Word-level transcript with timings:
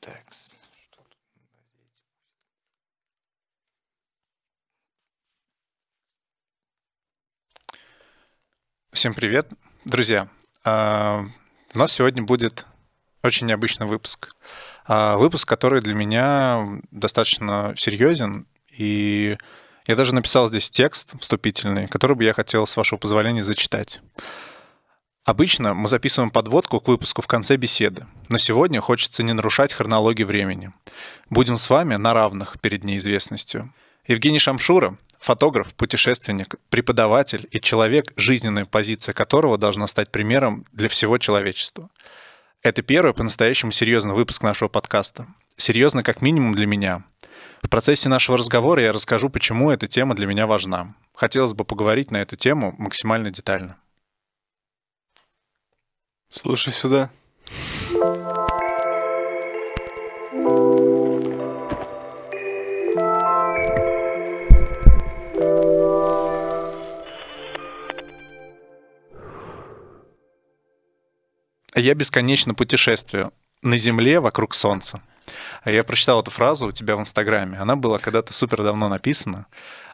Так, 0.00 0.24
что 0.32 0.56
тут 0.96 1.18
надеть? 1.36 2.02
Всем 8.92 9.12
привет, 9.12 9.46
друзья. 9.84 10.28
А, 10.64 11.26
У 11.74 11.78
нас 11.78 11.92
сегодня 11.92 12.22
будет 12.22 12.64
очень 13.22 13.46
необычный 13.46 13.86
выпуск. 13.86 14.34
А, 14.86 15.18
Выпуск, 15.18 15.46
который 15.46 15.82
для 15.82 15.94
меня 15.94 16.80
достаточно 16.90 17.74
серьезен, 17.76 18.46
и 18.70 19.36
я 19.86 19.96
даже 19.96 20.14
написал 20.14 20.48
здесь 20.48 20.70
текст 20.70 21.12
вступительный, 21.20 21.88
который 21.88 22.16
бы 22.16 22.24
я 22.24 22.32
хотел, 22.32 22.66
с 22.66 22.74
вашего 22.74 22.98
позволения, 22.98 23.44
зачитать. 23.44 24.00
Обычно 25.24 25.74
мы 25.74 25.88
записываем 25.88 26.30
подводку 26.30 26.80
к 26.80 26.88
выпуску 26.88 27.20
в 27.22 27.26
конце 27.26 27.56
беседы, 27.56 28.06
но 28.28 28.38
сегодня 28.38 28.80
хочется 28.80 29.22
не 29.22 29.32
нарушать 29.32 29.72
хронологию 29.72 30.26
времени. 30.26 30.72
Будем 31.28 31.56
с 31.56 31.68
вами 31.68 31.96
на 31.96 32.14
равных 32.14 32.58
перед 32.60 32.84
неизвестностью. 32.84 33.72
Евгений 34.06 34.38
Шамшура— 34.38 34.96
фотограф, 35.20 35.74
путешественник, 35.74 36.56
преподаватель 36.70 37.46
и 37.50 37.60
человек, 37.60 38.12
жизненная 38.16 38.64
позиция 38.64 39.12
которого 39.12 39.58
должна 39.58 39.86
стать 39.86 40.10
примером 40.10 40.64
для 40.72 40.88
всего 40.88 41.18
человечества. 41.18 41.90
Это 42.62 42.82
первый 42.82 43.14
по-настоящему 43.14 43.72
серьезный 43.72 44.14
выпуск 44.14 44.42
нашего 44.42 44.68
подкаста. 44.68 45.26
Серьезно 45.56 46.02
как 46.02 46.22
минимум 46.22 46.54
для 46.54 46.66
меня. 46.66 47.04
В 47.62 47.68
процессе 47.68 48.08
нашего 48.08 48.38
разговора 48.38 48.82
я 48.82 48.92
расскажу, 48.92 49.28
почему 49.28 49.70
эта 49.70 49.86
тема 49.86 50.14
для 50.14 50.26
меня 50.26 50.46
важна. 50.46 50.94
Хотелось 51.14 51.52
бы 51.52 51.64
поговорить 51.64 52.10
на 52.10 52.16
эту 52.16 52.36
тему 52.36 52.74
максимально 52.78 53.30
детально. 53.30 53.76
Слушай 56.30 56.72
сюда. 56.72 57.10
Я 71.74 71.94
бесконечно 71.94 72.54
путешествую 72.54 73.32
на 73.62 73.76
Земле 73.76 74.20
вокруг 74.20 74.54
Солнца. 74.54 75.02
А 75.62 75.70
Я 75.70 75.84
прочитал 75.84 76.20
эту 76.20 76.30
фразу 76.30 76.66
у 76.66 76.72
тебя 76.72 76.96
в 76.96 77.00
Инстаграме. 77.00 77.58
Она 77.58 77.76
была 77.76 77.98
когда-то 77.98 78.32
супер 78.32 78.62
давно 78.62 78.88
написана. 78.88 79.46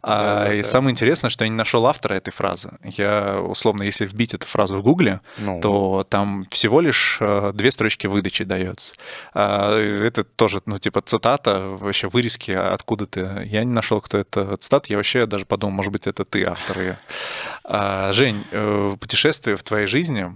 А, 0.03 0.35
Да-да-да. 0.45 0.55
и 0.55 0.63
самое 0.63 0.93
интересное, 0.93 1.31
что 1.31 1.43
я 1.45 1.49
не 1.49 1.57
нашел 1.57 1.85
автора 1.87 2.15
этой 2.15 2.31
фразы. 2.31 2.71
Я, 2.85 3.41
условно, 3.41 3.83
если 3.83 4.07
вбить 4.07 4.35
эту 4.35 4.47
фразу 4.47 4.77
в 4.77 4.83
Гугле, 4.83 5.21
Ну. 5.39 5.61
то 5.61 6.07
там 6.09 6.47
всего 6.51 6.81
лишь 6.81 7.19
э, 7.21 7.51
две 7.55 7.73
строчки 7.73 8.07
выдачи 8.07 8.45
дается. 8.45 8.95
А, 9.35 9.77
Это 9.77 10.23
тоже, 10.23 10.61
ну, 10.67 10.79
типа, 10.79 11.01
цитата, 11.03 11.59
вообще 11.81 12.07
вырезки 12.07 12.53
откуда-то. 12.53 13.43
Я 13.47 13.65
не 13.65 13.73
нашел, 13.73 14.01
кто 14.01 14.19
это 14.19 14.57
цитат. 14.59 14.87
Я 14.87 14.97
вообще 14.99 15.27
даже 15.27 15.45
подумал, 15.45 15.75
может 15.75 15.91
быть, 15.91 16.07
это 16.07 16.25
ты 16.25 16.45
автор 16.45 16.79
ее. 16.79 16.99
А, 17.65 18.13
Жень, 18.13 18.45
э, 18.53 18.97
путешествия 19.01 19.57
в 19.57 19.63
твоей 19.65 19.87
жизни 19.87 20.33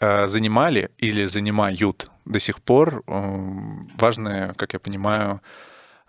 э, 0.00 0.26
занимали 0.26 0.90
или 0.98 1.26
занимают 1.26 1.78
до 2.24 2.38
сих 2.38 2.62
пор 2.62 3.02
э, 3.06 3.40
важную, 3.98 4.54
как 4.54 4.72
я 4.72 4.80
понимаю, 4.80 5.40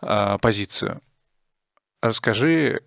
э, 0.01 0.37
позицию. 0.41 1.01
Расскажи, 2.01 2.81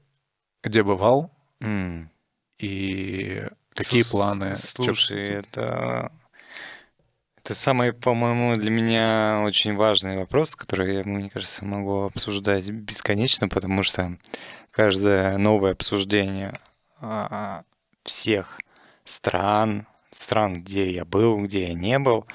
где 0.63 0.83
бывал 0.83 1.31
М. 1.61 2.11
и 2.59 3.47
какие 3.75 4.03
Слус- 4.03 4.11
планы? 4.11 4.57
Слушай, 4.57 5.23
это... 5.23 6.13
Это 7.39 7.55
самый, 7.55 7.93
по-моему, 7.93 8.57
для 8.57 8.71
меня 8.73 9.41
очень 9.45 9.77
важный 9.77 10.17
вопрос, 10.17 10.57
который 10.57 10.97
я, 10.97 11.05
мне 11.05 11.31
кажется, 11.31 11.65
могу 11.65 12.07
обсуждать 12.07 12.69
бесконечно, 12.71 13.49
потому 13.49 13.85
что 13.85 14.19
каждое 14.73 15.39
новое 15.39 15.71
обсуждение 15.71 16.59
а, 17.01 17.63
всех 18.03 18.59
стран, 19.05 19.87
стран, 20.11 20.55
где 20.55 20.91
я 20.91 21.05
был, 21.05 21.41
где 21.45 21.69
я 21.69 21.75
не 21.75 22.01
был, 22.01 22.27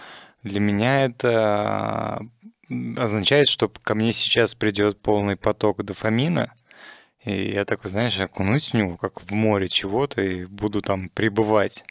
для 0.43 0.59
меня 0.59 1.05
это 1.05 2.21
означает, 2.97 3.47
что 3.47 3.69
ко 3.69 3.95
мне 3.95 4.11
сейчас 4.11 4.55
придет 4.55 5.01
полный 5.01 5.35
поток 5.35 5.83
дофамина, 5.83 6.53
и 7.23 7.51
я 7.51 7.65
такой, 7.65 7.91
знаешь, 7.91 8.19
окунусь 8.19 8.71
в 8.71 8.73
него, 8.73 8.97
как 8.97 9.21
в 9.21 9.31
море 9.31 9.67
чего-то, 9.67 10.21
и 10.21 10.45
буду 10.45 10.81
там 10.81 11.09
пребывать. 11.09 11.83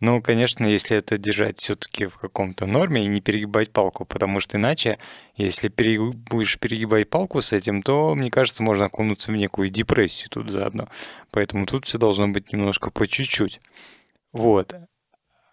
Ну, 0.00 0.20
конечно, 0.20 0.66
если 0.66 0.96
это 0.98 1.16
держать 1.16 1.58
все-таки 1.58 2.06
в 2.06 2.18
каком-то 2.18 2.66
норме 2.66 3.04
и 3.04 3.08
не 3.08 3.22
перегибать 3.22 3.72
палку, 3.72 4.04
потому 4.04 4.40
что 4.40 4.58
иначе, 4.58 4.98
если 5.36 5.68
пере- 5.68 6.12
будешь 6.12 6.58
перегибать 6.58 7.08
палку 7.08 7.40
с 7.40 7.52
этим, 7.52 7.82
то, 7.82 8.14
мне 8.14 8.30
кажется, 8.30 8.62
можно 8.62 8.86
окунуться 8.86 9.32
в 9.32 9.36
некую 9.36 9.70
депрессию 9.70 10.28
тут 10.28 10.50
заодно. 10.50 10.88
Поэтому 11.30 11.64
тут 11.64 11.86
все 11.86 11.96
должно 11.96 12.28
быть 12.28 12.52
немножко 12.52 12.90
по 12.90 13.06
чуть-чуть. 13.06 13.60
Вот. 14.32 14.74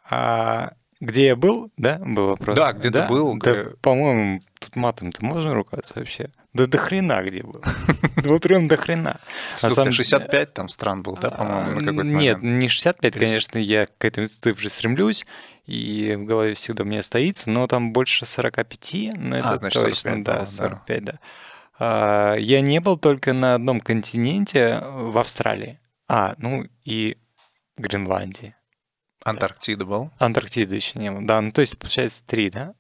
А 0.10 0.74
где 1.04 1.28
я 1.28 1.36
был, 1.36 1.72
да, 1.78 2.00
был 2.00 2.28
вопрос? 2.30 2.56
Да, 2.56 2.72
где 2.74 2.90
ты 2.90 3.06
был, 3.08 3.38
Да, 3.38 3.52
где- 3.52 3.70
по-моему, 3.82 4.40
тут 4.60 4.76
матом-то 4.76 5.24
можно 5.26 5.54
ругаться 5.54 5.94
вообще? 5.96 6.30
Да 6.54 6.66
до 6.68 6.78
хрена 6.78 7.22
где 7.24 7.44
был. 7.44 7.62
Вот 8.26 8.42
прям 8.44 8.68
до 8.68 8.78
хрена. 8.78 9.20
Слушай, 9.56 9.74
самом- 9.76 9.92
65 9.92 10.54
там 10.54 10.70
стран 10.70 11.04
был, 11.04 11.18
да, 11.18 11.30
по-моему, 11.30 11.80
на 11.82 11.88
какой-то 11.88 12.02
А, 12.02 12.20
Нет, 12.20 12.42
не 12.44 12.68
65, 12.70 13.14
30. 13.14 13.28
конечно, 13.28 13.58
я 13.58 13.86
к 13.86 14.06
этой 14.06 14.28
цифре 14.28 14.70
стремлюсь, 14.70 15.26
и 15.66 16.16
в 16.18 16.24
голове 16.26 16.54
всегда 16.54 16.84
у 16.84 16.86
меня 16.86 17.02
стоится, 17.04 17.50
но 17.50 17.68
там 17.68 17.92
больше 17.92 18.26
45, 18.26 19.12
но 19.18 19.38
это 19.38 19.50
А, 19.50 19.58
значит, 19.58 19.82
точно, 19.82 20.12
45 20.12 20.24
да, 20.24 20.32
было, 20.34 20.42
да. 20.42 20.46
45, 20.46 21.04
да. 21.06 21.20
А, 21.80 22.36
Я 22.36 22.62
не 22.62 22.80
был 22.80 22.98
только 22.98 23.34
на 23.34 23.56
одном 23.56 23.82
континенте 23.82 24.80
в 24.86 25.18
Австралии. 25.18 25.80
А, 26.08 26.36
ну 26.38 26.66
и 26.86 27.18
Гренландии. 27.78 28.56
Антарктида 29.24 29.86
был. 29.86 30.12
Антарктиды 30.20 30.76
еще 30.76 31.00
не 31.00 31.12
было. 31.12 31.26
Да, 31.26 31.42
ну 31.42 31.52
то 31.52 31.62
есть, 31.62 31.78
получается, 31.78 32.24
три, 32.26 32.50
да? 32.50 32.74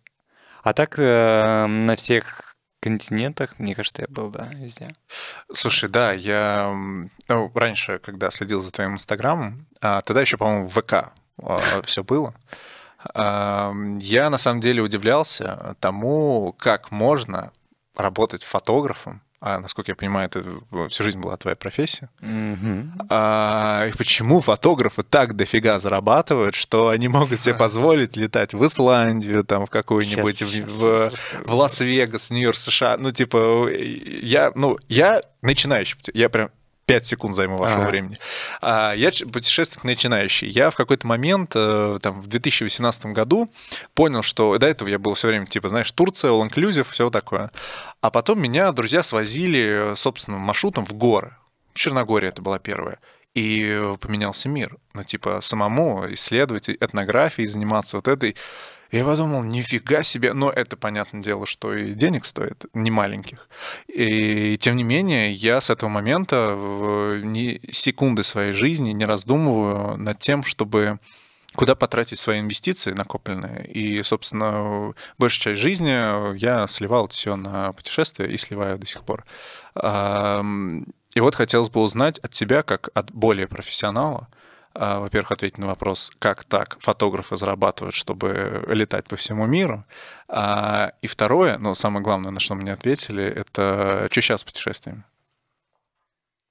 А 0.64 0.74
так 0.74 0.98
э, 0.98 1.66
на 1.68 1.96
всех 1.96 2.54
континентах, 2.84 3.60
мне 3.60 3.76
кажется, 3.76 4.02
я 4.02 4.08
был, 4.10 4.30
да, 4.30 4.50
везде. 4.54 4.94
Слушай, 5.54 5.90
да, 5.90 6.12
я 6.12 6.70
ну, 7.30 7.52
раньше, 7.56 8.00
когда 8.00 8.30
следил 8.30 8.62
за 8.62 8.72
твоим 8.72 8.96
инстаграмом, 8.96 9.66
а, 9.80 10.02
тогда 10.02 10.20
еще, 10.22 10.38
по-моему, 10.38 10.68
в 10.68 10.74
ВК 10.74 11.14
все 11.86 12.04
было. 12.04 12.36
А, 13.14 13.74
Я 14.00 14.30
на 14.30 14.38
самом 14.38 14.60
деле 14.60 14.82
удивлялся 14.82 15.78
тому, 15.80 16.54
как 16.60 16.92
можно 16.92 17.54
работать 17.96 18.44
фотографом. 18.44 19.22
А, 19.46 19.60
насколько 19.60 19.92
я 19.92 19.96
понимаю, 19.96 20.28
это 20.32 20.42
всю 20.88 21.04
жизнь 21.04 21.20
была 21.20 21.36
твоя 21.36 21.58
профессия. 21.58 22.10
Мгм. 22.22 22.94
А, 23.10 23.86
и 23.90 23.92
почему 23.98 24.40
фотографы 24.40 25.04
так 25.04 25.36
дофига 25.36 25.80
зарабатывают, 25.80 26.56
что 26.56 26.88
они 26.88 27.10
могут 27.10 27.38
себе 27.42 27.54
позволить 27.66 28.16
летать 28.16 28.54
в 28.54 28.66
Исландию, 28.66 29.44
там, 29.44 29.66
в 29.66 29.70
какую-нибудь, 29.70 30.38
Щас, 30.38 30.48
в- 30.50 30.56
щас, 30.56 30.74
в, 30.82 31.10
расскажу. 31.12 31.44
в 31.46 31.54
Лас-Вегас, 31.56 32.30
Нью-Йорк, 32.32 32.56
США. 32.56 32.96
Ну, 32.98 33.12
типа, 33.12 33.68
я, 33.70 34.54
ну, 34.56 34.78
я 34.88 35.22
начинающий, 35.42 35.98
я 36.14 36.30
прям 36.30 36.50
5 36.86 37.06
секунд 37.06 37.36
займу 37.36 37.58
вашего 37.58 37.82
Ага. 37.84 37.90
времени. 37.92 38.18
А, 38.62 38.94
Я 38.94 39.10
путешественник 39.32 39.84
начинающий. 39.84 40.48
Я 40.50 40.70
в 40.70 40.76
какой-то 40.78 41.06
момент, 41.08 41.52
э, 41.56 41.98
там, 42.02 42.22
в 42.22 42.28
2018 42.28 43.08
году 43.14 43.50
понял, 43.94 44.22
что 44.22 44.58
до 44.58 44.68
этого 44.68 44.88
я 44.90 45.00
был 45.00 45.14
все 45.16 45.28
время, 45.30 45.46
типа, 45.46 45.68
знаешь, 45.70 45.92
Турция, 45.92 46.32
all 46.32 46.50
inclusive, 46.50 46.86
все 46.90 47.10
такое. 47.10 47.52
А 48.04 48.12
потом 48.12 48.42
меня 48.42 48.70
друзья 48.74 49.02
свозили 49.02 49.94
собственным 49.96 50.42
маршрутом 50.42 50.86
в 50.86 50.92
горы. 50.92 51.38
В 51.74 51.80
Черногории 51.80 52.28
это 52.28 52.42
была 52.42 52.60
первая. 52.60 53.00
И 53.34 53.82
поменялся 54.02 54.50
мир. 54.50 54.76
Ну, 54.94 55.06
типа, 55.06 55.40
самому 55.40 56.12
исследовать 56.12 56.70
этнографией, 56.70 57.48
заниматься 57.48 57.96
вот 57.96 58.10
этой. 58.10 58.36
Я 58.92 59.06
подумал, 59.06 59.42
нифига 59.44 60.04
себе, 60.04 60.34
но 60.34 60.50
это, 60.50 60.76
понятное 60.76 61.24
дело, 61.24 61.46
что 61.46 61.74
и 61.74 61.94
денег 61.94 62.26
стоит, 62.26 62.66
не 62.74 62.92
маленьких. 62.92 63.48
И 63.88 64.58
тем 64.58 64.76
не 64.76 64.84
менее, 64.84 65.32
я 65.32 65.62
с 65.62 65.70
этого 65.70 65.90
момента 65.90 66.58
ни 67.24 67.62
секунды 67.72 68.24
своей 68.24 68.52
жизни 68.52 68.92
не 68.92 69.06
раздумываю 69.06 69.96
над 69.98 70.20
тем, 70.20 70.44
чтобы 70.44 71.00
куда 71.56 71.76
потратить 71.76 72.20
свои 72.20 72.40
инвестиции 72.40 72.92
накопленные. 72.92 73.66
И, 73.68 74.02
собственно, 74.04 74.94
большую 75.18 75.56
часть 75.56 75.62
жизни 75.62 76.36
я 76.38 76.68
сливал 76.68 77.08
все 77.08 77.36
на 77.36 77.74
путешествия 77.74 78.28
и 78.28 78.38
сливаю 78.38 78.78
до 78.78 78.86
сих 78.86 79.04
пор. 79.04 79.26
И 81.16 81.20
вот 81.20 81.36
хотелось 81.36 81.70
бы 81.70 81.82
узнать 81.82 82.20
от 82.20 82.32
тебя, 82.32 82.64
как 82.64 82.90
от 82.94 83.12
более 83.12 83.48
профессионала, 83.48 84.28
а, 84.76 85.00
во-первых, 85.00 85.32
ответить 85.32 85.60
на 85.60 85.68
вопрос, 85.68 86.12
как 86.18 86.44
так 86.44 86.78
фотографы 86.80 87.38
зарабатывают, 87.38 87.94
чтобы 87.94 88.66
летать 88.68 89.06
по 89.06 89.16
всему 89.16 89.46
миру. 89.46 89.86
А, 90.28 90.94
И 91.04 91.08
второе, 91.08 91.60
ну, 91.60 91.76
самое 91.76 92.04
главное, 92.04 92.32
на 92.32 92.40
что 92.40 92.56
мне 92.56 92.74
ответили, 92.74 93.24
это 93.24 94.08
что 94.10 94.22
сейчас 94.22 94.42
с 94.42 94.44
путешествиями? 94.44 95.04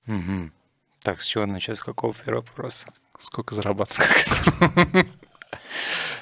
Мгм. 0.07 0.53
Так, 1.03 1.21
с 1.21 1.27
чего 1.27 1.47
начать? 1.47 1.79
С 1.79 1.83
какого 1.83 2.15
первого 2.15 2.43
вопроса? 2.43 2.87
Сколько 3.23 3.55
зарабатывать? 3.55 4.31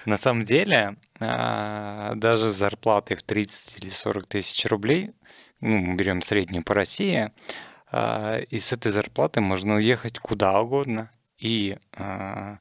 На 0.04 0.16
самом 0.16 0.44
деле, 0.44 0.96
а, 1.18 2.12
даже 2.14 2.48
с 2.48 2.52
зарплатой 2.52 3.16
в 3.16 3.22
30 3.22 3.82
или 3.82 3.88
40 3.90 4.26
тысяч 4.26 4.66
рублей, 4.66 5.12
ну, 5.60 5.78
мы 5.78 5.94
берем 5.94 6.20
среднюю 6.20 6.62
по 6.62 6.74
России, 6.74 7.32
а, 7.90 8.38
и 8.38 8.58
с 8.58 8.72
этой 8.72 8.92
зарплаты 8.92 9.40
можно 9.40 9.76
уехать 9.76 10.18
куда 10.18 10.60
угодно 10.60 11.10
и 11.38 11.78
а, 11.94 12.58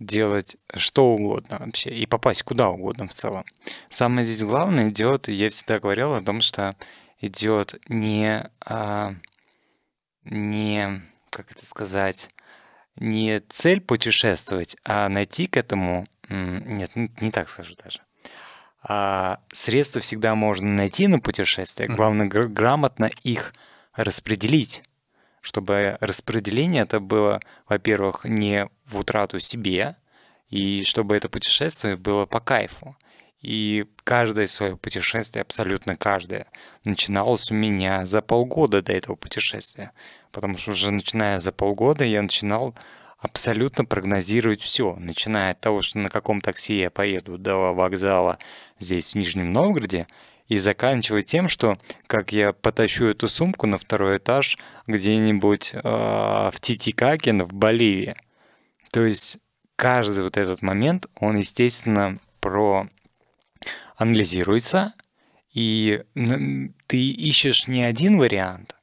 делать 0.00 0.56
что 0.74 1.06
угодно 1.08 1.58
вообще, 1.60 1.90
и 1.90 2.06
попасть 2.06 2.44
куда 2.44 2.70
угодно 2.70 3.06
в 3.06 3.14
целом. 3.14 3.44
Самое 3.90 4.24
здесь 4.24 4.44
главное 4.44 4.88
идет, 4.88 5.28
я 5.28 5.50
всегда 5.50 5.78
говорил 5.78 6.14
о 6.14 6.22
том, 6.22 6.40
что 6.40 6.74
идет 7.20 7.74
не, 7.88 8.48
не, 10.24 11.02
как 11.30 11.50
это 11.50 11.66
сказать, 11.66 12.28
не 12.98 13.40
цель 13.48 13.80
путешествовать, 13.80 14.76
а 14.84 15.08
найти 15.08 15.46
к 15.46 15.56
этому, 15.56 16.06
нет, 16.28 16.90
не 16.94 17.30
так 17.30 17.48
скажу 17.48 17.74
даже. 17.82 18.00
А 18.82 19.40
средства 19.52 20.00
всегда 20.00 20.34
можно 20.34 20.68
найти 20.68 21.08
на 21.08 21.18
путешествие, 21.20 21.88
главное 21.88 22.26
грамотно 22.28 23.10
их 23.22 23.54
распределить, 23.94 24.82
чтобы 25.40 25.98
распределение 26.00 26.82
это 26.82 27.00
было, 27.00 27.40
во-первых, 27.68 28.24
не 28.24 28.68
в 28.84 28.98
утрату 28.98 29.40
себе, 29.40 29.96
и 30.48 30.84
чтобы 30.84 31.16
это 31.16 31.28
путешествие 31.28 31.96
было 31.96 32.26
по 32.26 32.40
кайфу. 32.40 32.96
И 33.40 33.86
каждое 34.02 34.48
свое 34.48 34.76
путешествие, 34.76 35.42
абсолютно 35.42 35.96
каждое, 35.96 36.46
начиналось 36.84 37.50
у 37.50 37.54
меня 37.54 38.04
за 38.04 38.20
полгода 38.20 38.82
до 38.82 38.92
этого 38.92 39.14
путешествия. 39.14 39.92
Потому 40.32 40.58
что 40.58 40.72
уже 40.72 40.90
начиная 40.90 41.38
за 41.38 41.52
полгода 41.52 42.04
я 42.04 42.22
начинал 42.22 42.74
абсолютно 43.18 43.84
прогнозировать 43.84 44.60
все, 44.60 44.94
начиная 44.96 45.52
от 45.52 45.60
того, 45.60 45.80
что 45.80 45.98
на 45.98 46.08
каком 46.08 46.40
такси 46.40 46.78
я 46.78 46.90
поеду 46.90 47.36
до 47.38 47.72
вокзала 47.72 48.38
здесь, 48.78 49.12
в 49.12 49.14
Нижнем 49.16 49.52
Новгороде, 49.52 50.06
и 50.46 50.56
заканчивая 50.56 51.22
тем, 51.22 51.48
что 51.48 51.78
как 52.06 52.32
я 52.32 52.52
потащу 52.52 53.06
эту 53.06 53.28
сумку 53.28 53.66
на 53.66 53.76
второй 53.76 54.16
этаж 54.16 54.56
где-нибудь 54.86 55.72
э, 55.74 55.80
в 55.82 56.54
Титикакен 56.60 57.44
в 57.44 57.52
Боливии. 57.52 58.14
То 58.90 59.04
есть 59.04 59.38
каждый 59.76 60.24
вот 60.24 60.36
этот 60.36 60.62
момент, 60.62 61.06
он, 61.16 61.36
естественно, 61.36 62.18
про 62.40 62.88
анализируется, 63.96 64.94
и 65.52 66.02
ты 66.86 67.10
ищешь 67.10 67.68
не 67.68 67.82
один 67.82 68.18
вариант, 68.18 68.74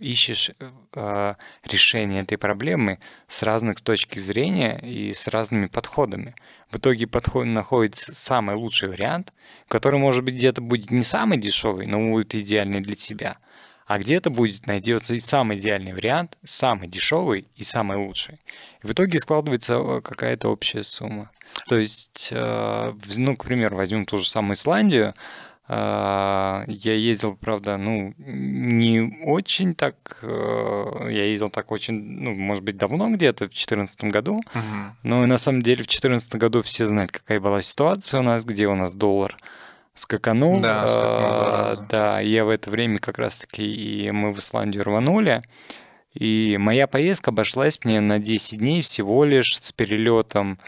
ищешь 0.00 0.50
э, 0.94 1.34
решение 1.64 2.22
этой 2.22 2.38
проблемы 2.38 3.00
с 3.28 3.42
разных 3.42 3.80
точек 3.80 4.16
зрения 4.16 4.78
и 4.78 5.12
с 5.12 5.28
разными 5.28 5.66
подходами. 5.66 6.34
В 6.70 6.76
итоге 6.76 7.06
подход 7.06 7.46
находится 7.46 8.14
самый 8.14 8.56
лучший 8.56 8.88
вариант, 8.88 9.32
который, 9.68 9.98
может 9.98 10.24
быть, 10.24 10.34
где-то 10.34 10.60
будет 10.60 10.90
не 10.90 11.04
самый 11.04 11.38
дешевый, 11.38 11.86
но 11.86 11.98
будет 12.10 12.34
идеальный 12.34 12.80
для 12.80 12.94
тебя, 12.94 13.38
а 13.86 13.98
где-то 13.98 14.30
будет 14.30 14.66
найдется 14.66 15.14
и 15.14 15.18
самый 15.18 15.58
идеальный 15.58 15.92
вариант, 15.92 16.38
самый 16.44 16.88
дешевый 16.88 17.48
и 17.56 17.64
самый 17.64 17.98
лучший. 17.98 18.38
В 18.82 18.92
итоге 18.92 19.18
складывается 19.18 19.74
э, 19.74 20.00
какая-то 20.00 20.48
общая 20.48 20.84
сумма. 20.84 21.30
То 21.68 21.78
есть, 21.78 22.28
э, 22.30 22.94
ну, 23.16 23.36
к 23.36 23.44
примеру, 23.44 23.76
возьмем 23.76 24.04
ту 24.04 24.18
же 24.18 24.28
самую 24.28 24.54
Исландию, 24.54 25.08
а, 25.08 25.14
я 25.66 26.66
ездил, 26.94 27.36
правда, 27.36 27.78
ну, 27.78 28.12
не 28.18 29.18
очень 29.24 29.74
так, 29.74 30.18
э, 30.20 31.08
я 31.10 31.24
ездил 31.24 31.48
так 31.48 31.72
очень, 31.72 31.94
ну, 31.94 32.34
может 32.34 32.62
быть, 32.62 32.76
давно 32.76 33.08
где-то, 33.08 33.46
в 33.46 33.48
2014 33.48 34.04
году, 34.04 34.34
угу. 34.34 34.96
но 35.02 35.24
на 35.24 35.38
самом 35.38 35.62
деле 35.62 35.76
в 35.76 35.86
2014 35.86 36.34
году 36.36 36.60
все 36.60 36.84
знают, 36.84 37.12
какая 37.12 37.40
была 37.40 37.62
ситуация 37.62 38.20
у 38.20 38.22
нас, 38.22 38.44
где 38.44 38.66
у 38.66 38.74
нас 38.74 38.94
доллар 38.94 39.36
скаканул. 39.94 40.60
Да, 40.60 40.86
скаканул 40.86 41.30
а, 41.30 41.76
Да, 41.88 42.20
я 42.20 42.44
в 42.44 42.50
это 42.50 42.68
время 42.68 42.98
как 42.98 43.18
раз-таки 43.18 43.64
и 43.64 44.10
мы 44.10 44.32
в 44.32 44.38
Исландию 44.40 44.84
рванули, 44.84 45.42
и 46.12 46.56
моя 46.60 46.86
поездка 46.86 47.30
обошлась 47.30 47.78
мне 47.84 48.00
на 48.00 48.18
10 48.18 48.58
дней 48.58 48.82
всего 48.82 49.24
лишь 49.24 49.56
с 49.58 49.72
перелетом 49.72 50.58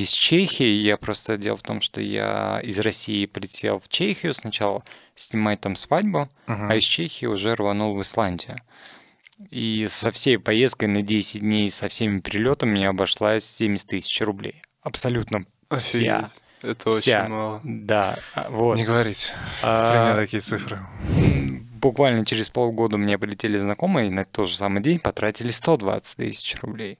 из 0.00 0.10
Чехии. 0.10 0.82
Я 0.82 0.96
просто 0.96 1.36
дело 1.36 1.56
в 1.56 1.62
том, 1.62 1.80
что 1.80 2.00
я 2.00 2.60
из 2.62 2.78
России 2.80 3.26
полетел 3.26 3.78
в 3.78 3.88
Чехию 3.88 4.32
сначала 4.32 4.82
снимать 5.14 5.60
там 5.60 5.74
свадьбу, 5.74 6.30
uh-huh. 6.46 6.68
а 6.70 6.76
из 6.76 6.84
Чехии 6.84 7.26
уже 7.26 7.54
рванул 7.54 7.94
в 7.94 8.00
Исландию. 8.00 8.56
И 9.50 9.86
со 9.88 10.10
всей 10.10 10.38
поездкой 10.38 10.88
на 10.88 11.02
10 11.02 11.40
дней, 11.40 11.70
со 11.70 11.88
всеми 11.88 12.20
перелетами 12.20 12.70
мне 12.70 12.88
обошлась 12.88 13.44
70 13.44 13.88
тысяч 13.88 14.20
рублей. 14.22 14.62
Абсолютно 14.82 15.44
вся. 15.76 16.26
Это 16.62 16.90
вся. 16.90 17.22
очень 17.22 17.30
мало. 17.30 17.60
Да, 17.64 18.18
а, 18.34 18.48
вот. 18.48 18.76
Не 18.76 18.84
говорить. 18.84 19.32
А, 19.62 20.16
такие 20.16 20.40
цифры. 20.40 20.80
Буквально 21.82 22.24
через 22.24 22.48
полгода 22.48 22.96
мне 22.96 23.18
полетели 23.18 23.58
знакомые, 23.58 24.08
и 24.08 24.12
на 24.12 24.24
тот 24.24 24.48
же 24.48 24.56
самый 24.56 24.82
день 24.82 25.00
потратили 25.00 25.48
120 25.48 26.16
тысяч 26.16 26.56
рублей. 26.62 26.98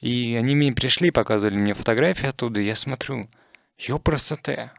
И 0.00 0.36
они 0.36 0.54
мне 0.54 0.72
пришли, 0.72 1.10
показывали 1.10 1.56
мне 1.56 1.74
фотографии 1.74 2.28
оттуда, 2.28 2.60
и 2.60 2.66
я 2.66 2.74
смотрю, 2.74 3.28
ёпросоте, 3.78 4.72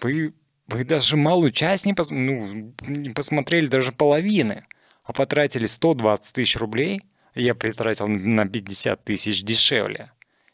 вы, 0.00 0.34
вы 0.68 0.84
даже 0.84 1.16
малую 1.16 1.50
часть 1.50 1.84
не, 1.84 1.94
пос, 1.94 2.10
ну, 2.10 2.72
не 2.82 3.10
посмотрели, 3.10 3.66
даже 3.66 3.92
половины, 3.92 4.64
а 5.04 5.12
потратили 5.12 5.66
120 5.66 6.34
тысяч 6.34 6.56
рублей, 6.56 7.02
я 7.34 7.54
потратил 7.54 8.06
на 8.06 8.48
50 8.48 9.04
тысяч 9.04 9.42
дешевле. 9.42 10.12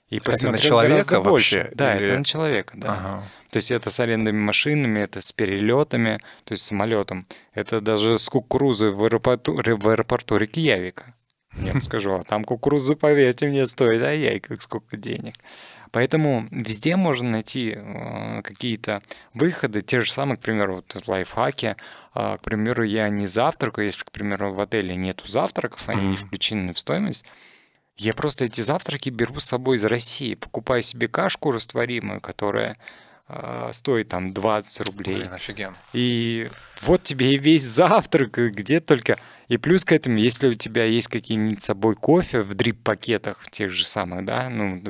И 0.08 0.18
это 0.18 0.50
на 0.50 0.58
человека 0.58 1.20
вообще? 1.20 1.70
Да, 1.74 1.96
или... 1.96 2.06
это 2.06 2.18
на 2.18 2.24
человека, 2.24 2.74
да. 2.76 2.92
Ага. 2.92 3.24
То 3.50 3.56
есть 3.58 3.70
это 3.70 3.90
с 3.90 4.00
арендными 4.00 4.38
машинами, 4.38 5.00
это 5.00 5.20
с 5.20 5.32
перелетами, 5.32 6.18
то 6.44 6.52
есть 6.52 6.64
самолетом. 6.64 7.26
Это 7.52 7.80
даже 7.80 8.18
с 8.18 8.28
кукурузой 8.28 8.90
в 8.90 9.04
аэропорту, 9.04 9.54
в 9.54 9.88
аэропорту 9.88 10.36
Рикьявика. 10.36 11.14
Я 11.56 11.80
скажу, 11.80 12.14
а 12.14 12.22
там 12.24 12.44
кукурузу, 12.44 12.96
поверьте 12.96 13.46
мне, 13.46 13.66
стоит, 13.66 14.02
а 14.02 14.12
яй, 14.12 14.40
как 14.40 14.60
сколько 14.62 14.96
денег. 14.96 15.34
Поэтому 15.92 16.48
везде 16.50 16.96
можно 16.96 17.30
найти 17.30 17.76
э, 17.76 18.42
какие-то 18.42 19.00
выходы, 19.32 19.80
те 19.80 20.00
же 20.00 20.10
самые, 20.10 20.36
к 20.36 20.40
примеру, 20.40 20.76
вот 20.76 21.06
лайфхаки. 21.06 21.76
Э, 22.16 22.36
к 22.38 22.40
примеру, 22.40 22.82
я 22.82 23.08
не 23.08 23.28
завтракаю, 23.28 23.86
если, 23.86 24.02
к 24.02 24.10
примеру, 24.10 24.52
в 24.52 24.60
отеле 24.60 24.96
нету 24.96 25.28
завтраков, 25.28 25.88
они 25.88 26.08
не 26.08 26.16
включены 26.16 26.72
в 26.72 26.80
стоимость, 26.80 27.24
я 27.96 28.12
просто 28.12 28.46
эти 28.46 28.60
завтраки 28.60 29.10
беру 29.10 29.38
с 29.38 29.44
собой 29.44 29.76
из 29.76 29.84
России, 29.84 30.34
покупаю 30.34 30.82
себе 30.82 31.06
кашку 31.06 31.52
растворимую, 31.52 32.20
которая 32.20 32.76
стоит 33.72 34.08
там 34.08 34.32
20 34.32 34.88
рублей. 34.88 35.16
Блин, 35.16 35.32
офиген. 35.32 35.76
И 35.92 36.48
вот 36.82 37.02
тебе 37.02 37.34
и 37.34 37.38
весь 37.38 37.64
завтрак, 37.64 38.32
где 38.32 38.80
только 38.80 39.18
и 39.48 39.56
плюс 39.56 39.84
к 39.84 39.92
этому, 39.92 40.18
если 40.18 40.48
у 40.48 40.54
тебя 40.54 40.84
есть 40.84 41.08
какие-нибудь 41.08 41.60
с 41.60 41.64
собой 41.64 41.94
кофе 41.94 42.40
в 42.40 42.54
дрип-пакетах, 42.54 43.50
тех 43.50 43.70
же 43.70 43.84
самых, 43.84 44.24
да, 44.24 44.48
ну, 44.50 44.82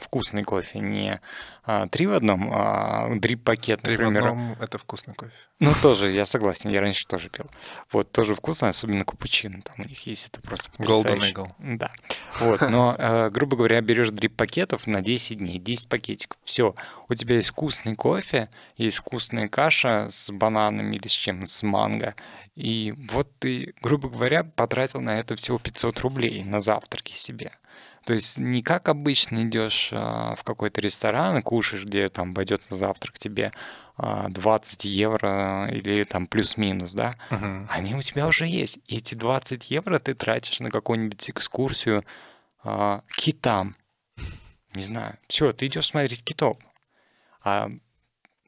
вкусный 0.00 0.42
кофе, 0.44 0.78
не 0.78 1.20
а, 1.64 1.86
три 1.86 2.06
в 2.06 2.12
одном, 2.12 2.50
а 2.52 3.14
дрип-пакет, 3.14 3.82
например. 3.84 4.22
Три 4.22 4.30
в 4.30 4.32
одном— 4.32 4.56
это 4.60 4.78
вкусный 4.78 5.14
кофе. 5.14 5.32
Ну, 5.60 5.72
тоже, 5.80 6.10
я 6.10 6.24
согласен, 6.24 6.70
я 6.70 6.80
раньше 6.80 7.06
тоже 7.06 7.28
пил. 7.28 7.46
Вот, 7.92 8.10
тоже 8.10 8.34
вкусно, 8.34 8.68
особенно 8.68 9.04
капучино 9.04 9.62
там 9.62 9.76
у 9.78 9.88
них 9.88 10.06
есть, 10.06 10.26
это 10.26 10.40
просто 10.40 10.70
Golden 10.78 11.18
Eagle. 11.18 11.52
Да. 11.58 11.92
Вот, 12.40 12.62
но, 12.62 12.96
э, 12.98 13.30
грубо 13.30 13.56
говоря, 13.56 13.80
берешь 13.80 14.10
дрип-пакетов 14.10 14.86
на 14.88 15.00
10 15.00 15.38
дней, 15.38 15.58
10 15.58 15.88
пакетиков. 15.88 16.36
Все, 16.42 16.74
у 17.08 17.14
тебя 17.14 17.36
есть 17.36 17.50
вкусный 17.50 17.94
кофе, 17.94 18.48
есть 18.76 18.96
вкусная 18.96 19.48
каша 19.48 20.08
с 20.10 20.32
бананами 20.32 20.96
или 20.96 21.06
с 21.06 21.12
чем, 21.12 21.46
с 21.46 21.62
манго. 21.62 22.16
И 22.56 22.92
вот 23.10 23.28
ты, 23.38 23.74
грубо 23.80 24.08
говоря, 24.08 24.44
потратил 24.44 25.00
на 25.00 25.20
это 25.20 25.36
всего 25.36 25.58
500 25.58 26.00
рублей 26.00 26.42
на 26.44 26.60
завтраки 26.60 27.12
себе. 27.12 27.52
То 28.04 28.14
есть 28.14 28.38
не 28.38 28.62
как 28.62 28.88
обычно 28.88 29.44
идешь 29.44 29.90
а, 29.92 30.34
в 30.34 30.44
какой-то 30.44 30.80
ресторан 30.80 31.38
и 31.38 31.42
кушаешь, 31.42 31.84
где 31.84 32.08
там 32.08 32.30
обойдется 32.30 32.74
завтрак 32.74 33.18
тебе 33.18 33.52
а, 33.96 34.28
20 34.28 34.84
евро 34.84 35.68
или 35.70 36.04
там 36.04 36.26
плюс-минус, 36.26 36.94
да, 36.94 37.14
uh-huh. 37.30 37.66
они 37.68 37.94
у 37.94 38.02
тебя 38.02 38.26
уже 38.26 38.46
есть. 38.46 38.80
И 38.86 38.96
эти 38.96 39.14
20 39.14 39.70
евро 39.70 39.98
ты 39.98 40.14
тратишь 40.14 40.60
на 40.60 40.70
какую-нибудь 40.70 41.30
экскурсию 41.30 42.04
а, 42.64 43.02
к 43.06 43.16
китам. 43.16 43.76
Не 44.74 44.82
знаю. 44.82 45.18
Все, 45.28 45.52
ты 45.52 45.66
идешь 45.66 45.86
смотреть 45.86 46.24
китов. 46.24 46.58
А 47.44 47.70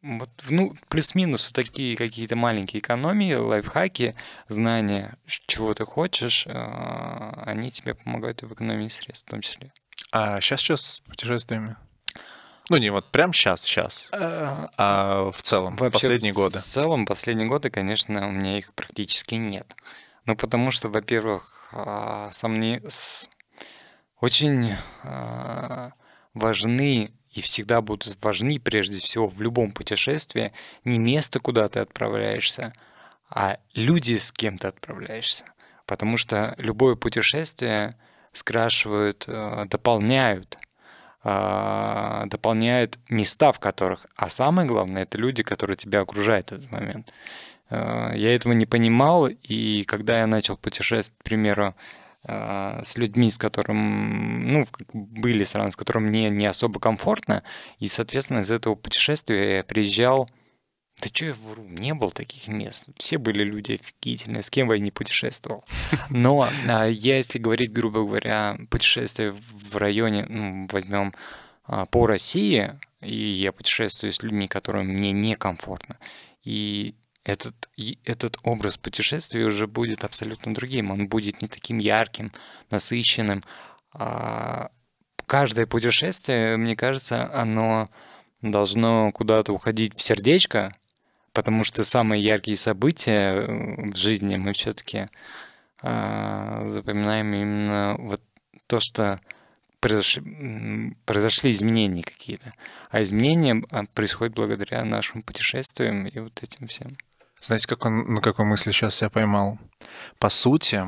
вот, 0.05 0.29
ну, 0.51 0.77
плюс-минус 0.89 1.51
такие 1.53 1.97
какие-то 1.97 2.37
маленькие 2.37 2.81
экономии, 2.81 3.33
лайфхаки, 3.33 4.15
знания, 4.49 5.17
чего 5.27 5.73
ты 5.73 5.87
хочешь, 5.87 6.47
а, 6.47 7.43
они 7.47 7.71
тебе 7.71 7.95
помогают 7.95 8.43
и 8.43 8.47
в 8.47 8.53
экономии 8.53 8.89
средств 8.89 9.27
в 9.27 9.31
том 9.31 9.41
числе. 9.41 9.73
А 10.13 10.41
сейчас 10.43 10.61
что 10.61 10.77
с 10.77 11.01
путешествиями? 11.01 11.77
Ну, 12.69 12.77
не 12.77 12.91
вот 12.91 13.11
прям 13.11 13.33
сейчас, 13.33 13.63
сейчас, 13.63 14.11
а, 14.13 14.71
а 14.77 15.31
в 15.31 15.41
целом, 15.41 15.77
Вообще, 15.77 15.93
последние 15.93 16.33
годы. 16.35 16.59
В 16.59 16.63
целом, 16.63 17.07
последние 17.07 17.49
годы, 17.49 17.71
конечно, 17.71 18.29
у 18.29 18.31
меня 18.31 18.59
их 18.59 18.75
практически 18.75 19.37
нет. 19.37 19.75
Ну, 20.27 20.37
потому 20.37 20.71
что, 20.71 20.91
во-первых, 20.91 21.71
а, 21.73 22.31
сомни... 22.33 22.83
очень 24.21 24.75
важны 26.35 27.13
и 27.35 27.41
всегда 27.41 27.81
будут 27.81 28.17
важны 28.23 28.61
прежде 28.61 28.99
всего 28.99 29.27
в 29.27 29.41
любом 29.43 29.73
путешествии 29.73 30.53
не 30.85 30.99
место, 30.99 31.41
куда 31.41 31.69
ты 31.69 31.81
отправляешься, 31.81 32.73
а 33.29 33.59
люди, 33.75 34.17
с 34.17 34.31
кем 34.31 34.57
ты 34.57 34.69
отправляешься. 34.69 35.45
Потому 35.87 36.17
что 36.17 36.55
любое 36.59 36.95
путешествие 36.95 37.95
скрашивают, 38.33 39.25
э, 39.27 39.67
дополняют, 39.69 40.57
э, 41.25 42.23
дополняют 42.27 42.99
места, 43.09 43.53
в 43.53 43.59
которых. 43.59 44.07
А 44.17 44.29
самое 44.29 44.69
главное, 44.69 45.03
это 45.03 45.19
люди, 45.19 45.43
которые 45.43 45.77
тебя 45.77 46.01
окружают 46.01 46.51
в 46.51 46.55
этот 46.55 46.71
момент. 46.71 47.13
Э, 47.71 48.13
я 48.15 48.35
этого 48.35 48.53
не 48.53 48.67
понимал, 48.67 49.27
и 49.27 49.83
когда 49.85 50.19
я 50.19 50.27
начал 50.29 50.57
путешествовать, 50.57 51.19
к 51.19 51.25
примеру, 51.25 51.75
с 52.27 52.97
людьми, 52.97 53.31
с 53.31 53.37
которым, 53.37 54.49
ну, 54.49 54.67
были 54.93 55.45
страны, 55.45 55.71
с 55.71 55.77
которыми 55.77 56.09
мне 56.09 56.31
не 56.31 56.47
особо 56.47 56.81
комфортно, 56.81 57.43
и, 57.79 57.87
соответственно, 57.87 58.39
из 58.39 58.51
этого 58.51 58.75
путешествия 58.77 59.57
я 59.57 59.65
приезжал 59.65 60.29
да 61.03 61.09
что 61.13 61.27
я 61.27 61.35
вру, 61.35 61.65
не 61.65 61.93
было 61.93 62.11
таких 62.11 62.49
мест. 62.49 62.89
Все 62.97 63.19
были 63.19 63.43
люди 63.43 63.73
офигительные, 63.73 64.43
с 64.43 64.51
кем 64.51 64.73
я 64.73 64.79
не 64.79 64.91
путешествовал. 64.91 65.65
Но 66.11 66.49
а, 66.69 66.87
если 66.87 67.39
говорить, 67.39 67.73
грубо 67.73 68.05
говоря, 68.05 68.57
путешествие 68.71 69.33
в 69.33 69.77
районе, 69.77 70.25
ну, 70.29 70.69
возьмем 70.71 71.13
а, 71.65 71.87
по 71.87 72.07
России, 72.07 72.79
и 73.01 73.15
я 73.15 73.53
путешествую 73.53 74.13
с 74.13 74.23
людьми, 74.23 74.47
которым 74.49 74.87
мне 74.87 75.13
некомфортно, 75.13 75.99
и 76.45 76.95
этот, 77.25 77.69
этот 78.05 78.37
образ 78.43 78.77
путешествия 78.77 79.45
уже 79.45 79.67
будет 79.67 80.05
абсолютно 80.05 80.55
другим. 80.55 80.91
Он 80.91 81.09
будет 81.09 81.41
не 81.41 81.49
таким 81.49 81.79
ярким, 81.79 82.33
насыщенным. 82.71 83.43
А 83.93 84.71
каждое 85.27 85.67
путешествие, 85.67 86.57
мне 86.57 86.77
кажется, 86.77 87.33
оно 87.33 87.89
должно 88.43 89.11
куда-то 89.13 89.53
уходить 89.53 89.97
в 89.97 90.03
сердечко, 90.03 90.75
потому 91.33 91.65
что 91.65 91.83
самые 91.83 92.23
яркие 92.23 92.57
события 92.57 93.33
э, 93.33 93.91
в 93.91 93.97
жизни 93.97 94.37
мы 94.37 94.53
все-таки 94.53 95.07
э, 95.83 96.65
запоминаем 96.69 97.33
именно 97.33 97.97
вот 97.99 98.21
то, 98.67 98.81
что 98.81 99.19
произошли, 99.81 100.97
произошли 101.05 101.51
изменения 101.51 102.03
какие-то. 102.03 102.53
А 102.91 103.03
изменения 103.03 103.63
а, 103.71 103.85
происходят 103.93 104.35
благодаря 104.35 104.83
нашим 104.85 105.23
путешествиям 105.23 106.07
и 106.07 106.19
вот 106.19 106.43
этим 106.43 106.67
всем. 106.69 106.97
Знаете, 107.45 107.69
как 107.69 107.85
он, 107.85 108.15
на 108.15 108.23
какой 108.23 108.47
мысли 108.47 108.73
сейчас 108.73 109.03
я 109.03 109.11
поймал? 109.11 109.59
По 110.19 110.31
сути, 110.31 110.83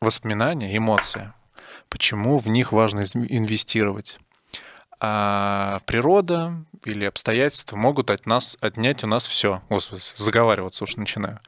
воспоминания, 0.00 0.76
эмоции. 0.76 1.32
Почему 1.88 2.38
в 2.38 2.48
них 2.48 2.72
важно 2.72 3.04
инвестировать? 3.14 4.18
А 4.98 5.80
природа 5.86 6.64
или 6.84 7.04
обстоятельства 7.04 7.76
могут 7.76 8.10
от 8.10 8.26
нас 8.26 8.56
отнять 8.60 9.04
у 9.04 9.06
нас 9.06 9.28
все. 9.28 9.62
Господи, 9.68 10.02
заговариваться 10.16 10.82
уж 10.82 10.96
начинаю. 10.96 11.38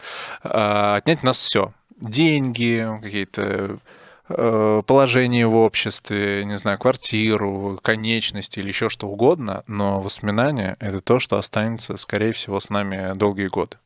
А, 0.42 0.96
отнять 0.96 1.22
у 1.22 1.26
нас 1.26 1.38
все. 1.38 1.72
Деньги, 2.00 2.86
какие-то 3.02 3.78
положение 4.26 5.46
в 5.46 5.56
обществе, 5.56 6.44
не 6.44 6.56
знаю, 6.56 6.78
квартиру, 6.78 7.78
конечности 7.82 8.58
или 8.58 8.68
еще 8.68 8.88
что 8.88 9.08
угодно, 9.08 9.64
но 9.66 10.00
воспоминания— 10.00 10.76
это 10.80 11.00
то, 11.00 11.18
что 11.18 11.36
останется, 11.36 11.96
скорее 11.96 12.32
всего, 12.32 12.58
с 12.58 12.70
нами 12.70 13.14
долгие 13.14 13.48
годы. 13.48 13.76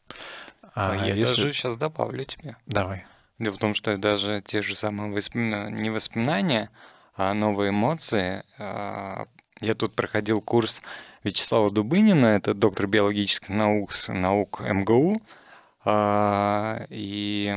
А, 0.75 0.93
а 0.93 0.97
я 0.97 1.15
если... 1.15 1.37
даже 1.37 1.53
сейчас 1.53 1.77
добавлю 1.77 2.25
тебе. 2.25 2.57
Давай. 2.67 3.05
Дело 3.39 3.55
в 3.55 3.59
том, 3.59 3.75
что 3.75 3.97
даже 3.97 4.43
те 4.45 4.63
же 4.63 4.77
самые 4.77 5.13
воспоминания, 5.13 5.77
не 5.77 5.91
воспоминания, 5.91 6.71
а 7.17 7.35
новые 7.35 7.71
эмоции 7.71 8.45
а, 8.59 9.27
я 9.61 9.75
тут 9.75 9.95
проходил 9.95 10.41
курс 10.41 10.83
Вячеслава 11.25 11.71
Дубынина, 11.71 12.27
это 12.27 12.55
доктор 12.55 12.87
биологических 12.87 13.49
наук, 13.49 13.91
наук 14.09 14.61
МГУ, 14.61 15.21
а, 15.85 16.87
и 16.91 17.57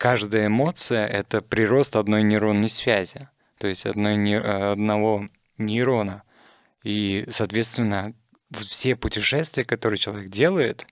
каждая 0.00 0.46
эмоция— 0.46 1.06
это 1.20 1.42
прирост 1.42 1.94
одной 1.94 2.22
нейронной 2.22 2.70
связи, 2.70 3.28
то 3.58 3.66
есть 3.66 3.84
одной, 3.84 4.40
одного 4.72 5.28
нейрона. 5.58 6.22
И, 6.82 7.26
соответственно, 7.28 8.14
все 8.50 8.96
путешествия, 8.96 9.62
которые 9.62 9.98
человек 9.98 10.30
делает, 10.30 10.86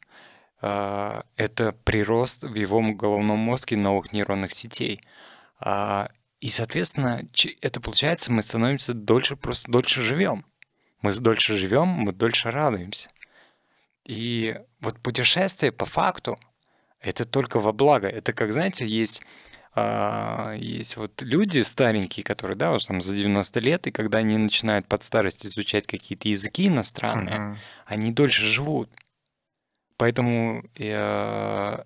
а, 0.60 1.24
это 1.36 1.72
прирост 1.72 2.44
в 2.44 2.54
его 2.54 2.82
головном 2.82 3.38
мозге 3.38 3.78
новых 3.78 4.12
нейронных 4.12 4.52
сетей. 4.52 5.00
А, 5.58 6.10
и, 6.40 6.50
соответственно, 6.50 7.26
это 7.62 7.80
получается, 7.80 8.30
мы 8.30 8.42
становимся 8.42 8.92
дольше, 8.92 9.36
просто 9.36 9.72
дольше 9.72 10.02
живем. 10.02 10.44
Мы 11.00 11.14
дольше 11.14 11.56
живем, 11.56 11.86
мы 11.88 12.12
дольше 12.12 12.50
радуемся. 12.50 13.08
И 14.04 14.54
вот 14.80 14.98
путешествие 15.00 15.72
по 15.72 15.86
факту 15.86 16.38
это 17.00 17.24
только 17.24 17.60
во 17.60 17.72
благо. 17.72 18.08
Это 18.08 18.32
как, 18.32 18.52
знаете, 18.52 18.86
есть, 18.86 19.22
э, 19.74 20.56
есть 20.58 20.96
вот 20.96 21.22
люди 21.22 21.60
старенькие, 21.60 22.24
которые, 22.24 22.56
да, 22.56 22.72
уже 22.72 22.86
там 22.86 23.00
за 23.00 23.14
90 23.14 23.60
лет, 23.60 23.86
и 23.86 23.92
когда 23.92 24.18
они 24.18 24.36
начинают 24.36 24.86
под 24.86 25.04
старость 25.04 25.46
изучать 25.46 25.86
какие-то 25.86 26.28
языки 26.28 26.66
иностранные, 26.68 27.36
uh-huh. 27.36 27.56
они 27.86 28.12
дольше 28.12 28.44
живут. 28.44 28.90
Поэтому 29.96 30.64
я, 30.76 31.84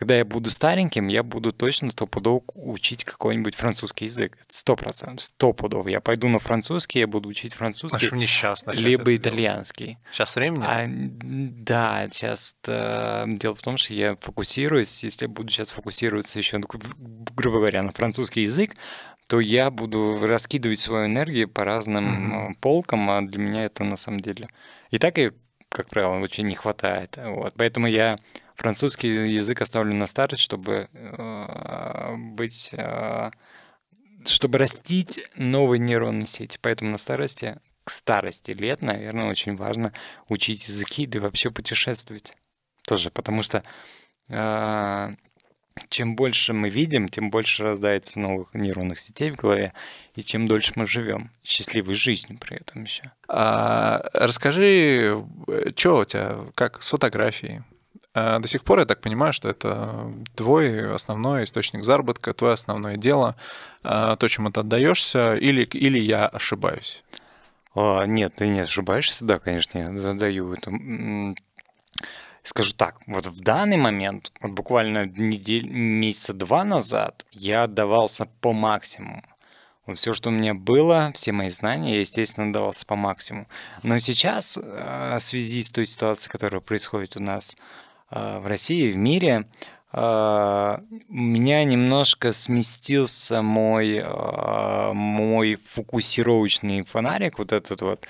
когда 0.00 0.16
я 0.16 0.24
буду 0.24 0.48
стареньким, 0.48 1.08
я 1.08 1.22
буду 1.22 1.52
точно 1.52 1.90
стопудово 1.90 2.42
учить 2.54 3.04
какой-нибудь 3.04 3.54
французский 3.54 4.06
язык. 4.06 4.38
Сто 4.48 4.74
процентов, 4.74 5.20
сто 5.20 5.52
пудов. 5.52 5.86
Я 5.88 6.00
пойду 6.00 6.26
на 6.28 6.38
французский, 6.38 7.00
я 7.00 7.06
буду 7.06 7.28
учить 7.28 7.52
французский. 7.52 8.08
А 8.10 8.14
мне 8.14 8.26
сейчас 8.26 8.64
Либо 8.66 9.14
итальянский. 9.14 9.98
Сейчас 10.10 10.34
времени? 10.36 10.64
А, 10.66 10.86
да, 10.88 12.08
сейчас 12.10 12.56
э, 12.66 13.24
дело 13.26 13.54
в 13.54 13.60
том, 13.60 13.76
что 13.76 13.92
я 13.92 14.16
фокусируюсь, 14.22 15.04
если 15.04 15.26
я 15.26 15.28
буду 15.28 15.50
сейчас 15.50 15.70
фокусироваться 15.70 16.38
еще, 16.38 16.58
грубо 17.36 17.58
говоря, 17.58 17.82
на 17.82 17.92
французский 17.92 18.40
язык, 18.40 18.76
то 19.26 19.38
я 19.38 19.70
буду 19.70 20.18
раскидывать 20.22 20.78
свою 20.78 21.08
энергию 21.08 21.46
по 21.46 21.62
разным 21.66 22.48
mm-hmm. 22.48 22.54
полкам, 22.62 23.10
а 23.10 23.20
для 23.20 23.38
меня 23.38 23.64
это 23.66 23.84
на 23.84 23.98
самом 23.98 24.20
деле... 24.20 24.48
И 24.90 24.96
так 24.96 25.18
и, 25.18 25.32
как 25.68 25.90
правило, 25.90 26.18
очень 26.20 26.46
не 26.46 26.54
хватает. 26.54 27.18
Вот. 27.22 27.52
Поэтому 27.54 27.86
я 27.86 28.16
французский 28.60 29.08
язык 29.32 29.62
оставлю 29.62 29.96
на 29.96 30.06
старость, 30.06 30.42
чтобы 30.42 30.88
э, 30.92 32.14
быть, 32.16 32.74
э, 32.74 33.30
чтобы 34.26 34.58
растить 34.58 35.18
новые 35.34 35.78
нейронные 35.78 36.26
сети. 36.26 36.58
Поэтому 36.60 36.90
на 36.90 36.98
старости, 36.98 37.56
к 37.84 37.90
старости 37.90 38.50
лет, 38.50 38.82
наверное, 38.82 39.30
очень 39.30 39.56
важно 39.56 39.94
учить 40.28 40.68
языки, 40.68 41.06
да 41.06 41.18
и 41.18 41.22
вообще 41.22 41.50
путешествовать 41.50 42.36
тоже, 42.86 43.10
потому 43.10 43.42
что 43.42 43.62
э, 44.28 45.14
чем 45.88 46.14
больше 46.14 46.52
мы 46.52 46.68
видим, 46.68 47.08
тем 47.08 47.30
больше 47.30 47.62
рождается 47.62 48.20
новых 48.20 48.52
нейронных 48.52 49.00
сетей 49.00 49.30
в 49.30 49.36
голове, 49.36 49.72
и 50.14 50.22
чем 50.22 50.46
дольше 50.46 50.74
мы 50.76 50.86
живем. 50.86 51.30
Счастливой 51.42 51.94
жизнью 51.94 52.38
при 52.38 52.58
этом 52.58 52.82
еще. 52.82 53.10
А, 53.26 54.04
расскажи, 54.12 55.24
что 55.76 55.96
у 55.96 56.04
тебя, 56.04 56.36
как 56.54 56.82
с 56.82 56.90
фотографией? 56.90 57.62
А, 58.12 58.38
до 58.40 58.48
сих 58.48 58.64
пор 58.64 58.80
я 58.80 58.86
так 58.86 59.00
понимаю, 59.00 59.32
что 59.32 59.48
это 59.48 60.12
твой 60.34 60.94
основной 60.94 61.44
источник 61.44 61.84
заработка, 61.84 62.34
твое 62.34 62.54
основное 62.54 62.96
дело, 62.96 63.36
а, 63.82 64.16
то, 64.16 64.28
чем 64.28 64.50
ты 64.52 64.60
отдаешься, 64.60 65.36
или, 65.36 65.64
или 65.64 65.98
я 65.98 66.26
ошибаюсь? 66.26 67.04
А, 67.74 68.04
нет, 68.04 68.34
ты 68.36 68.48
не 68.48 68.60
ошибаешься, 68.60 69.24
да, 69.24 69.38
конечно, 69.38 69.78
я 69.78 69.96
задаю 69.98 70.52
это. 70.52 70.72
Скажу 72.42 72.72
так, 72.74 72.96
вот 73.06 73.26
в 73.26 73.40
данный 73.42 73.76
момент, 73.76 74.32
вот 74.40 74.52
буквально 74.52 75.04
недель, 75.06 75.68
месяца 75.68 76.32
два 76.32 76.64
назад, 76.64 77.26
я 77.32 77.64
отдавался 77.64 78.26
по 78.40 78.52
максимуму. 78.52 79.22
Вот 79.86 79.98
все, 79.98 80.14
что 80.14 80.30
у 80.30 80.32
меня 80.32 80.54
было, 80.54 81.12
все 81.14 81.32
мои 81.32 81.50
знания, 81.50 81.94
я, 81.94 82.00
естественно, 82.00 82.48
отдавался 82.48 82.86
по 82.86 82.96
максимуму. 82.96 83.46
Но 83.82 83.98
сейчас, 83.98 84.56
в 84.56 85.18
связи 85.20 85.62
с 85.62 85.70
той 85.70 85.84
ситуацией, 85.84 86.32
которая 86.32 86.60
происходит 86.60 87.16
у 87.16 87.22
нас 87.22 87.56
в 88.10 88.46
России, 88.46 88.90
в 88.90 88.96
мире, 88.96 89.46
у 89.92 89.96
меня 89.96 91.64
немножко 91.64 92.32
сместился 92.32 93.42
мой, 93.42 93.96
э, 93.96 94.92
мой 94.92 95.56
фокусировочный 95.56 96.82
фонарик, 96.82 97.40
вот 97.40 97.52
этот 97.52 97.82
вот, 97.82 98.06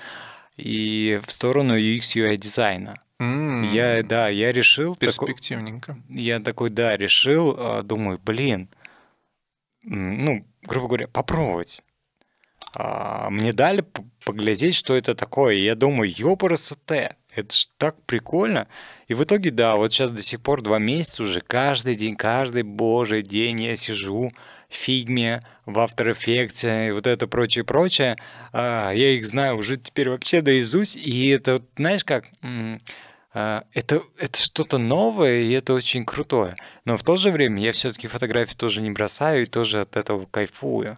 и 0.57 1.19
в 1.25 1.31
сторону 1.31 1.75
UX 1.75 2.15
UI 2.15 2.37
дизайна. 2.37 3.01
Mm. 3.19 3.73
Я, 3.73 4.03
да, 4.03 4.27
я 4.29 4.51
решил... 4.51 4.95
Перспективненько. 4.95 5.93
Такой, 5.93 6.21
я 6.21 6.39
такой, 6.39 6.69
да, 6.69 6.97
решил, 6.97 7.81
думаю, 7.83 8.19
блин, 8.23 8.69
ну, 9.83 10.45
грубо 10.63 10.87
говоря, 10.87 11.07
попробовать. 11.07 11.83
А, 12.73 13.29
мне 13.29 13.53
дали 13.53 13.85
поглядеть, 14.25 14.75
что 14.75 14.95
это 14.95 15.15
такое. 15.15 15.55
Я 15.55 15.75
думаю, 15.75 16.11
ёпарасоте, 16.11 17.15
это 17.33 17.55
ж 17.55 17.67
так 17.77 17.95
прикольно. 18.05 18.67
И 19.07 19.13
в 19.13 19.23
итоге, 19.23 19.51
да, 19.51 19.75
вот 19.75 19.91
сейчас 19.91 20.11
до 20.11 20.21
сих 20.21 20.41
пор 20.41 20.61
два 20.61 20.79
месяца 20.79 21.23
уже 21.23 21.41
каждый 21.41 21.95
день, 21.95 22.15
каждый 22.15 22.63
божий 22.63 23.21
день 23.21 23.63
я 23.63 23.75
сижу, 23.75 24.31
фигме, 24.69 25.41
в 25.65 25.77
After 25.77 26.13
Effects 26.13 26.87
и 26.87 26.91
вот 26.91 27.07
это 27.07 27.27
прочее, 27.27 27.63
прочее. 27.63 28.17
А, 28.51 28.91
я 28.91 29.11
их 29.11 29.25
знаю 29.25 29.57
уже 29.57 29.77
теперь 29.77 30.09
вообще 30.09 30.41
наизусть, 30.41 30.95
и 30.95 31.29
это, 31.29 31.61
знаешь 31.77 32.03
как, 32.03 32.25
а, 33.33 33.63
это, 33.73 34.01
это 34.17 34.39
что-то 34.39 34.77
новое, 34.77 35.41
и 35.41 35.51
это 35.51 35.73
очень 35.73 36.05
крутое. 36.05 36.55
Но 36.85 36.97
в 36.97 37.03
то 37.03 37.15
же 37.15 37.31
время 37.31 37.61
я 37.61 37.71
все-таки 37.71 38.07
фотографии 38.07 38.55
тоже 38.55 38.81
не 38.81 38.91
бросаю 38.91 39.43
и 39.43 39.45
тоже 39.45 39.81
от 39.81 39.95
этого 39.95 40.25
кайфую. 40.25 40.97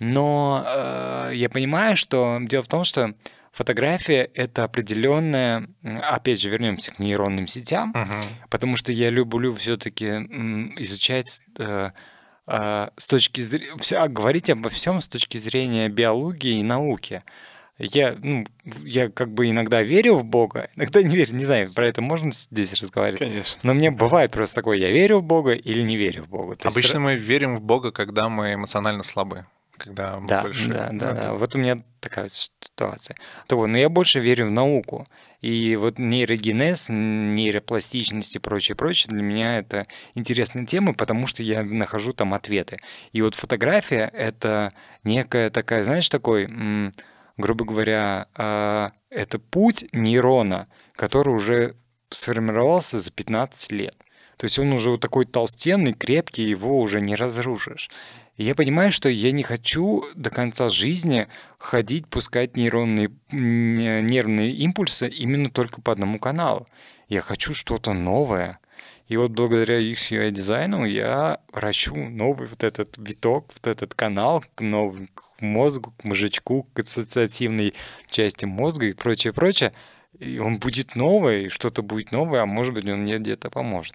Но 0.00 0.64
э, 0.66 1.30
я 1.34 1.48
понимаю, 1.48 1.96
что 1.96 2.38
дело 2.42 2.62
в 2.62 2.68
том, 2.68 2.82
что 2.82 3.14
фотография 3.54 4.30
это 4.34 4.64
определенная, 4.64 5.68
опять 5.82 6.40
же, 6.40 6.50
вернемся 6.50 6.92
к 6.92 6.98
нейронным 6.98 7.46
сетям, 7.46 7.92
uh-huh. 7.92 8.48
потому 8.50 8.76
что 8.76 8.92
я 8.92 9.10
люблю 9.10 9.54
все-таки 9.54 10.06
изучать 10.76 11.42
э, 11.58 11.90
э, 12.48 12.88
с 12.96 13.06
точки 13.06 13.40
зрения, 13.40 13.78
все, 13.78 14.06
говорить 14.08 14.50
обо 14.50 14.68
всем 14.68 15.00
с 15.00 15.08
точки 15.08 15.38
зрения 15.38 15.88
биологии 15.88 16.58
и 16.58 16.62
науки 16.64 17.22
я, 17.78 18.16
ну, 18.22 18.44
я 18.84 19.08
как 19.08 19.32
бы 19.32 19.50
иногда 19.50 19.82
верю 19.82 20.14
в 20.16 20.24
Бога, 20.24 20.70
иногда 20.76 21.02
не 21.02 21.16
верю, 21.16 21.34
не 21.34 21.44
знаю, 21.44 21.72
про 21.72 21.88
это 21.88 22.02
можно 22.02 22.32
здесь 22.32 22.74
разговаривать. 22.74 23.20
Конечно. 23.20 23.60
Но 23.62 23.74
мне 23.74 23.90
бывает 23.90 24.30
просто 24.30 24.56
такое, 24.56 24.78
я 24.78 24.90
верю 24.90 25.18
в 25.18 25.22
Бога 25.22 25.52
или 25.52 25.82
не 25.82 25.96
верю 25.96 26.24
в 26.24 26.28
Бога. 26.28 26.56
То 26.56 26.68
Обычно 26.68 26.98
есть... 26.98 27.00
мы 27.00 27.14
верим 27.16 27.56
в 27.56 27.60
Бога, 27.60 27.90
когда 27.92 28.28
мы 28.28 28.54
эмоционально 28.54 29.02
слабы, 29.02 29.46
когда 29.78 30.20
да, 30.20 30.42
больше... 30.42 30.68
Да, 30.68 30.90
да, 30.92 31.12
да. 31.12 31.34
Вот 31.34 31.54
у 31.54 31.58
меня 31.58 31.78
такая 32.00 32.28
ситуация. 32.28 33.16
То, 33.46 33.66
но 33.66 33.76
я 33.78 33.88
больше 33.88 34.20
верю 34.20 34.46
в 34.46 34.50
науку. 34.50 35.06
И 35.40 35.76
вот 35.76 35.98
нейрогенез, 35.98 36.86
нейропластичность 36.88 38.36
и 38.36 38.38
прочее, 38.38 38.76
прочее, 38.76 39.10
для 39.10 39.22
меня 39.22 39.58
это 39.58 39.86
интересные 40.14 40.64
темы, 40.66 40.94
потому 40.94 41.26
что 41.26 41.42
я 41.42 41.62
нахожу 41.62 42.12
там 42.12 42.34
ответы. 42.34 42.78
И 43.12 43.20
вот 43.20 43.34
фотография— 43.34 44.10
это 44.14 44.70
некая 45.02 45.50
такая, 45.50 45.84
знаешь, 45.84 46.08
такой 46.08 46.48
грубо 47.36 47.64
говоря, 47.64 48.28
а, 48.34 48.90
это 49.10 49.38
путь 49.38 49.86
нейрона, 49.92 50.68
который 50.94 51.34
уже 51.34 51.76
сформировался 52.10 53.00
за 53.00 53.10
15 53.10 53.72
лет. 53.72 53.96
То 54.36 54.44
есть 54.44 54.58
он 54.58 54.72
уже 54.72 54.90
вот 54.90 55.00
такой 55.00 55.26
толстенный, 55.26 55.94
крепкий, 55.94 56.44
его 56.44 56.78
уже 56.78 57.00
не 57.00 57.14
разрушишь. 57.16 57.90
Я 58.36 58.56
понимаю, 58.56 58.90
что 58.90 59.08
я 59.08 59.30
не 59.30 59.44
хочу 59.44 60.04
до 60.16 60.28
конца 60.28 60.68
жизни 60.68 61.28
ходить, 61.58 62.08
пускать 62.08 62.56
нейронные, 62.56 63.12
нервные 63.30 64.52
импульсы 64.52 65.08
именно 65.08 65.50
только 65.50 65.80
по 65.80 65.92
одному 65.92 66.18
каналу. 66.18 66.66
Я 67.08 67.20
хочу 67.20 67.54
что-то 67.54 67.92
новое. 67.92 68.58
И 69.06 69.16
вот 69.16 69.30
благодаря 69.30 69.80
UX 69.80 70.30
дизайну 70.30 70.84
я 70.84 71.38
вращу 71.52 71.94
новый 71.94 72.48
вот 72.48 72.64
этот 72.64 72.96
виток, 72.98 73.52
вот 73.54 73.68
этот 73.68 73.94
канал 73.94 74.44
к 74.56 74.62
новому 74.62 75.06
к 75.14 75.40
мозгу, 75.40 75.92
к 75.96 76.02
мозжечку, 76.02 76.66
к 76.72 76.80
ассоциативной 76.80 77.72
части 78.10 78.46
мозга 78.46 78.86
и 78.86 78.94
прочее, 78.94 79.32
прочее. 79.32 79.72
И 80.18 80.38
он 80.38 80.58
будет 80.58 80.96
новый, 80.96 81.50
что-то 81.50 81.82
будет 81.82 82.10
новое, 82.10 82.42
а 82.42 82.46
может 82.46 82.74
быть 82.74 82.88
он 82.88 83.02
мне 83.02 83.18
где-то 83.18 83.50
поможет. 83.50 83.94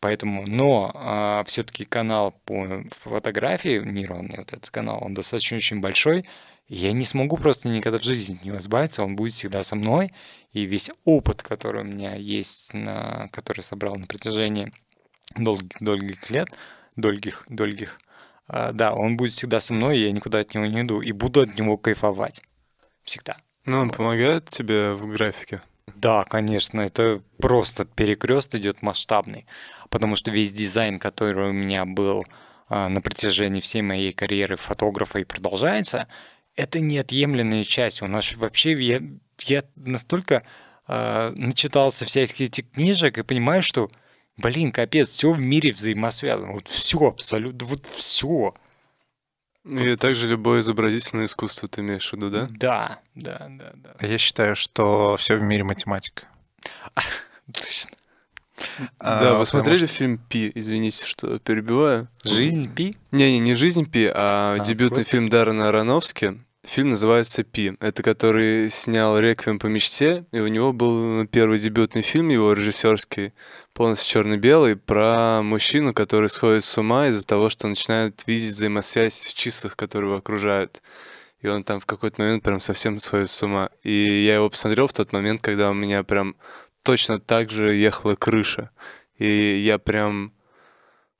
Поэтому, 0.00 0.44
но 0.46 0.90
а, 0.94 1.44
все-таки 1.44 1.84
канал 1.84 2.32
по 2.44 2.82
фотографии 3.02 3.78
нейронный, 3.78 4.38
вот 4.38 4.52
этот 4.52 4.70
канал, 4.70 4.98
он 5.02 5.12
достаточно 5.12 5.58
очень 5.58 5.80
большой, 5.80 6.26
я 6.68 6.92
не 6.92 7.04
смогу 7.04 7.36
просто 7.36 7.68
никогда 7.68 7.98
в 7.98 8.04
жизни 8.04 8.36
от 8.36 8.44
него 8.44 8.56
избавиться, 8.56 9.02
он 9.02 9.14
будет 9.14 9.34
всегда 9.34 9.62
со 9.62 9.76
мной, 9.76 10.12
и 10.52 10.62
весь 10.62 10.90
опыт, 11.04 11.42
который 11.42 11.82
у 11.82 11.84
меня 11.84 12.14
есть, 12.14 12.72
на, 12.72 13.28
который 13.32 13.60
собрал 13.60 13.96
на 13.96 14.06
протяжении 14.06 14.72
долгих, 15.36 15.76
долгих 15.80 16.30
лет, 16.30 16.48
долгих, 16.96 17.44
долгих, 17.48 17.98
а, 18.48 18.72
да, 18.72 18.94
он 18.94 19.16
будет 19.16 19.32
всегда 19.32 19.60
со 19.60 19.74
мной, 19.74 19.98
и 19.98 20.04
я 20.04 20.12
никуда 20.12 20.38
от 20.38 20.54
него 20.54 20.64
не 20.64 20.80
иду, 20.80 21.00
и 21.02 21.12
буду 21.12 21.42
от 21.42 21.58
него 21.58 21.76
кайфовать. 21.76 22.42
Всегда. 23.02 23.36
Ну, 23.66 23.78
он 23.78 23.90
помогает 23.90 24.46
тебе 24.46 24.92
в 24.92 25.06
графике? 25.08 25.60
Да, 25.96 26.24
конечно, 26.24 26.80
это 26.80 27.20
просто 27.38 27.84
перекрест 27.84 28.54
идет 28.54 28.80
масштабный, 28.82 29.46
потому 29.90 30.16
что 30.16 30.30
весь 30.30 30.52
дизайн, 30.52 30.98
который 30.98 31.50
у 31.50 31.52
меня 31.52 31.84
был 31.84 32.24
а, 32.68 32.88
на 32.88 33.00
протяжении 33.00 33.60
всей 33.60 33.82
моей 33.82 34.12
карьеры 34.12 34.56
фотографа 34.56 35.18
и 35.18 35.24
продолжается, 35.24 36.06
это 36.54 36.80
неотъемлемая 36.80 37.64
часть. 37.64 38.00
У 38.00 38.06
нас 38.06 38.34
вообще 38.36 38.80
я, 38.80 39.02
я 39.40 39.62
настолько 39.76 40.44
э, 40.86 41.32
начитался 41.34 42.06
всяких 42.06 42.40
этих 42.40 42.70
книжек 42.70 43.18
и 43.18 43.22
понимаю, 43.22 43.62
что, 43.62 43.90
блин, 44.36 44.72
капец, 44.72 45.08
все 45.08 45.32
в 45.32 45.40
мире 45.40 45.72
взаимосвязано. 45.72 46.52
Вот 46.52 46.68
все 46.68 47.08
абсолютно, 47.08 47.66
вот 47.66 47.86
все. 47.86 48.54
И 49.64 49.94
также 49.96 50.28
любое 50.28 50.60
изобразительное 50.60 51.26
искусство 51.26 51.68
ты 51.68 51.82
имеешь 51.82 52.08
в 52.08 52.12
виду, 52.14 52.30
да? 52.30 52.48
Да, 52.50 53.00
да, 53.14 53.46
да, 53.50 53.72
да. 53.74 54.06
Я 54.06 54.18
считаю, 54.18 54.56
что 54.56 55.16
все 55.16 55.36
в 55.36 55.42
мире 55.42 55.64
математика. 55.64 56.24
Точно. 57.52 57.90
Да, 58.98 59.34
вы 59.34 59.46
смотрели 59.46 59.86
фильм 59.86 60.18
Пи? 60.18 60.50
Извините, 60.54 61.06
что 61.06 61.38
перебиваю. 61.38 62.08
Жизнь 62.24 62.72
Пи? 62.74 62.96
Не, 63.10 63.32
не, 63.32 63.38
не 63.38 63.54
жизнь 63.54 63.90
Пи, 63.90 64.10
а, 64.12 64.58
дебютный 64.58 65.04
фильм 65.04 65.28
Даррена 65.28 65.68
Аронофски. 65.68 66.40
Фильм 66.62 66.90
называется 66.90 67.42
«Пи». 67.42 67.72
Это 67.80 68.02
который 68.02 68.68
снял 68.68 69.18
«Реквием 69.18 69.58
по 69.58 69.66
мечте», 69.66 70.26
и 70.30 70.40
у 70.40 70.46
него 70.46 70.74
был 70.74 71.26
первый 71.26 71.58
дебютный 71.58 72.02
фильм 72.02 72.28
его 72.28 72.52
режиссерский, 72.52 73.32
полностью 73.72 74.12
черно-белый, 74.12 74.76
про 74.76 75.40
мужчину, 75.42 75.94
который 75.94 76.28
сходит 76.28 76.62
с 76.64 76.76
ума 76.76 77.08
из-за 77.08 77.26
того, 77.26 77.48
что 77.48 77.66
начинает 77.66 78.26
видеть 78.26 78.52
взаимосвязь 78.52 79.20
в 79.26 79.34
числах, 79.34 79.74
которые 79.74 80.10
его 80.10 80.18
окружают. 80.18 80.82
И 81.40 81.48
он 81.48 81.64
там 81.64 81.80
в 81.80 81.86
какой-то 81.86 82.20
момент 82.20 82.42
прям 82.42 82.60
совсем 82.60 82.98
сходит 82.98 83.30
с 83.30 83.42
ума. 83.42 83.70
И 83.82 84.24
я 84.24 84.34
его 84.34 84.50
посмотрел 84.50 84.86
в 84.86 84.92
тот 84.92 85.14
момент, 85.14 85.40
когда 85.40 85.70
у 85.70 85.74
меня 85.74 86.02
прям 86.02 86.36
точно 86.82 87.18
так 87.18 87.50
же 87.50 87.74
ехала 87.74 88.14
крыша. 88.14 88.70
И 89.18 89.58
я 89.58 89.78
прям... 89.78 90.32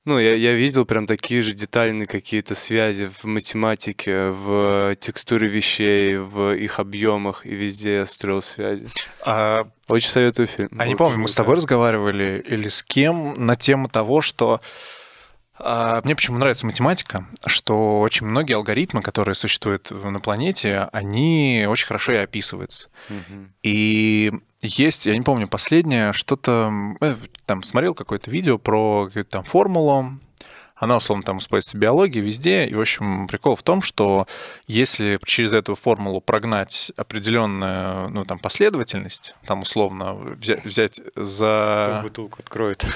Ну, 0.03 0.17
я, 0.17 0.33
я 0.33 0.53
видел 0.53 0.85
прям 0.85 1.05
такие 1.05 1.43
же 1.43 1.53
детальные 1.53 2.07
какие-то 2.07 2.55
связи 2.55 3.07
в 3.07 3.25
математике, 3.25 4.29
в 4.29 4.95
текстуре 4.95 5.47
вещей, 5.47 6.17
в 6.17 6.55
их 6.55 6.79
объемах, 6.79 7.45
и 7.45 7.53
везде 7.53 7.95
я 7.95 8.05
строил 8.07 8.41
связи. 8.41 8.87
А... 9.23 9.67
Очень 9.87 10.09
советую 10.09 10.47
фильм. 10.47 10.69
А 10.79 10.87
не 10.87 10.95
помню, 10.95 11.19
мы 11.19 11.27
с 11.27 11.35
тобой 11.35 11.57
разговаривали 11.57 12.43
или 12.47 12.69
с 12.69 12.81
кем 12.81 13.35
на 13.45 13.55
тему 13.55 13.89
того, 13.89 14.21
что 14.21 14.61
а, 15.63 16.01
мне 16.03 16.15
почему 16.15 16.37
нравится 16.37 16.65
математика, 16.65 17.27
что 17.45 17.99
очень 17.99 18.25
многие 18.25 18.55
алгоритмы, 18.55 19.01
которые 19.01 19.35
существуют 19.35 19.91
на 19.91 20.19
планете, 20.19 20.89
они 20.91 21.65
очень 21.69 21.85
хорошо 21.85 22.13
и 22.13 22.17
описываются. 22.17 22.89
Угу. 23.09 23.47
И 23.63 24.31
есть, 24.61 25.05
я 25.05 25.17
не 25.17 25.23
помню, 25.23 25.47
последнее, 25.47 26.13
что-то, 26.13 26.71
э, 27.01 27.15
там, 27.45 27.63
смотрел 27.63 27.93
какое-то 27.93 28.29
видео 28.29 28.57
про 28.57 29.07
какую-то 29.07 29.29
там 29.29 29.43
формулу, 29.43 30.19
она, 30.81 30.97
условно, 30.97 31.23
там 31.23 31.37
используется 31.37 31.77
в 31.77 31.79
биологии 31.79 32.19
везде. 32.19 32.65
И, 32.65 32.73
в 32.73 32.81
общем, 32.81 33.27
прикол 33.27 33.55
в 33.55 33.61
том, 33.61 33.83
что 33.83 34.25
если 34.65 35.19
через 35.25 35.53
эту 35.53 35.75
формулу 35.75 36.21
прогнать 36.21 36.91
определенную, 36.97 38.09
ну, 38.09 38.25
там, 38.25 38.39
последовательность, 38.39 39.35
там, 39.45 39.61
условно, 39.61 40.15
взять, 40.15 40.65
взять 40.65 41.01
за... 41.15 41.85
Кто 41.87 42.01
бутылку 42.01 42.39
откроет. 42.39 42.85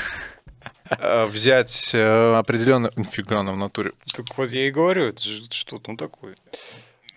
Э, 0.87 1.25
взять 1.25 1.91
э, 1.95 2.35
определенную... 2.35 2.93
Фига 3.11 3.39
она 3.39 3.53
в 3.53 3.57
натуре. 3.57 3.93
Так 4.13 4.37
вот 4.37 4.51
я 4.51 4.67
и 4.67 4.71
говорю, 4.71 5.05
это 5.05 5.23
же 5.23 5.43
что-то 5.49 5.91
ну, 5.91 5.97
такое. 5.97 6.35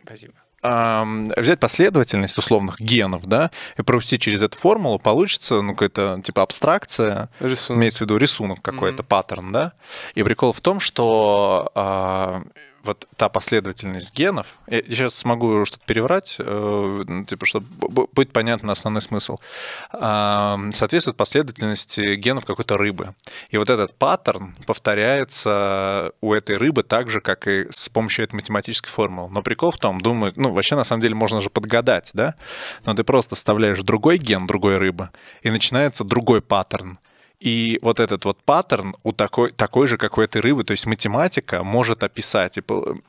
Спасибо 0.05 0.35
взять 0.63 1.61
последовательность 1.61 2.37
условных 2.37 2.81
генов, 2.81 3.27
да, 3.27 3.51
и 3.77 3.83
провести 3.83 4.19
через 4.19 4.43
эту 4.43 4.57
формулу, 4.59 4.99
получится, 4.99 5.63
ну, 5.63 5.75
какая-то, 5.75 6.21
типа, 6.23 6.43
абстракция, 6.43 7.29
рисунок. 7.41 7.79
имеется 7.79 7.99
в 7.99 8.01
виду 8.03 8.17
рисунок 8.17 8.61
какой-то, 8.63 9.03
mm-hmm. 9.03 9.07
паттерн, 9.07 9.53
да. 9.53 9.73
И 10.15 10.23
прикол 10.23 10.53
в 10.53 10.61
том, 10.61 10.81
что 10.81 11.71
а, 11.75 12.43
вот 12.85 13.07
та 13.17 13.29
последовательность 13.29 14.15
генов, 14.15 14.59
я 14.67 14.83
сейчас 14.83 15.15
смогу 15.15 15.65
что-то 15.65 15.85
переврать, 15.87 16.37
э, 16.39 17.05
ну, 17.07 17.25
типа, 17.25 17.47
чтобы 17.47 17.67
будет 17.89 18.33
понятно 18.33 18.73
основной 18.73 19.03
смысл, 19.03 19.39
соответствует 19.91 21.17
последовательности 21.17 22.15
генов 22.17 22.45
какой-то 22.45 22.77
рыбы. 22.77 23.15
И 23.51 23.59
вот 23.59 23.71
этот 23.71 23.95
паттерн 23.95 24.55
повторяется 24.67 26.13
у 26.21 26.33
этой 26.33 26.57
рыбы 26.57 26.83
так 26.83 27.11
же, 27.11 27.21
как 27.21 27.47
и 27.47 27.67
с 27.71 27.89
помощью 27.89 28.25
этой 28.25 28.37
математической 28.37 28.91
формулы. 28.91 29.31
Но 29.31 29.43
прикол 29.43 29.71
в 29.71 29.79
том, 29.79 30.01
думаю, 30.01 30.33
ну, 30.37 30.53
вообще, 30.53 30.77
на 30.77 30.85
самом 30.85 31.03
деле, 31.03 31.15
можно 31.15 31.41
же 31.41 31.51
подгадать, 31.51 32.11
да? 32.13 32.35
Но 32.85 32.95
ты 32.95 33.05
просто 33.05 33.35
вставляешь 33.35 33.83
другой 33.83 34.19
ген 34.19 34.47
другой 34.47 34.79
рыбы, 34.79 35.11
и 35.43 35.51
начинается 35.51 36.05
другой 36.05 36.41
паттерн. 36.41 36.99
И 37.41 37.79
вот 37.83 38.01
этот 38.01 38.25
вот 38.25 38.43
паттерн 38.43 38.95
у 39.05 39.13
такой, 39.13 39.51
такой 39.51 39.87
же, 39.87 39.97
как 39.97 40.19
у 40.19 40.21
этой 40.21 40.41
рыбы, 40.41 40.65
то 40.65 40.73
есть 40.73 40.87
математика 40.87 41.63
может 41.63 42.03
описать, 42.03 42.59
и, 42.59 42.63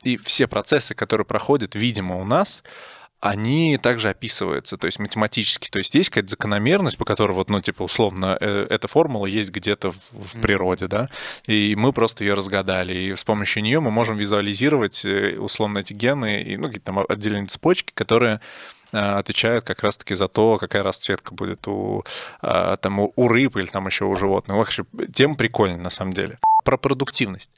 и 0.04 0.16
все 0.18 0.46
процессы, 0.46 0.94
которые 0.94 1.24
проходят, 1.24 1.74
видимо, 1.74 2.16
у 2.16 2.24
нас, 2.24 2.62
они 3.20 3.76
также 3.76 4.08
описываются, 4.08 4.78
то 4.78 4.86
есть 4.86 4.98
математически. 4.98 5.68
То 5.68 5.78
есть 5.78 5.94
есть 5.94 6.08
какая-то 6.08 6.30
закономерность, 6.30 6.96
по 6.96 7.04
которой 7.04 7.32
вот, 7.32 7.50
ну, 7.50 7.60
типа, 7.60 7.82
условно, 7.82 8.36
э, 8.40 8.66
эта 8.70 8.88
формула 8.88 9.26
есть 9.26 9.50
где-то 9.50 9.90
в, 9.90 9.98
в 10.12 10.40
природе, 10.40 10.86
да, 10.86 11.08
и 11.46 11.74
мы 11.76 11.92
просто 11.92 12.24
ее 12.24 12.32
разгадали. 12.32 12.94
И 12.96 13.14
с 13.14 13.22
помощью 13.24 13.62
нее 13.62 13.80
мы 13.80 13.90
можем 13.90 14.16
визуализировать, 14.16 15.04
э, 15.04 15.36
условно, 15.38 15.78
эти 15.78 15.92
гены 15.92 16.42
и, 16.42 16.56
ну, 16.56 16.64
какие-то 16.64 16.86
там 16.86 17.04
отдельные 17.06 17.46
цепочки, 17.46 17.92
которые 17.92 18.40
э, 18.92 18.98
отвечают 18.98 19.64
как 19.64 19.82
раз-таки 19.82 20.14
за 20.14 20.28
то, 20.28 20.58
какая 20.58 20.82
расцветка 20.82 21.34
будет 21.34 21.66
у, 21.68 22.04
там, 22.40 23.00
у 23.00 23.28
рыб 23.28 23.56
или 23.56 23.66
там 23.66 23.86
еще 23.86 24.04
у 24.04 24.16
животных. 24.16 24.56
Вообще, 24.56 24.84
тема 25.12 25.36
прикольная, 25.36 25.80
на 25.80 25.90
самом 25.90 26.12
деле. 26.12 26.38
Про 26.64 26.76
продуктивность. 26.76 27.50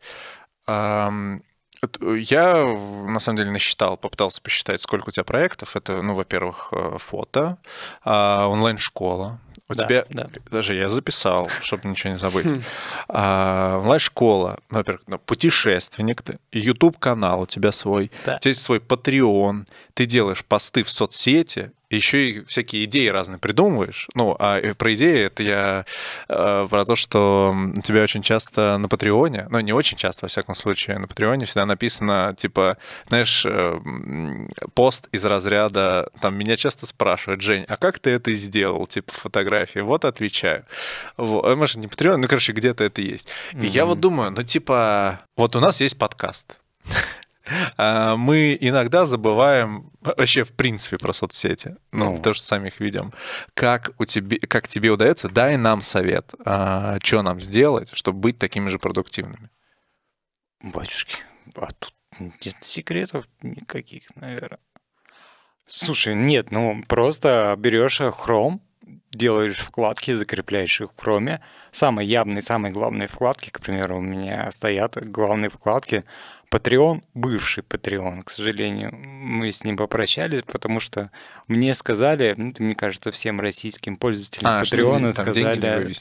Э, 0.69 1.11
я, 2.17 2.65
на 3.07 3.19
самом 3.19 3.39
деле, 3.39 3.51
насчитал, 3.51 3.97
попытался 3.97 4.41
посчитать, 4.41 4.81
сколько 4.81 5.09
у 5.09 5.13
тебя 5.13 5.25
проектов. 5.25 5.77
Это, 5.77 6.01
ну, 6.03 6.15
во-первых, 6.15 6.69
э, 6.73 6.97
фото, 6.99 7.59
а, 8.05 8.47
онлайн-школа. 8.47 9.41
У 9.73 9.75
да, 9.75 9.87
тебя, 9.87 10.05
да. 10.11 10.29
даже 10.51 10.75
я 10.75 10.89
записал, 10.89 11.49
чтобы 11.61 11.89
ничего 11.89 12.13
не 12.13 12.19
забыть. 12.19 12.47
Хм. 12.47 12.63
А, 13.09 13.79
онлайн-школа, 13.81 14.59
во-первых, 14.71 15.03
ну, 15.07 15.19
путешественник, 15.19 16.23
YouTube-канал 16.53 17.43
у 17.43 17.47
тебя 17.47 17.73
свой, 17.73 18.11
да. 18.25 18.37
у 18.37 18.39
тебя 18.39 18.51
есть 18.51 18.63
свой 18.63 18.79
Patreon, 18.79 19.67
ты 19.95 20.07
делаешь 20.07 20.45
посты 20.45 20.83
в 20.83 20.91
соцсети, 20.91 21.73
еще 21.97 22.31
и 22.31 22.45
всякие 22.45 22.85
идеи 22.85 23.09
разные 23.09 23.39
придумываешь. 23.39 24.09
Ну, 24.15 24.37
а 24.39 24.59
э, 24.59 24.75
про 24.75 24.95
идеи 24.95 25.27
это 25.27 25.43
я 25.43 25.85
э, 26.29 26.67
про 26.69 26.85
то, 26.85 26.97
что 26.97 27.55
тебя 27.83 28.03
очень 28.03 28.23
часто 28.23 28.79
на 28.79 28.89
Патреоне, 28.89 29.47
ну, 29.51 29.61
не 29.61 29.73
очень 29.73 29.97
часто, 29.97 30.25
во 30.25 30.29
всяком 30.29 30.55
случае, 30.55 30.99
на 30.99 31.09
Патреоне 31.09 31.47
всегда 31.47 31.67
написано, 31.67 32.35
типа, 32.37 32.79
знаешь, 33.09 33.45
э, 33.47 33.79
пост 34.75 35.09
из 35.13 35.25
разряда, 35.25 36.09
там, 36.21 36.37
меня 36.37 36.57
часто 36.57 36.87
спрашивают, 36.87 37.43
Жень, 37.43 37.65
а 37.69 37.77
как 37.77 37.99
ты 37.99 38.11
это 38.11 38.33
сделал, 38.33 38.87
типа, 38.87 39.13
фотографии? 39.13 39.81
Вот 39.81 40.05
отвечаю. 40.05 40.65
Вот. 41.17 41.45
А, 41.45 41.55
может, 41.57 41.77
не 41.77 41.89
Патреон, 41.89 42.21
ну, 42.21 42.29
короче, 42.29 42.53
где-то 42.53 42.85
это 42.85 43.03
есть. 43.03 43.29
Mm-hmm. 43.53 43.65
И 43.65 43.67
я 43.69 43.85
вот 43.85 44.01
думаю, 44.01 44.31
ну, 44.31 44.43
типа, 44.43 45.21
вот 45.37 45.57
у 45.57 45.61
нас 45.61 45.81
есть 45.81 45.99
подкаст. 45.99 46.59
А, 47.77 48.17
мы 48.17 48.57
иногда 48.61 49.05
забываем 49.05 49.91
вообще 50.01 50.45
в 50.45 50.53
принципе 50.53 50.99
про 50.99 51.13
соцсети, 51.13 51.77
ну, 51.91 52.17
потому 52.17 52.35
что 52.35 52.45
сами 52.45 52.69
их 52.69 52.81
видим. 52.81 53.13
Как, 53.55 53.93
у 53.99 54.05
тебе, 54.05 54.39
как 54.39 54.69
тебе 54.69 54.91
удается, 54.91 55.29
дай 55.29 55.57
нам 55.57 55.81
совет, 55.81 56.35
а, 56.45 56.99
что 57.03 57.23
нам 57.23 57.41
сделать, 57.41 57.91
чтобы 57.95 58.19
быть 58.19 58.39
такими 58.39 58.69
же 58.69 58.79
продуктивными. 58.79 59.51
Батюшки, 60.63 61.17
а 61.57 61.69
тут 61.73 61.95
нет 62.19 62.57
секретов 62.61 63.27
никаких, 63.43 64.05
наверное. 64.17 64.61
Слушай, 65.67 66.15
нет, 66.15 66.51
ну 66.51 66.85
просто 66.87 67.55
берешь 67.59 68.01
Chrome, 68.01 68.61
делаешь 69.13 69.59
вкладки, 69.59 70.11
закрепляешь 70.13 70.81
их 70.81 70.91
в 70.91 70.99
Chrome. 70.99 71.41
Самые 71.71 72.09
явные, 72.09 72.43
самые 72.43 72.73
главные 72.73 73.09
вкладки, 73.09 73.51
к 73.51 73.61
примеру, 73.61 73.99
у 73.99 74.01
меня 74.01 74.51
стоят 74.51 74.97
главные 75.09 75.51
вкладки 75.51 76.05
Patreon, 76.53 77.03
бывший 77.15 77.63
Patreon, 77.63 78.23
к 78.23 78.31
сожалению, 78.31 78.95
мы 78.95 79.51
с 79.51 79.65
ним 79.65 79.79
попрощались, 79.79 80.43
потому 80.43 80.81
что 80.81 81.11
мне 81.49 81.73
сказали, 81.73 82.35
ну, 82.37 82.53
мне 82.59 82.75
кажется, 82.75 83.11
всем 83.11 83.41
российским 83.41 83.97
пользователям 83.97 84.53
а, 84.53 84.63
Patreon 84.63 85.13
сказали... 85.13 85.95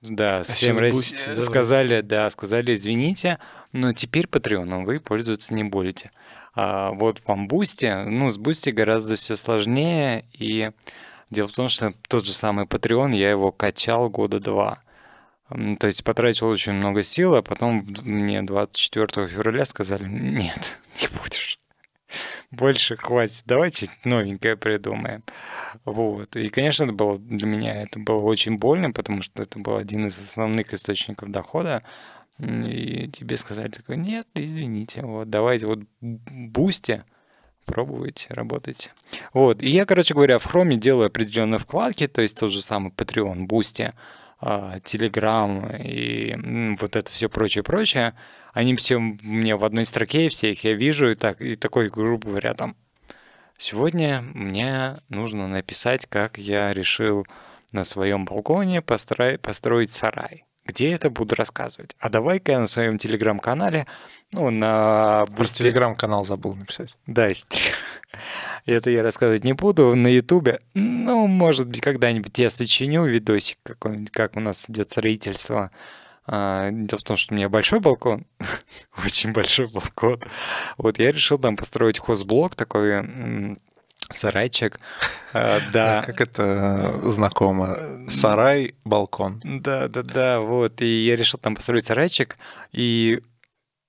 Да, 0.00 0.38
а 0.38 0.42
всем 0.44 0.78
рас... 0.78 0.94
Boosty, 0.94 1.40
сказали, 1.40 2.02
да, 2.02 2.30
сказали, 2.30 2.74
извините, 2.74 3.38
но 3.72 3.92
теперь 3.92 4.26
Patreon 4.26 4.84
вы 4.84 5.00
пользоваться 5.00 5.54
не 5.54 5.64
будете. 5.64 6.12
А 6.54 6.90
вот 6.92 7.20
вам 7.26 7.48
Boosty, 7.48 8.04
ну, 8.04 8.30
с 8.30 8.38
Boosty 8.38 8.70
гораздо 8.70 9.16
все 9.16 9.36
сложнее, 9.36 10.24
и 10.32 10.70
дело 11.30 11.48
в 11.48 11.54
том, 11.54 11.68
что 11.68 11.92
тот 12.08 12.24
же 12.24 12.32
самый 12.32 12.66
Patreon, 12.66 13.14
я 13.14 13.30
его 13.30 13.52
качал 13.52 14.08
года 14.10 14.40
два. 14.40 14.82
То 15.48 15.86
есть 15.86 16.04
потратил 16.04 16.48
очень 16.48 16.74
много 16.74 17.02
сил, 17.02 17.34
а 17.34 17.42
потом 17.42 17.86
мне 18.02 18.42
24 18.42 19.26
февраля 19.26 19.64
сказали, 19.64 20.04
нет, 20.04 20.78
не 21.00 21.08
будешь. 21.18 21.58
Больше 22.50 22.96
хватит, 22.96 23.42
давай 23.44 23.70
что-нибудь 23.70 24.04
новенькое 24.04 24.56
придумаем. 24.56 25.22
Вот. 25.84 26.34
И, 26.36 26.48
конечно, 26.48 26.84
это 26.84 26.92
было 26.94 27.18
для 27.18 27.46
меня 27.46 27.82
это 27.82 27.98
было 27.98 28.22
очень 28.22 28.56
больно, 28.56 28.90
потому 28.90 29.20
что 29.22 29.42
это 29.42 29.58
был 29.58 29.76
один 29.76 30.06
из 30.06 30.18
основных 30.18 30.72
источников 30.72 31.30
дохода. 31.30 31.82
И 32.38 33.10
тебе 33.12 33.36
сказали 33.36 33.68
такой, 33.68 33.96
нет, 33.96 34.26
извините, 34.34 35.02
вот 35.02 35.28
давайте 35.28 35.66
вот 35.66 35.80
Boosty, 36.00 37.04
пробуйте, 37.68 38.26
работайте. 38.30 38.92
Вот. 39.32 39.62
И 39.62 39.68
я, 39.68 39.84
короче 39.84 40.14
говоря, 40.14 40.38
в 40.38 40.46
Chrome 40.46 40.76
делаю 40.76 41.06
определенные 41.06 41.58
вкладки, 41.58 42.06
то 42.06 42.22
есть 42.22 42.38
тот 42.38 42.50
же 42.50 42.62
самый 42.62 42.90
Patreon, 42.90 43.46
Boosty, 43.46 43.92
Telegram 44.40 45.76
и 45.82 46.76
вот 46.80 46.96
это 46.96 47.12
все 47.12 47.28
прочее-прочее, 47.28 48.14
они 48.54 48.74
все 48.76 48.98
мне 48.98 49.56
в 49.56 49.64
одной 49.64 49.84
строке, 49.84 50.28
все 50.28 50.52
их 50.52 50.64
я 50.64 50.74
вижу, 50.74 51.10
и, 51.10 51.14
так, 51.14 51.40
и 51.40 51.54
такой, 51.54 51.90
грубо 51.90 52.28
говоря, 52.28 52.54
там, 52.54 52.76
сегодня 53.58 54.22
мне 54.22 54.96
нужно 55.08 55.48
написать, 55.48 56.06
как 56.06 56.38
я 56.38 56.72
решил 56.72 57.26
на 57.72 57.84
своем 57.84 58.24
балконе 58.24 58.80
построить, 58.80 59.40
построить 59.40 59.92
сарай. 59.92 60.44
Где 60.68 60.92
это 60.92 61.08
буду 61.08 61.34
рассказывать? 61.34 61.96
А 61.98 62.10
давай-ка 62.10 62.52
я 62.52 62.60
на 62.60 62.66
своем 62.66 62.98
телеграм-канале, 62.98 63.86
ну, 64.32 64.50
на... 64.50 65.24
Про 65.34 65.46
телеграм-канал 65.46 66.26
забыл 66.26 66.54
написать. 66.54 66.94
Да, 67.06 67.28
это 68.66 68.90
я 68.90 69.02
рассказывать 69.02 69.44
не 69.44 69.54
буду. 69.54 69.96
На 69.96 70.08
Ютубе, 70.08 70.60
ну, 70.74 71.26
может 71.26 71.68
быть, 71.68 71.80
когда-нибудь 71.80 72.38
я 72.38 72.50
сочиню 72.50 73.06
видосик 73.06 73.58
какой-нибудь, 73.62 74.10
как 74.10 74.36
у 74.36 74.40
нас 74.40 74.68
идет 74.68 74.90
строительство. 74.90 75.70
А, 76.26 76.68
дело 76.70 76.98
в 76.98 77.02
том, 77.02 77.16
что 77.16 77.32
у 77.32 77.36
меня 77.38 77.48
большой 77.48 77.80
балкон, 77.80 78.26
очень 79.02 79.32
большой 79.32 79.68
балкон. 79.68 80.20
Вот 80.76 80.98
я 80.98 81.10
решил 81.10 81.38
там 81.38 81.56
построить 81.56 81.98
хозблок 81.98 82.54
такой 82.54 83.56
сарайчик. 84.10 84.78
А, 85.34 85.60
да. 85.74 86.02
Как 86.06 86.22
это 86.22 87.02
знакомо? 87.04 88.06
Сарай, 88.08 88.74
балкон. 88.82 89.42
Да, 89.44 89.86
да, 89.88 90.02
да. 90.02 90.40
Вот. 90.40 90.80
И 90.80 91.04
я 91.04 91.16
решил 91.16 91.38
там 91.38 91.54
построить 91.54 91.84
сарайчик 91.84 92.38
и 92.72 93.20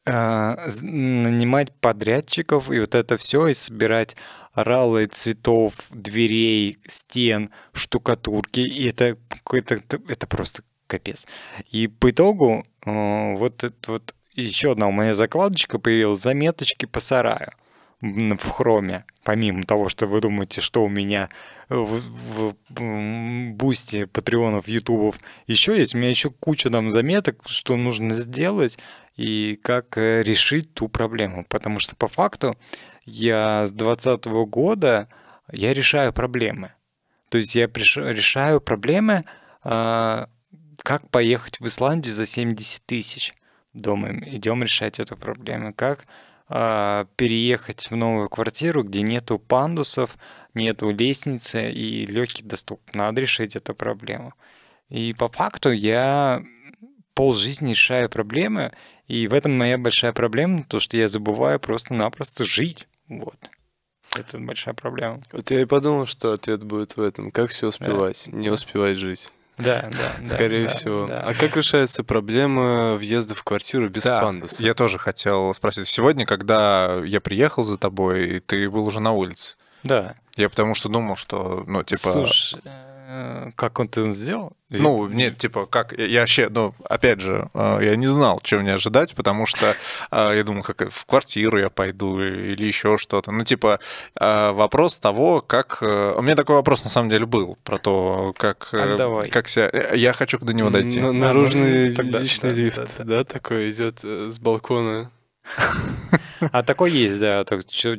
а, 0.06 0.58
нанимать 0.82 1.72
подрядчиков 1.80 2.70
и 2.70 2.82
вот 2.82 2.94
это 2.94 3.18
все 3.18 3.48
и 3.48 3.54
собирать 3.54 4.18
ралы 4.54 5.06
цветов, 5.06 5.74
дверей, 5.92 6.78
стен, 6.88 7.52
штукатурки. 7.72 8.60
И 8.60 8.90
это 8.90 9.18
какой-то 9.30 9.80
это 10.10 10.28
просто 10.28 10.64
капец. 10.88 11.26
И 11.72 11.88
по 11.88 12.12
итогу 12.12 12.66
э, 12.86 13.36
вот 13.36 13.64
это 13.64 13.92
вот 13.94 14.14
еще 14.34 14.74
одна 14.74 14.88
у 14.88 14.92
меня 14.92 15.14
закладочка 15.14 15.80
появилась, 15.80 16.20
заметочки 16.20 16.86
по 16.86 17.00
сараю 17.00 17.52
в 18.02 18.50
хроме, 18.50 19.06
помимо 19.24 19.64
того, 19.64 19.90
что 19.90 20.08
вы 20.08 20.22
думаете, 20.22 20.62
что 20.62 20.84
у 20.84 20.90
меня 20.90 21.30
в, 21.68 22.00
в, 22.00 22.56
в 22.70 23.52
бусте 23.52 24.08
патреонов, 24.08 24.68
ютубов 24.68 25.20
еще 25.48 25.78
есть, 25.78 25.96
у 25.96 25.98
меня 25.98 26.10
еще 26.10 26.30
куча 26.30 26.70
там 26.70 26.90
заметок, 26.90 27.42
что 27.46 27.76
нужно 27.76 28.14
сделать 28.14 28.80
и 29.18 29.60
как 29.62 29.98
э, 29.98 30.24
решить 30.24 30.74
ту 30.74 30.88
проблему. 30.88 31.46
Потому 31.50 31.80
что 31.80 31.96
по 31.96 32.08
факту 32.08 32.56
я 33.06 33.68
с 33.68 33.72
2020 33.72 34.26
года 34.50 35.10
я 35.52 35.74
решаю 35.74 36.14
проблемы. 36.14 36.72
То 37.30 37.38
есть 37.38 37.56
я 37.56 37.68
решаю 37.68 38.62
проблемы, 38.62 39.26
а, 39.64 40.30
как 40.84 41.10
поехать 41.10 41.60
в 41.60 41.68
Исландию 41.68 42.14
за 42.14 42.26
70 42.26 42.86
тысяч. 42.86 43.34
Думаем, 43.74 44.24
идем 44.26 44.64
решать 44.64 45.00
эту 45.00 45.16
проблему. 45.16 45.74
Как 45.74 46.06
переехать 46.50 47.92
в 47.92 47.96
новую 47.96 48.28
квартиру, 48.28 48.84
где 48.84 49.04
нету 49.04 49.38
пандусов, 49.38 50.18
нету 50.56 50.90
лестницы 50.90 51.72
и 51.72 52.06
легкий 52.08 52.44
доступ. 52.44 52.82
Надо 52.94 53.22
решить 53.22 53.56
эту 53.56 53.76
проблему. 53.76 54.34
И 54.90 55.14
по 55.14 55.28
факту 55.28 55.72
я 55.72 56.44
пол 57.14 57.34
жизни 57.34 57.72
решаю 57.72 58.10
проблемы, 58.10 58.72
и 59.08 59.28
в 59.28 59.34
этом 59.34 59.58
моя 59.58 59.78
большая 59.78 60.14
проблема, 60.14 60.64
то, 60.64 60.80
что 60.80 60.98
я 60.98 61.08
забываю 61.08 61.60
просто-напросто 61.60 62.44
жить. 62.44 62.88
Вот. 63.08 63.38
Это 64.18 64.40
большая 64.40 64.74
проблема. 64.74 65.22
Вот 65.32 65.52
я 65.52 65.62
и 65.62 65.66
подумал, 65.66 66.08
что 66.08 66.34
ответ 66.34 66.64
будет 66.64 66.98
в 66.98 67.02
этом. 67.02 67.30
Как 67.32 67.52
все 67.52 67.68
успевать? 67.68 68.28
Да. 68.32 68.38
Не 68.38 68.50
успевать 68.50 68.98
жить. 68.98 69.32
Да, 69.60 69.88
да. 69.92 70.26
Скорее 70.26 70.64
да, 70.64 70.70
всего. 70.70 71.06
Да. 71.06 71.20
А 71.20 71.34
как 71.34 71.56
решается 71.56 72.04
проблема 72.04 72.96
въезда 72.96 73.36
в 73.36 73.44
квартиру 73.44 73.90
без 73.90 74.04
да, 74.04 74.22
пандуса? 74.22 74.64
Я 74.64 74.74
тоже 74.74 74.98
хотел 74.98 75.54
спросить. 75.54 75.88
Сегодня, 75.88 76.26
когда 76.26 77.02
я 77.04 77.20
приехал 77.22 77.64
за 77.64 77.78
тобой, 77.78 78.42
ты 78.46 78.70
был 78.70 78.86
уже 78.86 79.00
на 79.00 79.12
улице. 79.12 79.56
Да. 79.84 80.16
Я 80.36 80.50
потому 80.50 80.74
что 80.76 80.90
думал, 80.90 81.16
что, 81.16 81.64
ну, 81.68 81.84
типа... 81.84 82.12
Слушай, 82.12 82.60
Э, 82.66 82.89
как 83.56 83.80
он 83.80 83.88
это 83.88 84.12
сделал? 84.12 84.54
Ну, 84.70 85.08
нет, 85.08 85.38
типа, 85.38 85.66
как, 85.66 85.98
я 85.98 86.20
вообще, 86.20 86.48
ну, 86.50 86.76
опять 86.84 87.20
же, 87.20 87.50
э, 87.54 87.80
я 87.82 87.96
не 87.96 88.06
знал, 88.06 88.40
чего 88.44 88.62
мне 88.62 88.74
ожидать, 88.76 89.16
потому 89.16 89.48
что 89.48 89.74
э, 90.12 90.34
я 90.36 90.44
думал, 90.44 90.62
как 90.62 90.92
в 90.92 91.06
квартиру 91.06 91.58
я 91.58 91.70
пойду 91.70 92.20
или 92.20 92.66
еще 92.66 92.98
что-то. 92.98 93.32
Ну, 93.32 93.44
типа, 93.44 93.80
вопрос 94.16 95.00
того, 95.00 95.42
как... 95.42 95.82
У 95.82 96.22
меня 96.22 96.36
такой 96.36 96.56
вопрос, 96.56 96.84
на 96.84 96.90
самом 96.90 97.10
деле, 97.10 97.26
был, 97.26 97.58
про 97.64 97.78
то, 97.78 98.34
как... 98.38 98.70
А 98.74 98.96
давай. 98.96 99.30
Как 99.30 99.48
себя... 99.48 99.72
Я 99.94 100.14
хочу 100.14 100.38
до 100.38 100.54
него 100.54 100.70
дойти. 100.70 101.02
Наружный 101.02 101.90
личный 101.90 102.52
лифт, 102.52 102.98
да, 103.00 103.24
такой 103.24 103.72
идет 103.72 104.04
с 104.04 104.38
балкона 104.38 105.10
А 106.52 106.64
такой 106.64 106.92
есть, 106.92 107.20
да. 107.20 107.46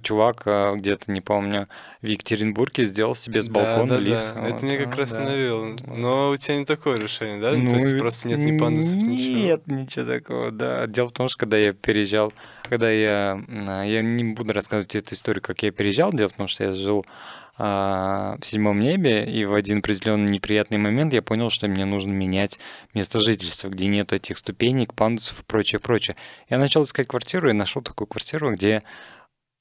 Чувак 0.03 0.43
а, 0.47 0.75
где-то, 0.75 1.11
не 1.13 1.21
помню, 1.21 1.69
в 2.03 2.07
Екатеринбурге 2.07 2.85
сделал 2.85 3.15
себе 3.15 3.41
с 3.41 3.49
балкона 3.49 3.95
да, 3.95 4.01
лифт. 4.01 4.35
Да. 4.35 4.49
Это 4.49 4.65
мне 4.65 4.79
как 4.79 4.95
раз 4.97 5.15
да. 5.15 5.21
навело. 5.21 5.77
Но 5.87 6.31
у 6.31 6.37
тебя 6.37 6.59
не 6.59 6.65
такое 6.65 6.97
решение, 6.97 7.41
да? 7.41 7.53
Ну, 7.53 7.71
То 7.71 7.77
есть 7.77 7.99
просто 7.99 8.29
нет 8.29 8.39
ни 8.39 8.59
пандусов, 8.59 9.03
ничего? 9.03 9.39
Нет, 9.39 9.67
ничего 9.67 10.07
такого, 10.07 10.51
да. 10.51 10.87
Дело 10.87 11.09
в 11.09 11.13
том, 11.13 11.29
что 11.29 11.41
когда 11.41 11.57
я 11.57 11.73
переезжал, 11.73 12.33
когда 12.69 12.91
я... 12.91 13.41
Я 13.85 14.03
не 14.03 14.33
буду 14.35 14.53
рассказывать 14.53 14.95
эту 14.95 15.15
историю, 15.15 15.43
как 15.43 15.63
я 15.63 15.73
переезжал. 15.73 16.13
Дело 16.13 16.29
в 16.29 16.33
том, 16.33 16.47
что 16.47 16.65
я 16.65 16.73
жил 16.73 17.05
а, 17.05 17.40
в 17.61 18.39
седьмом 18.43 18.79
небе, 18.79 19.25
и 19.31 19.45
в 19.45 19.53
один 19.53 19.79
определенный 19.79 20.33
неприятный 20.33 20.79
момент 20.79 21.13
я 21.13 21.21
понял, 21.21 21.51
что 21.51 21.69
мне 21.69 21.85
нужно 21.85 22.11
менять 22.11 22.59
место 22.95 23.21
жительства, 23.21 23.69
где 23.69 23.87
нет 23.87 24.15
этих 24.15 24.39
ступенек, 24.39 24.95
пандусов 24.95 25.41
и 25.41 25.45
прочее, 25.45 25.79
прочее. 25.79 26.17
Я 26.49 26.57
начал 26.57 26.85
искать 26.85 27.07
квартиру 27.07 27.51
и 27.51 27.53
нашел 27.53 27.83
такую 27.83 28.07
квартиру, 28.07 28.53
где 28.53 28.81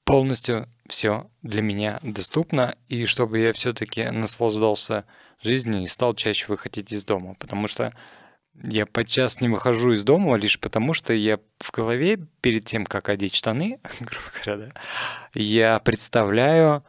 полностью 0.04 0.66
все 0.88 1.30
для 1.42 1.60
меня 1.60 2.00
доступно, 2.02 2.74
и 2.88 3.04
чтобы 3.04 3.40
я 3.40 3.52
все-таки 3.52 4.04
наслаждался 4.04 5.04
жизнью 5.42 5.82
и 5.82 5.86
стал 5.86 6.14
чаще 6.14 6.46
выходить 6.48 6.92
из 6.92 7.04
дома, 7.04 7.34
потому 7.38 7.66
что 7.68 7.92
я 8.62 8.86
подчас 8.86 9.42
не 9.42 9.48
выхожу 9.48 9.92
из 9.92 10.04
дома 10.04 10.36
лишь 10.36 10.58
потому, 10.58 10.94
что 10.94 11.12
я 11.12 11.38
в 11.58 11.70
голове 11.70 12.18
перед 12.40 12.64
тем, 12.64 12.86
как 12.86 13.10
одеть 13.10 13.34
штаны, 13.34 13.78
грубо 14.00 14.24
говоря, 14.42 14.66
да, 14.66 14.80
я 15.34 15.78
представляю, 15.80 16.82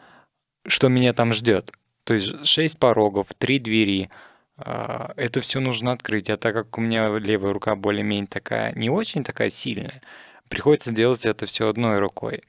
что 0.65 0.89
меня 0.89 1.13
там 1.13 1.33
ждет. 1.33 1.71
То 2.03 2.13
есть 2.13 2.45
шесть 2.45 2.79
порогов, 2.79 3.27
три 3.37 3.59
двери. 3.59 4.09
А, 4.57 5.13
это 5.15 5.41
все 5.41 5.59
нужно 5.59 5.91
открыть. 5.91 6.29
А 6.29 6.37
так 6.37 6.53
как 6.53 6.77
у 6.77 6.81
меня 6.81 7.17
левая 7.17 7.53
рука 7.53 7.75
более-менее 7.75 8.27
такая, 8.27 8.73
не 8.75 8.89
очень 8.89 9.23
такая 9.23 9.49
сильная, 9.49 10.01
приходится 10.49 10.91
делать 10.91 11.25
это 11.25 11.45
все 11.45 11.67
одной 11.67 11.99
рукой. 11.99 12.43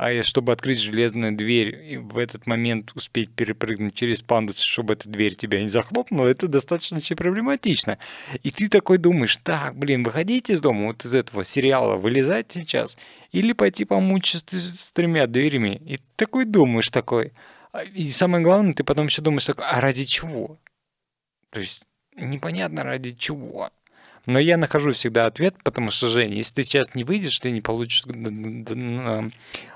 А 0.00 0.22
чтобы 0.22 0.52
открыть 0.52 0.78
железную 0.78 1.34
дверь 1.34 1.74
и 1.92 1.96
в 1.96 2.18
этот 2.18 2.46
момент 2.46 2.92
успеть 2.94 3.32
перепрыгнуть 3.32 3.94
через 3.94 4.22
пандус, 4.22 4.60
чтобы 4.60 4.92
эта 4.92 5.08
дверь 5.08 5.34
тебя 5.34 5.60
не 5.60 5.68
захлопнула, 5.68 6.28
это 6.28 6.46
достаточно 6.46 6.98
очень 6.98 7.16
проблематично. 7.16 7.98
И 8.44 8.50
ты 8.50 8.68
такой 8.68 8.98
думаешь, 8.98 9.38
так, 9.38 9.76
блин, 9.76 10.04
выходите 10.04 10.52
из 10.52 10.60
дома, 10.60 10.86
вот 10.86 11.04
из 11.04 11.14
этого 11.14 11.42
сериала, 11.42 11.96
вылезать 11.96 12.46
сейчас, 12.52 12.96
или 13.32 13.52
пойти 13.52 13.84
помучиться 13.84 14.60
с 14.60 14.92
тремя 14.92 15.26
дверями. 15.26 15.80
И 15.84 15.98
такой 16.14 16.44
думаешь 16.44 16.90
такой, 16.90 17.32
и 17.82 18.10
самое 18.10 18.42
главное, 18.42 18.74
ты 18.74 18.84
потом 18.84 19.06
еще 19.06 19.22
думаешь, 19.22 19.46
так, 19.46 19.60
а 19.60 19.80
ради 19.80 20.04
чего? 20.04 20.58
То 21.50 21.60
есть 21.60 21.82
непонятно 22.16 22.82
ради 22.82 23.12
чего. 23.12 23.70
Но 24.28 24.38
я 24.38 24.58
нахожу 24.58 24.92
всегда 24.92 25.24
ответ, 25.24 25.54
потому 25.64 25.90
что, 25.90 26.06
Женя, 26.06 26.34
если 26.34 26.56
ты 26.56 26.62
сейчас 26.62 26.94
не 26.94 27.02
выйдешь, 27.02 27.38
ты 27.38 27.50
не 27.50 27.62
получишь 27.62 28.04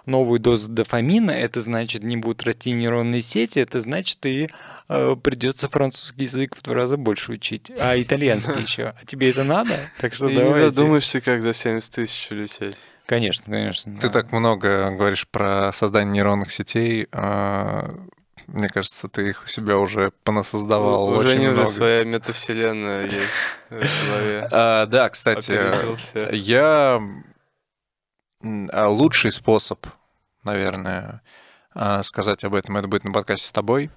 новую 0.05 0.41
дозу 0.41 0.71
дофамина, 0.71 1.31
это 1.31 1.63
значит, 1.63 2.03
не 2.03 2.19
будут 2.19 2.43
расти 2.43 2.73
нейронные 2.73 3.23
сети, 3.23 3.61
это 3.61 3.81
значит, 3.81 4.19
и 4.27 4.51
э, 4.91 5.17
придется 5.23 5.71
французский 5.71 6.25
язык 6.25 6.55
в 6.55 6.63
два 6.63 6.75
раза 6.75 6.99
больше 6.99 7.33
учить, 7.33 7.73
а 7.79 7.99
итальянский 7.99 8.61
еще. 8.61 8.95
А 9.01 9.07
тебе 9.07 9.31
это 9.31 9.43
надо? 9.43 9.75
Так 9.99 10.13
что 10.13 10.29
давай. 10.29 10.65
Не 10.65 10.71
задумаешься, 10.71 11.23
как 11.23 11.41
за 11.41 11.55
70 11.55 11.91
тысяч 11.91 12.29
лететь. 12.31 12.77
Конечно, 13.07 13.53
конечно. 13.53 13.95
Ты 13.99 14.09
да. 14.09 14.13
так 14.13 14.33
много 14.33 14.91
говоришь 14.91 15.29
про 15.29 15.73
создание 15.73 16.15
нейронных 16.15 16.51
сетей. 16.51 17.09
А, 17.13 17.95
мне 18.47 18.69
кажется, 18.69 19.09
ты 19.09 19.31
их 19.31 19.45
у 19.45 19.49
себя 19.49 19.79
уже 19.79 20.13
понасоздавал 20.25 21.09
уже 21.09 21.29
очень 21.29 21.41
не 21.41 21.49
много. 21.49 21.67
своя 21.67 22.05
метавселенная 22.05 23.05
есть 23.05 23.19
в 23.71 24.09
голове. 24.09 24.49
А, 24.51 24.87
да, 24.87 25.09
кстати, 25.09 25.59
я 26.35 27.03
а, 28.43 28.89
лучший 28.89 29.33
способ, 29.33 29.87
наверное, 30.45 31.23
а, 31.75 32.03
сказать 32.03 32.45
об 32.45 32.55
этом, 32.55 32.77
это 32.77 32.89
будет 32.89 33.05
на 33.05 33.13
подкасте 33.13 33.49
с 33.49 33.53
тобой. 33.53 33.91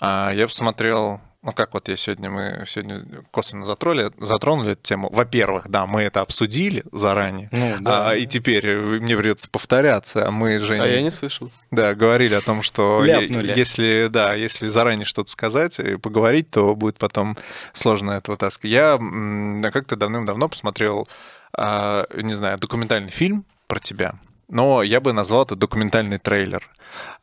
Я 0.00 0.46
посмотрел 0.48 1.20
ну 1.42 1.52
как 1.52 1.74
вот 1.74 1.88
я 1.88 1.96
сегодня, 1.96 2.30
мы 2.30 2.64
сегодня 2.66 3.02
косвенно 3.30 3.64
затронули, 3.64 4.12
затронули 4.18 4.72
эту 4.72 4.82
тему. 4.82 5.10
Во-первых, 5.12 5.68
да, 5.68 5.86
мы 5.86 6.02
это 6.02 6.20
обсудили 6.20 6.84
заранее, 6.92 7.48
ну, 7.50 7.76
да. 7.80 8.10
а, 8.10 8.14
и 8.14 8.26
теперь 8.26 8.66
э, 8.66 8.78
мне 8.78 9.16
придется 9.16 9.50
повторяться. 9.50 10.26
А 10.28 10.30
мы 10.30 10.58
же... 10.60 10.76
А 10.76 10.86
я 10.86 11.02
не 11.02 11.10
слышал. 11.10 11.50
Да, 11.70 11.94
говорили 11.94 12.34
о 12.34 12.40
том, 12.40 12.62
что 12.62 13.02
Ляпнули. 13.04 13.52
если, 13.56 14.08
да, 14.10 14.34
если 14.34 14.68
заранее 14.68 15.04
что-то 15.04 15.30
сказать 15.30 15.80
и 15.80 15.96
поговорить, 15.96 16.50
то 16.50 16.76
будет 16.76 16.98
потом 16.98 17.36
сложно 17.72 18.12
это 18.12 18.30
вытаскивать. 18.30 18.72
Я 18.72 19.70
как-то 19.72 19.96
давным-давно 19.96 20.48
посмотрел, 20.48 21.08
а, 21.56 22.06
не 22.14 22.34
знаю, 22.34 22.58
документальный 22.58 23.10
фильм 23.10 23.44
про 23.66 23.80
тебя 23.80 24.14
но 24.52 24.82
я 24.82 25.00
бы 25.00 25.14
назвал 25.14 25.44
это 25.44 25.56
документальный 25.56 26.18
трейлер. 26.18 26.68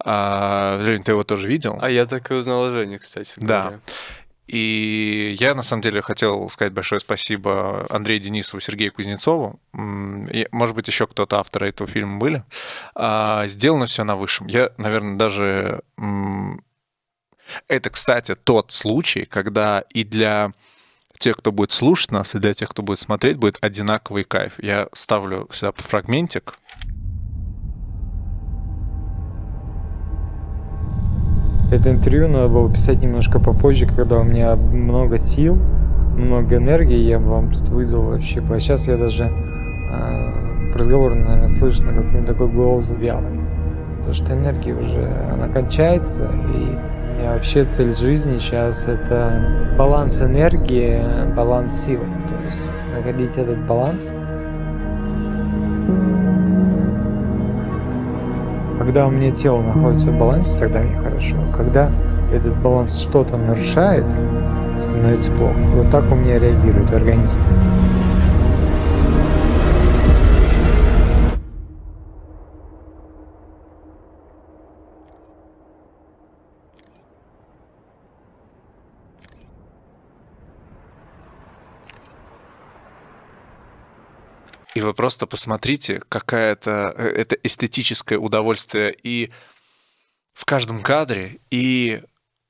А, 0.03 0.79
Жень, 0.83 1.03
ты 1.03 1.11
его 1.11 1.23
тоже 1.23 1.47
видел? 1.47 1.77
А 1.79 1.89
я 1.89 2.07
так 2.07 2.31
и 2.31 2.33
узнал 2.33 2.65
о 2.65 2.69
Жене, 2.71 2.97
кстати. 2.97 3.35
Говоря. 3.37 3.69
Да. 3.69 3.79
И 4.47 5.35
я, 5.39 5.53
на 5.53 5.61
самом 5.61 5.83
деле, 5.83 6.01
хотел 6.01 6.49
сказать 6.49 6.73
большое 6.73 6.99
спасибо 6.99 7.85
Андрею 7.91 8.19
Денисову, 8.19 8.59
Сергею 8.59 8.91
Кузнецову. 8.91 9.59
И, 9.75 10.47
может 10.51 10.75
быть, 10.75 10.87
еще 10.87 11.05
кто-то 11.05 11.39
авторы 11.39 11.69
этого 11.69 11.87
фильма 11.87 12.17
были. 12.17 12.43
А, 12.95 13.45
сделано 13.45 13.85
все 13.85 14.03
на 14.03 14.15
высшем. 14.15 14.47
Я, 14.47 14.71
наверное, 14.77 15.15
даже... 15.15 15.83
Это, 17.67 17.91
кстати, 17.91 18.35
тот 18.35 18.71
случай, 18.71 19.25
когда 19.25 19.83
и 19.91 20.03
для 20.03 20.51
тех, 21.19 21.37
кто 21.37 21.51
будет 21.51 21.71
слушать 21.71 22.11
нас, 22.11 22.33
и 22.33 22.39
для 22.39 22.55
тех, 22.55 22.69
кто 22.69 22.81
будет 22.81 22.99
смотреть, 22.99 23.37
будет 23.37 23.59
одинаковый 23.61 24.23
кайф. 24.23 24.53
Я 24.57 24.87
ставлю 24.93 25.47
сюда 25.51 25.73
фрагментик. 25.75 26.55
Это 31.71 31.91
интервью 31.91 32.27
надо 32.27 32.47
было 32.47 32.71
писать 32.71 33.03
немножко 33.03 33.39
попозже, 33.39 33.85
когда 33.85 34.17
у 34.17 34.23
меня 34.23 34.55
много 34.55 35.19
сил, 35.19 35.55
много 36.15 36.55
энергии, 36.55 36.97
я 36.97 37.19
бы 37.19 37.29
вам 37.29 37.51
тут 37.51 37.69
выдал 37.69 38.01
вообще. 38.03 38.41
А 38.49 38.59
сейчас 38.59 38.87
я 38.87 38.97
даже 38.97 39.25
э, 39.25 40.75
разговор, 40.75 41.13
наверное, 41.13 41.47
слышно, 41.47 41.93
как 41.93 42.05
у 42.05 42.07
меня 42.07 42.25
такой 42.25 42.49
голос 42.49 42.91
вялый. 42.91 43.39
Потому 43.97 44.13
что 44.13 44.33
энергия 44.33 44.73
уже, 44.73 45.07
она 45.31 45.47
кончается, 45.47 46.27
и 46.55 47.19
меня 47.19 47.33
вообще 47.33 47.65
цель 47.65 47.93
жизни 47.93 48.37
сейчас 48.37 48.87
это 48.87 49.75
баланс 49.77 50.23
энергии, 50.23 51.03
баланс 51.35 51.85
сил. 51.85 51.99
То 52.27 52.35
есть 52.45 52.87
находить 52.95 53.37
этот 53.37 53.59
баланс– 53.67 54.11
Когда 58.89 59.05
у 59.05 59.11
меня 59.11 59.29
тело 59.29 59.61
находится 59.61 60.07
в 60.09 60.17
балансе, 60.17 60.57
тогда 60.57 60.79
мне 60.79 60.95
хорошо. 60.95 61.35
Когда 61.55 61.91
этот 62.33 62.59
баланс 62.59 62.97
что-то 62.97 63.37
нарушает, 63.37 64.03
становится 64.75 65.31
плохо. 65.31 65.59
Вот 65.75 65.91
так 65.91 66.11
у 66.11 66.15
меня 66.15 66.39
реагирует 66.39 66.91
организм. 66.91 67.37
И 84.79 84.81
вы 84.81 84.93
просто 84.93 85.27
посмотрите, 85.27 86.01
какая-то 86.07 86.93
э, 86.95 87.03
это 87.09 87.35
эстетическое 87.43 88.17
удовольствие 88.17 88.95
и 89.03 89.29
в 90.31 90.45
каждом 90.45 90.81
кадре, 90.81 91.39
и 91.51 92.01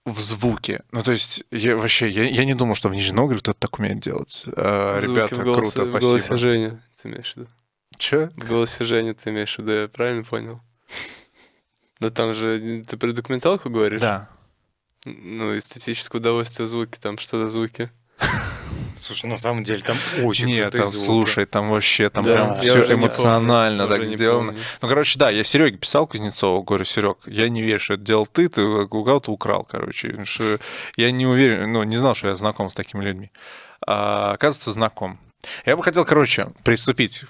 в 0.05 0.19
звуке. 0.19 0.83
Ну, 0.91 1.01
то 1.01 1.11
есть, 1.11 1.43
я 1.49 1.75
вообще, 1.75 2.07
я, 2.07 2.25
я 2.25 2.45
не 2.45 2.53
думал, 2.53 2.75
что 2.75 2.89
в 2.89 2.93
Нижнем 2.93 3.15
Новгороде 3.15 3.41
кто-то 3.41 3.57
так 3.57 3.79
умеет 3.79 3.99
делать. 3.99 4.45
А, 4.55 4.99
ребята, 4.99 5.41
голосе, 5.41 5.71
круто, 5.71 5.85
в 5.85 5.99
голосе 5.99 6.19
спасибо. 6.19 6.37
Жени, 6.37 6.71
ты 7.01 7.09
имеешь 7.09 7.33
в 7.33 7.37
виду? 7.37 7.49
Че? 7.97 8.31
В 8.35 8.47
голосе 8.47 8.85
Жени 8.85 9.13
ты 9.13 9.31
имеешь 9.31 9.55
в 9.55 9.59
виду, 9.63 9.71
я 9.71 9.87
правильно 9.87 10.23
понял? 10.23 10.61
Да 11.99 12.11
там 12.11 12.35
же, 12.35 12.85
ты 12.87 12.95
про 12.95 13.11
документалку 13.11 13.71
говоришь? 13.71 14.01
Да. 14.01 14.29
Ну, 15.05 15.57
эстетическое 15.57 16.19
удовольствие 16.19 16.67
в 16.67 16.69
звуке, 16.69 16.99
там 17.01 17.17
что 17.17 17.39
за 17.39 17.47
звуки? 17.47 17.89
Слушай, 18.99 19.25
на 19.29 19.37
самом 19.37 19.63
деле 19.63 19.81
там 19.81 19.97
очень 20.23 20.47
Нет, 20.47 20.71
там, 20.71 20.83
звуки. 20.85 21.05
слушай, 21.05 21.45
там 21.45 21.69
вообще, 21.69 22.09
там 22.09 22.23
Да, 22.23 22.33
прям 22.33 22.57
все 22.57 22.93
эмоционально 22.93 23.87
помню, 23.87 23.97
так 23.97 24.05
сделано. 24.05 24.55
Ну, 24.81 24.87
короче, 24.87 25.17
да, 25.19 25.29
я 25.29 25.43
Сереге 25.43 25.77
писал 25.77 26.05
Кузнецову, 26.07 26.63
говорю, 26.63 26.85
Серег, 26.85 27.17
я 27.25 27.49
не 27.49 27.61
верю, 27.61 27.79
что 27.79 27.95
это 27.95 28.03
делал 28.03 28.25
ты, 28.27 28.49
ты 28.49 28.61
у 28.63 28.87
кого-то 28.87 29.31
украл, 29.31 29.63
короче. 29.63 30.23
Что 30.25 30.59
я 30.95 31.11
не 31.11 31.25
уверен, 31.25 31.71
ну, 31.71 31.83
не 31.83 31.95
знал, 31.95 32.15
что 32.15 32.27
я 32.27 32.35
знаком 32.35 32.69
с 32.69 32.73
такими 32.73 33.03
людьми. 33.03 33.31
А, 33.85 34.33
оказывается, 34.33 34.71
знаком. 34.73 35.19
Я 35.65 35.77
бы 35.77 35.83
хотел, 35.83 36.05
короче, 36.05 36.51
приступить 36.63 37.23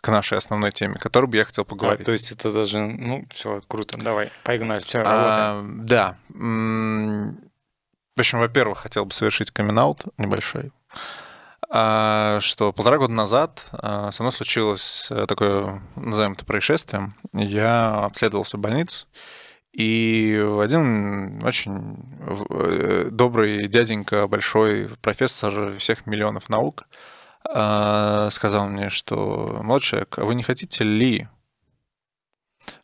к 0.00 0.08
нашей 0.08 0.38
основной 0.38 0.72
теме, 0.72 0.94
которую 0.94 1.28
бы 1.30 1.36
я 1.36 1.44
хотел 1.44 1.62
А, 1.62 1.64
поговорить. 1.66 2.06
то 2.06 2.12
есть 2.12 2.30
это 2.32 2.52
даже, 2.52 2.78
ну, 2.78 3.26
все, 3.34 3.60
круто, 3.68 3.98
давай, 3.98 4.30
погнали, 4.44 4.80
все, 4.80 4.98
работаем. 5.02 5.80
А, 5.80 5.84
да. 5.84 6.16
В 8.16 8.20
общем, 8.20 8.38
во-первых, 8.40 8.80
хотел 8.80 9.04
бы 9.06 9.12
совершить 9.12 9.50
камин 9.50 9.94
небольшой. 10.18 10.72
А, 11.72 12.40
Что 12.40 12.72
полтора 12.72 12.98
года 12.98 13.12
назад 13.12 13.66
а, 13.72 14.10
со 14.10 14.22
мной 14.24 14.32
случилось 14.32 15.08
э, 15.10 15.26
такое, 15.26 15.80
назовем 15.94 16.32
это 16.32 16.44
происшествием. 16.44 17.14
Я 17.32 18.06
обследовался 18.06 18.56
в 18.56 18.60
больнице, 18.60 19.06
и 19.72 20.36
один 20.60 21.44
очень 21.44 21.96
э, 22.50 23.08
добрый 23.12 23.68
дяденька, 23.68 24.26
большой 24.26 24.90
профессор 25.00 25.72
всех 25.78 26.06
миллионов 26.06 26.48
наук, 26.48 26.86
а, 27.44 28.30
сказал 28.30 28.66
мне, 28.66 28.90
что, 28.90 29.60
молодой 29.62 29.80
человек, 29.80 30.18
а 30.18 30.24
вы 30.24 30.34
не 30.34 30.42
хотите 30.42 30.82
ли 30.82 31.28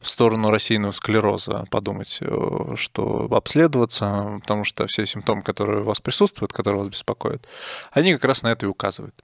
в 0.01 0.09
сторону 0.09 0.51
рассеянного 0.51 0.93
склероза 0.93 1.67
подумать, 1.71 2.19
э, 2.21 2.75
что 2.77 3.29
обследоваться, 3.31 4.39
потому 4.41 4.65
что 4.65 4.87
все 4.87 5.07
симптомы, 5.07 5.43
которые 5.43 5.81
у 5.81 5.85
вас 5.85 6.01
присутствуют, 6.01 6.53
которые 6.53 6.81
вас 6.83 6.89
беспокоят, 6.89 7.47
они 7.93 8.13
как 8.15 8.25
раз 8.25 8.43
на 8.43 8.49
это 8.49 8.67
и 8.67 8.69
указывают. 8.69 9.15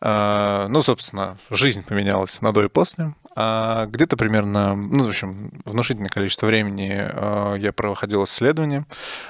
А, 0.00 0.68
Ну, 0.68 0.82
собственно, 0.82 1.38
жизнь 1.50 1.82
поменялась 1.82 2.40
на 2.42 2.52
до 2.52 2.64
и 2.64 2.68
после. 2.68 3.14
А 3.36 3.86
Где-то 3.86 4.16
примерно, 4.16 4.76
ну, 4.76 5.04
в 5.04 5.08
общем, 5.08 5.50
внушительное 5.64 6.08
количество 6.08 6.46
времени 6.46 6.92
э, 6.92 7.56
я 7.58 7.72
проходил 7.72 8.24
исследования. 8.24 8.86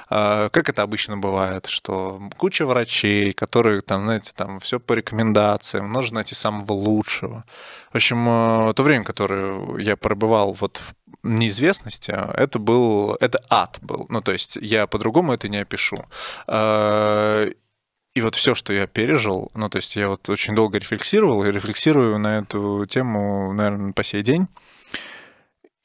А, 0.09 0.49
Как 0.49 0.69
это 0.69 0.83
обычно 0.83 1.17
бывает, 1.17 1.65
что 1.65 2.21
куча 2.37 2.65
врачей, 2.65 3.33
которые 3.33 3.81
там, 3.81 4.03
знаете, 4.03 4.31
там 4.35 4.59
все 4.59 4.79
по 4.79 4.93
рекомендациям, 4.93 5.91
нужно 5.91 6.15
найти 6.15 6.35
самого 6.35 6.73
лучшего. 6.73 7.45
В 7.91 7.95
общем, 7.95 8.25
то 8.73 8.83
время, 8.83 9.03
которое 9.03 9.79
я 9.79 9.95
пробывал 9.95 10.53
вот 10.53 10.77
в 10.77 10.93
неизвестности, 11.23 12.11
это 12.11 12.59
был, 12.59 13.15
это 13.19 13.41
ад 13.49 13.79
был. 13.81 14.05
Ну, 14.09 14.21
то 14.21 14.31
есть 14.31 14.57
я 14.61 14.85
по-другому 14.85 15.33
это 15.33 15.47
не 15.49 15.57
опишу. 15.57 16.05
И 18.15 18.21
вот 18.21 18.35
все, 18.35 18.55
что 18.55 18.71
я 18.71 18.87
пережил, 18.87 19.51
ну, 19.55 19.69
то 19.69 19.75
есть 19.75 19.97
я 19.97 20.07
вот 20.07 20.29
очень 20.29 20.55
долго 20.55 20.77
рефлексировал 20.77 21.43
и 21.43 21.51
рефлексирую 21.51 22.17
на 22.17 22.37
эту 22.39 22.85
тему, 22.85 23.51
наверное, 23.51 23.91
по 23.91 24.03
сей 24.03 24.23
день. 24.23 24.47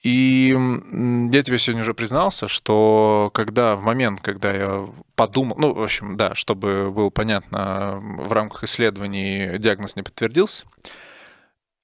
И 0.04 0.48
я 0.48 1.42
тебе 1.42 1.58
сегодня 1.58 1.82
уже 1.82 1.92
признался, 1.92 2.46
что 2.46 3.30
когда 3.34 3.74
в 3.74 3.82
момент, 3.82 4.20
когда 4.20 4.52
я 4.52 4.88
подумал, 5.16 5.56
ну, 5.58 5.74
в 5.74 5.82
общем, 5.82 6.16
да, 6.16 6.36
чтобы 6.36 6.92
было 6.92 7.10
понятно, 7.10 7.98
в 8.00 8.32
рамках 8.32 8.62
исследований 8.62 9.58
диагноз 9.58 9.96
не 9.96 10.02
подтвердился, 10.02 10.66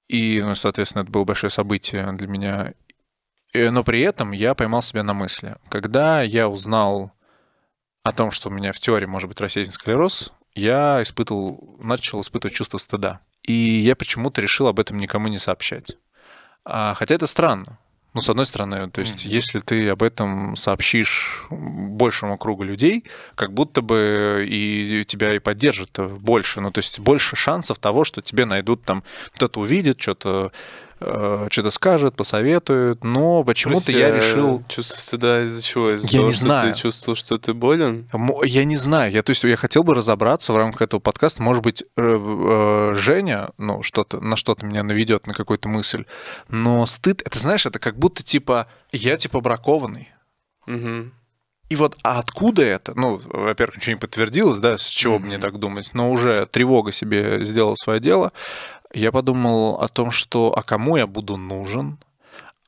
и, 0.07 0.41
ну, 0.41 0.55
соответственно, 0.55 1.03
это 1.03 1.11
было 1.11 1.25
большое 1.25 1.51
событие 1.51 2.09
для 2.13 2.27
меня. 2.27 2.73
И- 3.53 3.69
Но 3.69 3.83
при 3.83 3.99
этом 3.99 4.31
я 4.31 4.55
поймал 4.55 4.81
себя 4.81 5.03
на 5.03 5.13
мысли. 5.13 5.57
Когда 5.69 6.21
я 6.21 6.47
узнал 6.47 7.11
о 8.03 8.13
том, 8.13 8.31
что 8.31 8.47
у 8.47 8.51
меня 8.53 8.71
в 8.71 8.79
теории 8.79 9.05
может 9.05 9.27
быть 9.27 9.41
рассеянный 9.41 9.73
склероз, 9.73 10.31
я 10.57 11.01
испытывал, 11.01 11.77
начал 11.79 12.21
испытывать 12.21 12.55
чувство 12.55 12.77
стыда. 12.77 13.21
И 13.43 13.53
я 13.53 13.95
почему-то 13.95 14.41
решил 14.41 14.67
об 14.67 14.79
этом 14.79 14.97
никому 14.97 15.27
не 15.27 15.39
сообщать. 15.39 15.97
А, 16.65 16.93
хотя 16.95 17.15
это 17.15 17.27
странно. 17.27 17.77
Ну, 18.13 18.21
с 18.21 18.29
одной 18.29 18.45
стороны, 18.47 18.89
то 18.89 18.99
есть, 19.01 19.25
Мгм. 19.25 19.33
если 19.33 19.59
ты 19.59 19.89
об 19.89 20.01
этом 20.01 20.55
сообщишь 20.55 21.45
большему 21.51 22.37
кругу 22.37 22.63
людей, 22.63 23.03
как 23.35 23.53
будто 23.53 23.81
бы 23.81 24.45
и 24.49 25.03
тебя 25.05 25.35
и 25.35 25.39
поддержат 25.39 25.99
больше. 26.19 26.59
Ну, 26.59 26.71
то 26.71 26.79
есть 26.79 26.99
больше 26.99 27.35
шансов 27.35 27.77
того, 27.77 28.03
что 28.03 28.21
тебе 28.21 28.45
найдут 28.45 28.83
там, 28.83 29.03
кто-то 29.35 29.59
увидит, 29.59 30.01
что-то 30.01 30.51
э, 30.99 31.47
что-то 31.49 31.71
скажет, 31.71 32.15
посоветует, 32.15 33.03
но 33.03 33.43
почему-то 33.43 33.91
я 33.91 34.07
а 34.07 34.11
решил... 34.11 34.63
Чувство 34.67 34.95
стыда 34.99 35.43
из-за 35.43 35.61
чего? 35.61 35.93
Из-за 35.93 36.07
Я 36.07 36.11
того, 36.19 36.27
не 36.27 36.33
что 36.33 36.41
знаю. 36.41 36.73
ты 36.73 36.79
чувствовал, 36.79 37.15
что 37.15 37.37
ты 37.37 37.53
болен? 37.53 38.09
Я 38.43 38.63
не 38.65 38.77
знаю. 38.77 39.11
Я, 39.11 39.23
то 39.23 39.31
есть, 39.31 39.43
я 39.43 39.55
хотел 39.55 39.83
бы 39.83 39.95
разобраться 39.95 40.53
в 40.53 40.57
рамках 40.57 40.83
этого 40.83 40.99
подкаста. 40.99 41.41
Может 41.41 41.63
быть, 41.63 41.83
э, 41.83 41.85
э, 41.97 42.95
Женя, 42.95 43.49
ну, 43.57 43.83
что-то, 43.83 44.19
на 44.19 44.35
что-то 44.35 44.65
меня 44.65 44.83
наведет, 44.83 45.27
на 45.27 45.33
какую-то 45.33 45.69
мысль. 45.69 46.05
Но 46.49 46.85
стыд, 46.85 47.21
это, 47.25 47.37
знаешь, 47.37 47.65
это 47.65 47.79
как 47.79 47.97
будто, 47.97 48.23
типа, 48.23 48.67
я, 48.91 49.17
типа, 49.17 49.41
бракованный. 49.41 50.09
Мгм. 50.65 51.13
И 51.69 51.75
вот 51.75 51.97
а 52.01 52.19
откуда 52.19 52.63
это? 52.63 52.93
Ну, 52.95 53.19
во-первых, 53.25 53.77
ничего 53.77 53.95
не 53.95 53.99
подтвердилось, 53.99 54.59
да, 54.59 54.77
с 54.77 54.87
чего 54.87 55.19
бы 55.19 55.25
мне 55.25 55.37
так 55.37 55.59
думать, 55.59 55.89
но 55.93 56.11
уже 56.11 56.45
тревога 56.45 56.93
себе 56.93 57.43
сделала 57.43 57.75
свое 57.75 57.99
дело. 57.99 58.31
Я 58.93 59.11
подумал 59.11 59.75
о 59.81 59.87
том, 59.87 60.11
что 60.11 60.53
а 60.57 60.63
кому 60.63 60.97
я 60.97 61.07
буду 61.07 61.37
нужен, 61.37 61.97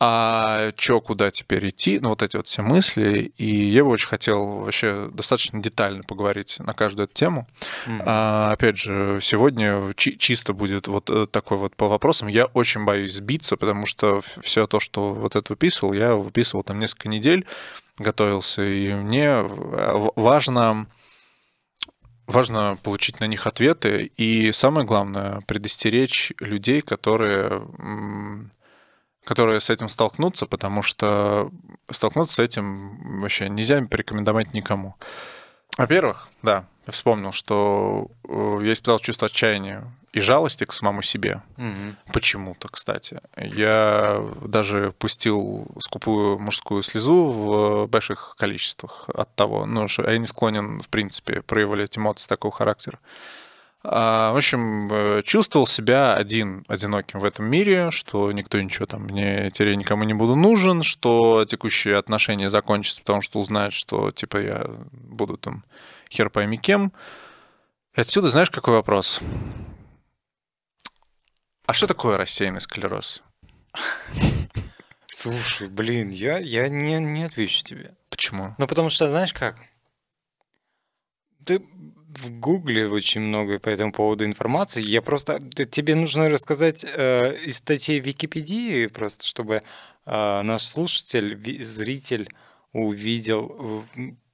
а 0.01 0.71
чё, 0.77 1.01
куда 1.01 1.29
теперь 1.29 1.67
идти, 1.69 1.99
ну 1.99 2.10
вот 2.10 2.21
эти 2.21 2.38
вот 2.38 2.47
все 2.47 2.62
мысли, 2.62 3.34
и 3.38 3.65
я 3.69 3.84
бы 3.84 3.89
очень 3.89 4.08
хотел 4.08 4.60
вообще 4.60 5.10
достаточно 5.12 5.62
детально 5.62 6.03
поговорить 6.03 6.58
на 6.60 6.73
каждую 6.73 7.03
эту 7.05 7.13
тему. 7.13 7.47
Мгм. 7.86 8.03
А, 8.05 8.51
опять 8.53 8.77
же, 8.77 9.19
сегодня 9.21 9.93
чи- 9.97 10.17
чисто 10.17 10.53
будет 10.53 10.88
вот 10.88 11.10
э, 11.10 11.27
такой 11.27 11.58
вот 11.58 11.75
по 11.75 11.89
вопросам. 11.89 12.29
Я 12.29 12.45
очень 12.45 12.86
боюсь 12.86 13.13
сбиться, 13.13 13.58
потому 13.58 13.86
что 13.86 14.21
все 14.41 14.67
то, 14.67 14.79
что 14.79 15.13
вот 15.13 15.36
это 15.36 15.51
выписывал, 15.51 15.91
я 15.91 16.15
выписывал 16.15 16.63
там 16.63 16.79
несколько 16.79 17.10
недель, 17.10 17.45
готовился, 17.97 18.63
и 18.63 18.93
мне 18.93 19.41
в- 19.41 20.13
важно 20.15 20.86
важно 22.29 22.77
получить 22.83 23.19
на 23.19 23.25
них 23.25 23.47
ответы, 23.47 24.11
и 24.17 24.51
самое 24.51 24.85
главное 24.85 25.41
предостеречь 25.47 26.31
людей, 26.39 26.81
которые 26.81 27.63
которые 29.25 29.59
с 29.59 29.69
этим 29.69 29.89
столкнутся, 29.89 30.47
потому 30.47 30.81
что 30.81 31.51
столкнуться 31.91 32.35
с 32.35 32.39
этим 32.39 33.21
вообще 33.21 33.47
нельзя 33.47 33.79
порекомендовать 33.85 34.55
никому. 34.55 34.95
Во-первых, 35.77 36.29
да, 36.41 36.65
вспомнил, 36.91 37.32
что 37.32 38.08
э, 38.28 38.60
я 38.63 38.73
испытал 38.73 38.99
чувство 38.99 39.28
отчаяния 39.28 39.84
и 40.12 40.19
жалости 40.21 40.63
к 40.63 40.73
самому 40.73 41.02
себе. 41.02 41.41
Мгм. 41.58 41.97
Почему-то, 42.12 42.67
кстати. 42.67 43.19
Я 43.38 44.23
даже 44.43 44.93
пустил 44.97 45.67
скупую 45.80 46.39
мужскую 46.39 46.82
слезу 46.82 47.25
в 47.25 47.88
больших 47.88 48.36
количествах 48.38 49.08
от 49.13 49.34
того, 49.36 49.65
ну, 49.65 49.88
что 49.88 50.10
я 50.10 50.17
не 50.17 50.25
склонен, 50.25 50.82
в 50.82 50.89
принципе, 50.89 51.41
проявлять 51.41 51.97
эмоции 51.97 52.28
такого 52.28 52.54
характера. 52.54 52.99
А, 53.82 54.34
В 54.34 54.38
общем, 54.38 54.89
э, 54.91 55.21
чувствовал 55.23 55.65
себя 55.65 56.15
один, 56.15 56.65
одиноким 56.67 57.19
в 57.19 57.25
этом 57.25 57.45
мире, 57.45 57.91
что 57.91 58.32
никто 58.32 58.60
ничего 58.60 58.86
там, 58.86 59.04
мне 59.04 59.52
теперь 59.52 59.75
никому 59.75 60.04
не 60.04 60.13
буду 60.13 60.36
нужен, 60.36 60.84
что 60.84 61.45
текущие 61.45 61.95
отношения 61.95 62.49
закончатся, 62.49 62.99
потому 63.02 63.21
что 63.21 63.39
узнают, 63.39 63.73
что, 63.73 64.12
типа, 64.12 64.38
я 64.38 64.65
буду 64.91 65.38
там 65.38 65.63
хер 66.12 66.30
пойми 66.30 66.58
кем. 66.58 66.93
И 67.95 68.02
отсюда 68.02 68.30
знаешь, 68.30 68.52
какой 68.52 68.76
вопрос? 68.76 69.22
А 71.65 71.74
что 71.74 71.88
такое 71.88 72.17
рассеянный 72.17 72.62
склероз? 72.62 73.24
Слушай, 75.08 75.67
блин, 75.67 76.10
я, 76.10 76.38
я 76.38 76.69
не, 76.69 77.00
не 77.00 77.24
отвечу 77.24 77.63
тебе. 77.63 77.95
Почему? 78.10 78.56
Ну, 78.58 78.67
потому 78.67 78.89
что, 78.89 79.10
знаешь 79.10 79.34
как? 79.34 79.58
Ты 81.45 81.60
в 81.60 82.32
Гугле 82.32 82.88
очень 82.88 83.22
много 83.22 83.60
по 83.60 83.69
этому 83.69 83.91
поводу 83.91 84.26
информации. 84.26 84.82
Я 84.82 85.02
просто... 85.02 85.39
тебе 85.39 85.95
нужно 85.95 86.30
рассказать 86.30 86.84
э, 86.84 87.38
из 87.45 87.58
статей 87.58 88.00
Википедии, 88.00 88.88
просто 88.88 89.26
чтобы 89.26 89.62
э, 90.06 90.41
наш 90.41 90.63
слушатель, 90.63 91.36
ви- 91.36 91.62
зритель 91.62 92.30
увидел, 92.74 93.86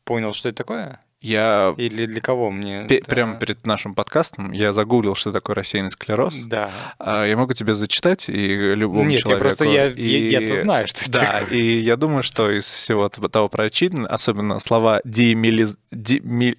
понял, 0.03 0.33
что 0.33 0.49
это 0.49 0.57
такое? 0.57 1.04
Я 1.21 1.73
Или 1.77 2.05
для 2.05 2.21
кого 2.21 2.51
мне? 2.51 2.85
пе- 2.87 2.97
это- 2.97 3.09
прямо 3.09 3.35
перед 3.35 3.65
нашим 3.65 3.95
подкастом 3.95 4.51
я 4.51 4.73
загуглил, 4.73 5.15
что 5.15 5.31
такое 5.31 5.55
рассеянный 5.55 5.89
склероз. 5.89 6.35
Да. 6.45 6.69
А, 6.99 7.25
Я 7.25 7.35
могу 7.37 7.53
тебе 7.53 7.73
зачитать 7.73 8.29
и 8.29 8.75
любому 8.75 9.03
Нет, 9.09 9.13
я 9.13 9.21
человеку. 9.21 9.41
просто... 9.41 9.65
Я, 9.65 9.87
и- 9.87 10.01
я, 10.29 10.39
я-то 10.39 10.61
знаю, 10.61 10.87
что 10.87 11.01
это 11.01 11.11
Да, 11.11 11.39
такое. 11.39 11.57
и 11.57 11.79
я 11.79 11.95
думаю, 11.95 12.21
что 12.21 12.51
из 12.51 12.65
всего 12.65 13.09
того 13.09 13.49
прочитанного, 13.49 14.09
особенно 14.09 14.59
слова 14.59 15.01
демилиз... 15.03 15.77
деми- 15.91 16.57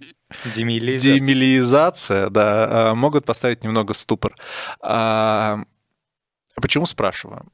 Демилизация. 0.56 1.14
демилизация, 1.20 2.30
да, 2.30 2.90
а, 2.90 2.94
могут 2.96 3.24
поставить 3.24 3.62
немного 3.62 3.94
ступор. 3.94 4.34
А, 4.80 5.60
Почему 6.60 6.86
спрашиваю? 6.86 7.44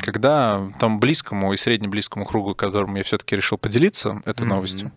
Когда 0.00 0.70
там 0.78 1.00
близкому 1.00 1.52
и 1.52 1.56
среднеблизкому 1.56 2.24
кругу, 2.24 2.54
которому 2.54 2.96
я 2.96 3.02
все-таки 3.02 3.34
решил 3.34 3.58
поделиться 3.58 4.22
этой 4.26 4.42
Мгм. 4.42 4.50
новостью, 4.54 4.92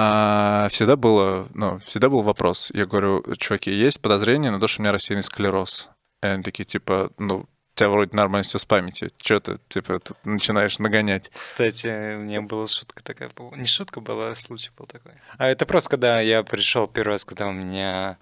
а, 0.00 0.68
всегда 0.70 0.94
было, 0.94 1.48
ну, 1.54 1.80
всегда 1.80 2.08
был 2.08 2.22
вопрос. 2.22 2.70
Я 2.72 2.84
говорю, 2.84 3.24
чуваки, 3.36 3.72
есть 3.72 4.00
подозрение 4.00 4.52
на 4.52 4.60
то, 4.60 4.68
что 4.68 4.80
у 4.80 4.82
меня 4.84 4.92
рассеянный 4.92 5.24
склероз? 5.24 5.90
И 6.22 6.26
они 6.26 6.44
такие, 6.44 6.62
типа, 6.62 7.10
ну, 7.18 7.38
у 7.38 7.46
тебя 7.74 7.88
вроде 7.88 8.16
нормально 8.16 8.44
все 8.44 8.60
с 8.60 8.64
памятью. 8.64 9.10
Что 9.20 9.40
ты, 9.40 9.58
типа, 9.68 9.98
тут 9.98 10.16
начинаешь 10.24 10.78
нагонять? 10.78 11.32
Кстати, 11.36 12.14
у 12.14 12.20
меня 12.20 12.42
была 12.42 12.68
шутка 12.68 13.02
такая. 13.02 13.28
Не 13.56 13.66
шутка 13.66 14.00
была, 14.00 14.30
а 14.30 14.34
случай 14.36 14.70
был 14.78 14.86
такой. 14.86 15.14
А 15.36 15.48
это 15.48 15.66
просто, 15.66 15.90
когда 15.90 16.20
я 16.20 16.44
пришел 16.44 16.86
первый 16.86 17.14
раз, 17.14 17.24
когда 17.24 17.48
у 17.48 17.52
меня 17.52 18.18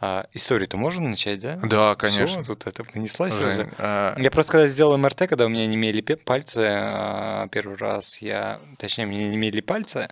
а, 0.00 0.28
историю-то 0.32 0.78
можно 0.78 1.10
начать, 1.10 1.40
да? 1.40 1.56
Да, 1.56 1.94
конечно. 1.94 2.42
Всё, 2.42 2.54
тут 2.54 2.66
это 2.66 2.84
понеслась 2.84 3.36
Жень, 3.36 3.48
уже. 3.48 3.74
А... 3.76 4.14
Я 4.18 4.30
просто 4.30 4.52
когда 4.52 4.66
сделал 4.66 4.96
МРТ, 4.96 5.28
когда 5.28 5.44
у 5.44 5.50
меня 5.50 5.66
не 5.66 5.74
имели 5.74 6.00
пальцы, 6.00 6.66
а, 6.70 7.48
первый 7.48 7.76
раз 7.76 8.22
я, 8.22 8.60
точнее, 8.78 9.04
мне 9.04 9.28
не 9.28 9.36
имели 9.36 9.60
пальцы, 9.60 10.08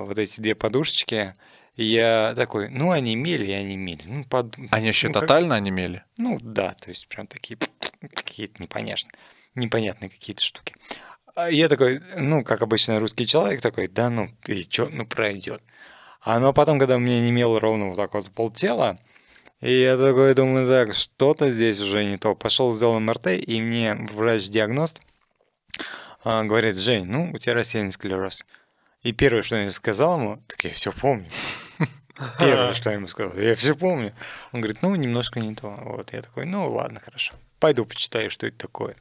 вот 0.00 0.18
эти 0.18 0.40
две 0.40 0.54
подушечки, 0.54 1.34
и 1.76 1.84
я 1.84 2.34
такой, 2.36 2.68
ну, 2.68 2.92
они 2.92 3.14
имели, 3.14 3.50
они 3.50 3.74
имели. 3.74 4.02
Ну, 4.04 4.24
под... 4.24 4.56
Они 4.70 4.88
еще 4.88 5.08
ну, 5.08 5.14
тотально 5.14 5.56
как... 5.56 5.58
онемели? 5.58 6.04
Ну, 6.16 6.38
да, 6.40 6.74
то 6.74 6.90
есть 6.90 7.08
прям 7.08 7.26
такие 7.26 7.58
какие-то 8.14 8.62
непонятные, 8.62 9.12
непонятные 9.54 10.10
какие-то 10.10 10.42
штуки. 10.42 10.74
А 11.34 11.50
я 11.50 11.68
такой, 11.68 12.00
ну, 12.16 12.44
как 12.44 12.62
обычно 12.62 13.00
русский 13.00 13.26
человек 13.26 13.60
такой, 13.60 13.88
да 13.88 14.08
ну, 14.08 14.28
и 14.46 14.62
чё, 14.62 14.88
ну, 14.90 15.04
пройдет. 15.04 15.62
А 16.20 16.38
ну, 16.38 16.48
а 16.48 16.52
потом, 16.52 16.78
когда 16.78 16.96
меня 16.96 17.20
не 17.20 17.30
имело 17.30 17.58
ровно 17.58 17.88
вот 17.88 17.96
так 17.96 18.14
вот 18.14 18.30
полтела, 18.30 18.98
и 19.60 19.80
я 19.80 19.96
такой 19.96 20.34
думаю, 20.34 20.66
так, 20.66 20.94
что-то 20.94 21.50
здесь 21.50 21.80
уже 21.80 22.04
не 22.04 22.18
то. 22.18 22.34
Пошел, 22.34 22.70
сделал 22.72 23.00
МРТ, 23.00 23.28
и 23.28 23.60
мне 23.60 23.94
врач-диагност 23.94 25.00
а, 26.22 26.44
говорит, 26.44 26.76
Жень, 26.76 27.04
ну, 27.06 27.30
у 27.32 27.38
тебя 27.38 27.54
рассеянный 27.54 27.90
склероз. 27.90 28.44
И 29.04 29.12
первое, 29.12 29.42
что 29.42 29.56
я 29.56 29.70
сказал 29.70 30.18
ему, 30.18 30.42
так 30.48 30.64
я 30.64 30.72
все 30.72 30.90
помню. 30.90 31.28
Первое, 32.38 32.72
что 32.72 32.90
я 32.90 32.96
ему 32.96 33.08
сказал, 33.08 33.36
я 33.36 33.54
все 33.54 33.74
помню. 33.74 34.14
Он 34.52 34.60
говорит, 34.60 34.82
ну, 34.82 34.94
немножко 34.94 35.40
не 35.40 35.54
то. 35.54 35.68
Вот, 35.68 36.12
я 36.12 36.22
такой, 36.22 36.46
ну, 36.46 36.70
ладно, 36.70 37.00
хорошо. 37.00 37.34
Пойду 37.58 37.84
почитаю, 37.84 38.30
что 38.30 38.46
это 38.46 38.56
такое. 38.56 38.96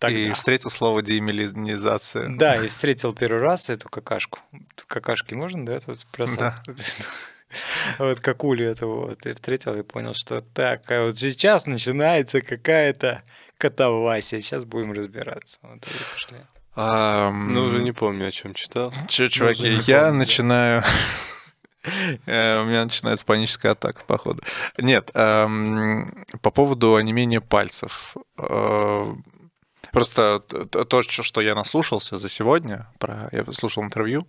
Тогда. 0.00 0.18
И 0.18 0.32
встретил 0.32 0.70
слово 0.70 1.02
демилинизация. 1.02 2.28
Да, 2.30 2.56
и 2.56 2.66
встретил 2.66 3.14
первый 3.14 3.40
раз 3.40 3.70
эту 3.70 3.88
какашку. 3.88 4.40
Какашки 4.88 5.34
можно, 5.34 5.64
да, 5.64 5.78
тут 5.78 6.00
бросать? 6.12 6.38
Да. 6.38 6.62
Вот 7.98 8.18
какулю 8.20 8.66
эту 8.66 8.88
вот. 8.88 9.26
И 9.26 9.34
встретил 9.34 9.74
и 9.78 9.82
понял, 9.82 10.14
что 10.14 10.40
так, 10.40 10.90
а 10.90 11.04
вот 11.04 11.18
сейчас 11.18 11.66
начинается 11.66 12.40
какая-то 12.40 13.22
катавасия. 13.58 14.40
Сейчас 14.40 14.64
будем 14.64 14.92
разбираться. 14.92 15.58
Вот 15.60 15.84
и 15.84 16.04
пошли. 16.14 16.38
А, 16.74 17.30
ну, 17.30 17.64
уже 17.64 17.82
не 17.82 17.92
помню, 17.92 18.28
о 18.28 18.30
чем 18.30 18.54
читал. 18.54 18.92
Че, 19.08 19.28
чуваки, 19.28 19.68
я 19.86 20.04
помню. 20.04 20.18
начинаю... 20.18 20.82
Э, 22.26 22.62
у 22.62 22.64
меня 22.64 22.84
начинается 22.84 23.26
паническая 23.26 23.72
атака, 23.72 24.04
походу. 24.06 24.40
Нет, 24.78 25.10
по 25.12 26.50
поводу 26.54 26.94
онемения 26.94 27.40
пальцев. 27.40 28.16
Э, 28.38 29.04
просто 29.90 30.38
то, 30.38 31.02
что 31.02 31.40
я 31.40 31.56
наслушался 31.56 32.18
за 32.18 32.28
сегодня, 32.28 32.86
про, 33.00 33.28
я 33.32 33.44
слушал 33.50 33.82
интервью, 33.82 34.28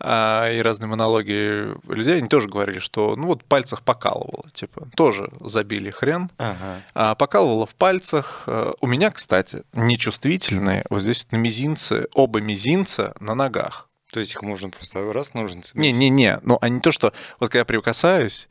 и 0.00 0.60
разные 0.62 0.88
монологи 0.88 1.68
людей, 1.92 2.18
они 2.18 2.28
тоже 2.28 2.48
говорили, 2.48 2.78
что 2.78 3.16
ну 3.16 3.28
вот 3.28 3.42
в 3.42 3.44
пальцах 3.44 3.82
покалывало, 3.82 4.44
типа, 4.52 4.88
тоже 4.96 5.30
забили 5.40 5.90
хрен, 5.90 6.30
ага. 6.38 6.82
а, 6.94 7.14
покалывало 7.14 7.66
в 7.66 7.74
пальцах. 7.74 8.44
Э, 8.46 8.72
у 8.80 8.86
меня, 8.86 9.10
кстати, 9.10 9.62
нечувствительные, 9.72 10.84
вот 10.90 11.02
здесь 11.02 11.26
на 11.30 11.36
мизинце, 11.36 12.08
оба 12.14 12.40
мизинца 12.40 13.14
на 13.20 13.34
ногах. 13.34 13.88
То 14.12 14.20
есть 14.20 14.32
их 14.32 14.42
можно 14.42 14.68
просто 14.68 15.10
раз 15.12 15.32
ножницы? 15.32 15.72
Не-не-не, 15.74 16.40
но 16.42 16.58
они 16.60 16.80
то, 16.80 16.92
что 16.92 17.14
вот 17.40 17.48
когда 17.48 17.60
я 17.60 17.64
прикасаюсь, 17.64 18.46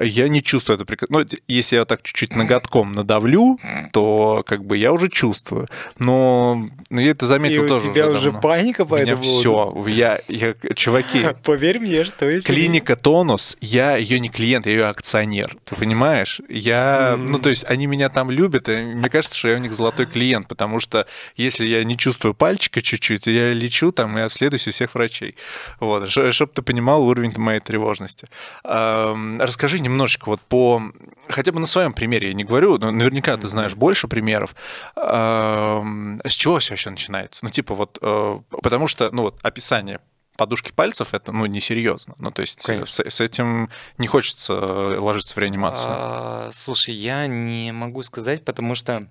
я 0.00 0.28
не 0.28 0.42
чувствую 0.42 0.76
это 0.76 0.84
прекрасно. 0.84 1.20
Ну, 1.20 1.26
если 1.48 1.76
я 1.76 1.84
так 1.84 2.02
чуть-чуть 2.02 2.34
ноготком 2.34 2.92
надавлю, 2.92 3.58
то 3.92 4.42
как 4.46 4.64
бы 4.64 4.76
я 4.76 4.92
уже 4.92 5.08
чувствую. 5.08 5.68
Но, 5.98 6.68
но 6.90 7.00
я 7.00 7.10
это 7.10 7.26
заметил 7.26 7.64
И 7.64 7.68
тоже. 7.68 7.90
У 7.90 7.92
тебя 7.92 8.06
уже, 8.08 8.16
уже 8.16 8.24
давно. 8.32 8.40
паника 8.40 8.84
по 8.84 8.96
этому 8.96 9.22
все. 9.22 9.84
Я, 9.86 10.18
я, 10.28 10.54
чуваки. 10.74 11.26
Поверь 11.44 11.78
мне, 11.78 12.04
что 12.04 12.28
если... 12.28 12.46
Клиника 12.46 12.96
Тонус, 12.96 13.56
я 13.60 13.96
ее 13.96 14.18
не 14.20 14.28
клиент, 14.28 14.66
я 14.66 14.72
ее 14.72 14.84
акционер. 14.86 15.56
Ты 15.64 15.76
понимаешь? 15.76 16.40
Я, 16.48 17.16
ну 17.18 17.38
то 17.38 17.48
есть 17.50 17.64
они 17.64 17.86
меня 17.86 18.08
там 18.08 18.30
любят, 18.30 18.68
и 18.68 18.76
мне 18.76 19.08
кажется, 19.08 19.36
что 19.36 19.48
я 19.48 19.56
у 19.56 19.58
них 19.60 19.72
золотой 19.72 20.06
клиент, 20.06 20.48
потому 20.48 20.80
что 20.80 21.06
если 21.36 21.66
я 21.66 21.84
не 21.84 21.96
чувствую 21.96 22.34
пальчика 22.34 22.82
чуть-чуть, 22.82 23.26
я 23.26 23.52
лечу 23.52 23.92
там 23.92 24.16
и 24.18 24.22
обследуюсь 24.22 24.66
у 24.68 24.70
всех 24.70 24.94
врачей. 24.94 25.36
Вот, 25.80 26.08
чтобы 26.08 26.52
ты 26.52 26.62
понимал 26.62 27.06
уровень 27.06 27.32
моей 27.36 27.60
тревожности. 27.60 28.28
Расскажи 28.64 29.78
немножечко 29.84 30.28
вот 30.28 30.40
по... 30.40 30.82
Хотя 31.28 31.52
бы 31.52 31.60
на 31.60 31.66
своем 31.66 31.92
примере, 31.92 32.28
я 32.28 32.34
не 32.34 32.44
говорю, 32.44 32.78
но 32.78 32.90
наверняка 32.90 33.36
ты 33.36 33.46
знаешь 33.48 33.74
больше 33.74 34.08
примеров. 34.08 34.56
С 34.96 36.32
чего 36.32 36.58
все 36.58 36.74
еще 36.74 36.90
начинается? 36.90 37.44
Ну, 37.44 37.50
типа 37.50 37.74
вот, 37.74 37.98
э, 38.02 38.40
потому 38.50 38.88
что, 38.88 39.10
ну 39.12 39.22
вот, 39.22 39.38
описание 39.42 40.00
подушки 40.36 40.72
пальцев 40.72 41.14
это 41.14 41.32
ну 41.32 41.46
несерьезно. 41.46 42.14
Ну 42.18 42.30
то 42.30 42.40
есть 42.40 42.62
с, 42.62 43.00
с 43.00 43.20
этим 43.20 43.70
не 43.98 44.06
хочется 44.06 44.54
ложиться 45.00 45.34
в 45.34 45.38
реанимацию. 45.38 45.92
А, 45.96 46.50
слушай, 46.52 46.94
я 46.94 47.26
не 47.26 47.72
могу 47.72 48.02
сказать, 48.02 48.44
потому 48.44 48.74
что 48.74 49.08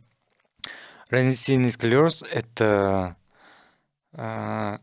раннесильный 1.10 1.72
склероз 1.72 2.24
это 2.30 3.16
а, 4.14 4.80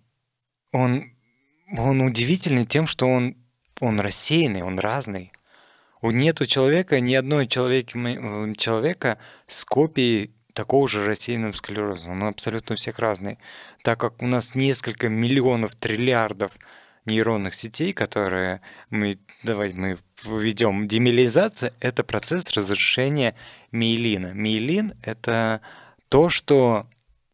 он 0.72 1.12
он 1.76 2.00
удивительный 2.00 2.64
тем, 2.64 2.86
что 2.86 3.06
он 3.06 3.36
он 3.80 4.00
рассеянный, 4.00 4.62
он 4.62 4.78
разный. 4.78 5.32
У 6.02 6.10
нету 6.10 6.46
человека, 6.46 7.00
ни 7.00 7.14
одного 7.14 7.44
человека, 7.44 7.98
человека 8.56 9.18
с 9.46 9.64
копией 9.64 10.30
такого 10.54 10.88
же 10.88 11.04
рассеянного 11.06 11.52
склероза. 11.52 12.10
Он 12.10 12.24
абсолютно 12.24 12.74
у 12.74 12.76
всех 12.76 12.98
разный. 12.98 13.38
Так 13.82 14.00
как 14.00 14.22
у 14.22 14.26
нас 14.26 14.54
несколько 14.54 15.08
миллионов, 15.08 15.74
триллиардов 15.74 16.52
нейронных 17.06 17.54
сетей, 17.54 17.92
которые 17.92 18.60
мы, 18.90 19.18
давайте 19.42 19.76
мы 19.76 19.98
введем, 20.24 20.86
демилизация— 20.86 21.72
это 21.80 22.04
процесс 22.04 22.50
разрушения 22.50 23.34
миелина. 23.72 24.32
Миелин— 24.32 24.92
это 25.02 25.60
то, 26.08 26.28
что 26.28 26.86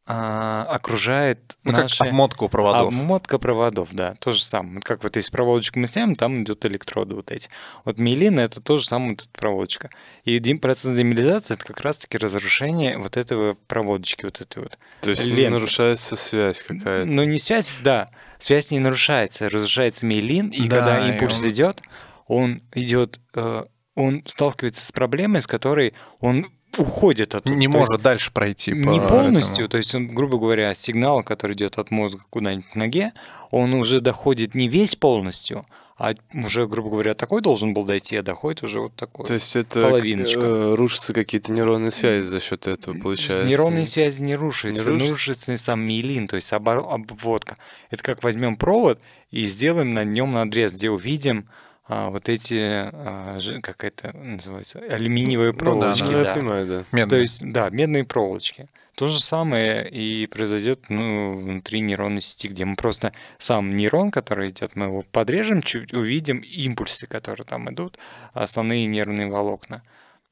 а, 0.08 0.62
окружает 0.70 1.58
ну, 1.64 1.72
наши... 1.72 1.98
Как 1.98 2.08
обмотка 2.08 2.46
проводов. 2.46 2.94
Обмотка 2.94 3.38
проводов, 3.38 3.88
да. 3.90 4.14
То 4.20 4.32
же 4.32 4.42
самое. 4.42 4.80
Как 4.80 5.02
вот 5.02 5.16
если 5.16 5.32
проводочку 5.32 5.80
мы 5.80 5.88
снимем, 5.88 6.14
там 6.14 6.44
идут 6.44 6.64
электроды 6.64 7.16
вот 7.16 7.32
эти. 7.32 7.48
Вот 7.84 7.98
миелин— 7.98 8.38
это 8.40 8.60
то 8.60 8.78
же 8.78 8.84
самое 8.86 9.10
вот 9.10 9.22
эта 9.22 9.30
проводочка. 9.32 9.90
И 10.24 10.38
процесс 10.54 10.96
демилизации— 10.96 11.54
это 11.56 11.64
как 11.64 11.80
раз-таки 11.80 12.18
разрушение 12.18 12.98
вот 12.98 13.16
этого 13.16 13.56
проводочки, 13.66 14.24
вот 14.24 14.40
этой 14.40 14.62
вот 14.62 14.78
То 15.00 15.10
есть 15.10 15.28
ленты. 15.28 15.50
нарушается 15.50 16.14
связь 16.14 16.62
какая-то. 16.62 17.10
Ну, 17.10 17.24
не 17.24 17.38
связь, 17.38 17.68
да. 17.82 18.08
Связь 18.38 18.70
не 18.70 18.78
нарушается. 18.78 19.48
Разрушается 19.48 20.06
миелин, 20.06 20.50
и 20.50 20.68
да, 20.68 20.78
когда 20.78 21.08
импульс 21.08 21.42
и 21.42 21.46
он... 21.46 21.50
идет, 21.50 21.82
он 22.28 22.62
идет 22.74 23.20
э, 23.34 23.64
он 23.96 24.22
сталкивается 24.26 24.86
с 24.86 24.92
проблемой, 24.92 25.42
с 25.42 25.46
которой 25.48 25.94
он 26.20 26.46
уходит 26.78 27.34
от 27.34 27.46
Не 27.46 27.66
то 27.66 27.78
может 27.78 28.02
дальше 28.02 28.32
пройти. 28.32 28.72
Не 28.72 29.00
по 29.00 29.08
полностью, 29.08 29.54
этому. 29.54 29.68
то 29.68 29.76
есть, 29.78 29.94
он, 29.94 30.08
грубо 30.08 30.38
говоря, 30.38 30.72
сигнал, 30.74 31.22
который 31.22 31.54
идет 31.54 31.78
от 31.78 31.90
мозга 31.90 32.22
куда-нибудь 32.30 32.66
к 32.66 32.74
ноге, 32.76 33.12
он 33.50 33.74
уже 33.74 34.00
доходит 34.00 34.54
не 34.54 34.68
весь 34.68 34.96
полностью, 34.96 35.64
а 35.98 36.12
уже, 36.34 36.66
грубо 36.66 36.90
говоря, 36.90 37.14
такой 37.14 37.40
должен 37.40 37.72
был 37.72 37.84
дойти, 37.84 38.16
а 38.16 38.22
доходит 38.22 38.62
уже 38.62 38.80
вот 38.80 38.94
такой. 38.94 39.24
То 39.24 39.34
есть 39.34 39.56
это 39.56 39.80
половиночка. 39.80 40.40
Э, 40.40 40.74
рушатся 40.74 41.14
какие-то 41.14 41.52
нейронные 41.52 41.90
связи 41.90 42.26
за 42.26 42.38
счет 42.38 42.66
этого, 42.66 42.98
получается? 42.98 43.44
Нейронные 43.44 43.86
связи 43.86 44.22
не 44.22 44.36
рушатся, 44.36 44.76
не 44.76 44.90
рушится, 44.90 45.10
рушится 45.10 45.56
сам 45.56 45.80
миелин, 45.80 46.28
то 46.28 46.36
есть 46.36 46.52
обводка. 46.52 47.56
Это 47.90 48.02
как 48.02 48.22
возьмем 48.22 48.56
провод 48.56 49.00
и 49.30 49.46
сделаем 49.46 49.94
на 49.94 50.04
нем 50.04 50.32
надрез, 50.32 50.74
где 50.74 50.90
увидим 50.90 51.48
а, 51.88 52.10
вот 52.10 52.28
эти, 52.28 52.58
а, 52.58 53.38
как 53.62 53.84
это 53.84 54.16
называется, 54.16 54.80
алюминиевые 54.80 55.52
проволочки. 55.54 56.02
Ну, 56.02 56.12
да, 56.12 56.18
ну, 56.18 56.24
да. 56.24 56.28
я 56.28 56.34
понимаю, 56.34 56.66
да. 56.66 56.84
Медные. 56.92 57.06
То 57.06 57.16
есть, 57.16 57.52
да, 57.52 57.70
медные 57.70 58.04
проволочки. 58.04 58.66
То 58.96 59.08
же 59.08 59.20
самое 59.20 59.88
и 59.88 60.26
произойдет 60.26 60.88
ну, 60.88 61.34
внутри 61.34 61.80
нейронной 61.80 62.22
сети, 62.22 62.48
где 62.48 62.64
мы 62.64 62.76
просто 62.76 63.12
сам 63.38 63.70
нейрон, 63.70 64.10
который 64.10 64.48
идет, 64.48 64.74
мы 64.74 64.86
его 64.86 65.02
подрежем, 65.02 65.62
чуть 65.62 65.92
увидим 65.92 66.38
импульсы, 66.38 67.06
которые 67.06 67.44
там 67.44 67.70
идут, 67.70 67.98
основные 68.32 68.86
нервные 68.86 69.28
волокна. 69.28 69.82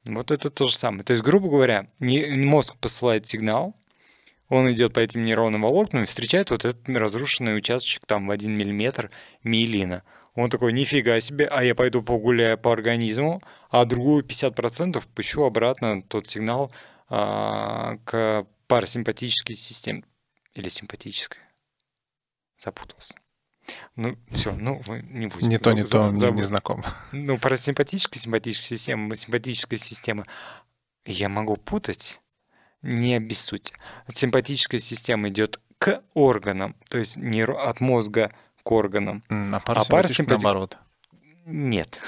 Вот 0.05 0.31
это 0.31 0.49
то 0.49 0.65
же 0.65 0.75
самое. 0.75 1.03
То 1.03 1.11
есть, 1.11 1.23
грубо 1.23 1.47
говоря, 1.47 1.87
мозг 1.99 2.75
посылает 2.77 3.27
сигнал, 3.27 3.75
он 4.49 4.71
идет 4.71 4.93
по 4.93 4.99
этим 4.99 5.23
нейронным 5.23 5.61
волокнам 5.61 6.03
и 6.03 6.05
встречает 6.05 6.51
вот 6.51 6.65
этот 6.65 6.87
разрушенный 6.89 7.57
участочек 7.57 8.05
там 8.05 8.27
в 8.27 8.31
1 8.31 8.51
миллиметр 8.51 9.09
миелина. 9.43 10.03
Он 10.35 10.49
такой, 10.49 10.73
нифига 10.73 11.19
себе, 11.21 11.47
а 11.47 11.63
я 11.63 11.73
пойду 11.75 12.03
погуляю 12.03 12.57
по 12.57 12.73
организму, 12.73 13.41
а 13.69 13.85
другую 13.85 14.23
50% 14.23 15.03
пущу 15.15 15.43
обратно 15.43 16.01
тот 16.01 16.29
сигнал 16.29 16.71
а, 17.09 17.97
к 18.03 18.45
парасимпатической 18.67 19.55
системе. 19.55 20.03
Или 20.53 20.69
симпатической. 20.69 21.41
Запутался. 22.57 23.15
Ну, 23.95 24.17
все, 24.31 24.51
ну, 24.53 24.81
мы 24.87 25.01
не 25.01 25.27
будем. 25.27 25.47
Не 25.47 25.57
то, 25.57 25.71
не 25.73 25.83
то, 25.83 26.13
За- 26.15 26.29
не, 26.29 26.35
не 26.37 26.41
знаком. 26.41 26.83
Ну, 27.11 27.37
про 27.37 27.57
симпатическую, 27.57 28.21
симпатическую 28.21 28.77
систему, 28.77 29.15
симпатическая 29.15 29.79
система. 29.79 30.25
Я 31.05 31.29
могу 31.29 31.57
путать, 31.57 32.19
не 32.81 33.15
обессудьте. 33.15 33.75
Симпатическая 34.13 34.79
система 34.79 35.29
идет 35.29 35.59
к 35.77 36.03
органам, 36.13 36.75
то 36.89 36.97
есть 36.97 37.17
не 37.17 37.41
ро- 37.41 37.57
от 37.57 37.79
мозга 37.79 38.31
к 38.65 38.71
органам. 38.71 39.23
А 39.29 39.57
А 39.57 39.59
парасимпатический 39.61 40.25
парасимпати- 40.25 40.29
наоборот. 40.43 40.77
Нет, 41.45 42.01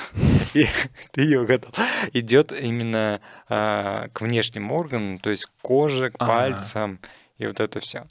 ты 0.54 1.22
ее 1.22 1.42
угадал. 1.42 1.72
Идет 2.12 2.52
именно 2.52 3.22
а, 3.48 4.08
к 4.12 4.22
внешним 4.22 4.72
органам, 4.72 5.20
то 5.20 5.30
есть 5.30 5.46
к 5.46 5.52
коже, 5.62 6.10
к 6.10 6.16
А. 6.18 6.26
пальцам 6.26 7.00
и 7.38 7.46
вот 7.46 7.60
это 7.60 7.80
все. 7.80 8.04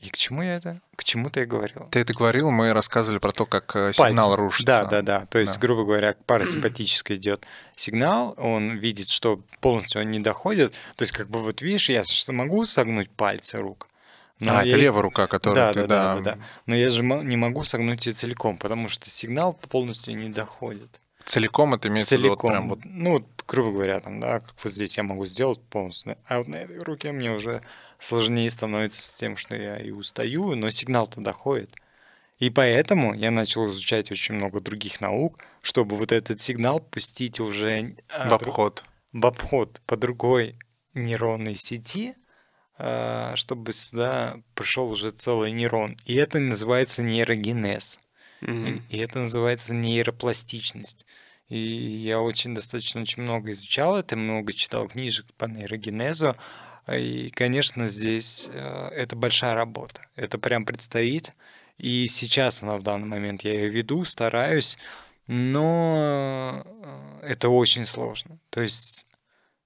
и 0.00 0.10
к 0.10 0.16
чему 0.18 0.42
я 0.42 0.56
это? 0.56 0.80
К 0.96 1.04
чему-то 1.04 1.40
я 1.40 1.46
говорил. 1.46 1.88
Ты 1.90 2.00
это 2.00 2.12
говорил, 2.12 2.50
мы 2.50 2.74
рассказывали 2.74 3.18
про 3.18 3.32
то, 3.32 3.46
как 3.46 3.74
э, 3.76 3.92
сигнал 3.94 4.36
рушится. 4.36 4.66
Да, 4.66 4.84
да, 4.84 5.00
да. 5.02 5.26
То 5.26 5.38
есть, 5.38 5.54
Да. 5.54 5.60
грубо 5.60 5.84
говоря, 5.84 6.12
к 6.12 6.22
парасимпатической 6.26 7.16
идет 7.20 7.46
сигнал, 7.76 8.34
он 8.36 8.76
видит, 8.76 9.08
что 9.08 9.40
полностью 9.60 10.02
он 10.02 10.10
не 10.10 10.20
доходит. 10.20 10.72
То 10.96 11.02
есть, 11.02 11.12
как 11.12 11.30
бы 11.30 11.42
вот 11.42 11.62
видишь, 11.62 11.88
я 11.88 12.02
могу 12.28 12.66
согнуть 12.66 13.08
пальцы 13.10 13.58
рук. 13.60 13.87
Но 14.40 14.56
а, 14.56 14.60
это 14.60 14.68
их- 14.68 14.82
левая 14.82 15.02
рука, 15.02 15.26
которую 15.26 15.56
Да, 15.56 15.72
ты, 15.72 15.80
да, 15.82 15.86
да, 15.86 16.14
да, 16.14 16.20
да. 16.36 16.38
Но 16.66 16.74
я 16.74 16.88
же 16.88 17.02
не 17.02 17.36
могу 17.36 17.64
согнуть 17.64 18.06
ее 18.06 18.12
целиком, 18.12 18.58
потому 18.58 18.88
что 18.88 19.08
сигнал 19.10 19.54
полностью 19.54 20.16
не 20.16 20.28
доходит. 20.28 21.00
Целиком 21.24 21.74
это 21.74 21.88
имеется 21.88 22.16
в 22.16 22.18
виду 22.18 22.30
вот 22.30 22.38
целиком. 22.40 22.50
прям 22.50 22.68
вот 22.68 22.78
Ну, 22.84 23.12
вот, 23.12 23.26
грубо 23.46 23.72
говоря, 23.72 24.00
там, 24.00 24.20
да, 24.20 24.40
как 24.40 24.54
вот 24.62 24.72
здесь 24.72 24.96
я 24.96 25.02
могу 25.02 25.26
сделать 25.26 25.60
полностью. 25.60 26.16
А 26.26 26.38
вот 26.38 26.48
на 26.48 26.56
этой 26.56 26.78
руке 26.78 27.12
мне 27.12 27.30
уже 27.30 27.62
сложнее 27.98 28.48
становится 28.50 29.02
с 29.02 29.12
тем, 29.14 29.36
что 29.36 29.54
я 29.54 29.76
и 29.76 29.90
устаю, 29.90 30.54
но 30.54 30.70
сигнал-то 30.70 31.20
доходит. 31.20 31.70
И 32.38 32.50
поэтому 32.50 33.14
я 33.14 33.30
начал 33.30 33.68
изучать 33.68 34.10
очень 34.12 34.36
много 34.36 34.60
других 34.60 35.00
наук, 35.00 35.38
чтобы 35.60 35.96
вот 35.96 36.12
этот 36.12 36.40
сигнал 36.40 36.80
пустить 36.80 37.40
уже 37.40 37.96
а, 38.08 38.28
в 38.28 38.34
обход. 38.34 38.84
в 39.12 39.26
обход 39.26 39.82
по 39.86 39.96
другой 39.96 40.56
нейронной 40.94 41.56
сети, 41.56 42.14
а, 42.14 42.27
чтобы 42.78 43.72
сюда 43.72 44.40
пришел 44.54 44.88
уже 44.90 45.10
целый 45.10 45.50
нейрон. 45.50 45.96
И 46.04 46.14
это 46.14 46.38
называется 46.38 47.02
нейрогенез. 47.02 47.98
И, 48.40 48.82
и 48.90 48.98
это 48.98 49.18
называется 49.20 49.74
нейропластичность. 49.74 51.04
И 51.48 51.58
я 51.58 52.20
очень 52.20 52.54
достаточно 52.54 53.00
очень 53.00 53.22
много 53.22 53.50
изучал 53.50 53.96
это, 53.96 54.16
много 54.16 54.52
читал 54.52 54.86
книжек 54.86 55.26
по 55.36 55.46
нейрогенезу. 55.46 56.36
И, 56.92 57.30
конечно, 57.30 57.88
здесь 57.88 58.48
э, 58.50 58.88
это 58.94 59.16
большая 59.16 59.54
работа. 59.54 60.02
Это 60.14 60.38
прям 60.38 60.64
предстоит. 60.64 61.34
И 61.78 62.06
сейчас 62.08 62.62
она 62.62 62.76
в 62.76 62.82
данный 62.82 63.06
момент 63.06 63.42
я 63.42 63.52
ее 63.52 63.68
веду, 63.68 64.04
стараюсь, 64.04 64.78
но 65.26 66.64
э, 67.22 67.28
это 67.30 67.48
очень 67.48 67.86
сложно. 67.86 68.38
То 68.50 68.62
есть 68.62 69.06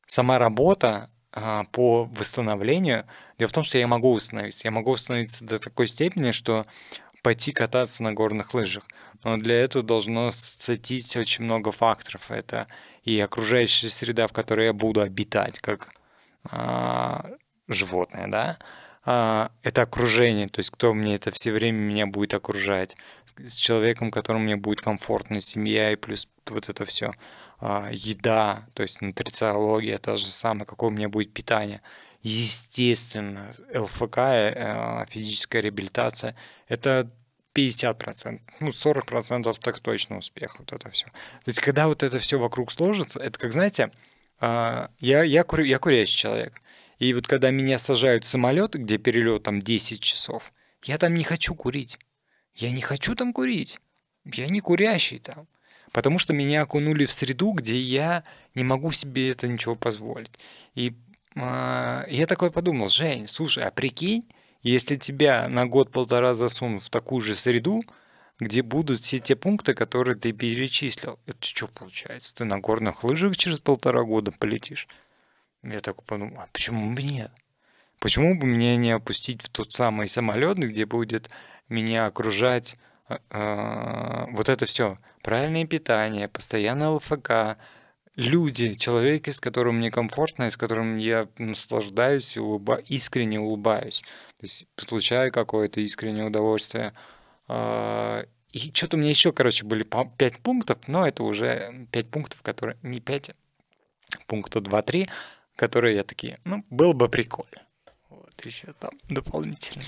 сама 0.07 0.39
работа 0.39 0.89
а, 0.89 1.11
по 1.33 2.05
восстановлению. 2.05 3.07
Дело 3.39 3.49
в 3.49 3.53
том, 3.53 3.65
что 3.65 3.79
я 3.79 3.87
могу 3.87 4.13
восстановиться. 4.13 4.69
Я 4.69 4.71
могу 4.71 4.93
восстановиться 4.93 5.45
до 5.45 5.59
такой 5.59 5.87
степени, 5.87 6.31
что 6.31 6.67
пойти 7.23 7.53
кататься 7.53 8.03
на 8.03 8.13
горных 8.13 8.53
лыжах. 8.55 8.85
Но 9.25 9.37
для 9.37 9.63
этого 9.63 9.85
должно 9.85 10.31
сойтись 10.33 11.17
очень 11.17 11.45
много 11.45 11.73
факторов. 11.73 12.31
Это 12.31 12.67
и 13.05 13.19
окружающая 13.21 13.89
среда, 13.89 14.27
в 14.27 14.33
которой 14.33 14.67
я 14.67 14.73
буду 14.73 15.01
обитать, 15.01 15.61
как 15.61 15.89
а, 16.51 17.31
животное, 17.69 18.27
да. 18.29 18.59
А, 19.05 19.51
это 19.63 19.83
окружение, 19.83 20.49
то 20.49 20.61
есть 20.61 20.71
кто 20.71 20.95
мне 20.95 21.15
это 21.17 21.31
все 21.31 21.53
время 21.53 21.79
меня 21.79 22.07
будет 22.07 22.35
окружать, 22.35 22.97
с 23.39 23.55
человеком, 23.55 24.11
которому 24.11 24.45
мне 24.45 24.57
будет 24.57 24.81
комфортно, 24.81 25.41
семья 25.41 25.93
и 25.93 25.97
плюс 25.97 26.29
вот 26.49 26.69
это 26.69 26.85
все 26.85 27.13
еда, 27.63 28.67
то 28.75 28.83
есть 28.83 29.01
нутрициология, 29.01 29.99
та 29.99 30.17
же 30.17 30.27
самая, 30.27 30.65
какое 30.65 30.91
у 30.91 30.93
меня 30.93 31.09
будет 31.09 31.33
питание. 31.33 31.81
Естественно, 32.23 33.53
ЛФК, 33.75 34.19
э, 34.19 35.07
физическая 35.09 35.63
реабилитация, 35.63 36.37
это 36.69 37.11
50%, 37.55 38.41
ну 38.61 38.69
40% 38.69 39.59
так 39.61 39.81
точно 39.81 40.19
успех, 40.19 40.59
вот 40.59 40.73
это 40.73 40.89
все. 40.91 41.07
То 41.07 41.49
есть 41.49 41.61
когда 41.61 41.89
вот 41.89 42.03
это 42.03 42.19
все 42.19 42.39
вокруг 42.39 42.71
сложится, 42.71 43.21
это 43.21 43.39
как, 43.39 43.53
знаете, 43.53 43.91
а, 44.41 44.91
я, 45.01 45.23
я, 45.23 45.45
курю, 45.45 45.65
я 45.65 45.79
курящий 45.79 46.17
человек, 46.17 46.61
и 46.99 47.13
вот 47.15 47.27
когда 47.27 47.51
меня 47.51 47.79
сажают 47.79 48.25
в 48.25 48.29
самолет, 48.29 48.75
где 48.75 48.99
перелет 48.99 49.43
там 49.43 49.61
10 49.61 50.01
часов, 50.01 50.53
я 50.85 50.99
там 50.99 51.15
не 51.15 51.25
хочу 51.25 51.55
курить. 51.55 51.99
Я 52.55 52.71
не 52.71 52.81
хочу 52.81 53.15
там 53.15 53.33
курить. 53.33 53.79
Я 54.25 54.47
не 54.47 54.61
курящий 54.61 55.19
там. 55.19 55.49
Потому 55.93 56.19
что 56.19 56.33
меня 56.33 56.63
окунули 56.63 57.05
в 57.05 57.13
среду, 57.13 57.53
где 57.53 57.79
я 57.79 58.25
не 58.55 58.65
могу 58.65 58.91
себе 58.91 59.31
это 59.31 59.47
ничего 59.47 59.75
позволить. 59.77 60.33
И 60.75 60.95
э, 61.35 62.05
я 62.09 62.27
такой 62.27 62.51
подумал, 62.51 62.89
Жень, 62.89 63.29
слушай, 63.29 63.65
а 63.65 63.71
прикинь, 63.71 64.27
если 64.63 64.97
тебя 64.97 65.49
на 65.49 65.67
год-полтора 65.67 66.35
засунут 66.35 66.83
в 66.83 66.91
такую 66.91 67.21
же 67.21 67.35
среду, 67.35 67.83
где 68.41 68.63
будут 68.63 69.03
все 69.03 69.19
те 69.19 69.37
пункты, 69.37 69.75
которые 69.75 70.17
ты 70.17 70.33
перечислил. 70.33 71.19
Это 71.27 71.47
что 71.47 71.69
получается? 71.69 72.35
Ты 72.35 72.45
на 72.45 72.59
горных 72.59 73.05
лыжах 73.05 73.37
через 73.37 73.59
полтора 73.59 74.03
года 74.03 74.33
полетишь? 74.33 74.89
Я 75.63 75.81
такой 75.81 76.05
подумал, 76.05 76.41
а 76.41 76.49
почему 76.53 76.93
бы 76.93 77.03
нет? 77.03 77.31
Почему 78.01 78.37
бы 78.37 78.47
мне 78.47 78.77
не 78.77 78.91
опустить 78.91 79.43
в 79.43 79.49
тот 79.49 79.73
самый 79.73 80.09
самолет, 80.09 80.59
где 80.59 80.87
будет 80.87 81.31
меня 81.69 82.07
окружать 82.07 82.77
э, 83.09 84.27
вот 84.31 84.49
это 84.49 84.67
все? 84.67 84.99
Правильное 85.23 85.65
питание, 85.67 86.29
постоянное 86.29 86.89
ЛФК, 86.91 87.57
люди, 88.17 88.75
человеки, 88.75 89.31
с 89.31 89.41
которым 89.41 89.77
мне 89.77 89.91
комфортно, 89.91 90.45
и 90.45 90.51
с 90.51 90.57
которым 90.57 90.99
я 90.99 91.29
наслаждаюсь 91.39 92.37
и 92.37 92.41
улыба... 92.41 92.75
искренне 92.75 93.41
улыбаюсь. 93.41 94.03
То 94.39 94.43
есть 94.43 94.67
получаю 94.89 95.33
какое-то 95.33 95.81
искреннее 95.81 96.27
удовольствие. 96.27 96.93
И 97.49 98.71
что-то 98.75 98.97
у 98.97 99.01
меня 99.01 99.11
еще, 99.11 99.33
короче, 99.33 99.65
были 99.65 99.87
пять 100.19 100.39
пунктов, 100.41 100.79
но 100.87 101.07
это 101.07 101.23
уже 101.23 101.87
пять 101.91 102.11
пунктов, 102.11 102.43
которые... 102.43 102.77
Не 102.83 103.01
пять, 103.01 103.31
пункта 104.27 104.59
2-3, 104.59 105.09
которые 105.57 105.97
я 105.97 106.05
такие, 106.05 106.39
ну, 106.45 106.65
было 106.69 106.93
бы 106.93 107.09
прикольно. 107.09 107.63
Вот, 108.11 108.45
еще 108.45 108.75
там 108.75 108.91
дополнительно. 109.09 109.85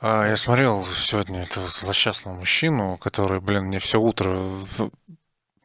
А, 0.00 0.26
я 0.26 0.36
смотрел 0.36 0.84
сегодня 0.96 1.42
этого 1.42 1.68
злосчастного 1.68 2.34
мужчину, 2.36 2.98
который, 2.98 3.40
блин, 3.40 3.64
мне 3.64 3.78
все 3.78 4.00
утро 4.00 4.34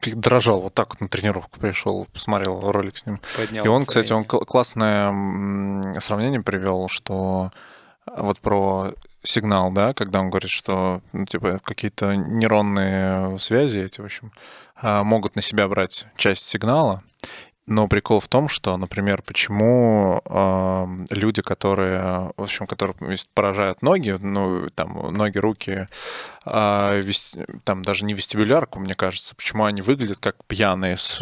дрожал, 0.02 0.60
вот 0.60 0.74
так 0.74 0.90
вот 0.90 1.00
на 1.00 1.08
тренировку 1.08 1.58
пришел, 1.58 2.06
посмотрел 2.12 2.60
ролик 2.70 2.98
с 2.98 3.06
ним. 3.06 3.18
Поднял 3.36 3.64
И 3.64 3.68
он, 3.68 3.86
кстати, 3.86 4.12
он 4.12 4.24
классное 4.24 6.00
сравнение 6.00 6.42
привел, 6.42 6.88
что 6.88 7.50
вот 8.06 8.38
про 8.40 8.92
сигнал, 9.22 9.72
да, 9.72 9.94
когда 9.94 10.20
он 10.20 10.30
говорит, 10.30 10.50
что 10.50 11.00
ну, 11.12 11.24
типа 11.24 11.58
какие-то 11.64 12.14
нейронные 12.14 13.38
связи 13.38 13.78
эти, 13.80 14.00
в 14.00 14.04
общем, 14.04 14.32
могут 14.80 15.34
на 15.34 15.42
себя 15.42 15.66
брать 15.66 16.06
часть 16.16 16.46
сигнала. 16.46 17.02
Но 17.66 17.88
прикол 17.88 18.20
в 18.20 18.28
том, 18.28 18.48
что, 18.48 18.76
например, 18.76 19.22
почему 19.22 20.22
э, 20.24 20.86
люди, 21.10 21.42
которые, 21.42 22.30
в 22.36 22.42
общем, 22.42 22.68
которые 22.68 22.96
поражают 23.34 23.82
ноги, 23.82 24.16
ну, 24.20 24.70
там, 24.70 25.12
ноги, 25.12 25.38
руки, 25.38 25.88
э, 26.44 27.00
вест... 27.00 27.36
там 27.64 27.82
даже 27.82 28.04
не 28.04 28.14
вестибулярку, 28.14 28.78
мне 28.78 28.94
кажется, 28.94 29.34
почему 29.34 29.64
они 29.64 29.82
выглядят 29.82 30.18
как 30.18 30.36
пьяные, 30.46 30.96
с, 30.96 31.18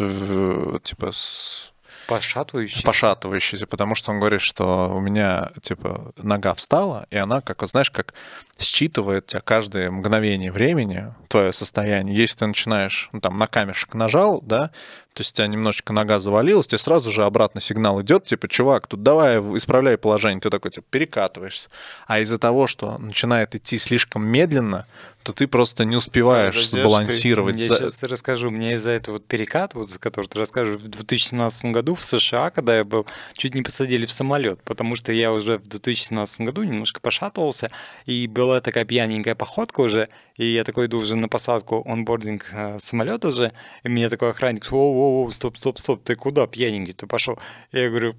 типа, 0.83 1.11
с 1.11 1.73
Пошатывающиеся. 2.07 2.85
Пошатывающиеся, 2.85 3.65
потому 3.67 3.95
что 3.95 4.11
он 4.11 4.19
говорит, 4.19 4.41
что 4.41 4.89
у 4.95 4.99
меня, 4.99 5.51
типа, 5.61 6.13
нога 6.17 6.53
встала, 6.53 7.07
и 7.09 7.17
она, 7.17 7.41
как, 7.41 7.63
знаешь, 7.67 7.89
как 7.89 8.13
считывает 8.59 9.27
тебя 9.27 9.41
каждое 9.41 9.91
мгновение 9.91 10.51
времени, 10.51 11.13
твое 11.27 11.51
состояние. 11.51 12.15
Если 12.15 12.39
ты 12.39 12.47
начинаешь, 12.47 13.09
ну, 13.11 13.19
там, 13.19 13.37
на 13.37 13.47
камешек 13.47 13.93
нажал, 13.93 14.41
да, 14.41 14.71
то 15.13 15.21
есть 15.21 15.31
у 15.31 15.35
тебя 15.35 15.47
немножечко 15.47 15.93
нога 15.93 16.19
завалилась, 16.19 16.67
тебе 16.67 16.77
сразу 16.77 17.09
же 17.09 17.23
обратно 17.23 17.61
сигнал 17.61 18.01
идет, 18.01 18.25
типа, 18.25 18.49
чувак, 18.49 18.87
тут 18.87 19.01
давай 19.01 19.39
исправляй 19.39 19.97
положение, 19.97 20.41
ты 20.41 20.49
такой, 20.49 20.71
типа, 20.71 20.85
перекатываешься. 20.89 21.69
А 22.05 22.19
из-за 22.19 22.37
того, 22.37 22.67
что 22.67 22.97
начинает 22.97 23.55
идти 23.55 23.77
слишком 23.77 24.25
медленно, 24.25 24.85
то 25.25 25.33
ты 25.33 25.47
просто 25.47 25.85
не 25.85 25.95
успеваешь 25.95 26.53
Задержкой. 26.53 26.81
сбалансировать. 26.81 27.59
Я 27.59 27.69
сейчас 27.69 28.03
расскажу. 28.03 28.51
Мне 28.51 28.75
из-за 28.75 28.91
этого 28.91 29.15
вот 29.15 29.25
перекат, 29.25 29.73
вот, 29.73 29.89
за 29.89 29.97
который 29.97 30.27
ты 30.27 30.37
расскажешь, 30.37 30.75
в 30.75 30.87
2017 30.87 31.65
году 31.71 31.95
в 31.95 32.05
США, 32.05 32.51
когда 32.51 32.77
я 32.77 32.83
был, 32.83 33.07
чуть 33.33 33.55
не 33.55 33.63
посадили 33.63 34.05
в 34.05 34.11
самолет, 34.11 34.61
потому 34.63 34.95
что 34.95 35.11
я 35.11 35.31
уже 35.31 35.57
в 35.57 35.67
2017 35.67 36.41
году 36.41 36.61
немножко 36.61 36.99
пошатывался, 36.99 37.71
и 38.05 38.27
была 38.45 38.61
такая 38.61 38.85
пьяненькая 38.85 39.35
походка 39.35 39.81
уже, 39.81 40.07
и 40.35 40.45
я 40.45 40.63
такой 40.63 40.85
иду 40.85 40.97
уже 40.97 41.15
на 41.15 41.27
посадку, 41.27 41.83
онбординг 41.85 42.49
э, 42.51 42.77
самолета 42.79 43.29
уже, 43.29 43.51
и 43.83 43.89
мне 43.89 44.09
такой 44.09 44.29
охранник, 44.29 44.71
о, 44.71 44.75
о, 44.75 45.25
о, 45.25 45.31
стоп, 45.31 45.57
стоп, 45.57 45.79
стоп, 45.79 46.03
ты 46.03 46.15
куда 46.15 46.47
пьяненький 46.47 46.93
ты 46.93 47.07
пошел? 47.07 47.39
Я 47.71 47.89
говорю, 47.89 48.15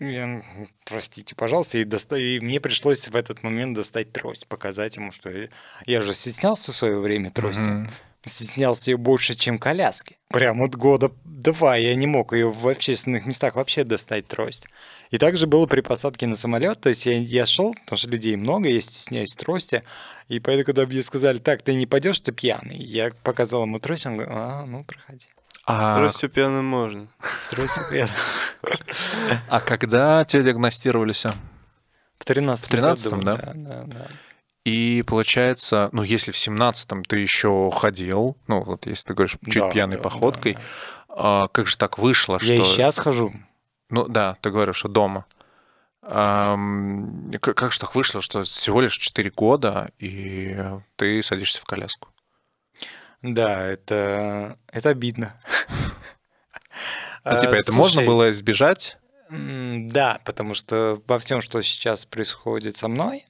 я, 0.00 0.42
простите, 0.84 1.34
пожалуйста, 1.34 1.78
и, 1.78 1.84
доста... 1.84 2.16
и 2.16 2.40
мне 2.40 2.60
пришлось 2.60 3.08
в 3.08 3.16
этот 3.16 3.42
момент 3.42 3.76
достать 3.76 4.12
трость, 4.12 4.46
показать 4.46 4.96
ему, 4.96 5.12
что 5.12 5.30
я, 5.30 5.48
я 5.86 6.00
же 6.00 6.12
стеснялся 6.12 6.72
в 6.72 6.76
свое 6.76 6.98
время 6.98 7.30
трости. 7.30 7.68
Mm-hmm. 7.68 7.90
Стеснялся 8.26 8.90
ее 8.90 8.96
больше, 8.96 9.34
чем 9.34 9.58
коляски. 9.58 10.18
Прям 10.28 10.58
вот 10.58 10.74
года 10.74 11.12
два 11.24 11.76
я 11.76 11.94
не 11.94 12.06
мог 12.06 12.32
ее 12.32 12.50
в 12.50 12.68
общественных 12.68 13.24
местах 13.24 13.54
вообще 13.54 13.84
достать 13.84 14.26
трость. 14.26 14.66
И 15.10 15.18
также 15.18 15.46
было 15.46 15.66
при 15.66 15.80
посадке 15.80 16.26
на 16.26 16.36
самолет, 16.36 16.80
то 16.80 16.88
есть 16.88 17.06
я, 17.06 17.18
я 17.18 17.46
шел, 17.46 17.72
потому 17.84 17.96
что 17.96 18.08
людей 18.08 18.36
много, 18.36 18.68
я 18.68 18.80
стесняюсь 18.80 19.34
трости, 19.34 19.84
и 20.28 20.40
поэтому, 20.40 20.66
когда 20.66 20.86
мне 20.86 21.02
сказали, 21.02 21.38
так, 21.38 21.62
ты 21.62 21.74
не 21.74 21.86
пойдешь, 21.86 22.18
ты 22.20 22.32
пьяный, 22.32 22.78
я 22.78 23.12
показал 23.22 23.62
ему 23.62 23.78
трость, 23.78 24.06
он 24.06 24.16
говорит, 24.16 24.34
а, 24.36 24.64
ну, 24.66 24.84
проходи. 24.84 25.28
А... 25.64 25.92
С 25.92 25.96
тростью 25.96 26.30
пьяным 26.30 26.64
можно. 26.64 27.08
С 27.44 27.50
тростью 27.50 27.82
пьяным. 27.90 28.14
А 29.48 29.60
когда 29.60 30.24
тебя 30.24 30.42
диагностировали 30.42 31.12
все? 31.12 31.32
В 32.18 32.24
13 32.24 32.64
В 32.64 32.68
13 32.68 33.12
да? 33.20 33.36
Да, 33.36 33.52
да, 33.54 33.84
да. 33.86 34.08
И 34.66 35.04
получается, 35.06 35.90
ну, 35.92 36.02
если 36.02 36.32
в 36.32 36.34
17-м 36.34 37.04
ты 37.04 37.18
еще 37.18 37.70
ходил, 37.72 38.36
ну, 38.48 38.64
вот 38.64 38.86
если 38.86 39.06
ты 39.06 39.14
говоришь 39.14 39.36
чуть 39.44 39.62
да, 39.62 39.70
пьяной 39.70 39.98
да, 39.98 40.02
походкой, 40.02 40.54
да, 40.54 40.60
да. 40.60 40.66
А, 41.08 41.48
как 41.48 41.68
же 41.68 41.76
так 41.76 41.98
вышло, 41.98 42.32
Я 42.32 42.38
что... 42.40 42.52
Я 42.52 42.60
и 42.60 42.62
сейчас 42.64 42.98
хожу. 42.98 43.32
Ну, 43.90 44.08
да, 44.08 44.36
ты 44.40 44.50
говоришь, 44.50 44.78
что 44.78 44.88
дома. 44.88 45.24
А, 46.02 46.58
как 47.38 47.70
же 47.70 47.78
так 47.78 47.94
вышло, 47.94 48.20
что 48.20 48.42
всего 48.42 48.80
лишь 48.80 48.98
4 48.98 49.30
года, 49.30 49.92
и 50.00 50.58
ты 50.96 51.22
садишься 51.22 51.60
в 51.60 51.64
коляску? 51.64 52.08
Да, 53.22 53.62
это, 53.62 54.58
это 54.72 54.88
обидно. 54.88 55.38
Ну, 57.24 57.40
типа, 57.40 57.54
это 57.54 57.72
можно 57.72 58.02
было 58.02 58.30
избежать? 58.30 58.98
Да, 59.30 60.20
потому 60.24 60.54
что 60.54 61.00
во 61.08 61.18
всем, 61.18 61.40
что 61.40 61.60
сейчас 61.60 62.04
происходит 62.04 62.76
со 62.76 62.86
мной, 62.86 63.26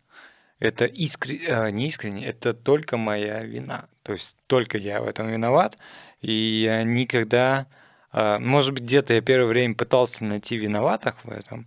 это 0.59 0.87
искренне, 0.87 1.45
э, 1.47 1.71
не 1.71 1.89
искренне, 1.89 2.27
это 2.27 2.53
только 2.55 2.97
моя 2.97 3.43
вина. 3.43 3.89
То 4.03 4.13
есть 4.13 4.37
только 4.47 4.79
я 4.79 5.01
в 5.01 5.07
этом 5.07 5.29
виноват, 5.29 5.77
и 6.21 6.33
я 6.33 6.83
никогда, 6.83 7.67
э, 8.13 8.39
может 8.39 8.73
быть, 8.73 8.85
где-то 8.85 9.15
я 9.15 9.21
первое 9.21 9.47
время 9.47 9.75
пытался 9.75 10.25
найти 10.25 10.57
виноватых 10.57 11.25
в 11.25 11.31
этом, 11.31 11.67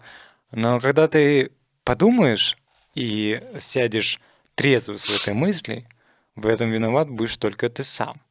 но 0.51 0.79
когда 0.79 1.07
ты 1.07 1.51
подумаешь 1.83 2.57
и 2.95 3.41
сядешь 3.59 4.19
трезво 4.55 4.97
с 4.97 5.09
этой 5.09 5.33
мысли, 5.33 5.87
в 6.35 6.47
этом 6.47 6.71
виноват 6.71 7.09
будешь 7.09 7.37
только 7.37 7.69
ты 7.69 7.83
сам. 7.83 8.21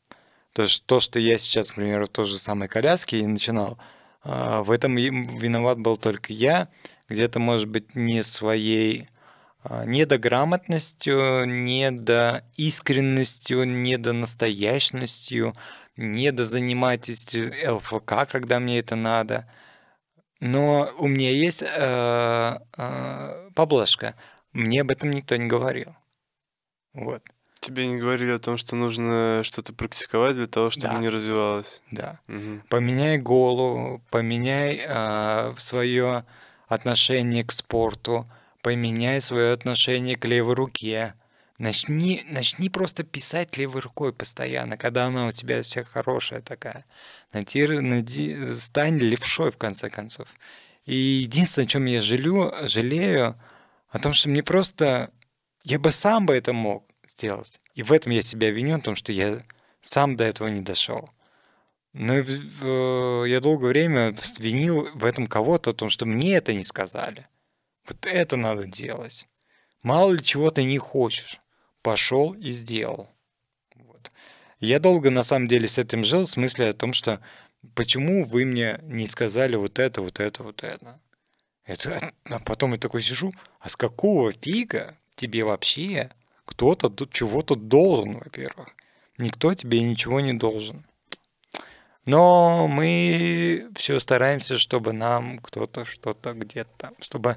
То 0.52 0.62
есть 0.62 0.84
то, 0.86 0.98
что 0.98 1.20
я 1.20 1.38
сейчас, 1.38 1.70
к 1.70 1.76
примеру, 1.76 2.06
в 2.06 2.08
той 2.08 2.24
же 2.24 2.38
самой 2.38 2.68
коляске 2.68 3.20
и 3.20 3.26
начинал, 3.26 3.78
а, 4.22 4.62
в 4.62 4.70
этом 4.70 4.96
виноват 4.96 5.78
был 5.78 5.96
только 5.96 6.32
я, 6.32 6.68
где-то, 7.08 7.38
может 7.38 7.68
быть, 7.68 7.94
не 7.94 8.22
своей 8.22 9.08
а, 9.68 9.84
не 9.84 10.06
до 10.06 10.18
грамотностью, 10.18 11.44
не 11.44 11.90
до 11.90 12.42
искренностью, 12.56 13.64
не 13.64 13.98
до 13.98 14.12
настоящностью, 14.12 15.54
не 15.96 16.32
до 16.32 16.44
занимательности 16.44 17.66
ЛФК, 17.68 18.30
когда 18.30 18.60
мне 18.60 18.78
это 18.78 18.96
надо. 18.96 19.46
Но 20.40 20.90
у 20.98 21.08
меня 21.08 21.30
есть 21.30 21.62
э, 21.62 22.58
э, 22.76 23.50
поблажка. 23.54 24.14
Мне 24.52 24.82
об 24.82 24.90
этом 24.90 25.10
никто 25.10 25.36
не 25.36 25.48
говорил. 25.48 25.94
Вот. 26.94 27.22
Тебе 27.60 27.88
не 27.88 27.96
говорили 27.96 28.30
о 28.30 28.38
том, 28.38 28.56
что 28.56 28.76
нужно 28.76 29.40
что-то 29.42 29.72
практиковать 29.72 30.36
для 30.36 30.46
того, 30.46 30.70
чтобы 30.70 30.94
да. 30.94 31.00
не 31.00 31.08
развивалось. 31.08 31.82
Да. 31.90 32.20
Угу. 32.28 32.62
Поменяй 32.68 33.18
голову, 33.18 34.00
поменяй 34.10 34.80
э, 34.86 35.54
свое 35.58 36.24
отношение 36.68 37.44
к 37.44 37.50
спорту, 37.50 38.30
поменяй 38.62 39.20
свое 39.20 39.52
отношение 39.52 40.16
к 40.16 40.24
левой 40.24 40.54
руке. 40.54 41.14
Начни, 41.58 42.24
начни 42.28 42.68
просто 42.68 43.02
писать 43.02 43.56
левой 43.56 43.80
рукой 43.80 44.12
постоянно, 44.12 44.76
когда 44.76 45.06
она 45.06 45.26
у 45.26 45.32
тебя 45.32 45.62
вся 45.62 45.82
хорошая 45.82 46.40
такая. 46.40 46.84
Найди, 47.32 47.66
найди, 47.66 48.44
стань 48.54 48.98
левшой, 48.98 49.50
в 49.50 49.56
конце 49.56 49.90
концов. 49.90 50.28
И 50.86 50.94
единственное, 50.94 51.66
о 51.66 51.68
чем 51.68 51.84
я 51.86 52.00
жалею, 52.00 52.54
жалею, 52.62 53.40
о 53.90 53.98
том, 53.98 54.14
что 54.14 54.28
мне 54.28 54.42
просто... 54.42 55.10
Я 55.64 55.78
бы 55.78 55.90
сам 55.90 56.26
бы 56.26 56.34
это 56.34 56.52
мог 56.52 56.86
сделать. 57.06 57.60
И 57.74 57.82
в 57.82 57.92
этом 57.92 58.12
я 58.12 58.22
себя 58.22 58.50
виню, 58.50 58.78
потому 58.78 58.96
что 58.96 59.12
я 59.12 59.38
сам 59.80 60.16
до 60.16 60.24
этого 60.24 60.48
не 60.48 60.60
дошел. 60.60 61.10
Но 61.92 62.14
я 63.26 63.40
долгое 63.40 63.68
время 63.68 64.14
винил 64.38 64.88
в 64.94 65.04
этом 65.04 65.26
кого-то, 65.26 65.70
о 65.70 65.74
том, 65.74 65.90
что 65.90 66.06
мне 66.06 66.36
это 66.36 66.54
не 66.54 66.62
сказали. 66.62 67.26
Вот 67.88 68.06
это 68.06 68.36
надо 68.36 68.66
делать. 68.66 69.26
Мало 69.82 70.12
ли 70.12 70.22
чего 70.22 70.50
ты 70.50 70.64
не 70.64 70.78
хочешь. 70.78 71.38
Пошел 71.82 72.34
и 72.34 72.50
сделал. 72.52 73.08
Вот. 73.76 74.10
Я 74.60 74.78
долго 74.78 75.10
на 75.10 75.22
самом 75.22 75.48
деле 75.48 75.66
с 75.66 75.78
этим 75.78 76.04
жил, 76.04 76.22
в 76.24 76.30
смысле 76.30 76.68
о 76.68 76.72
том, 76.74 76.92
что 76.92 77.20
почему 77.74 78.24
вы 78.24 78.44
мне 78.44 78.78
не 78.82 79.06
сказали 79.06 79.56
вот 79.56 79.78
это, 79.78 80.02
вот 80.02 80.20
это, 80.20 80.42
вот 80.42 80.62
это. 80.62 81.00
это 81.64 82.12
а 82.24 82.38
потом 82.40 82.72
я 82.72 82.78
такой 82.78 83.00
сижу, 83.00 83.32
а 83.60 83.68
с 83.68 83.76
какого 83.76 84.32
фига 84.32 84.98
тебе 85.14 85.44
вообще 85.44 86.10
кто-то 86.44 86.92
чего-то 87.10 87.54
должен, 87.54 88.18
во-первых. 88.18 88.68
Никто 89.16 89.54
тебе 89.54 89.80
ничего 89.82 90.20
не 90.20 90.34
должен. 90.34 90.84
Но 92.04 92.68
мы 92.68 93.68
все 93.74 93.98
стараемся, 93.98 94.56
чтобы 94.56 94.92
нам 94.92 95.38
кто-то 95.38 95.84
что-то 95.84 96.32
где-то, 96.32 96.92
чтобы 97.00 97.36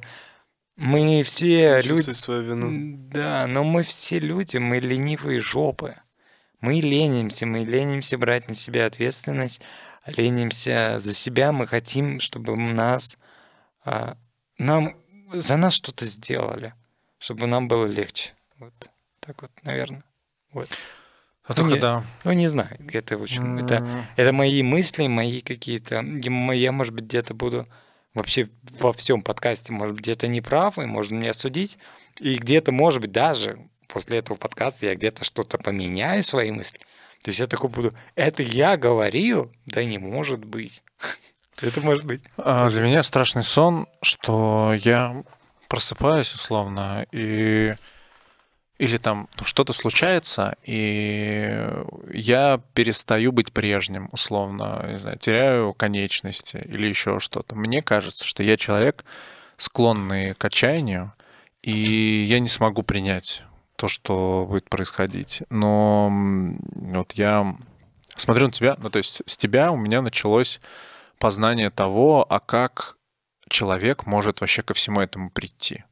мы 0.81 1.21
все 1.21 1.79
люди... 1.81 2.09
свою 2.11 2.41
вину. 2.41 2.97
Да, 3.11 3.45
но 3.45 3.63
мы 3.63 3.83
все 3.83 4.17
люди, 4.17 4.57
мы 4.57 4.79
ленивые 4.79 5.39
жопы. 5.39 5.95
Мы 6.59 6.81
ленимся, 6.81 7.45
мы 7.45 7.59
ленимся 7.59 8.17
брать 8.17 8.47
на 8.47 8.55
себя 8.55 8.87
ответственность, 8.87 9.61
ленимся 10.05 10.95
за 10.97 11.13
себя, 11.13 11.51
мы 11.51 11.67
хотим, 11.67 12.19
чтобы 12.19 12.55
нас, 12.57 13.17
а, 13.85 14.17
нам, 14.57 14.95
за 15.33 15.57
нас 15.57 15.75
что-то 15.75 16.05
сделали, 16.05 16.73
чтобы 17.19 17.45
нам 17.45 17.67
было 17.67 17.85
легче. 17.85 18.33
Вот. 18.57 18.73
Так 19.19 19.43
вот, 19.43 19.51
наверное. 19.61 20.03
Вот. 20.51 20.69
А 21.43 21.53
только 21.53 21.75
не, 21.75 21.79
да. 21.79 22.03
Ну, 22.23 22.31
не 22.31 22.47
знаю, 22.47 22.75
это, 22.91 23.19
в 23.19 23.23
общем, 23.23 23.59
mm. 23.59 23.65
это, 23.65 23.87
это 24.15 24.33
мои 24.33 24.63
мысли, 24.63 25.05
мои 25.05 25.41
какие-то... 25.41 26.01
Я, 26.01 26.71
может 26.71 26.93
быть, 26.95 27.03
где-то 27.03 27.35
буду 27.35 27.67
вообще 28.13 28.49
во 28.79 28.93
всем 28.93 29.21
подкасте, 29.21 29.71
может 29.71 29.95
быть, 29.95 30.03
где-то 30.03 30.27
не 30.27 30.41
прав, 30.41 30.77
и 30.77 30.85
можно 30.85 31.15
меня 31.15 31.33
судить. 31.33 31.77
И 32.19 32.35
где-то, 32.35 32.71
может 32.71 33.01
быть, 33.01 33.11
даже 33.11 33.59
после 33.87 34.17
этого 34.19 34.37
подкаста 34.37 34.87
я 34.87 34.95
где-то 34.95 35.23
что-то 35.23 35.57
поменяю 35.57 36.23
свои 36.23 36.51
мысли. 36.51 36.79
То 37.23 37.29
есть 37.29 37.39
я 37.39 37.47
такой 37.47 37.69
буду, 37.69 37.93
это 38.15 38.41
я 38.41 38.77
говорил? 38.77 39.51
Да 39.65 39.83
не 39.83 39.97
может 39.97 40.43
быть. 40.43 40.83
Это 41.61 41.79
может 41.79 42.05
быть. 42.05 42.23
А 42.37 42.71
для 42.71 42.81
меня 42.81 43.03
страшный 43.03 43.43
сон, 43.43 43.87
что 44.01 44.73
я 44.73 45.23
просыпаюсь 45.67 46.33
условно, 46.33 47.05
и 47.11 47.75
или 48.81 48.97
там 48.97 49.29
что-то 49.43 49.73
случается, 49.73 50.55
и 50.63 51.55
я 52.11 52.59
перестаю 52.73 53.31
быть 53.31 53.53
прежним, 53.53 54.09
условно, 54.11 54.83
не 54.89 54.97
знаю, 54.97 55.19
теряю 55.19 55.75
конечности 55.75 56.57
или 56.65 56.87
еще 56.87 57.19
что-то. 57.19 57.53
Мне 57.55 57.83
кажется, 57.83 58.25
что 58.25 58.41
я 58.41 58.57
человек, 58.57 59.05
склонный 59.57 60.33
к 60.33 60.43
отчаянию, 60.43 61.13
и 61.61 62.25
я 62.27 62.39
не 62.39 62.47
смогу 62.47 62.81
принять 62.81 63.43
то, 63.75 63.87
что 63.87 64.47
будет 64.49 64.67
происходить. 64.67 65.43
Но 65.51 66.09
вот 66.73 67.11
я 67.11 67.55
смотрю 68.15 68.47
на 68.47 68.51
тебя, 68.51 68.77
ну 68.79 68.89
то 68.89 68.97
есть 68.97 69.21
с 69.27 69.37
тебя 69.37 69.71
у 69.71 69.77
меня 69.77 70.01
началось 70.01 70.59
познание 71.19 71.69
того, 71.69 72.25
а 72.27 72.39
как 72.39 72.97
человек 73.47 74.07
может 74.07 74.41
вообще 74.41 74.63
ко 74.63 74.73
всему 74.73 75.01
этому 75.01 75.29
прийти. 75.29 75.83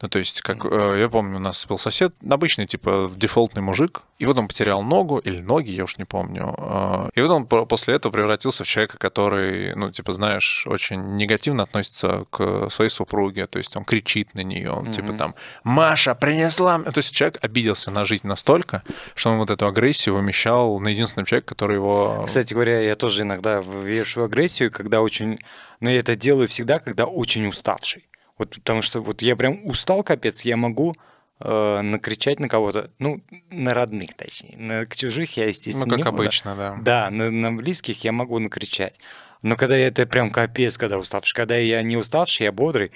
Ну, 0.00 0.08
то 0.08 0.18
есть, 0.18 0.40
как 0.42 0.64
э, 0.64 0.96
я 1.00 1.08
помню, 1.08 1.36
у 1.36 1.40
нас 1.40 1.66
был 1.66 1.78
сосед, 1.78 2.14
обычный, 2.28 2.66
типа, 2.66 3.10
дефолтный 3.14 3.62
мужик, 3.62 4.02
и 4.18 4.26
вот 4.26 4.38
он 4.38 4.48
потерял 4.48 4.82
ногу 4.82 5.18
или 5.18 5.40
ноги, 5.40 5.70
я 5.70 5.84
уж 5.84 5.96
не 5.98 6.04
помню. 6.04 6.54
Э, 6.56 7.10
и 7.14 7.20
вот 7.20 7.30
он 7.30 7.46
после 7.46 7.94
этого 7.94 8.12
превратился 8.12 8.64
в 8.64 8.68
человека, 8.68 8.98
который, 8.98 9.74
ну, 9.74 9.90
типа, 9.90 10.12
знаешь, 10.12 10.66
очень 10.66 11.16
негативно 11.16 11.64
относится 11.64 12.24
к 12.30 12.70
своей 12.70 12.90
супруге, 12.90 13.46
то 13.46 13.58
есть 13.58 13.76
он 13.76 13.84
кричит 13.84 14.34
на 14.34 14.40
нее, 14.40 14.70
он, 14.70 14.86
mm-hmm. 14.86 14.94
типа, 14.94 15.12
там, 15.12 15.34
Маша 15.64 16.14
принесла... 16.14 16.78
То 16.78 16.98
есть 16.98 17.14
человек 17.14 17.38
обиделся 17.42 17.90
на 17.90 18.04
жизнь 18.04 18.26
настолько, 18.26 18.82
что 19.14 19.30
он 19.30 19.38
вот 19.38 19.50
эту 19.50 19.66
агрессию 19.66 20.14
вымещал 20.14 20.78
на 20.80 20.88
единственном 20.88 21.26
человеке, 21.26 21.46
который 21.46 21.76
его... 21.76 22.24
Кстати 22.26 22.54
говоря, 22.54 22.80
я 22.80 22.94
тоже 22.94 23.22
иногда 23.22 23.60
вешаю 23.60 24.26
агрессию, 24.26 24.70
когда 24.70 25.00
очень... 25.00 25.38
Но 25.80 25.90
я 25.90 26.00
это 26.00 26.16
делаю 26.16 26.48
всегда, 26.48 26.80
когда 26.80 27.04
очень 27.06 27.46
уставший. 27.46 28.07
Вот 28.38 28.54
потому 28.54 28.82
что 28.82 29.00
вот 29.00 29.20
я 29.22 29.36
прям 29.36 29.66
устал 29.66 30.02
капец, 30.04 30.42
я 30.42 30.56
могу 30.56 30.96
э, 31.40 31.80
накричать 31.80 32.40
на 32.40 32.48
кого-то, 32.48 32.90
ну, 32.98 33.20
на 33.50 33.74
родных, 33.74 34.14
точнее. 34.14 34.56
На 34.56 34.86
чужих 34.86 35.36
я, 35.36 35.46
естественно, 35.46 35.86
Ну, 35.86 35.96
как 35.96 36.04
не 36.04 36.08
обычно, 36.08 36.56
да. 36.56 36.76
Да, 36.80 37.10
на, 37.10 37.30
на 37.30 37.52
близких 37.52 38.04
я 38.04 38.12
могу 38.12 38.38
накричать. 38.38 38.98
Но 39.42 39.56
когда 39.56 39.76
я 39.76 39.88
это 39.88 40.06
прям 40.06 40.30
капец, 40.30 40.78
когда 40.78 40.98
уставший, 40.98 41.34
когда 41.34 41.56
я 41.56 41.82
не 41.82 41.96
уставший, 41.96 42.44
я 42.44 42.52
бодрый, 42.52 42.92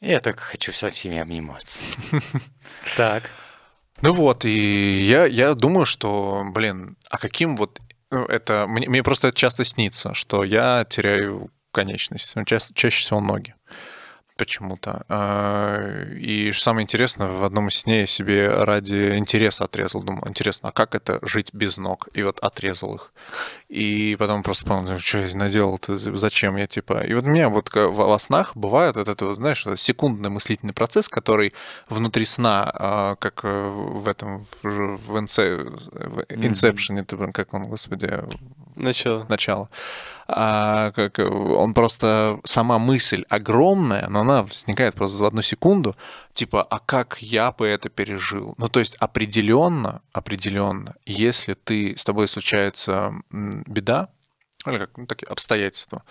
я 0.00 0.20
так 0.20 0.38
хочу 0.38 0.72
со 0.72 0.90
всеми 0.90 1.18
обниматься. 1.18 1.82
Так. 2.96 3.30
Ну 4.02 4.12
вот, 4.12 4.44
и 4.44 5.02
я, 5.02 5.24
я 5.24 5.54
думаю, 5.54 5.86
что, 5.86 6.44
блин, 6.52 6.96
а 7.10 7.16
каким 7.16 7.56
вот 7.56 7.80
ну, 8.10 8.24
это... 8.26 8.66
Мне, 8.68 8.88
мне 8.88 9.02
просто 9.02 9.28
это 9.28 9.36
часто 9.36 9.64
снится, 9.64 10.14
что 10.14 10.44
я 10.44 10.84
теряю 10.84 11.50
конечность, 11.70 12.32
ну, 12.34 12.44
ча- 12.44 12.58
чаще 12.74 13.00
всего 13.00 13.20
ноги 13.20 13.54
почему-то. 14.36 15.04
А, 15.08 16.04
и 16.16 16.52
самое 16.52 16.84
интересное, 16.84 17.28
в 17.28 17.44
одном 17.44 17.68
из 17.68 17.76
сне 17.76 18.00
я 18.00 18.06
себе 18.06 18.48
ради 18.48 19.16
интереса 19.16 19.64
отрезал. 19.64 20.02
Думал, 20.02 20.24
интересно, 20.26 20.70
а 20.70 20.72
как 20.72 20.94
это 20.94 21.18
жить 21.22 21.50
без 21.52 21.78
ног? 21.78 22.08
И 22.14 22.22
вот 22.22 22.40
отрезал 22.40 22.94
их. 22.96 23.12
И 23.68 24.16
потом 24.18 24.42
просто 24.42 24.64
понял, 24.64 24.98
что 24.98 25.18
я 25.18 25.36
наделал, 25.36 25.76
-то, 25.76 26.16
зачем 26.16 26.56
я, 26.56 26.66
типа... 26.66 27.04
И 27.04 27.14
вот 27.14 27.24
у 27.24 27.28
меня 27.28 27.48
вот 27.48 27.70
во 27.74 28.18
снах 28.18 28.56
бывает 28.56 28.96
вот 28.96 29.08
это, 29.08 29.34
знаешь, 29.34 29.66
секундный 29.76 30.30
мыслительный 30.30 30.74
процесс, 30.74 31.08
который 31.08 31.52
внутри 31.88 32.24
сна, 32.24 32.70
а, 32.74 33.16
как 33.16 33.40
э, 33.44 33.68
в 33.68 34.08
этом, 34.08 34.46
в 34.62 35.18
Инсепшене, 35.18 37.00
mm-hmm. 37.00 37.32
как 37.32 37.54
он, 37.54 37.68
господи... 37.68 38.10
Начало. 38.76 39.26
Начало 39.28 39.68
а, 40.26 40.92
как, 40.92 41.18
он 41.18 41.74
просто 41.74 42.40
сама 42.44 42.78
мысль 42.78 43.24
огромная, 43.28 44.08
но 44.08 44.20
она 44.20 44.42
возникает 44.42 44.94
просто 44.94 45.16
за 45.18 45.26
одну 45.26 45.42
секунду, 45.42 45.96
типа, 46.32 46.62
а 46.62 46.78
как 46.78 47.20
я 47.20 47.52
бы 47.52 47.66
это 47.66 47.88
пережил? 47.88 48.54
Ну, 48.56 48.68
то 48.68 48.80
есть 48.80 48.94
определенно, 48.96 50.02
определенно, 50.12 50.94
если 51.04 51.54
ты, 51.54 51.94
с 51.96 52.04
тобой 52.04 52.28
случается 52.28 53.12
беда, 53.30 54.08
или 54.66 54.78
как, 54.78 54.96
ну, 54.96 55.06
такие 55.06 55.26
обстоятельства, 55.26 56.02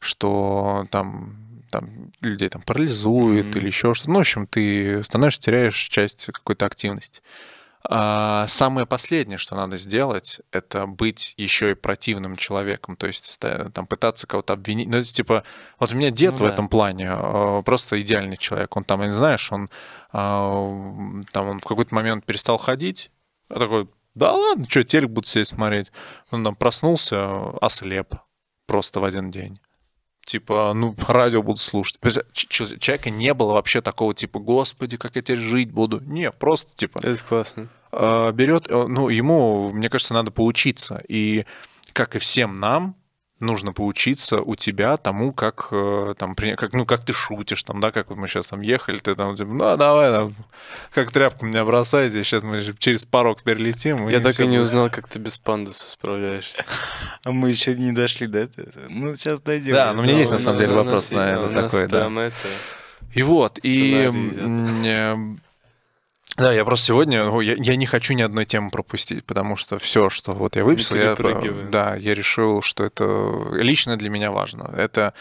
что 0.00 0.86
там 0.90 1.44
там 1.70 2.12
людей 2.22 2.48
там 2.48 2.62
парализует 2.62 3.46
mm-hmm. 3.46 3.58
или 3.58 3.66
еще 3.66 3.92
что-то. 3.92 4.10
Ну, 4.10 4.16
в 4.16 4.20
общем, 4.20 4.46
ты 4.46 5.04
становишься, 5.04 5.42
теряешь 5.42 5.76
часть 5.76 6.26
какой-то 6.32 6.64
активности. 6.64 7.20
А, 7.90 8.46
самое 8.48 8.86
последнее, 8.86 9.38
что 9.38 9.56
надо 9.56 9.78
сделать, 9.78 10.42
это 10.52 10.86
быть 10.86 11.32
еще 11.38 11.70
и 11.70 11.74
противным 11.74 12.36
человеком, 12.36 12.96
то 12.96 13.06
есть 13.06 13.40
там 13.40 13.86
пытаться 13.86 14.26
кого-то 14.26 14.52
обвинить. 14.52 14.88
Ну, 14.88 15.00
типа, 15.00 15.42
вот 15.80 15.92
у 15.92 15.96
меня 15.96 16.10
дед 16.10 16.32
ну, 16.32 16.36
в 16.36 16.40
да. 16.40 16.52
этом 16.52 16.68
плане 16.68 17.08
а, 17.10 17.62
просто 17.62 17.98
идеальный 17.98 18.36
человек. 18.36 18.76
Он 18.76 18.84
там, 18.84 19.00
не 19.00 19.12
знаешь, 19.12 19.50
он 19.50 19.70
а, 20.12 21.22
там 21.32 21.48
он 21.48 21.60
в 21.60 21.64
какой-то 21.64 21.94
момент 21.94 22.26
перестал 22.26 22.58
ходить, 22.58 23.10
а 23.48 23.58
такой, 23.58 23.88
да 24.14 24.32
ладно, 24.32 24.66
что, 24.68 24.84
телек 24.84 25.08
буду 25.08 25.26
сидеть 25.26 25.48
смотреть. 25.48 25.90
Он 26.30 26.44
там 26.44 26.56
проснулся, 26.56 27.56
ослеп 27.62 28.16
просто 28.66 29.00
в 29.00 29.04
один 29.04 29.30
день 29.30 29.58
типа, 30.28 30.72
ну, 30.74 30.94
радио 31.08 31.42
буду 31.42 31.58
слушать. 31.58 31.98
Человека 32.32 33.10
не 33.10 33.34
было 33.34 33.52
вообще 33.54 33.80
такого, 33.80 34.14
типа, 34.14 34.38
господи, 34.38 34.96
как 34.96 35.16
я 35.16 35.22
теперь 35.22 35.38
жить 35.38 35.72
буду. 35.72 36.00
Не, 36.00 36.30
просто, 36.30 36.76
типа... 36.76 37.00
Это 37.02 37.22
классно. 37.24 37.68
А, 37.90 38.30
Берет, 38.32 38.66
э, 38.68 38.86
ну, 38.86 39.08
ему, 39.08 39.72
мне 39.72 39.88
кажется, 39.88 40.14
надо 40.14 40.30
поучиться. 40.30 41.02
И, 41.08 41.44
как 41.92 42.14
и 42.14 42.18
всем 42.18 42.60
нам, 42.60 42.94
нужно 43.40 43.72
поучиться 43.72 44.40
у 44.40 44.54
тебя 44.56 44.96
тому, 44.96 45.32
как 45.32 45.68
э, 45.70 46.14
там, 46.18 46.34
как, 46.34 46.72
ну, 46.72 46.84
как 46.84 47.04
ты 47.04 47.12
шутишь, 47.12 47.62
там, 47.62 47.80
да, 47.80 47.92
как 47.92 48.10
вот 48.10 48.18
мы 48.18 48.28
сейчас 48.28 48.48
там 48.48 48.60
ехали, 48.60 48.96
ты 48.96 49.14
там, 49.14 49.36
типа, 49.36 49.50
ну, 49.50 49.76
давай, 49.76 50.10
там, 50.10 50.34
как 50.92 51.10
тряпку 51.12 51.46
меня 51.46 51.64
бросай 51.64 52.08
здесь, 52.08 52.26
сейчас 52.26 52.42
мы 52.42 52.62
через 52.78 53.06
порог 53.06 53.42
перелетим. 53.42 54.08
Я 54.08 54.20
так 54.20 54.38
и 54.40 54.46
не 54.46 54.58
будет. 54.58 54.66
узнал, 54.66 54.90
как 54.90 55.08
ты 55.08 55.18
без 55.18 55.38
пандуса 55.38 55.90
справляешься. 55.90 56.64
А 57.24 57.32
мы 57.32 57.50
еще 57.50 57.74
не 57.74 57.92
дошли 57.92 58.26
до 58.26 58.38
этого. 58.38 58.68
Ну, 58.88 59.14
сейчас 59.14 59.40
дойдем. 59.40 59.74
Да, 59.74 59.92
но 59.92 60.00
у 60.00 60.02
меня 60.02 60.16
есть, 60.16 60.30
на 60.30 60.38
самом 60.38 60.58
деле, 60.58 60.72
вопрос 60.72 61.10
на 61.10 61.32
это 61.32 61.62
такой, 61.62 61.88
да. 61.88 62.30
И 63.14 63.22
вот, 63.22 63.58
и 63.62 64.10
да, 66.36 66.52
я 66.52 66.64
просто 66.64 66.86
сегодня, 66.86 67.24
ну, 67.24 67.40
я, 67.40 67.54
я 67.54 67.74
не 67.76 67.86
хочу 67.86 68.14
ни 68.14 68.22
одной 68.22 68.44
темы 68.44 68.70
пропустить, 68.70 69.24
потому 69.24 69.56
что 69.56 69.78
все, 69.78 70.08
что 70.08 70.32
вот 70.32 70.54
я 70.54 70.64
выписал, 70.64 70.96
я, 70.96 71.16
да, 71.70 71.96
я 71.96 72.14
решил, 72.14 72.62
что 72.62 72.84
это 72.84 73.04
лично 73.54 73.96
для 73.96 74.08
меня 74.08 74.30
важно. 74.30 74.72
Это 74.76 75.14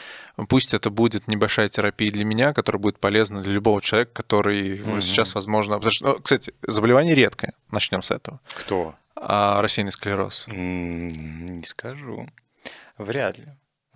пусть 0.47 0.73
это 0.73 0.91
будет 0.91 1.27
небольшая 1.27 1.69
терапия 1.69 2.11
для 2.11 2.23
меня, 2.23 2.53
которая 2.53 2.79
будет 2.79 2.99
полезна 2.99 3.41
для 3.41 3.53
любого 3.53 3.81
человека, 3.81 4.11
который 4.13 4.77
mm-hmm. 4.77 5.01
сейчас, 5.01 5.33
возможно, 5.33 5.77
потому 5.77 5.91
что, 5.91 6.05
ну, 6.05 6.19
кстати, 6.19 6.53
заболевание 6.61 7.15
редкое. 7.15 7.53
Начнем 7.71 8.03
с 8.03 8.11
этого. 8.11 8.39
Кто? 8.53 8.93
А, 9.15 9.61
рассеянный 9.61 9.91
склероз. 9.91 10.45
Mm, 10.47 11.49
не 11.49 11.63
скажу. 11.63 12.29
Вряд 12.97 13.39
ли. 13.39 13.45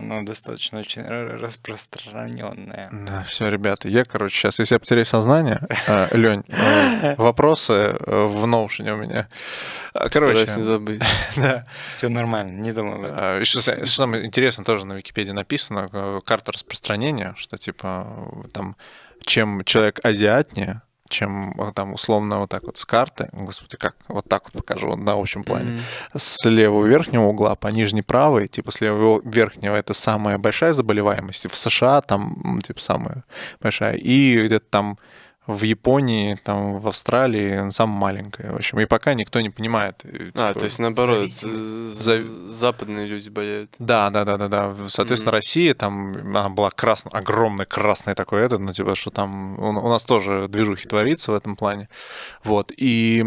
Ну, 0.02 0.24
достаточно 0.24 0.80
очень 0.80 1.04
распространенная. 1.04 2.89
Да, 2.91 3.24
все, 3.24 3.49
ребята. 3.49 3.88
Я, 3.88 4.04
короче, 4.04 4.36
сейчас, 4.36 4.60
если 4.60 4.76
я 4.76 4.80
потеряю 4.80 5.06
сознание, 5.06 5.62
э, 5.88 6.18
Лень, 6.18 6.43
э, 6.47 7.16
вопросы 7.16 7.74
э, 7.74 8.26
в 8.26 8.45
ноушене 8.47 8.93
у 8.93 8.97
меня. 8.97 9.28
Короче, 9.93 10.47
не 10.58 10.64
забыть. 10.64 11.02
да. 11.36 11.66
Все 11.89 12.10
нормально, 12.10 12.60
не 12.62 12.72
думаю 12.72 12.95
об 12.95 13.04
этом. 13.04 13.45
Что, 13.45 13.62
что 13.62 13.86
самое 13.86 14.26
интересное, 14.26 14.66
тоже 14.66 14.86
на 14.86 14.93
Википедии 14.93 15.32
написано, 15.32 16.22
карта 16.26 16.52
распространения, 16.52 17.34
что 17.38 17.58
типа 17.58 18.08
там 18.54 18.76
чем 19.26 19.64
человек 19.64 19.99
азиатнее, 20.04 20.82
чем 21.12 21.53
там 21.76 21.93
условно 21.93 22.39
вот 22.39 22.49
так 22.49 22.64
вот 22.64 22.78
с 22.78 22.86
карты, 22.86 23.30
господи, 23.34 23.78
как 23.78 23.95
вот 24.07 24.26
так 24.28 24.43
вот 24.45 24.53
покажу 24.53 24.95
на 24.95 25.14
общем 25.14 25.43
плане, 25.43 25.72
mm-hmm. 25.72 26.18
с 26.18 26.49
левого 26.49 26.86
верхнего 26.86 27.24
угла 27.24 27.55
по 27.55 27.68
нижней 27.68 28.01
правой, 28.01 28.47
типа 28.47 28.72
с 28.72 28.82
левого 28.82 29.22
верхнего 29.24 29.76
это 29.76 29.93
самая 29.93 30.38
большая 30.38 30.74
заболеваемость, 30.74 31.51
в 31.51 31.55
США 31.55 32.01
там 32.01 32.59
типа 32.66 32.80
самая 32.80 33.24
большая, 33.62 33.95
и 33.95 34.43
где-то 34.45 34.66
там 34.70 34.97
в 35.52 35.64
Японии, 35.64 36.39
там, 36.43 36.80
в 36.80 36.88
Австралии 36.88 37.70
самая 37.70 37.97
маленькая. 37.97 38.54
В 38.54 38.56
общем, 38.56 38.80
и 38.80 38.86
пока 38.86 39.14
никто 39.14 39.41
не 39.41 39.49
понимает. 39.49 40.02
Э, 40.04 40.26
типа, 40.28 40.49
а, 40.49 40.54
то 40.54 40.64
есть 40.64 40.80
наоборот, 40.80 41.30
за... 41.32 42.22
западные 42.49 43.08
люди 43.08 43.30
болеют. 43.30 43.76
Да, 43.80 44.10
да, 44.10 44.26
да, 44.26 44.38
да, 44.38 44.47
да. 44.47 44.76
Соответственно, 44.88 45.32
mm-hmm. 45.32 45.36
Россия 45.36 45.74
там 45.74 46.14
она 46.16 46.49
была 46.49 46.70
красная, 46.70 47.12
огромная 47.14 47.66
красная 47.66 48.16
такой 48.16 48.41
этот, 48.41 48.60
ну, 48.60 48.74
типа, 48.74 48.95
что 48.95 49.10
там 49.10 49.60
у, 49.60 49.70
у 49.70 49.89
нас 49.89 50.06
тоже 50.06 50.47
движухи 50.47 50.88
творится 50.88 51.32
в 51.32 51.36
этом 51.36 51.56
плане. 51.56 51.89
Вот. 52.43 52.72
И 52.76 53.26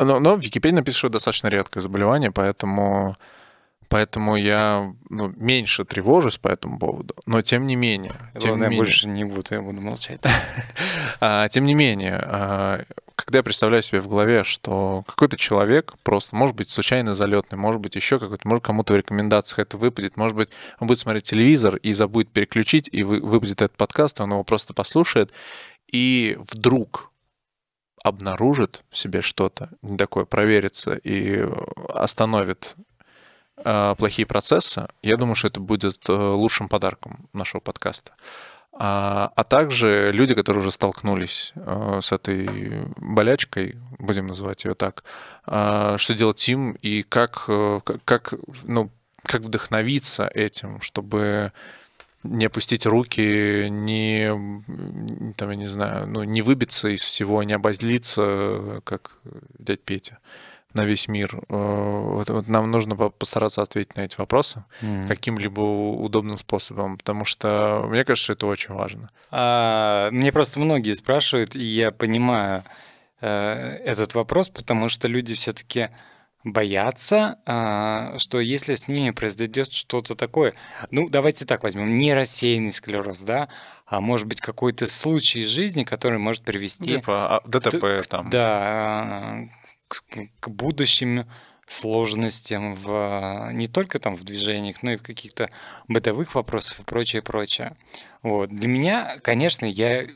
но, 0.00 0.20
но 0.20 0.36
в 0.36 0.40
Википедии 0.40 0.76
написано, 0.76 0.98
что 0.98 1.08
достаточно 1.08 1.48
редкое 1.48 1.80
заболевание, 1.80 2.30
поэтому 2.30 3.16
Поэтому 3.92 4.36
я 4.36 4.90
ну, 5.10 5.34
меньше 5.36 5.84
тревожусь 5.84 6.38
по 6.38 6.48
этому 6.48 6.78
поводу. 6.78 7.14
Но 7.26 7.42
тем 7.42 7.66
не 7.66 7.76
менее... 7.76 8.12
Тем 8.38 8.52
Ладно, 8.52 8.64
не 8.64 8.76
я 8.76 8.78
больше 8.78 9.06
не 9.06 9.24
буду, 9.24 9.42
я 9.50 9.60
буду 9.60 9.80
молчать. 9.82 10.20
А, 11.20 11.48
тем 11.48 11.66
не 11.66 11.74
менее, 11.74 12.18
а, 12.20 12.82
когда 13.14 13.38
я 13.38 13.42
представляю 13.44 13.82
себе 13.82 14.00
в 14.00 14.08
голове, 14.08 14.42
что 14.42 15.04
какой-то 15.06 15.36
человек 15.36 15.94
просто, 16.02 16.34
может 16.34 16.56
быть, 16.56 16.68
случайно 16.70 17.14
залетный, 17.14 17.56
может 17.56 17.80
быть, 17.80 17.94
еще 17.94 18.18
какой-то, 18.18 18.48
может, 18.48 18.64
кому-то 18.64 18.94
в 18.94 18.96
рекомендациях 18.96 19.60
это 19.60 19.76
выпадет, 19.76 20.16
может 20.16 20.36
быть, 20.36 20.48
он 20.80 20.88
будет 20.88 20.98
смотреть 20.98 21.24
телевизор 21.24 21.76
и 21.76 21.92
забудет 21.92 22.32
переключить, 22.32 22.88
и 22.90 23.04
выпадет 23.04 23.62
этот 23.62 23.76
подкаст, 23.76 24.20
он 24.20 24.32
его 24.32 24.42
просто 24.42 24.74
послушает, 24.74 25.32
и 25.86 26.36
вдруг 26.50 27.12
обнаружит 28.02 28.82
в 28.90 28.96
себе 28.96 29.20
что-то 29.20 29.70
такое, 29.96 30.24
проверится 30.24 30.94
и 30.94 31.46
остановит 31.94 32.74
Э, 32.74 32.91
плохие 33.54 34.26
процессы, 34.26 34.88
я 35.02 35.16
думаю, 35.16 35.34
что 35.34 35.48
это 35.48 35.60
будет 35.60 36.08
э, 36.08 36.12
лучшим 36.12 36.68
подарком 36.68 37.28
нашего 37.32 37.60
подкаста. 37.60 38.12
А, 38.72 39.30
а 39.36 39.44
также 39.44 40.10
люди, 40.12 40.34
которые 40.34 40.62
уже 40.62 40.70
столкнулись 40.70 41.52
э, 41.54 42.00
с 42.02 42.12
этой 42.12 42.48
болячкой, 42.96 43.76
будем 43.98 44.26
называть 44.26 44.64
ее 44.64 44.74
так, 44.74 45.04
что 45.44 46.14
делать 46.14 46.48
им 46.48 46.72
и 46.82 47.02
как, 47.02 47.48
как, 48.04 48.34
ну, 48.62 48.90
как 49.24 49.42
вдохновиться 49.42 50.28
этим, 50.28 50.80
чтобы 50.80 51.52
не 52.22 52.46
опустить 52.46 52.86
руки, 52.86 53.68
не, 53.68 54.28
там, 55.36 55.50
я 55.50 55.56
не 55.56 55.66
знаю, 55.66 56.06
ну, 56.06 56.22
не 56.22 56.42
выбиться 56.42 56.88
из 56.88 57.02
всего, 57.02 57.42
не 57.42 57.52
обозлиться, 57.52 58.80
как 58.84 59.16
дядь 59.58 59.82
Петя 59.82 60.18
на 60.74 60.84
весь 60.84 61.08
мир. 61.08 61.40
Э, 61.48 62.00
вот, 62.14 62.30
вот 62.30 62.48
нам 62.48 62.70
нужно 62.70 62.96
постараться 62.96 63.62
ответить 63.62 63.96
на 63.96 64.02
эти 64.02 64.16
вопросы 64.16 64.64
mm. 64.80 65.08
каким-либо 65.08 65.60
удобным 65.60 66.38
способом, 66.38 66.98
потому 66.98 67.24
что 67.24 67.84
мне 67.88 68.04
кажется, 68.04 68.24
что 68.24 68.32
это 68.34 68.46
очень 68.46 68.74
важно. 68.74 69.10
А, 69.30 70.10
мне 70.10 70.32
просто 70.32 70.60
многие 70.60 70.94
спрашивают, 70.94 71.56
и 71.56 71.62
я 71.62 71.90
понимаю 71.90 72.64
э, 73.20 73.78
этот 73.84 74.14
вопрос, 74.14 74.48
потому 74.48 74.88
что 74.88 75.08
люди 75.08 75.34
все-таки 75.34 75.90
боятся, 76.44 77.38
э, 77.46 78.18
что 78.18 78.40
если 78.40 78.74
с 78.74 78.88
ними 78.88 79.10
произойдет 79.10 79.72
что-то 79.72 80.14
такое, 80.14 80.54
ну 80.90 81.08
давайте 81.08 81.44
так 81.44 81.62
возьмем, 81.62 81.98
не 81.98 82.14
рассеянный 82.14 82.72
склероз, 82.72 83.22
да, 83.22 83.48
а 83.86 84.00
может 84.00 84.26
быть 84.26 84.40
какой-то 84.40 84.86
случай 84.86 85.44
жизни, 85.44 85.84
который 85.84 86.18
может 86.18 86.42
привести 86.42 86.96
типа 86.96 87.36
а, 87.36 87.48
ДТП 87.48 88.02
к, 88.02 88.06
там, 88.08 88.30
да, 88.30 89.48
к, 90.40 90.48
будущим 90.48 91.26
сложностям 91.66 92.74
в 92.74 93.50
не 93.52 93.66
только 93.66 93.98
там 93.98 94.14
в 94.14 94.24
движениях, 94.24 94.82
но 94.82 94.92
и 94.92 94.96
в 94.96 95.02
каких-то 95.02 95.48
бытовых 95.88 96.34
вопросах 96.34 96.80
и 96.80 96.84
прочее, 96.84 97.22
прочее. 97.22 97.76
Вот. 98.22 98.50
Для 98.50 98.68
меня, 98.68 99.16
конечно, 99.22 99.64
я, 99.66 100.06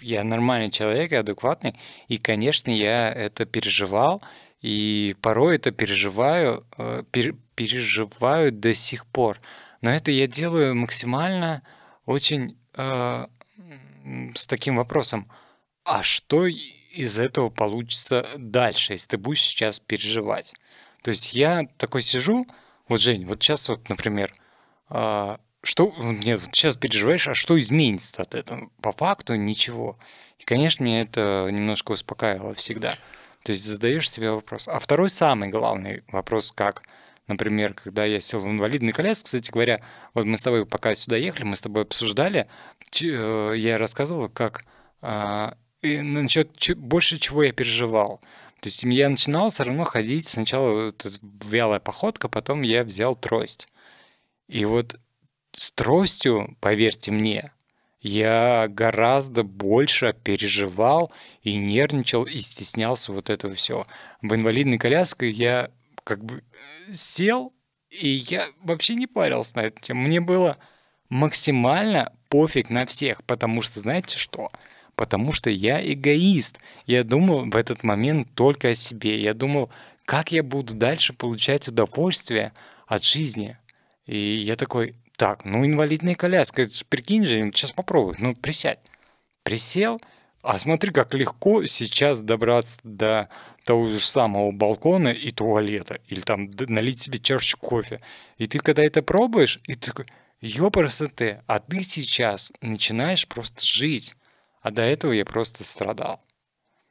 я 0.00 0.24
нормальный 0.24 0.70
человек, 0.70 1.12
я 1.12 1.20
адекватный, 1.20 1.78
и, 2.08 2.18
конечно, 2.18 2.70
я 2.70 3.10
это 3.10 3.46
переживал, 3.46 4.22
и 4.60 5.16
порой 5.22 5.56
это 5.56 5.70
переживаю, 5.70 6.66
э, 6.76 7.04
пер, 7.10 7.34
переживаю 7.54 8.52
до 8.52 8.74
сих 8.74 9.06
пор. 9.06 9.40
Но 9.80 9.90
это 9.90 10.10
я 10.10 10.26
делаю 10.26 10.74
максимально 10.74 11.62
очень 12.06 12.58
э, 12.76 13.26
с 14.34 14.46
таким 14.46 14.76
вопросом, 14.76 15.30
а 15.84 16.02
что 16.02 16.46
из 16.92 17.18
этого 17.18 17.50
получится 17.50 18.26
дальше, 18.36 18.94
если 18.94 19.08
ты 19.08 19.18
будешь 19.18 19.42
сейчас 19.42 19.80
переживать? 19.80 20.54
То 21.02 21.10
есть 21.10 21.34
я 21.34 21.66
такой 21.76 22.02
сижу, 22.02 22.46
вот, 22.88 23.00
Жень, 23.00 23.24
вот 23.26 23.42
сейчас 23.42 23.68
вот, 23.68 23.88
например, 23.88 24.32
э, 24.90 25.36
что, 25.62 25.92
нет, 25.98 26.40
вот 26.40 26.54
сейчас 26.54 26.76
переживаешь, 26.76 27.28
а 27.28 27.34
что 27.34 27.58
изменится 27.58 28.22
от 28.22 28.34
этого? 28.34 28.70
По 28.80 28.92
факту 28.92 29.34
ничего. 29.34 29.98
И, 30.38 30.44
конечно, 30.44 30.84
меня 30.84 31.02
это 31.02 31.48
немножко 31.50 31.92
успокаивало 31.92 32.54
всегда. 32.54 32.94
То 33.42 33.52
есть 33.52 33.64
задаешь 33.64 34.10
себе 34.10 34.30
вопрос. 34.30 34.68
А 34.68 34.78
второй 34.78 35.10
самый 35.10 35.48
главный 35.48 36.02
вопрос, 36.08 36.52
как, 36.52 36.82
например, 37.26 37.74
когда 37.74 38.04
я 38.04 38.20
сел 38.20 38.40
в 38.40 38.48
инвалидный 38.48 38.92
коляску, 38.92 39.26
кстати 39.26 39.50
говоря, 39.50 39.80
вот 40.14 40.26
мы 40.26 40.38
с 40.38 40.42
тобой 40.42 40.64
пока 40.66 40.94
сюда 40.94 41.16
ехали, 41.16 41.44
мы 41.44 41.56
с 41.56 41.60
тобой 41.60 41.82
обсуждали, 41.82 42.48
э, 43.00 43.52
я 43.56 43.78
рассказывал, 43.78 44.28
как 44.28 44.64
а, 45.82 46.02
насчет 46.02 46.76
больше 46.76 47.18
чего 47.18 47.44
я 47.44 47.52
переживал. 47.52 48.20
То 48.60 48.68
есть 48.68 48.82
я 48.82 49.08
начинал 49.08 49.50
все 49.50 49.64
равно 49.64 49.84
ходить, 49.84 50.26
сначала 50.26 50.86
вот 50.86 51.06
вялая 51.44 51.80
походка, 51.80 52.28
потом 52.28 52.62
я 52.62 52.82
взял 52.82 53.14
трость. 53.14 53.68
И 54.48 54.64
вот 54.64 54.98
с 55.52 55.70
тростью, 55.70 56.56
поверьте 56.60 57.12
мне, 57.12 57.52
я 58.00 58.66
гораздо 58.68 59.42
больше 59.42 60.14
переживал 60.24 61.12
и 61.42 61.56
нервничал 61.56 62.24
и 62.24 62.40
стеснялся 62.40 63.12
вот 63.12 63.30
этого 63.30 63.54
всего. 63.54 63.84
В 64.22 64.34
инвалидной 64.34 64.78
коляске 64.78 65.30
я 65.30 65.70
как 66.04 66.24
бы 66.24 66.42
сел, 66.92 67.52
и 67.90 68.08
я 68.08 68.48
вообще 68.62 68.94
не 68.94 69.06
парился 69.06 69.56
на 69.56 69.60
эту 69.62 69.80
тему. 69.80 70.02
Мне 70.02 70.20
было 70.20 70.58
максимально 71.08 72.12
пофиг 72.28 72.70
на 72.70 72.86
всех, 72.86 73.24
потому 73.24 73.62
что, 73.62 73.80
знаете 73.80 74.16
что? 74.18 74.50
Потому 74.98 75.30
что 75.30 75.48
я 75.48 75.80
эгоист. 75.80 76.58
Я 76.86 77.04
думал 77.04 77.48
в 77.48 77.54
этот 77.54 77.84
момент 77.84 78.28
только 78.34 78.70
о 78.70 78.74
себе. 78.74 79.22
Я 79.22 79.32
думал, 79.32 79.70
как 80.04 80.32
я 80.32 80.42
буду 80.42 80.74
дальше 80.74 81.12
получать 81.12 81.68
удовольствие 81.68 82.52
от 82.88 83.04
жизни. 83.04 83.56
И 84.06 84.18
я 84.18 84.56
такой, 84.56 84.96
так, 85.16 85.44
ну 85.44 85.64
инвалидная 85.64 86.16
коляска, 86.16 86.66
прикинь 86.88 87.24
же, 87.24 87.38
сейчас 87.54 87.70
попробуй, 87.70 88.16
ну 88.18 88.34
присядь. 88.34 88.80
Присел, 89.44 90.00
а 90.42 90.58
смотри, 90.58 90.90
как 90.90 91.14
легко 91.14 91.64
сейчас 91.64 92.20
добраться 92.20 92.80
до 92.82 93.28
того 93.64 93.86
же 93.86 94.00
самого 94.00 94.50
балкона 94.50 95.10
и 95.10 95.30
туалета, 95.30 96.00
или 96.08 96.22
там 96.22 96.50
налить 96.58 97.02
себе 97.02 97.20
чашечку 97.20 97.68
кофе. 97.68 98.00
И 98.36 98.48
ты 98.48 98.58
когда 98.58 98.82
это 98.82 99.02
пробуешь, 99.02 99.60
и 99.68 99.76
ты 99.76 99.92
такой, 99.92 100.06
ёпрст, 100.40 101.22
а 101.46 101.58
ты 101.60 101.84
сейчас 101.84 102.52
начинаешь 102.62 103.28
просто 103.28 103.64
жить. 103.64 104.16
А 104.68 104.70
до 104.70 104.82
этого 104.82 105.12
я 105.12 105.24
просто 105.24 105.64
страдал. 105.64 106.20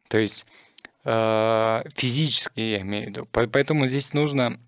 То 0.09 0.17
есть 0.17 0.47
э, 1.05 1.83
физически 1.93 2.59
я 2.59 2.81
имею 2.81 3.05
в 3.05 3.09
виду. 3.09 3.27
Поэтому 3.31 3.85
здесь 3.85 4.15
нужно 4.15 4.59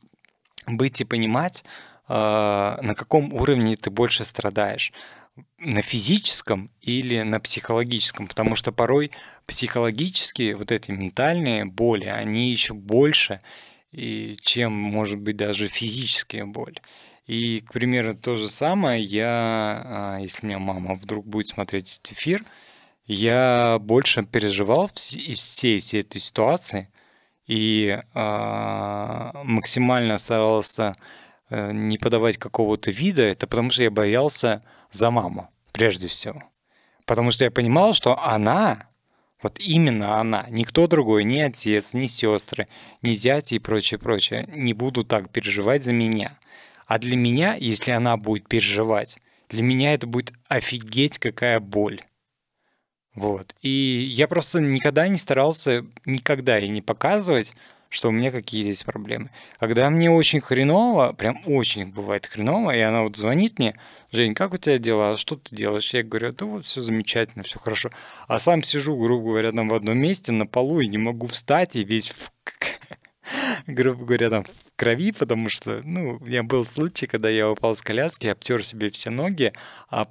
быть 0.67 1.01
и 1.01 1.05
понимать, 1.05 1.63
а, 2.07 2.79
на 2.83 2.93
каком 2.93 3.33
уровне 3.33 3.75
ты 3.75 3.89
больше 3.89 4.25
страдаешь 4.25 4.93
на 5.57 5.81
физическом 5.81 6.69
или 6.81 7.23
на 7.23 7.39
психологическом, 7.39 8.27
потому 8.27 8.55
что 8.55 8.71
порой 8.71 9.09
психологические, 9.47 10.55
вот 10.55 10.71
эти 10.71 10.91
ментальные 10.91 11.65
боли, 11.65 12.05
они 12.05 12.51
еще 12.51 12.75
больше, 12.75 13.41
и 13.91 14.37
чем, 14.43 14.71
может 14.71 15.17
быть, 15.17 15.37
даже 15.37 15.67
физические 15.67 16.45
боли. 16.45 16.79
И, 17.25 17.61
к 17.61 17.73
примеру, 17.73 18.13
то 18.13 18.35
же 18.35 18.49
самое, 18.49 19.03
я, 19.03 19.25
а, 19.27 20.17
если 20.19 20.45
меня 20.45 20.59
мама 20.59 20.93
вдруг 20.93 21.25
будет 21.25 21.47
смотреть 21.47 21.97
этот 21.97 22.11
эфир, 22.11 22.45
я 23.13 23.77
больше 23.81 24.23
переживал 24.23 24.85
из 24.85 25.39
всей, 25.39 25.79
всей 25.79 26.01
этой 26.01 26.21
ситуации 26.21 26.89
и 27.47 27.99
э, 28.13 29.31
максимально 29.43 30.17
старался 30.17 30.95
Э, 31.49 31.71
не 31.73 31.97
подавать 31.97 32.37
какого-то 32.37 32.91
вида, 32.91 33.23
это 33.23 33.47
потому 33.47 33.71
что 33.71 33.81
я 33.81 33.89
боялся 33.89 34.61
за 34.91 35.09
маму, 35.09 35.49
прежде 35.71 36.07
всего. 36.07 36.43
Потому 37.05 37.31
что 37.31 37.43
я 37.43 37.49
понимал, 37.49 37.93
что 37.93 38.19
она, 38.19 38.87
вот 39.41 39.59
именно 39.59 40.19
она, 40.19 40.45
никто 40.49 40.85
другой, 40.85 41.23
ни 41.23 41.39
отец, 41.39 41.93
ни 41.93 42.05
сестры, 42.05 42.67
ни 43.01 43.13
зять 43.13 43.51
и 43.51 43.57
прочее, 43.57 43.99
прочее, 43.99 44.45
не 44.47 44.73
будут 44.73 45.07
так 45.07 45.31
переживать 45.31 45.83
за 45.83 45.91
меня. 45.91 46.37
А 46.85 46.99
для 46.99 47.17
меня, 47.17 47.57
если 47.59 47.91
она 47.91 48.15
будет 48.15 48.47
переживать, 48.47 49.17
для 49.49 49.63
меня 49.63 49.95
это 49.95 50.05
будет 50.05 50.33
офигеть 50.47 51.17
какая 51.17 51.59
боль. 51.59 52.01
Вот. 53.15 53.55
И 53.61 53.69
я 53.69 54.27
просто 54.27 54.61
никогда 54.61 55.07
не 55.07 55.17
старался, 55.17 55.85
никогда 56.05 56.59
и 56.59 56.69
не 56.69 56.81
показывать, 56.81 57.53
что 57.89 58.09
у 58.09 58.11
меня 58.11 58.31
какие 58.31 58.67
есть 58.67 58.85
проблемы. 58.85 59.31
Когда 59.59 59.89
мне 59.89 60.11
очень 60.11 60.41
хреново, 60.41 61.13
прям 61.13 61.41
очень 61.45 61.91
бывает 61.91 62.25
хреново, 62.27 62.75
и 62.75 62.79
она 62.79 63.03
вот 63.03 63.17
звонит 63.17 63.57
мне, 63.57 63.75
Жень, 64.11 64.35
как 64.35 64.53
у 64.53 64.57
тебя 64.57 64.77
дела, 64.77 65.17
что 65.17 65.35
ты 65.35 65.55
делаешь? 65.55 65.93
Я 65.93 66.03
говорю, 66.03 66.31
да 66.33 66.45
вот 66.45 66.65
все 66.65 66.81
замечательно, 66.81 67.43
все 67.43 67.59
хорошо. 67.59 67.89
А 68.27 68.39
сам 68.39 68.63
сижу, 68.63 68.95
грубо 68.95 69.29
говоря, 69.29 69.51
там 69.51 69.69
в 69.69 69.73
одном 69.73 69.97
месте 69.97 70.31
на 70.31 70.45
полу 70.45 70.79
и 70.79 70.87
не 70.87 70.97
могу 70.97 71.27
встать, 71.27 71.75
и 71.75 71.83
весь 71.83 72.09
в 72.09 72.31
грубо 73.67 74.05
говоря, 74.05 74.29
там 74.29 74.43
в 74.43 74.49
крови, 74.75 75.11
потому 75.11 75.49
что, 75.49 75.81
ну, 75.83 76.17
у 76.19 76.25
меня 76.25 76.43
был 76.43 76.65
случай, 76.65 77.07
когда 77.07 77.29
я 77.29 77.49
упал 77.49 77.75
с 77.75 77.81
коляски, 77.81 78.27
обтер 78.27 78.63
себе 78.63 78.89
все 78.89 79.09
ноги, 79.09 79.53
а 79.89 80.07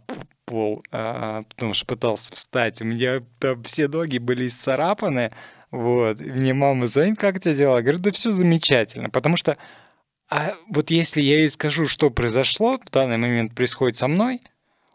пол, 0.49 0.83
а, 0.91 1.43
потому 1.43 1.75
что 1.75 1.87
пытался 1.87 2.33
встать. 2.33 2.81
У 2.83 2.85
меня 2.85 3.21
там 3.39 3.63
все 3.65 3.89
ноги 3.89 4.19
были 4.19 4.47
исцарапаны, 4.47 5.31
вот. 5.71 6.21
И 6.21 6.31
мне 6.31 6.55
мама 6.55 6.87
звонит, 6.87 7.19
как 7.19 7.41
тебе 7.41 7.55
дела? 7.55 7.77
Я 7.77 7.83
говорю, 7.83 7.99
да 7.99 8.11
все 8.11 8.31
замечательно. 8.31 9.11
Потому 9.11 9.37
что 9.37 9.57
а 10.31 10.55
вот 10.69 10.91
если 10.91 11.23
я 11.23 11.39
ей 11.39 11.49
скажу, 11.49 11.87
что 11.87 12.11
произошло, 12.11 12.79
в 12.79 12.91
данный 12.91 13.17
момент 13.17 13.55
происходит 13.55 13.97
со 13.97 14.09
мной, 14.09 14.43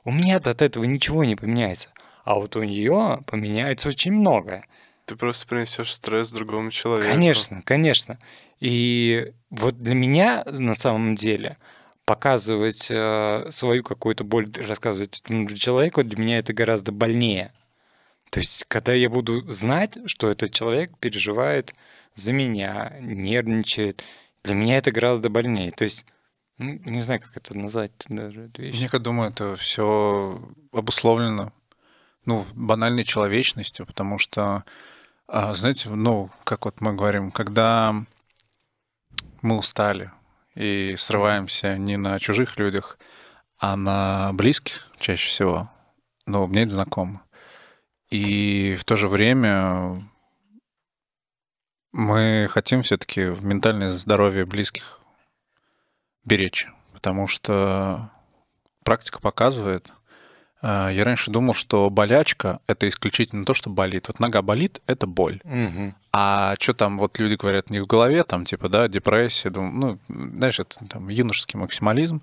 у 0.04 0.12
меня 0.12 0.38
от 0.38 0.62
этого 0.62 0.84
ничего 0.84 1.24
не 1.24 1.36
поменяется. 1.36 1.90
А 2.24 2.36
вот 2.36 2.56
у 2.56 2.64
нее 2.64 3.24
поменяется 3.26 3.90
очень 3.90 4.12
многое. 4.14 4.66
Ты 5.06 5.16
просто 5.16 5.48
принесешь 5.48 5.94
стресс 5.94 6.32
другому 6.32 6.72
человеку. 6.72 7.12
Конечно, 7.12 7.62
конечно. 7.66 8.20
И 8.60 9.34
вот 9.50 9.80
для 9.80 9.96
меня 9.96 10.46
на 10.46 10.76
самом 10.76 11.16
деле 11.16 11.58
показывать 12.06 12.88
э, 12.90 13.48
свою 13.50 13.84
какую-то 13.84 14.24
боль, 14.24 14.48
рассказывать 14.68 15.22
этому 15.24 15.50
человеку, 15.50 16.04
для 16.04 16.18
меня 16.18 16.40
это 16.40 16.54
гораздо 16.54 16.92
больнее. 16.92 17.54
То 18.30 18.40
есть, 18.40 18.66
когда 18.68 18.94
я 18.94 19.10
буду 19.10 19.50
знать, 19.50 19.98
что 20.08 20.30
этот 20.30 20.52
человек 20.52 20.98
переживает 21.00 21.74
за 22.16 22.34
меня, 22.34 22.94
нервничает, 23.00 24.04
для 24.44 24.56
меня 24.56 24.78
это 24.78 24.92
гораздо 24.92 25.30
больнее. 25.30 25.72
То 25.72 25.84
есть, 25.84 26.06
ну, 26.58 26.80
не 26.84 27.02
знаю, 27.02 27.22
как 27.22 27.38
это 27.38 27.58
назвать 27.58 27.92
даже. 28.10 28.50
Я 28.58 28.90
думаю, 29.00 29.30
это 29.30 29.56
все 29.56 30.42
обусловлено 30.72 31.54
ну, 32.26 32.46
банальной 32.54 33.04
человечностью, 33.04 33.86
потому 33.86 34.18
что, 34.18 34.64
а, 35.28 35.54
знаете, 35.54 35.90
ну, 35.90 36.30
как 36.44 36.66
вот 36.66 36.82
мы 36.82 36.94
говорим, 36.94 37.32
когда 37.32 37.96
мы 39.42 39.58
устали 39.58 40.12
и 40.56 40.96
срываемся 40.98 41.78
не 41.78 41.98
на 41.98 42.20
чужих 42.20 42.58
людях, 42.58 42.98
а 43.58 43.76
на 43.76 44.32
близких 44.34 44.90
чаще 45.00 45.28
всего, 45.28 45.70
ну, 46.26 46.48
мне 46.48 46.64
это 46.64 46.74
знакомо. 46.74 47.24
И 48.10 48.78
в 48.80 48.86
то 48.86 48.96
же 48.96 49.08
время 49.08 50.08
мы 51.92 52.48
хотим 52.50 52.82
все-таки 52.82 53.22
ментальное 53.42 53.90
здоровье 53.90 54.46
близких 54.46 55.00
беречь, 56.24 56.68
потому 56.92 57.28
что 57.28 58.12
практика 58.84 59.20
показывает, 59.20 59.94
я 60.64 61.04
раньше 61.04 61.30
думал, 61.30 61.54
что 61.54 61.90
болячка— 61.90 62.60
это 62.68 62.88
исключительно 62.88 63.46
то, 63.46 63.54
что 63.54 63.70
болит. 63.70 64.08
Вот 64.08 64.20
нога 64.22 64.42
болит— 64.42 64.82
это 64.88 65.06
боль. 65.06 65.42
Мгм. 65.44 65.94
А 66.14 66.56
что 66.60 66.74
там, 66.74 66.98
вот 66.98 67.20
люди 67.20 67.34
говорят, 67.34 67.70
не 67.70 67.82
в 67.82 67.88
голове, 67.88 68.24
там, 68.24 68.46
типа, 68.46 68.70
да, 68.70 68.88
депрессия, 68.88 69.50
думаю, 69.50 70.00
ну, 70.08 70.26
знаешь, 70.38 70.60
это 70.60 70.78
там 70.88 71.10
юношеский 71.10 71.60
максимализм. 71.60 72.22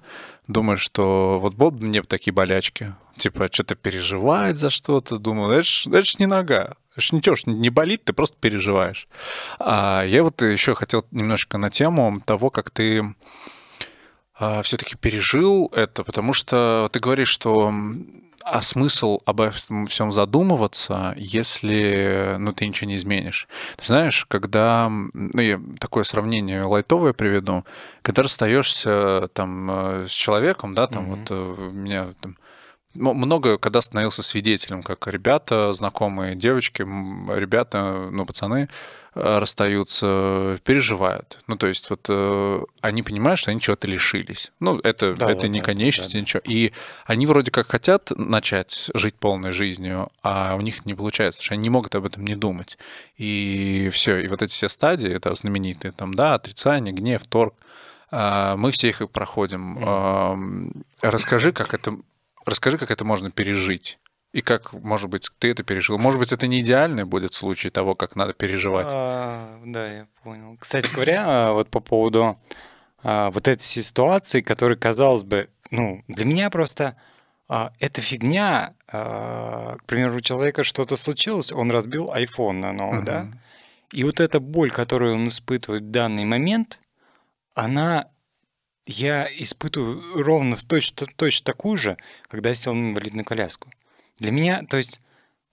Думаешь, 0.48 0.80
что 0.80 1.38
вот 1.40 1.54
вот 1.54 1.74
мне 1.74 2.02
такие 2.02 2.32
болячки, 2.32 2.94
типа, 3.16 3.48
что-то 3.52 3.74
переживает 3.74 4.56
за 4.56 4.70
что-то, 4.70 5.18
думаю, 5.18 5.52
это 5.52 5.66
ж, 5.66 5.86
это 5.88 6.02
ж 6.02 6.18
не 6.18 6.26
нога, 6.26 6.76
это 6.92 7.00
ж 7.00 7.12
ничего, 7.12 7.34
ж 7.36 7.42
не 7.46 7.68
болит, 7.68 8.04
ты 8.04 8.12
просто 8.12 8.36
переживаешь. 8.40 9.08
А 9.58 10.02
я 10.04 10.22
вот 10.22 10.40
еще 10.40 10.74
хотел 10.74 11.04
немножечко 11.10 11.58
на 11.58 11.68
тему 11.68 12.22
того, 12.24 12.50
как 12.50 12.70
ты 12.70 13.14
все-таки 14.62 14.96
пережил 14.96 15.70
это, 15.74 16.02
потому 16.02 16.32
что 16.32 16.88
ты 16.92 16.98
говоришь, 16.98 17.28
что 17.28 17.74
а 18.44 18.62
смысл 18.62 19.20
обо 19.26 19.50
всем 19.50 20.12
задумываться, 20.12 21.14
если 21.16 22.36
ну, 22.38 22.52
ты 22.52 22.66
ничего 22.66 22.88
не 22.88 22.96
изменишь? 22.96 23.48
Ты 23.76 23.86
знаешь, 23.86 24.24
когда, 24.26 24.88
ну, 24.90 25.40
я 25.40 25.60
такое 25.78 26.04
сравнение 26.04 26.62
лайтовое 26.62 27.12
приведу, 27.12 27.64
когда 28.02 28.22
расстаешься 28.22 29.28
там 29.32 29.70
э, 29.70 30.06
с 30.08 30.12
человеком, 30.12 30.74
да, 30.74 30.86
там 30.86 31.04
Мгм. 31.04 31.10
вот 31.10 31.30
э, 31.30 31.54
у 31.68 31.72
меня 31.72 32.14
там 32.20 32.36
много, 32.94 33.56
когда 33.58 33.80
становился 33.80 34.22
свидетелем, 34.22 34.82
как 34.82 35.06
ребята, 35.06 35.72
знакомые 35.72 36.34
девочки, 36.34 36.82
ребята, 36.82 38.08
ну, 38.10 38.26
пацаны 38.26 38.68
расстаются, 39.14 40.60
переживают. 40.64 41.38
Ну, 41.46 41.56
то 41.56 41.66
есть 41.66 41.90
вот 41.90 42.06
э, 42.08 42.60
они 42.80 43.02
понимают, 43.02 43.40
что 43.40 43.50
они 43.50 43.60
чего-то 43.60 43.88
лишились. 43.88 44.52
Ну, 44.60 44.78
это, 44.78 45.14
Да, 45.14 45.30
это 45.30 45.42
да, 45.42 45.48
не 45.48 45.60
да, 45.60 45.64
конечность, 45.66 46.10
да, 46.10 46.18
да. 46.18 46.20
ничего. 46.20 46.42
И 46.44 46.72
они 47.06 47.26
вроде 47.26 47.50
как 47.50 47.68
хотят 47.68 48.10
начать 48.16 48.90
жить 48.94 49.14
полной 49.16 49.52
жизнью, 49.52 50.10
а 50.22 50.54
у 50.56 50.60
них 50.60 50.86
не 50.86 50.94
получается, 50.94 51.38
потому 51.40 51.44
что 51.46 51.54
они 51.54 51.62
не 51.62 51.70
могут 51.70 51.94
об 51.94 52.06
этом 52.06 52.24
не 52.24 52.36
думать. 52.36 52.78
И 53.16 53.90
все, 53.92 54.18
и 54.18 54.28
вот 54.28 54.42
эти 54.42 54.52
все 54.52 54.68
стадии, 54.68 55.10
это 55.10 55.34
знаменитые, 55.34 55.92
там, 55.92 56.14
да, 56.14 56.34
отрицание, 56.34 56.94
гнев, 56.94 57.26
торг, 57.26 57.54
а, 58.10 58.56
мы 58.56 58.70
все 58.70 58.88
их 58.88 59.08
проходим. 59.10 59.78
Ам, 59.82 60.72
Расскажи, 61.00 61.52
как 61.52 61.74
это, 61.74 61.96
расскажи, 62.44 62.78
как 62.78 62.90
это 62.90 63.04
можно 63.04 63.30
пережить. 63.30 63.98
И 64.32 64.42
как, 64.42 64.72
может 64.72 65.10
быть, 65.10 65.28
ты 65.38 65.50
это 65.50 65.64
пережил. 65.64 65.98
Может 65.98 66.20
быть, 66.20 66.32
это 66.32 66.46
не 66.46 66.60
идеальный 66.60 67.04
будет 67.04 67.34
случай 67.34 67.68
того, 67.68 67.96
как 67.96 68.14
надо 68.14 68.32
переживать. 68.32 68.86
А, 68.88 69.60
да, 69.64 69.92
я 69.92 70.06
понял. 70.22 70.56
Кстати 70.60 70.92
говоря, 70.92 71.52
вот 71.52 71.68
по 71.68 71.80
поводу 71.80 72.38
а, 73.02 73.30
вот 73.32 73.48
этой 73.48 73.64
ситуации, 73.64 74.40
которая, 74.40 74.78
казалось 74.78 75.24
бы, 75.24 75.48
ну, 75.70 76.04
для 76.06 76.24
меня 76.24 76.48
просто 76.50 76.96
а, 77.48 77.72
эта 77.80 78.00
фигня, 78.00 78.74
а, 78.86 79.76
к 79.78 79.84
примеру, 79.86 80.16
у 80.16 80.20
человека 80.20 80.62
что-то 80.62 80.94
случилось, 80.94 81.52
он 81.52 81.72
разбил 81.72 82.12
iPhone 82.12 82.60
на 82.60 82.72
новый, 82.72 83.02
да? 83.02 83.22
Мгм. 83.22 83.40
И 83.92 84.04
вот 84.04 84.20
эта 84.20 84.38
боль, 84.38 84.70
которую 84.70 85.16
он 85.16 85.26
испытывает 85.26 85.82
в 85.82 85.90
данный 85.90 86.24
момент, 86.24 86.78
она, 87.54 88.06
я 88.86 89.28
испытываю 89.36 90.22
ровно 90.22 90.54
в 90.54 90.64
точно, 90.64 91.08
точно 91.16 91.44
такую 91.44 91.76
же, 91.76 91.96
когда 92.28 92.50
я 92.50 92.54
сел 92.54 92.72
на 92.72 92.90
инвалидную 92.90 93.24
коляску. 93.24 93.68
Для 94.20 94.30
меня, 94.30 94.62
то 94.68 94.76
есть, 94.76 95.00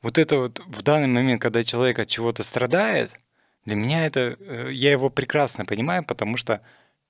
вот 0.01 0.17
это 0.17 0.37
вот 0.37 0.59
в 0.67 0.83
данный 0.83 1.07
момент, 1.07 1.41
когда 1.41 1.63
человек 1.63 1.99
от 1.99 2.07
чего-то 2.07 2.43
страдает, 2.43 3.11
для 3.65 3.75
меня 3.75 4.05
это, 4.05 4.37
э, 4.39 4.69
я 4.71 4.91
его 4.91 5.09
прекрасно 5.09 5.65
понимаю, 5.65 6.03
потому 6.05 6.37
что 6.37 6.61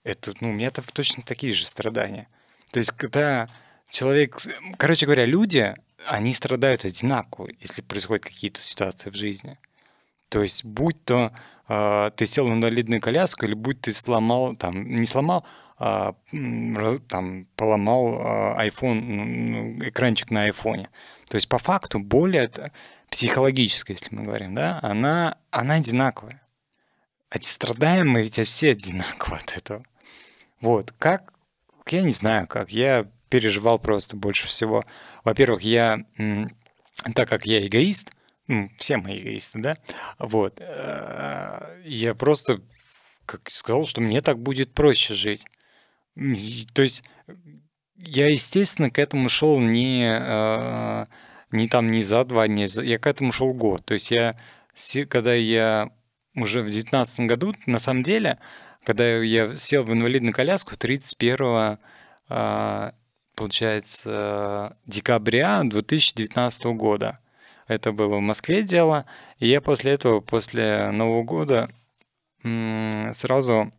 это, 0.04 0.34
ну, 0.40 0.52
у 0.52 0.54
меня 0.54 0.68
это 0.68 0.82
точно 0.94 1.24
такие 1.24 1.54
же 1.54 1.66
страдания. 1.66 2.28
То 2.72 2.80
есть, 2.80 2.92
когда 2.92 3.50
человек, 3.90 4.38
короче 4.78 5.06
говоря, 5.06 5.26
люди, 5.26 5.76
они 6.06 6.34
страдают 6.34 6.86
одинаково, 6.86 7.50
если 7.60 7.82
происходят 7.82 8.24
какие-то 8.24 8.62
ситуации 8.62 9.10
в 9.10 9.16
жизни. 9.16 9.58
То 10.30 10.42
есть, 10.42 10.64
будь 10.64 11.04
то 11.04 11.34
э, 11.68 12.12
ты 12.16 12.26
сел 12.26 12.48
в 12.48 12.54
инвалидную 12.54 13.02
коляску, 13.02 13.46
или 13.46 13.54
будь 13.56 13.82
ты 13.82 13.92
сломал, 13.94 14.56
там, 14.56 14.88
не 14.96 15.06
сломал, 15.06 15.44
там, 15.80 17.46
поломал 17.56 18.56
iPhone, 18.58 19.00
ну, 19.00 19.80
экранчик 19.80 20.32
на 20.32 20.44
айфоне. 20.44 20.90
То 21.30 21.36
есть, 21.36 21.48
по 21.48 21.60
факту, 21.60 22.00
это 22.40 22.72
психологическая, 23.10 23.96
если 23.96 24.16
мы 24.16 24.24
говорим, 24.24 24.56
да, 24.56 24.80
она, 24.82 25.38
она 25.52 25.76
одинаковая. 25.76 26.42
А 27.30 27.42
страдаем 27.42 28.10
мы 28.10 28.22
ведь 28.22 28.40
все 28.40 28.72
одинаково 28.72 29.38
от 29.38 29.58
этого. 29.58 29.84
Вот, 30.62 30.94
как, 30.98 31.34
я 31.88 32.02
не 32.02 32.12
знаю 32.12 32.48
как, 32.48 32.72
я 32.72 33.06
переживал 33.30 33.80
просто 33.80 34.16
больше 34.16 34.48
всего. 34.48 34.84
Во-первых, 35.24 35.62
я, 35.62 36.06
так 37.14 37.30
как 37.30 37.46
я 37.46 37.66
эгоист, 37.66 38.12
ну, 38.48 38.72
все 38.78 38.98
мы 38.98 39.18
эгоисты, 39.18 39.60
да, 39.60 39.78
вот, 40.18 40.60
э, 40.60 41.82
я 41.84 42.16
просто 42.16 42.62
как 43.26 43.50
сказал, 43.50 43.86
что 43.86 44.00
мне 44.00 44.22
так 44.22 44.40
будет 44.40 44.74
проще 44.74 45.14
жить. 45.14 45.46
То 46.74 46.82
есть 46.82 47.04
я, 47.98 48.30
естественно, 48.30 48.90
к 48.90 49.00
этому 49.00 49.30
шел 49.30 49.60
не, 49.60 50.10
э, 50.12 51.06
не 51.52 51.68
там 51.68 51.90
не 51.90 52.02
за 52.02 52.24
два 52.24 52.48
дня, 52.48 52.66
я 52.66 53.00
к 53.00 53.08
этому 53.08 53.32
шел 53.32 53.54
год. 53.54 53.86
То 53.86 53.94
есть 53.94 54.12
я, 54.12 54.36
когда 55.10 55.34
я 55.34 55.90
уже 56.36 56.62
в 56.62 56.70
девятнадцатом 56.70 57.28
году, 57.28 57.56
на 57.66 57.80
самом 57.80 58.04
деле, 58.04 58.40
когда 58.84 59.18
я 59.18 59.54
сел 59.56 59.84
в 59.84 59.94
инвалидную 59.94 60.34
коляску 60.34 60.76
31 60.78 61.78
а, 62.30 62.94
получается, 63.38 64.76
декабря 64.86 65.62
2019 65.64 66.66
года. 66.66 67.20
Это 67.68 67.92
было 67.92 68.18
в 68.18 68.22
Москве 68.22 68.64
дело. 68.64 69.06
И 69.40 69.48
я 69.48 69.62
после 69.62 69.94
этого, 69.94 70.20
после 70.20 70.92
Нового 70.92 71.24
года, 71.24 71.70
сразу... 72.42 73.72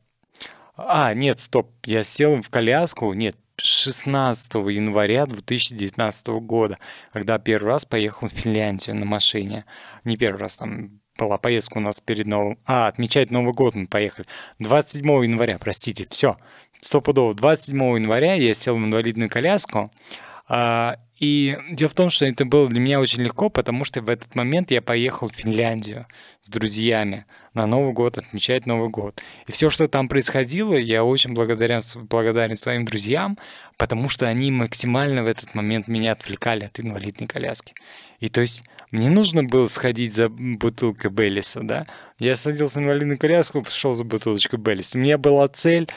А, 0.79 1.13
нет, 1.13 1.41
стоп, 1.41 1.73
я 1.85 2.05
сел 2.05 2.41
в 2.41 2.51
коляску, 2.51 3.13
нет, 3.13 3.37
16 3.61 4.55
января 4.55 5.27
2019 5.27 6.29
года, 6.29 6.79
когда 7.13 7.39
первый 7.41 7.73
раз 7.73 7.85
поехал 7.85 8.29
в 8.29 8.33
Финляндию 8.33 8.95
на 8.95 9.05
машине. 9.05 9.65
Не 10.05 10.17
первый 10.17 10.39
раз, 10.39 10.57
там 10.57 11.01
была 11.19 11.37
поездка 11.37 11.79
у 11.79 11.81
нас 11.81 12.01
перед 12.01 12.27
Новым... 12.27 12.61
А, 12.65 12.87
отмечать 12.87 13.33
Новый 13.33 13.53
год 13.55 13.75
мы 13.75 13.89
поехали. 13.89 14.29
27 14.61 15.05
января, 15.25 15.59
простите, 15.59 16.07
все, 16.09 16.37
стопудово. 16.81 17.35
27 17.35 17.77
января 17.77 18.35
я 18.35 18.55
сел 18.55 18.77
в 18.77 18.79
инвалидную 18.79 19.29
коляску, 19.29 19.91
а, 20.47 20.97
и 21.19 21.59
дело 21.71 21.89
в 21.89 21.95
том, 21.95 22.11
что 22.11 22.25
это 22.25 22.45
было 22.45 22.69
для 22.69 22.79
меня 22.79 23.01
очень 23.01 23.23
легко, 23.23 23.51
потому 23.51 23.85
что 23.85 24.01
в 24.01 24.09
этот 24.09 24.37
момент 24.37 24.71
я 24.71 24.81
поехал 24.81 25.29
в 25.29 25.35
Финляндию 25.35 26.07
с 26.43 26.49
друзьями 26.49 27.27
на 27.59 27.67
Новый 27.67 27.93
год, 27.93 28.17
отмечать 28.19 28.67
Новый 28.67 28.89
год. 28.89 29.21
И 29.47 29.53
все, 29.53 29.69
что 29.69 29.89
там 29.89 30.09
происходило, 30.09 30.75
я 30.75 31.05
очень 31.05 31.35
благодарен, 31.35 31.83
благодарен 32.09 32.57
своим 32.57 32.85
друзьям, 32.85 33.37
потому 33.77 34.09
что 34.09 34.27
они 34.27 34.51
максимально 34.51 35.25
в 35.25 35.27
этот 35.27 35.55
момент 35.55 35.89
меня 35.89 36.13
отвлекали 36.13 36.65
от 36.65 36.79
инвалидной 36.81 37.27
коляски. 37.27 37.75
И 38.21 38.29
то 38.29 38.41
есть 38.41 38.63
мне 38.93 39.11
нужно 39.11 39.45
было 39.45 39.67
сходить 39.67 40.15
за 40.15 40.29
бутылкой 40.29 41.11
Бейлиса, 41.11 41.61
да? 41.63 41.85
Я 42.19 42.37
садился 42.37 42.79
в 42.79 42.83
инвалидную 42.83 43.19
коляску, 43.19 43.63
пошел 43.63 43.95
за 43.95 44.05
бутылочкой 44.05 44.59
Бейлиса. 44.59 44.97
У 44.97 45.01
меня 45.01 45.19
была 45.19 45.49
цель 45.49 45.89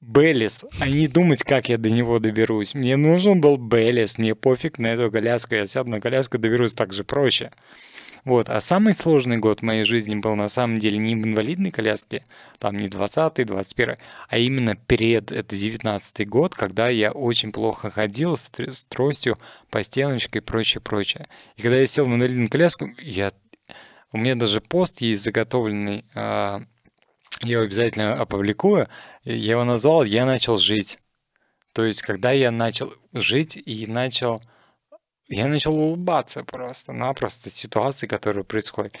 Бейлис, 0.00 0.64
а 0.80 0.88
не 0.88 1.06
думать, 1.06 1.42
как 1.44 1.68
я 1.68 1.78
до 1.78 1.88
него 1.88 2.18
доберусь. 2.18 2.74
Мне 2.74 2.96
нужен 2.96 3.40
был 3.40 3.56
Бейлис, 3.56 4.18
мне 4.18 4.34
пофиг 4.34 4.78
на 4.78 4.88
эту 4.88 5.10
коляску, 5.10 5.54
я 5.54 5.66
сяду 5.66 5.90
на 5.90 6.00
коляску, 6.00 6.38
доберусь 6.38 6.74
так 6.74 6.92
же 6.92 7.04
проще. 7.04 7.52
Вот, 8.26 8.48
а 8.48 8.60
самый 8.60 8.92
сложный 8.92 9.36
год 9.36 9.60
в 9.60 9.62
моей 9.62 9.84
жизни 9.84 10.16
был 10.16 10.34
на 10.34 10.48
самом 10.48 10.80
деле 10.80 10.98
не 10.98 11.14
в 11.14 11.24
инвалидной 11.24 11.70
коляске, 11.70 12.26
там 12.58 12.76
не 12.76 12.88
20-й, 12.88 13.44
21 13.44 13.96
а 14.28 14.38
именно 14.38 14.74
перед, 14.74 15.30
это 15.30 15.54
19-й 15.54 16.24
год, 16.24 16.52
когда 16.52 16.88
я 16.88 17.12
очень 17.12 17.52
плохо 17.52 17.88
ходил 17.88 18.36
с, 18.36 18.50
с 18.58 18.84
тростью, 18.86 19.38
по 19.70 19.80
стеночке 19.84 20.40
и 20.40 20.42
прочее, 20.42 20.80
прочее. 20.80 21.28
И 21.54 21.62
когда 21.62 21.76
я 21.76 21.86
сел 21.86 22.04
в 22.04 22.08
инвалидную 22.08 22.50
коляску, 22.50 22.90
я, 22.98 23.30
у 24.10 24.18
меня 24.18 24.34
даже 24.34 24.60
пост 24.60 25.00
есть 25.02 25.22
заготовленный, 25.22 26.04
а, 26.16 26.62
я 27.42 27.52
его 27.52 27.62
обязательно 27.62 28.14
опубликую, 28.14 28.88
я 29.22 29.52
его 29.52 29.62
назвал 29.62 30.02
«Я 30.02 30.26
начал 30.26 30.58
жить». 30.58 30.98
То 31.72 31.84
есть, 31.84 32.02
когда 32.02 32.32
я 32.32 32.50
начал 32.50 32.92
жить 33.12 33.56
и 33.56 33.86
начал... 33.86 34.40
Я 35.28 35.48
начал 35.48 35.76
улыбаться 35.76 36.44
просто-напросто 36.44 37.50
ситуации, 37.50 38.06
которые 38.06 38.44
происходят. 38.44 38.94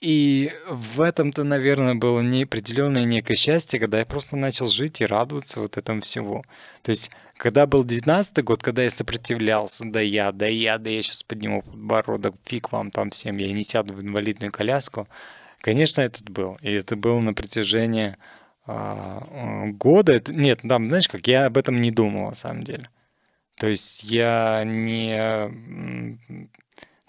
И 0.00 0.52
в 0.68 1.00
этом-то, 1.00 1.42
наверное, 1.42 1.96
было 1.96 2.20
неопределенное 2.20 3.02
некое 3.02 3.34
счастье, 3.34 3.80
когда 3.80 3.98
я 3.98 4.04
просто 4.04 4.36
начал 4.36 4.68
жить 4.68 5.00
и 5.00 5.06
радоваться 5.06 5.58
вот 5.58 5.76
этому 5.76 6.02
всему. 6.02 6.44
То 6.82 6.90
есть, 6.90 7.10
когда 7.36 7.66
был 7.66 7.84
19 7.84 8.44
год, 8.44 8.62
когда 8.62 8.84
я 8.84 8.90
сопротивлялся, 8.90 9.84
да 9.84 10.00
я, 10.00 10.30
да 10.30 10.46
я, 10.46 10.78
да 10.78 10.88
я 10.88 11.02
сейчас 11.02 11.24
подниму 11.24 11.62
подбородок, 11.62 12.36
фиг 12.44 12.70
вам 12.70 12.92
там 12.92 13.10
всем, 13.10 13.38
я 13.38 13.52
не 13.52 13.64
сяду 13.64 13.92
в 13.94 14.00
инвалидную 14.00 14.52
коляску. 14.52 15.08
Конечно, 15.60 16.00
этот 16.00 16.30
был. 16.30 16.56
И 16.62 16.70
это 16.70 16.94
было 16.94 17.18
на 17.18 17.34
протяжении 17.34 18.16
а, 18.66 19.66
года. 19.72 20.12
Это, 20.12 20.32
нет, 20.32 20.60
там, 20.62 20.88
знаешь, 20.88 21.08
как 21.08 21.26
я 21.26 21.46
об 21.46 21.58
этом 21.58 21.76
не 21.76 21.90
думал, 21.90 22.28
на 22.28 22.34
самом 22.36 22.62
деле. 22.62 22.88
То 23.58 23.66
есть 23.66 24.04
я 24.04 24.62
не... 24.64 25.48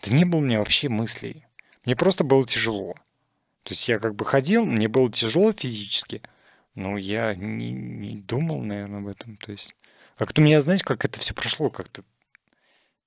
Да 0.01 0.15
не 0.15 0.25
было 0.25 0.39
у 0.39 0.43
меня 0.43 0.59
вообще 0.59 0.89
мыслей. 0.89 1.45
Мне 1.85 1.95
просто 1.95 2.23
было 2.23 2.45
тяжело. 2.45 2.93
То 3.63 3.73
есть 3.73 3.87
я 3.87 3.99
как 3.99 4.15
бы 4.15 4.25
ходил, 4.25 4.65
мне 4.65 4.87
было 4.87 5.11
тяжело 5.11 5.51
физически, 5.51 6.21
но 6.73 6.97
я 6.97 7.35
не, 7.35 7.71
не 7.71 8.21
думал, 8.21 8.61
наверное, 8.61 8.99
об 8.99 9.07
этом. 9.07 9.37
То 9.37 9.51
есть 9.51 9.75
как-то 10.17 10.41
у 10.41 10.45
меня, 10.45 10.61
знаете, 10.61 10.83
как 10.85 11.05
это 11.05 11.19
все 11.19 11.33
прошло 11.33 11.69
как-то. 11.69 12.03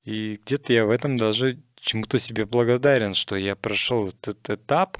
И 0.05 0.38
где-то 0.45 0.72
я 0.72 0.84
в 0.84 0.90
этом 0.90 1.16
даже 1.16 1.59
чему-то 1.76 2.18
себе 2.18 2.45
благодарен, 2.45 3.14
что 3.14 3.36
я 3.36 3.57
прошел 3.57 4.09
этот 4.09 4.51
этап, 4.51 4.99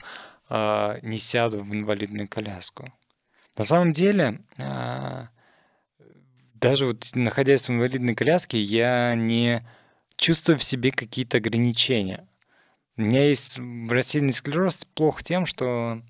э, 0.49 0.99
не 1.03 1.18
сяду 1.18 1.62
в 1.62 1.72
инвалидную 1.72 2.28
коляску. 2.28 2.93
На 3.57 3.64
самом 3.64 3.93
деле, 3.93 4.40
э, 4.59 5.26
даже 6.62 6.86
вот 6.86 7.10
находясь 7.14 7.68
в 7.68 7.72
инвалидной 7.72 8.14
коляске, 8.14 8.60
я 8.60 9.14
не 9.14 9.62
чувствую 10.16 10.58
в 10.58 10.64
себе 10.64 10.92
какие-то 10.92 11.38
ограничения. 11.38 12.26
У 12.96 13.02
меня 13.02 13.28
есть 13.28 13.58
рассеянный 13.90 14.32
склероз 14.32 14.86
плохо 14.94 15.24
тем, 15.24 15.44
что 15.44 16.00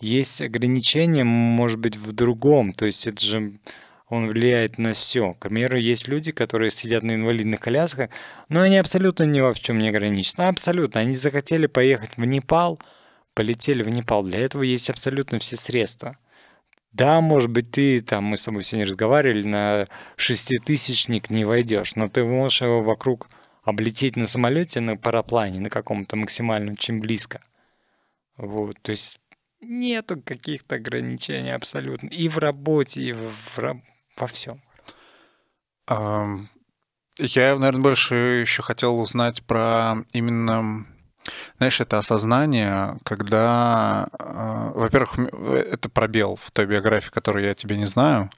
есть 0.00 0.40
ограничения, 0.40 1.24
может 1.24 1.78
быть, 1.78 1.96
в 1.96 2.12
другом. 2.12 2.72
То 2.72 2.86
есть 2.86 3.06
это 3.06 3.22
же 3.24 3.58
он 4.08 4.28
влияет 4.28 4.78
на 4.78 4.94
все. 4.94 5.34
К 5.34 5.40
примеру, 5.48 5.76
есть 5.76 6.08
люди, 6.08 6.32
которые 6.32 6.70
сидят 6.70 7.02
на 7.02 7.12
инвалидных 7.12 7.60
колясках, 7.60 8.08
но 8.48 8.62
они 8.62 8.78
абсолютно 8.78 9.24
ни 9.24 9.40
во 9.40 9.52
в 9.52 9.60
чем 9.60 9.76
не 9.78 9.88
ограничены. 9.88 10.44
Абсолютно. 10.44 11.00
Они 11.00 11.14
захотели 11.14 11.66
поехать 11.66 12.16
в 12.16 12.24
Непал, 12.24 12.80
полетели 13.34 13.82
в 13.82 13.90
Непал. 13.90 14.22
Для 14.22 14.40
этого 14.40 14.62
есть 14.62 14.88
абсолютно 14.88 15.38
все 15.38 15.56
средства. 15.56 16.16
Да, 16.92 17.20
может 17.20 17.50
быть, 17.50 17.70
ты, 17.70 18.00
там, 18.00 18.24
мы 18.24 18.36
с 18.36 18.44
тобой 18.44 18.62
сегодня 18.62 18.86
разговаривали, 18.86 19.46
на 19.46 19.84
шеститысячник 20.16 21.30
не 21.30 21.44
войдешь, 21.44 21.94
но 21.96 22.08
ты 22.08 22.24
можешь 22.24 22.62
его 22.62 22.82
вокруг 22.82 23.28
облететь 23.62 24.16
на 24.16 24.26
самолете, 24.26 24.80
на 24.80 24.96
параплане, 24.96 25.60
на 25.60 25.70
каком-то 25.70 26.16
максимально 26.16 26.72
очень 26.72 27.00
близко. 27.00 27.40
Вот, 28.36 28.76
то 28.82 28.90
есть 28.90 29.20
нету 29.60 30.20
каких-то 30.22 30.76
ограничений 30.76 31.50
абсолютно. 31.50 32.08
И 32.08 32.28
в 32.28 32.38
работе, 32.38 33.02
и 33.02 33.12
в, 33.12 33.30
в, 33.56 33.82
во 34.16 34.26
всем. 34.26 34.62
Я, 35.88 37.56
наверное, 37.56 37.82
больше 37.82 38.14
еще 38.14 38.62
хотел 38.62 38.98
узнать 39.00 39.42
про 39.42 39.96
именно 40.12 40.86
знаешь, 41.58 41.80
это 41.80 41.98
осознание, 41.98 42.98
когда, 43.04 44.08
э, 44.18 44.70
во-первых, 44.74 45.18
это 45.18 45.88
пробел 45.88 46.36
в 46.36 46.50
той 46.50 46.66
биографии, 46.66 47.10
которую 47.10 47.44
я 47.44 47.54
тебе 47.54 47.76
не 47.76 47.86
знаю, 47.86 48.30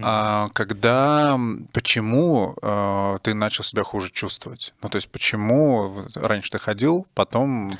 а 0.00 0.48
когда, 0.54 1.38
почему 1.72 2.56
э, 2.62 3.18
ты 3.22 3.34
начал 3.34 3.62
себя 3.62 3.82
хуже 3.82 4.10
чувствовать? 4.10 4.72
Ну, 4.82 4.88
то 4.88 4.96
есть, 4.96 5.08
почему 5.08 6.06
раньше 6.14 6.50
ты 6.50 6.58
ходил, 6.58 7.06
потом 7.14 7.70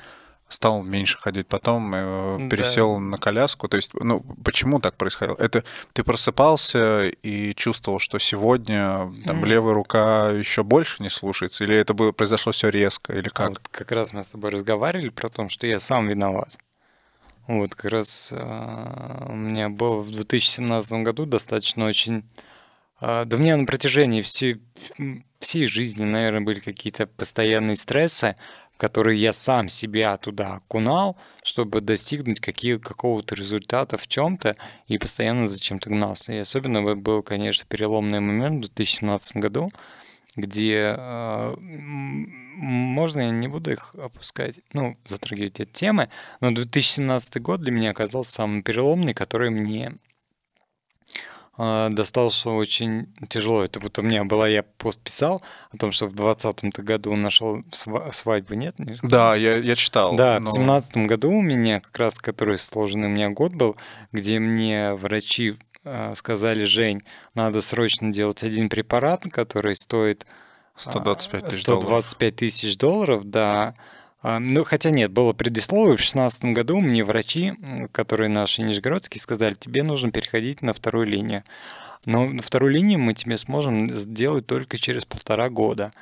стал 0.52 0.82
меньше 0.82 1.18
ходить, 1.18 1.46
потом 1.46 1.92
э, 1.94 2.48
пересел 2.48 2.94
да. 2.94 3.00
на 3.00 3.16
коляску. 3.18 3.68
То 3.68 3.76
есть, 3.76 3.92
ну, 3.94 4.20
почему 4.44 4.80
так 4.80 4.96
происходило? 4.96 5.36
Это 5.38 5.64
ты 5.92 6.04
просыпался 6.04 7.08
и 7.08 7.54
чувствовал, 7.54 7.98
что 7.98 8.18
сегодня 8.18 9.12
там, 9.26 9.42
mm. 9.42 9.46
левая 9.46 9.74
рука 9.74 10.30
еще 10.30 10.62
больше 10.62 11.02
не 11.02 11.08
слушается, 11.08 11.64
или 11.64 11.76
это 11.76 11.94
было, 11.94 12.12
произошло 12.12 12.52
все 12.52 12.68
резко, 12.68 13.12
или 13.12 13.28
как? 13.28 13.50
Вот 13.50 13.68
как 13.70 13.92
раз 13.92 14.12
мы 14.12 14.24
с 14.24 14.30
тобой 14.30 14.50
разговаривали 14.50 15.08
про 15.08 15.28
то, 15.28 15.48
что 15.48 15.66
я 15.66 15.80
сам 15.80 16.08
виноват. 16.08 16.58
Вот 17.46 17.74
как 17.74 17.90
раз 17.90 18.28
э, 18.30 19.26
у 19.28 19.34
меня 19.34 19.68
было 19.68 20.00
в 20.00 20.10
2017 20.10 21.02
году 21.02 21.26
достаточно 21.26 21.86
очень... 21.86 22.24
Э, 23.00 23.24
да 23.26 23.36
у 23.36 23.40
меня 23.40 23.56
на 23.56 23.66
протяжении 23.66 24.20
всей, 24.20 24.62
всей 25.40 25.66
жизни, 25.66 26.04
наверное, 26.04 26.42
были 26.42 26.60
какие-то 26.60 27.06
постоянные 27.06 27.76
стрессы, 27.76 28.36
которые 28.82 29.16
я 29.16 29.32
сам 29.32 29.68
себя 29.68 30.16
туда 30.16 30.54
окунал, 30.54 31.16
чтобы 31.44 31.80
достигнуть 31.80 32.40
какие, 32.40 32.78
какого-то 32.78 33.36
результата 33.36 33.96
в 33.96 34.08
чем-то 34.08 34.56
и 34.88 34.98
постоянно 34.98 35.46
за 35.46 35.60
чем-то 35.60 35.88
гнался. 35.88 36.32
И 36.32 36.38
особенно 36.38 36.96
был, 36.96 37.22
конечно, 37.22 37.64
переломный 37.68 38.18
момент 38.18 38.56
в 38.56 38.74
2017 38.74 39.36
году, 39.36 39.68
где 40.34 40.96
э, 40.98 41.54
можно, 41.60 43.20
я 43.20 43.30
не 43.30 43.46
буду 43.46 43.70
их 43.70 43.94
опускать, 43.94 44.58
ну, 44.72 44.96
затрагивать 45.04 45.60
эти 45.60 45.70
темы, 45.70 46.08
но 46.40 46.50
2017 46.50 47.40
год 47.40 47.60
для 47.60 47.70
меня 47.70 47.92
оказался 47.92 48.32
самым 48.32 48.64
переломный, 48.64 49.14
который 49.14 49.50
мне 49.50 49.92
достался 51.90 52.50
очень 52.50 53.06
тяжело. 53.28 53.62
Это 53.62 53.78
вот 53.78 53.98
у 53.98 54.02
меня 54.02 54.24
была, 54.24 54.48
я 54.48 54.62
пост 54.62 55.00
писал 55.00 55.42
о 55.70 55.76
том, 55.76 55.92
что 55.92 56.06
в 56.06 56.14
2020 56.14 56.84
году 56.84 57.14
нашел 57.14 57.62
свадьбу, 57.70 58.54
нет? 58.54 58.74
Да, 59.02 59.34
я, 59.36 59.56
я 59.56 59.76
читал. 59.76 60.16
Да, 60.16 60.40
но... 60.40 60.50
в 60.50 60.54
2017 60.54 60.96
году 61.08 61.30
у 61.30 61.42
меня 61.42 61.80
как 61.80 61.96
раз, 61.98 62.18
который 62.18 62.58
сложенный 62.58 63.08
у 63.08 63.10
меня 63.10 63.30
год 63.30 63.52
был, 63.52 63.76
где 64.10 64.38
мне 64.38 64.94
врачи 64.94 65.56
э, 65.84 66.14
сказали, 66.16 66.64
Жень, 66.64 67.02
надо 67.34 67.60
срочно 67.60 68.12
делать 68.12 68.42
один 68.42 68.68
препарат, 68.68 69.24
который 69.30 69.76
стоит 69.76 70.26
125 70.76 71.46
тысяч 71.46 71.62
125 71.62 72.36
тысяч 72.36 72.76
долларов, 72.76 73.24
да. 73.24 73.74
А, 74.22 74.38
ну, 74.38 74.64
хотя 74.64 74.90
нет, 74.90 75.10
было 75.10 75.32
предисловие. 75.32 75.96
В 75.96 75.98
2016 75.98 76.44
году 76.46 76.80
мне 76.80 77.04
врачи, 77.04 77.52
которые 77.90 78.28
наши 78.28 78.62
нижегородские, 78.62 79.20
сказали, 79.20 79.54
тебе 79.54 79.82
нужно 79.82 80.10
переходить 80.10 80.62
на 80.62 80.72
вторую 80.72 81.06
линию. 81.06 81.42
Но 82.04 82.38
вторую 82.38 82.72
линию 82.72 82.98
мы 82.98 83.14
тебе 83.14 83.36
сможем 83.36 83.92
сделать 83.92 84.46
только 84.46 84.78
через 84.78 85.04
полтора 85.04 85.48
года. 85.50 85.92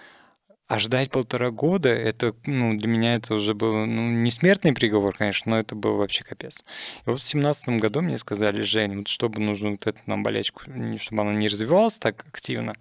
А 0.66 0.78
ждать 0.78 1.10
полтора 1.10 1.50
года, 1.50 1.88
это, 1.88 2.32
ну, 2.46 2.78
для 2.78 2.86
меня 2.86 3.16
это 3.16 3.34
уже 3.34 3.54
был, 3.54 3.86
ну, 3.86 4.08
не 4.08 4.30
смертный 4.30 4.72
приговор, 4.72 5.16
конечно, 5.16 5.50
но 5.50 5.58
это 5.58 5.74
был 5.74 5.96
вообще 5.96 6.22
капец. 6.22 6.62
И 7.06 7.10
вот 7.10 7.18
в 7.18 7.26
семнадцатом 7.26 7.78
году 7.78 8.02
мне 8.02 8.16
сказали, 8.18 8.62
Жень, 8.62 8.98
вот 8.98 9.08
чтобы 9.08 9.40
нужно 9.40 9.70
вот 9.70 9.84
эту 9.88 9.98
нам 10.06 10.22
болячку, 10.22 10.62
чтобы 10.98 11.22
она 11.22 11.32
не 11.32 11.48
развивалась 11.48 11.98
так 11.98 12.24
активно, 12.28 12.74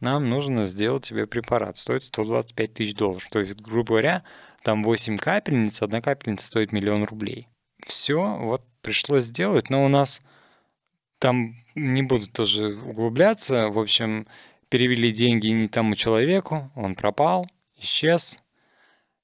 нам 0.00 0.28
нужно 0.28 0.66
сделать 0.66 1.04
тебе 1.04 1.28
препарат. 1.28 1.78
Стоит 1.78 2.02
125 2.02 2.74
тысяч 2.74 2.96
долларов. 2.96 3.28
То 3.30 3.38
есть, 3.38 3.60
грубо 3.60 3.90
говоря, 3.90 4.24
там 4.66 4.82
8 4.82 5.18
капельниц, 5.18 5.80
одна 5.80 6.02
капельница 6.02 6.44
стоит 6.44 6.72
миллион 6.72 7.04
рублей. 7.04 7.46
Все, 7.86 8.36
вот 8.36 8.64
пришлось 8.82 9.26
сделать, 9.26 9.70
но 9.70 9.84
у 9.84 9.88
нас 9.88 10.20
там 11.20 11.54
не 11.76 12.02
буду 12.02 12.28
тоже 12.28 12.74
углубляться. 12.74 13.68
В 13.68 13.78
общем, 13.78 14.26
перевели 14.68 15.12
деньги 15.12 15.46
не 15.46 15.68
тому 15.68 15.94
человеку, 15.94 16.72
он 16.74 16.96
пропал, 16.96 17.48
исчез. 17.78 18.38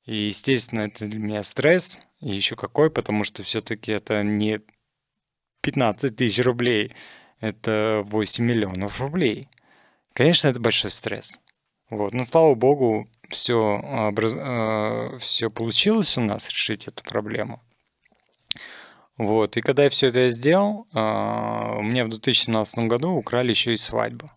И, 0.04 0.14
естественно, 0.14 0.82
это 0.82 1.06
для 1.06 1.18
меня 1.18 1.42
стресс, 1.42 2.02
и 2.20 2.30
еще 2.30 2.54
какой, 2.54 2.88
потому 2.88 3.24
что 3.24 3.42
все-таки 3.42 3.90
это 3.90 4.22
не 4.22 4.60
15 5.62 6.14
тысяч 6.14 6.44
рублей, 6.44 6.94
это 7.40 8.04
8 8.06 8.44
миллионов 8.44 9.00
рублей. 9.00 9.48
Конечно, 10.12 10.46
это 10.46 10.60
большой 10.60 10.92
стресс. 10.92 11.40
Вот. 11.90 12.14
Но, 12.14 12.24
слава 12.24 12.54
богу, 12.54 13.10
все, 13.32 13.80
образ... 14.08 14.34
Э, 14.36 15.16
все 15.18 15.50
получилось 15.50 16.16
у 16.18 16.20
нас 16.20 16.48
решить 16.48 16.86
эту 16.86 17.02
проблему. 17.02 17.60
Вот. 19.18 19.56
И 19.56 19.60
когда 19.60 19.84
я 19.84 19.90
все 19.90 20.08
это 20.08 20.30
сделал, 20.30 20.86
э, 20.92 20.98
у 20.98 21.82
меня 21.82 22.04
в 22.04 22.08
2017 22.08 22.78
году 22.86 23.10
украли 23.10 23.50
еще 23.50 23.72
и 23.72 23.76
свадьбу. 23.76 24.28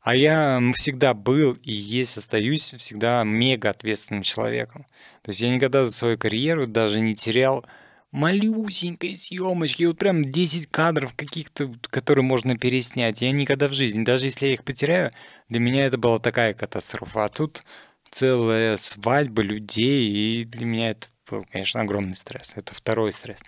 А 0.00 0.14
я 0.14 0.60
всегда 0.74 1.12
был 1.12 1.54
и 1.64 1.72
есть, 1.72 2.16
остаюсь 2.16 2.74
всегда 2.78 3.24
мега 3.24 3.70
ответственным 3.70 4.22
человеком. 4.22 4.86
То 5.22 5.30
есть 5.30 5.40
я 5.40 5.54
никогда 5.54 5.84
за 5.84 5.90
свою 5.90 6.16
карьеру 6.16 6.66
даже 6.66 7.00
не 7.00 7.14
терял 7.14 7.66
малюсенькой 8.10 9.16
съемочки, 9.16 9.84
вот 9.84 9.98
прям 9.98 10.24
10 10.24 10.68
кадров 10.68 11.14
каких-то, 11.14 11.70
которые 11.90 12.24
можно 12.24 12.56
переснять. 12.56 13.20
Я 13.20 13.32
никогда 13.32 13.68
в 13.68 13.74
жизни, 13.74 14.02
даже 14.02 14.26
если 14.26 14.46
я 14.46 14.54
их 14.54 14.64
потеряю, 14.64 15.10
для 15.48 15.60
меня 15.60 15.84
это 15.84 15.98
была 15.98 16.18
такая 16.18 16.54
катастрофа. 16.54 17.26
А 17.26 17.28
тут 17.28 17.62
целая 18.10 18.76
свадьба 18.76 19.42
людей, 19.42 20.08
и 20.08 20.44
для 20.44 20.66
меня 20.66 20.90
это 20.90 21.08
был, 21.30 21.44
конечно, 21.50 21.80
огромный 21.80 22.14
стресс. 22.14 22.52
Это 22.56 22.74
второй 22.74 23.12
стресс. 23.12 23.38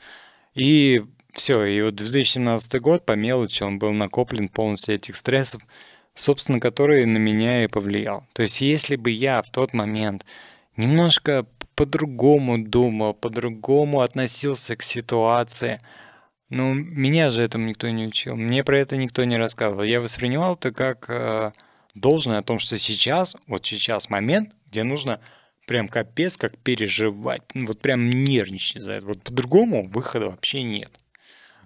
И 0.54 1.02
все, 1.32 1.64
и 1.64 1.80
вот 1.82 1.94
2017 1.94 2.80
год 2.80 3.06
по 3.06 3.12
мелочи 3.12 3.62
он 3.62 3.78
был 3.78 3.92
накоплен 3.92 4.48
полностью 4.48 4.94
этих 4.94 5.16
стрессов 5.16 5.62
собственно, 6.14 6.60
который 6.60 7.04
на 7.06 7.18
меня 7.18 7.64
и 7.64 7.68
повлиял. 7.68 8.26
То 8.32 8.42
есть, 8.42 8.60
если 8.60 8.96
бы 8.96 9.10
я 9.10 9.42
в 9.42 9.50
тот 9.50 9.72
момент 9.72 10.24
немножко 10.76 11.46
по-другому 11.74 12.62
думал, 12.62 13.14
по-другому 13.14 14.00
относился 14.00 14.76
к 14.76 14.82
ситуации, 14.82 15.80
ну, 16.48 16.74
меня 16.74 17.30
же 17.30 17.42
этому 17.42 17.66
никто 17.66 17.88
не 17.88 18.06
учил, 18.06 18.36
мне 18.36 18.64
про 18.64 18.78
это 18.78 18.96
никто 18.96 19.24
не 19.24 19.36
рассказывал. 19.36 19.84
Я 19.84 20.00
воспринимал 20.00 20.54
это 20.54 20.72
как 20.72 21.06
э, 21.08 21.52
должное 21.94 22.38
о 22.38 22.42
том, 22.42 22.58
что 22.58 22.78
сейчас, 22.78 23.36
вот 23.46 23.66
сейчас 23.66 24.10
момент, 24.10 24.52
где 24.66 24.82
нужно 24.82 25.20
прям 25.66 25.88
капец 25.88 26.36
как 26.36 26.58
переживать, 26.58 27.42
вот 27.54 27.80
прям 27.80 28.10
нервничать 28.10 28.82
за 28.82 28.94
это. 28.94 29.06
Вот 29.06 29.22
по-другому 29.22 29.86
выхода 29.86 30.30
вообще 30.30 30.62
нет. 30.62 30.90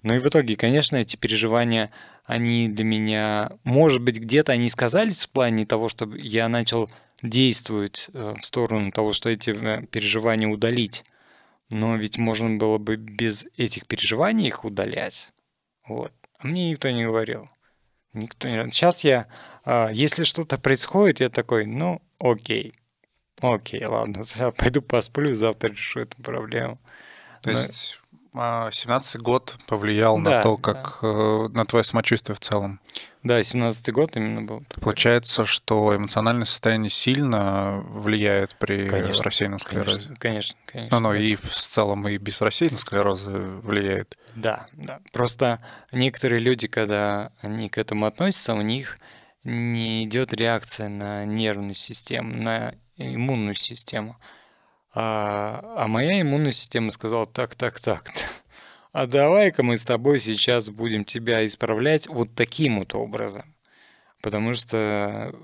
Ну 0.03 0.13
и 0.13 0.19
в 0.19 0.27
итоге, 0.27 0.55
конечно, 0.55 0.97
эти 0.97 1.15
переживания 1.15 1.91
они 2.25 2.69
для 2.69 2.85
меня, 2.85 3.51
может 3.63 4.01
быть, 4.01 4.19
где-то 4.19 4.51
они 4.51 4.69
сказались 4.69 5.25
в 5.25 5.29
плане 5.29 5.65
того, 5.65 5.89
чтобы 5.89 6.19
я 6.19 6.47
начал 6.47 6.89
действовать 7.21 8.09
э, 8.13 8.35
в 8.39 8.45
сторону 8.45 8.91
того, 8.91 9.13
что 9.13 9.29
эти 9.29 9.49
э, 9.49 9.85
переживания 9.87 10.47
удалить. 10.47 11.03
Но 11.69 11.95
ведь 11.95 12.17
можно 12.17 12.57
было 12.57 12.77
бы 12.77 12.95
без 12.95 13.47
этих 13.57 13.87
переживаний 13.87 14.47
их 14.47 14.65
удалять. 14.65 15.29
Вот. 15.87 16.11
А 16.37 16.47
мне 16.47 16.69
никто 16.69 16.89
не 16.91 17.05
говорил. 17.05 17.49
Никто 18.15 18.47
не... 18.47 18.71
Сейчас 18.71 19.03
я, 19.03 19.27
а, 19.63 19.89
если 19.91 20.23
что-то 20.23 20.57
происходит, 20.57 21.19
я 21.19 21.29
такой, 21.29 21.65
ну, 21.65 22.01
окей. 22.19 22.73
Окей, 23.41 23.85
ладно, 23.85 24.23
сейчас 24.25 24.53
пойду 24.55 24.81
посплю, 24.81 25.33
завтра 25.33 25.69
решу 25.69 26.01
эту 26.01 26.21
проблему. 26.21 26.79
То 27.41 27.51
Но... 27.51 27.57
есть 27.57 27.99
17-й 28.33 29.19
а, 29.19 29.21
год 29.21 29.57
повлиял 29.67 30.17
да, 30.19 30.37
на 30.37 30.41
то, 30.41 30.57
как 30.57 30.99
да. 31.01 31.07
Э, 31.07 31.47
на 31.49 31.65
твое 31.65 31.83
самочувствие 31.83 32.35
в 32.35 32.39
целом. 32.39 32.81
Да, 33.25 33.39
17-й 33.39 33.91
год 33.91 34.15
именно 34.15 34.43
был. 34.43 34.59
Такой. 34.69 34.83
Получается, 34.83 35.45
что 35.45 35.95
эмоциональное 35.95 36.45
состояние 36.45 36.91
сильно 36.91 37.83
влияет 37.87 38.55
при 38.55 38.87
конечно, 38.87 39.23
рассеянном 39.23 39.57
склерозе. 39.57 40.13
Конечно, 40.19 40.55
конечно. 40.67 40.99
Но, 40.99 41.09
но 41.09 41.15
и 41.15 41.35
в 41.35 41.49
целом 41.49 42.07
и 42.07 42.17
без 42.17 42.39
рассеянного 42.41 42.79
склероза 42.79 43.31
влияет. 43.63 44.15
Да, 44.35 44.67
да. 44.73 44.99
Просто 45.11 45.59
некоторые 45.91 46.39
люди, 46.39 46.67
когда 46.67 47.31
они 47.41 47.67
к 47.67 47.79
этому 47.79 48.05
относятся, 48.05 48.53
у 48.53 48.61
них 48.61 48.99
не 49.43 50.03
идет 50.03 50.31
реакция 50.31 50.87
на 50.87 51.25
нервную 51.25 51.73
систему, 51.73 52.31
на 52.31 52.75
иммунную 52.95 53.55
систему. 53.55 54.17
А, 54.93 55.61
а 55.77 55.87
моя 55.87 56.21
иммунная 56.21 56.51
система 56.51 56.91
сказала, 56.91 57.25
так, 57.25 57.55
так, 57.55 57.79
так, 57.79 58.11
а 58.95 59.07
давай-ка 59.07 59.61
мы 59.61 59.75
с 59.75 59.83
тобой 59.83 60.19
сейчас 60.19 60.69
будем 60.69 61.03
тебя 61.03 61.45
исправлять 61.45 62.07
вот 62.07 62.33
таким 62.33 62.79
вот 62.79 62.95
образом. 62.95 63.53
Потому 64.21 64.53
что 64.53 65.35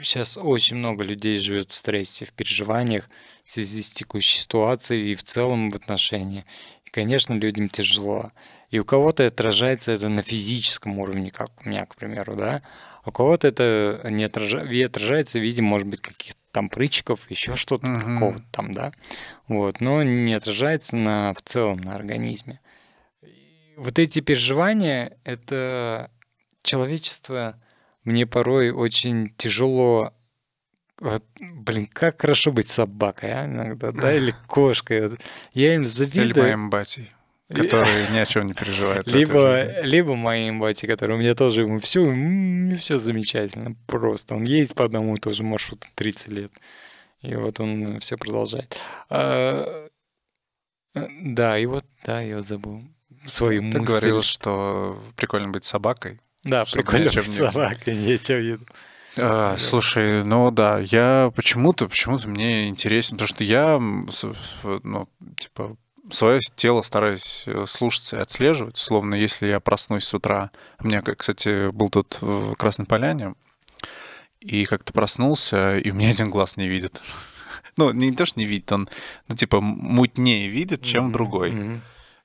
сейчас 0.00 0.38
очень 0.38 0.76
много 0.76 1.02
людей 1.02 1.36
живет 1.36 1.72
в 1.72 1.74
стрессе, 1.74 2.24
в 2.24 2.32
переживаниях 2.32 3.10
в 3.44 3.50
связи 3.50 3.82
с 3.82 3.90
текущей 3.90 4.38
ситуацией 4.38 5.10
и 5.10 5.16
в 5.16 5.24
целом 5.24 5.70
в 5.70 5.74
отношении. 5.74 6.44
И, 6.84 6.90
конечно, 6.90 7.34
людям 7.34 7.68
тяжело. 7.68 8.30
И 8.70 8.78
у 8.78 8.84
кого-то 8.84 9.26
отражается 9.26 9.90
это 9.90 10.08
на 10.08 10.22
физическом 10.22 10.96
уровне, 11.00 11.32
как 11.32 11.50
у 11.64 11.68
меня, 11.68 11.86
к 11.86 11.96
примеру, 11.96 12.36
да, 12.36 12.62
а 13.02 13.08
у 13.08 13.12
кого-то 13.12 13.48
это 13.48 14.06
не 14.08 14.22
отражается, 14.22 14.86
отражается 14.86 15.40
в 15.40 15.42
виде, 15.42 15.62
может 15.62 15.88
быть, 15.88 16.00
каких-то 16.00 16.38
там 16.52 16.68
прыщиков, 16.68 17.28
еще 17.28 17.56
что-то 17.56 17.88
uh-huh. 17.88 18.14
какого-то 18.14 18.44
там, 18.52 18.72
да. 18.72 18.92
Вот, 19.48 19.80
но 19.80 20.04
не 20.04 20.32
отражается 20.32 20.94
на, 20.94 21.34
в 21.34 21.42
целом 21.42 21.80
на 21.80 21.96
организме. 21.96 22.60
Вот 23.80 23.98
эти 23.98 24.20
переживания, 24.20 25.16
это 25.24 26.10
человечество 26.62 27.58
мне 28.04 28.26
порой 28.26 28.70
очень 28.70 29.34
тяжело 29.36 30.12
вот, 30.98 31.24
блин, 31.40 31.86
как 31.86 32.20
хорошо 32.20 32.52
быть 32.52 32.68
собакой, 32.68 33.32
а, 33.32 33.46
иногда, 33.46 33.90
да, 33.90 34.12
или 34.16 34.34
кошкой. 34.46 35.16
Я 35.54 35.74
им 35.74 35.86
завидую. 35.86 36.30
Или 36.30 36.40
моим 36.40 36.68
батей 36.68 37.10
который 37.48 38.12
ни 38.12 38.18
о 38.18 38.26
чем 38.26 38.46
не 38.46 38.54
переживает. 38.54 39.08
Либо, 39.08 39.82
либо 39.82 40.14
моей 40.14 40.50
эмбати, 40.50 40.86
который 40.86 41.16
у 41.16 41.18
меня 41.18 41.34
тоже 41.34 41.62
ему 41.62 41.80
все, 41.80 42.04
все 42.76 42.98
замечательно, 42.98 43.74
просто. 43.88 44.36
Он 44.36 44.44
едет 44.44 44.76
по 44.76 44.84
одному 44.84 45.16
тоже 45.16 45.42
маршруту 45.42 45.88
30 45.96 46.28
лет. 46.28 46.52
И 47.22 47.34
вот 47.34 47.58
он 47.58 47.98
все 47.98 48.16
продолжает. 48.16 48.78
А, 49.08 49.88
да, 50.94 51.58
и 51.58 51.66
вот, 51.66 51.84
да, 52.04 52.20
я 52.20 52.40
забыл 52.42 52.82
свою 53.26 53.60
Ты 53.60 53.78
мысль. 53.78 53.92
говорил, 53.92 54.22
что 54.22 55.02
прикольно 55.16 55.48
быть 55.48 55.64
собакой. 55.64 56.20
Да, 56.44 56.64
прикольно 56.64 57.10
быть 57.10 57.32
собакой, 57.32 57.96
нечем 57.96 58.38
видно. 58.38 58.66
А, 59.16 59.56
слушай, 59.58 60.24
ну 60.24 60.50
да, 60.50 60.78
я 60.78 61.32
почему-то, 61.34 61.88
почему-то 61.88 62.28
мне 62.28 62.68
интересно, 62.68 63.16
потому 63.16 63.28
что 63.28 63.44
я, 63.44 63.78
ну, 63.78 65.08
типа, 65.36 65.76
свое 66.10 66.40
тело 66.56 66.80
стараюсь 66.82 67.44
э, 67.46 67.64
слушаться 67.66 68.16
и 68.16 68.20
отслеживать. 68.20 68.76
Словно 68.76 69.14
если 69.14 69.48
я 69.48 69.60
проснусь 69.60 70.04
с 70.04 70.14
утра. 70.14 70.50
У 70.78 70.86
меня, 70.86 71.02
кстати, 71.02 71.70
был 71.70 71.90
тут 71.90 72.18
в 72.20 72.54
Красной 72.54 72.86
Поляне, 72.86 73.34
и 74.40 74.64
как-то 74.64 74.92
проснулся, 74.92 75.78
и 75.78 75.90
у 75.90 75.94
меня 75.94 76.10
один 76.10 76.30
глаз 76.30 76.56
не 76.56 76.68
видит. 76.68 77.00
Ну, 77.76 77.92
не 77.92 78.12
то, 78.12 78.26
что 78.26 78.38
не 78.38 78.46
видит, 78.46 78.70
он, 78.72 78.88
ну, 79.28 79.36
типа, 79.36 79.60
мутнее 79.60 80.48
видит, 80.48 80.82
чем 80.82 81.08
mm-hmm. 81.08 81.12
другой. 81.12 81.50
Mm-hmm. 81.50 81.80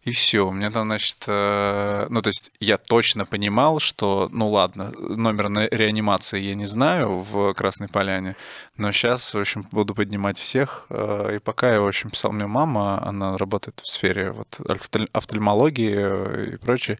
И 0.05 0.11
все, 0.11 0.47
у 0.47 0.51
меня 0.51 0.69
там, 0.69 0.85
значит, 0.85 1.23
э, 1.25 2.05
ну, 2.09 2.21
то 2.21 2.29
есть 2.29 2.51
я 2.59 2.77
точно 2.77 3.25
понимал, 3.25 3.79
что, 3.79 4.29
ну 4.31 4.49
ладно, 4.49 4.91
номер 4.99 5.49
на 5.49 5.67
реанимации 5.67 6.39
я 6.39 6.53
не 6.53 6.65
знаю 6.65 7.21
в 7.21 7.55
Красной 7.55 7.87
Поляне, 7.87 8.35
но 8.77 8.91
сейчас, 8.91 9.33
в 9.33 9.39
общем, 9.39 9.67
буду 9.71 9.95
поднимать 9.95 10.37
всех. 10.37 10.85
Э, 10.91 11.37
и 11.37 11.39
пока 11.39 11.73
я, 11.73 11.81
в 11.81 11.87
общем, 11.87 12.11
писал 12.11 12.33
мне 12.33 12.45
мама, 12.45 13.01
она 13.03 13.35
работает 13.35 13.79
в 13.79 13.87
сфере 13.87 14.29
вот 14.29 14.59
офтальмологии 15.11 15.95
э, 15.97 16.53
и 16.53 16.57
прочее, 16.57 16.99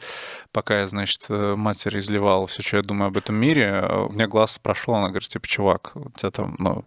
пока 0.52 0.80
я, 0.80 0.88
значит, 0.88 1.30
матери 1.30 2.00
изливал 2.00 2.48
все, 2.48 2.64
что 2.64 2.78
я 2.78 2.84
думаю 2.84 3.10
об 3.10 3.18
этом 3.18 3.36
мире, 3.36 3.88
у 4.10 4.14
меня 4.14 4.28
глаз 4.28 4.58
прошел, 4.58 4.96
она 4.96 5.10
говорит, 5.10 5.30
типа, 5.30 5.48
чувак, 5.48 5.92
у 5.94 6.10
тебя 6.10 6.32
там, 6.32 6.56
ну, 6.58 6.84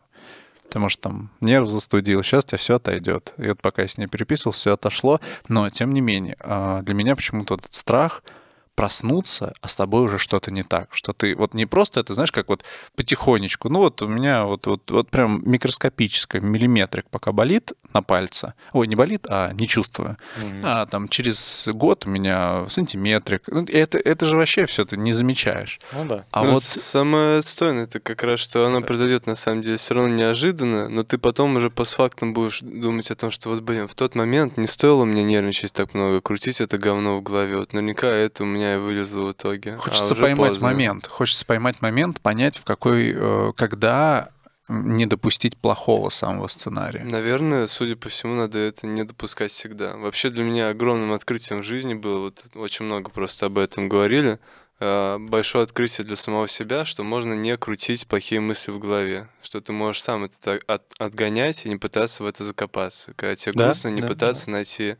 ты, 0.70 0.78
может, 0.78 1.00
там 1.00 1.30
нерв 1.40 1.68
застудил, 1.68 2.22
сейчас 2.22 2.44
тебя 2.44 2.58
все 2.58 2.76
отойдет. 2.76 3.34
И 3.38 3.48
вот 3.48 3.60
пока 3.60 3.82
я 3.82 3.88
с 3.88 3.98
ней 3.98 4.06
переписывался, 4.06 4.60
все 4.60 4.74
отошло. 4.74 5.20
Но, 5.48 5.68
тем 5.70 5.92
не 5.92 6.00
менее, 6.00 6.36
а, 6.40 6.82
для 6.82 6.94
меня 6.94 7.16
почему-то 7.16 7.54
этот 7.54 7.74
страх— 7.74 8.22
проснуться, 8.78 9.54
а 9.60 9.66
с 9.66 9.74
тобой 9.74 10.04
уже 10.04 10.18
что-то 10.18 10.52
не 10.52 10.62
так. 10.62 10.94
Что 10.94 11.12
ты 11.12 11.34
вот 11.34 11.52
не 11.52 11.66
просто 11.66 11.98
это, 11.98 12.14
знаешь, 12.14 12.30
как 12.30 12.46
вот 12.46 12.62
потихонечку. 12.94 13.68
Ну 13.68 13.80
вот 13.80 14.00
у 14.02 14.06
меня 14.06 14.44
вот, 14.44 14.68
вот, 14.68 14.88
вот 14.92 15.10
прям 15.10 15.42
микроскопическое, 15.44 16.40
миллиметрик 16.40 17.10
пока 17.10 17.32
болит 17.32 17.72
на 17.92 18.02
пальце. 18.02 18.54
Ой, 18.72 18.86
не 18.86 18.96
болит, 18.96 19.26
а 19.28 19.52
не 19.52 19.66
чувствую. 19.66 20.16
Mm-hmm. 20.36 20.60
А 20.62 20.86
там 20.86 21.08
через 21.08 21.68
год 21.72 22.06
у 22.06 22.10
меня 22.10 22.68
сантиметрик. 22.68 23.42
Ну, 23.48 23.64
это, 23.64 23.98
это 23.98 24.26
же 24.26 24.36
вообще 24.36 24.66
все 24.66 24.84
ты 24.84 24.96
не 24.96 25.12
замечаешь. 25.12 25.80
Ну 25.92 26.04
да. 26.04 26.24
А 26.30 26.44
ну, 26.44 26.52
вот 26.52 26.62
самое 26.62 27.42
стойное 27.42 27.84
это 27.84 28.00
как 28.00 28.22
раз, 28.22 28.40
что 28.40 28.66
оно 28.66 28.80
да. 28.80 28.86
произойдет 28.86 29.26
на 29.26 29.34
самом 29.34 29.62
деле 29.62 29.76
все 29.76 29.94
равно 29.94 30.14
неожиданно, 30.14 30.88
но 30.88 31.02
ты 31.02 31.18
потом 31.18 31.56
уже 31.56 31.70
постфактум 31.70 32.34
будешь 32.34 32.60
думать 32.60 33.10
о 33.10 33.14
том, 33.14 33.30
что 33.30 33.50
вот, 33.50 33.60
блин, 33.60 33.88
в 33.88 33.94
тот 33.94 34.14
момент 34.14 34.58
не 34.58 34.66
стоило 34.66 35.04
мне 35.04 35.24
нервничать 35.24 35.72
так 35.72 35.94
много, 35.94 36.20
крутить 36.20 36.60
это 36.60 36.78
говно 36.78 37.18
в 37.18 37.22
голове. 37.22 37.56
Вот 37.56 37.72
наверняка 37.72 38.08
это 38.08 38.42
у 38.42 38.46
меня 38.46 38.74
и 38.74 38.78
вылезло 38.78 39.28
в 39.28 39.32
итоге. 39.32 39.74
А 39.74 39.78
Хочется 39.78 40.14
а 40.14 40.16
поймать 40.16 40.50
поздно. 40.50 40.68
момент. 40.68 41.08
Хочется 41.08 41.46
поймать 41.46 41.80
момент, 41.80 42.20
понять, 42.20 42.58
в 42.58 42.64
какой, 42.64 43.12
э, 43.14 43.52
когда 43.56 44.28
не 44.68 45.06
допустить 45.06 45.56
плохого 45.56 46.10
самого 46.10 46.46
сценария. 46.48 47.04
Наверное, 47.04 47.66
судя 47.66 47.96
по 47.96 48.08
всему, 48.08 48.34
надо 48.34 48.58
это 48.58 48.86
не 48.86 49.04
допускать 49.04 49.50
всегда. 49.50 49.96
Вообще 49.96 50.30
для 50.30 50.44
меня 50.44 50.68
огромным 50.68 51.12
открытием 51.12 51.60
в 51.60 51.64
жизни 51.64 51.94
было, 51.94 52.24
вот 52.24 52.44
очень 52.54 52.84
много 52.84 53.10
просто 53.10 53.46
об 53.46 53.58
этом 53.58 53.88
говорили, 53.88 54.38
э, 54.80 55.18
большое 55.18 55.64
открытие 55.64 56.06
для 56.06 56.16
самого 56.16 56.48
себя, 56.48 56.84
что 56.84 57.02
можно 57.02 57.32
не 57.32 57.56
крутить 57.56 58.06
плохие 58.06 58.40
мысли 58.40 58.70
в 58.70 58.78
голове, 58.78 59.28
что 59.42 59.60
ты 59.60 59.72
можешь 59.72 60.02
сам 60.02 60.24
это 60.24 60.58
от, 60.66 60.82
отгонять 60.98 61.64
и 61.64 61.68
не 61.70 61.76
пытаться 61.76 62.22
в 62.22 62.26
это 62.26 62.44
закопаться. 62.44 63.14
Когда 63.16 63.34
тебе 63.34 63.52
да? 63.54 63.66
грустно, 63.66 63.88
не 63.88 64.02
да, 64.02 64.08
пытаться 64.08 64.46
да. 64.46 64.52
найти 64.52 64.96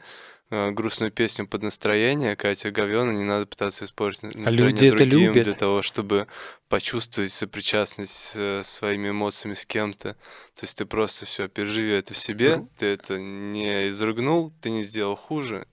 грустную 0.51 1.13
песню 1.13 1.47
под 1.47 1.63
настроение, 1.63 2.35
Катя 2.35 2.71
Говёна, 2.71 3.11
не 3.11 3.25
надо 3.25 3.47
пытаться 3.47 3.85
испортить 3.85 4.25
а 4.25 4.27
настроение 4.27 4.63
а 4.63 4.67
люди 4.67 4.91
другим 4.91 5.31
это 5.31 5.39
любят. 5.39 5.45
для 5.45 5.53
того, 5.53 5.83
чтобы 5.83 6.27
почувствовать 6.69 7.33
сопричастность 7.33 8.33
э, 8.37 8.63
своими 8.63 9.11
эмоциями 9.11 9.55
с 9.55 9.67
кем-то. 9.67 10.15
То 10.15 10.63
есть 10.63 10.79
ты 10.79 10.87
просто 10.87 11.27
все 11.27 11.49
переживи 11.49 11.93
это 11.93 12.15
в 12.15 12.19
себе, 12.19 12.57
ну. 12.57 12.71
ты 12.77 12.87
это 12.87 13.19
не 13.19 13.89
изругнул, 13.91 14.51
ты 14.63 14.71
не 14.71 14.83
сделал 14.83 15.17
хуже, 15.17 15.67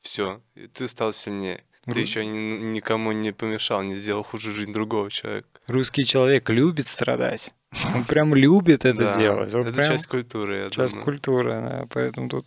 все, 0.00 0.42
ты 0.74 0.86
стал 0.86 1.12
сильнее. 1.12 1.64
Ты 1.86 2.00
еще 2.00 2.24
ни, 2.24 2.38
никому 2.74 3.12
не 3.12 3.32
помешал, 3.32 3.82
не 3.82 3.94
сделал 3.94 4.22
хуже 4.22 4.52
жизнь 4.52 4.72
другого 4.72 5.10
человека. 5.10 5.48
Русский 5.66 6.04
человек 6.04 6.48
любит 6.50 6.86
страдать. 6.86 7.52
Он 7.94 8.04
прям 8.04 8.34
любит 8.34 8.84
это 8.84 9.18
делать. 9.18 9.52
это 9.52 9.86
часть 9.86 10.06
культуры, 10.06 10.64
я 10.64 10.70
Часть 10.70 10.94
думаю. 10.94 11.04
культуры, 11.04 11.50
да, 11.52 11.86
поэтому 11.90 12.28
тут 12.28 12.46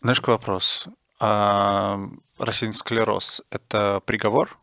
знаешь, 0.00 0.20
какой 0.20 0.34
вопрос? 0.34 0.88
А, 1.18 2.00
рассеянный 2.38 2.74
склероз— 2.74 3.42
это 3.50 4.00
приговор? 4.06 4.58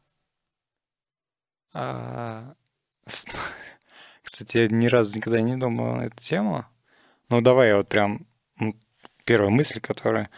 А, 1.74 2.56
кстати, 4.24 4.58
я 4.58 4.68
ни 4.68 4.88
разу 4.88 5.16
никогда 5.16 5.42
не 5.42 5.58
думал 5.58 5.98
на 5.98 6.02
эту 6.04 6.18
тему. 6.18 6.66
Ну, 7.30 7.42
давай 7.42 7.70
я 7.70 7.78
вот 7.78 7.88
прям... 7.88 8.26
Первая 9.26 9.50
мысль, 9.50 9.82
которая... 9.82 10.30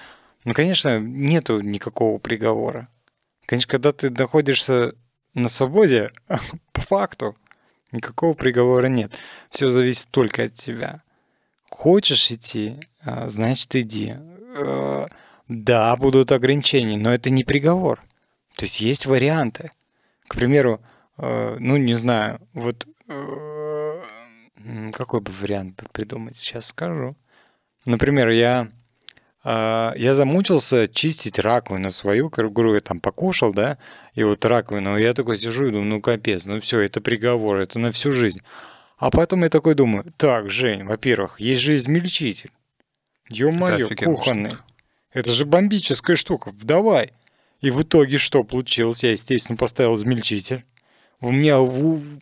Ну, 0.45 0.53
конечно, 0.53 0.99
нету 0.99 1.61
никакого 1.61 2.17
приговора. 2.17 2.89
Конечно, 3.45 3.69
когда 3.69 3.91
ты 3.91 4.09
находишься 4.09 4.95
на 5.33 5.47
свободе, 5.47 6.11
по 6.73 6.81
факту, 6.81 7.37
никакого 7.91 8.33
приговора 8.33 8.87
нет. 8.87 9.13
Все 9.49 9.69
зависит 9.69 10.09
только 10.09 10.43
от 10.43 10.53
тебя. 10.53 11.03
Хочешь 11.69 12.31
идти, 12.31 12.79
а, 13.01 13.29
значит, 13.29 13.75
иди. 13.75 14.15
Э, 14.59 15.05
да, 15.47 15.95
будут 15.95 16.31
ограничения, 16.31 16.97
но 16.97 17.13
это 17.13 17.29
не 17.29 17.43
приговор. 17.43 18.01
То 18.55 18.65
есть 18.65 18.81
есть 18.81 19.05
варианты. 19.05 19.71
к 20.27 20.35
примеру, 20.35 20.79
э, 21.17 21.57
ну, 21.59 21.77
не 21.77 21.95
знаю, 21.95 22.39
вот 22.53 22.87
какой 24.93 25.21
бы 25.21 25.31
вариант 25.31 25.81
придумать, 25.91 26.35
сейчас 26.35 26.67
скажу. 26.67 27.15
Например, 27.87 28.29
я, 28.29 28.67
я 29.43 30.13
замучился 30.13 30.87
чистить 30.87 31.39
раковину 31.39 31.89
свою, 31.89 32.31
я 32.37 32.79
там 32.79 32.99
покушал, 32.99 33.51
да, 33.51 33.79
и 34.13 34.23
вот 34.23 34.45
раковину, 34.45 34.97
я 34.97 35.13
такой 35.15 35.37
сижу 35.37 35.67
и 35.67 35.71
думаю, 35.71 35.87
ну 35.87 36.01
капец, 36.01 36.45
ну 36.45 36.61
все, 36.61 36.81
это 36.81 37.01
приговор, 37.01 37.57
это 37.57 37.79
на 37.79 37.91
всю 37.91 38.11
жизнь. 38.11 38.41
А 38.99 39.09
потом 39.09 39.43
я 39.43 39.49
такой 39.49 39.75
думаю, 39.75 40.05
так, 40.17 40.49
Жень, 40.49 40.83
во-первых, 40.83 41.39
есть 41.39 41.61
же 41.61 41.75
измельчитель. 41.75 42.51
Ё-моё, 43.29 43.89
кухонный. 43.95 44.51
Штука. 44.51 44.63
Это 45.13 45.31
же 45.31 45.45
бомбическая 45.45 46.15
штука, 46.15 46.51
давай. 46.61 47.11
И 47.61 47.71
в 47.71 47.81
итоге 47.81 48.17
что 48.17 48.43
получилось? 48.43 49.03
Я, 49.03 49.11
естественно, 49.11 49.57
поставил 49.57 49.95
измельчитель. 49.95 50.63
У 51.21 51.31
меня 51.31 51.59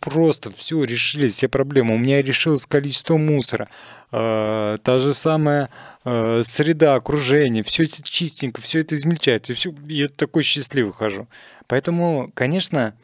просто 0.00 0.50
все 0.56 0.82
решили, 0.82 1.28
все 1.28 1.48
проблемы. 1.48 1.94
У 1.94 1.98
меня 1.98 2.20
решилось 2.20 2.66
количество 2.66 3.16
мусора. 3.16 3.68
Э, 4.10 4.78
та 4.82 4.98
же 4.98 5.14
самая 5.14 5.68
э, 6.04 6.40
среда, 6.42 6.96
окружение. 6.96 7.62
Все 7.62 7.84
это 7.84 8.02
чистенько, 8.02 8.60
все 8.60 8.80
это 8.80 8.96
измельчает. 8.96 9.48
И 9.50 9.54
все, 9.54 9.72
я 9.86 10.08
такой 10.08 10.42
счастливый 10.42 10.92
хожу. 10.92 11.28
Поэтому, 11.68 12.32
конечно, 12.34 12.94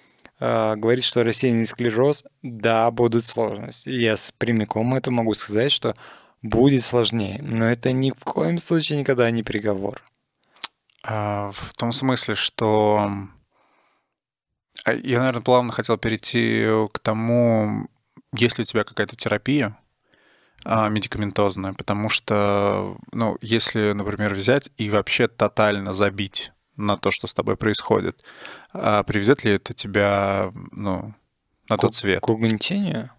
э, 0.41 0.75
говорить, 0.75 1.05
что 1.05 1.23
рассеянный 1.23 1.67
склероз, 1.67 2.25
да, 2.43 2.91
будут 2.91 3.25
сложности. 3.25 3.91
Я 3.91 4.17
с 4.17 4.33
прямиком 4.37 4.97
это 4.97 5.13
могу 5.13 5.35
сказать, 5.35 5.71
что 5.71 5.95
будет 6.45 6.83
сложнее. 6.83 7.41
Но 7.43 7.65
это 7.65 7.91
ни 7.91 8.11
в 8.11 8.23
коем 8.23 8.59
случае 8.59 9.01
никогда 9.01 9.31
не 9.31 9.43
приговор. 9.43 10.03
А, 11.03 11.51
в 11.53 11.73
том 11.75 11.91
смысле, 11.91 12.35
что 12.35 13.11
а, 14.85 14.93
я, 14.93 15.19
наверное, 15.21 15.43
плавно 15.43 15.73
хотел 15.73 15.97
перейти 15.97 16.67
к 16.93 16.99
тому, 16.99 17.89
есть 18.35 18.59
ли 18.59 18.63
у 18.63 18.65
тебя 18.65 18.85
какая-то 18.85 19.17
терапия 19.17 19.77
а, 20.65 20.89
медикаментозная, 20.91 21.73
потому 21.73 22.11
что, 22.11 22.99
ну, 23.11 23.39
если, 23.41 23.93
например, 23.93 24.35
взять 24.35 24.71
и 24.77 24.91
вообще 24.91 25.29
тотально 25.29 25.95
забить 25.95 26.53
на 26.77 26.99
то, 26.99 27.11
что 27.11 27.27
с 27.27 27.35
тобой 27.35 27.57
происходит, 27.57 28.23
приведет 28.73 29.45
ли 29.45 29.53
это 29.53 29.73
тебя, 29.73 30.53
ну, 30.73 31.15
на 31.69 31.79
тот 31.79 31.95
свет? 31.95 32.21
К 32.21 32.29
угнетению? 32.29 33.11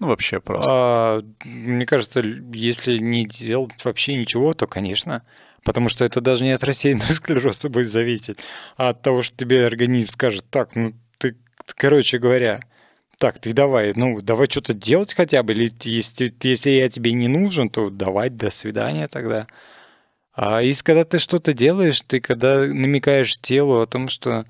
Ну, 0.00 0.08
вообще 0.08 0.40
просто. 0.40 0.70
А, 0.72 1.22
мне 1.44 1.86
кажется, 1.86 2.22
если 2.54 2.96
не 2.96 3.26
делать 3.26 3.84
вообще 3.84 4.14
ничего, 4.14 4.54
то, 4.54 4.66
конечно. 4.66 5.22
Потому 5.62 5.90
что 5.90 6.06
это 6.06 6.22
даже 6.22 6.44
не 6.44 6.52
от 6.52 6.64
рассеянного 6.64 7.08
склероза 7.12 7.68
будет 7.68 7.86
зависеть, 7.86 8.38
а 8.78 8.88
от 8.90 9.02
того, 9.02 9.22
что 9.22 9.36
тебе 9.36 9.66
организм 9.66 10.10
скажет, 10.10 10.46
так, 10.50 10.74
ну 10.74 10.94
ты, 11.18 11.36
короче 11.76 12.18
говоря, 12.18 12.60
так, 13.18 13.38
ты 13.38 13.52
давай, 13.52 13.92
ну, 13.94 14.22
давай 14.22 14.48
что-то 14.48 14.72
делать 14.72 15.12
хотя 15.12 15.42
бы, 15.42 15.52
или 15.52 15.70
если, 15.82 16.34
если 16.42 16.70
я 16.70 16.88
тебе 16.88 17.12
не 17.12 17.28
нужен, 17.28 17.68
то 17.68 17.90
давай, 17.90 18.30
до 18.30 18.48
свидания 18.48 19.06
тогда. 19.06 19.46
А 20.32 20.62
если 20.62 20.82
когда 20.82 21.04
ты 21.04 21.18
что-то 21.18 21.52
делаешь, 21.52 22.00
ты 22.00 22.20
когда 22.20 22.60
намекаешь 22.60 23.38
телу 23.38 23.80
о 23.82 23.86
том, 23.86 24.08
что 24.08 24.44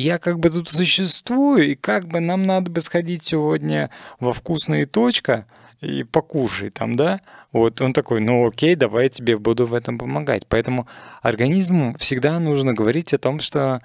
я 0.00 0.18
как 0.18 0.38
бы 0.38 0.50
тут 0.50 0.68
существую, 0.68 1.70
и 1.70 1.74
как 1.74 2.06
бы 2.06 2.20
нам 2.20 2.42
надо 2.42 2.70
бы 2.70 2.80
сходить 2.80 3.22
сегодня 3.22 3.90
во 4.20 4.32
вкусные 4.32 4.86
точка 4.86 5.46
и 5.80 6.04
покушай 6.04 6.70
там, 6.70 6.96
да? 6.96 7.20
Вот 7.52 7.80
он 7.80 7.92
такой, 7.92 8.20
ну 8.20 8.46
окей, 8.46 8.74
давай 8.74 9.04
я 9.04 9.08
тебе 9.08 9.38
буду 9.38 9.66
в 9.66 9.74
этом 9.74 9.98
помогать. 9.98 10.46
Поэтому 10.46 10.86
организму 11.22 11.94
всегда 11.98 12.38
нужно 12.38 12.74
говорить 12.74 13.14
о 13.14 13.18
том, 13.18 13.40
что 13.40 13.80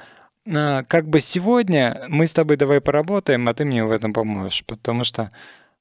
а, 0.48 0.84
как 0.84 1.08
бы 1.08 1.20
сегодня 1.20 2.04
мы 2.10 2.28
с 2.28 2.34
тобой 2.34 2.58
давай 2.58 2.82
поработаем, 2.82 3.48
а 3.48 3.54
ты 3.54 3.66
мне 3.66 3.86
в 3.86 3.92
этом 3.92 4.14
поможешь. 4.14 4.66
Потому 4.66 5.04
что 5.04 5.32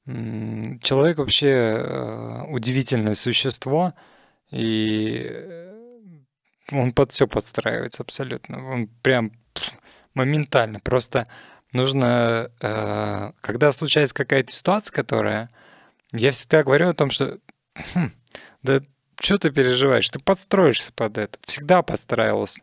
человек 0.06 1.18
вообще 1.18 1.48
э, 1.48 2.42
удивительное 2.48 3.14
существо, 3.14 3.94
и 4.50 5.68
он 6.72 6.92
под 6.92 7.12
все 7.12 7.26
подстраивается 7.26 8.02
абсолютно. 8.02 8.72
Он 8.72 8.88
прям 9.02 9.32
моментально. 10.14 10.80
Просто 10.80 11.26
нужно, 11.72 12.50
э, 12.60 13.32
когда 13.40 13.72
случается 13.72 14.14
какая-то 14.14 14.52
ситуация, 14.52 14.92
которая... 14.94 15.50
Я 16.12 16.32
всегда 16.32 16.64
говорю 16.64 16.88
о 16.88 16.94
том, 16.94 17.10
что 17.10 17.38
хм, 17.94 18.12
да 18.62 18.80
что 19.20 19.38
ты 19.38 19.50
переживаешь? 19.50 20.10
Ты 20.10 20.18
подстроишься 20.18 20.92
под 20.94 21.18
это. 21.18 21.38
Всегда 21.44 21.82
подстраивался. 21.82 22.62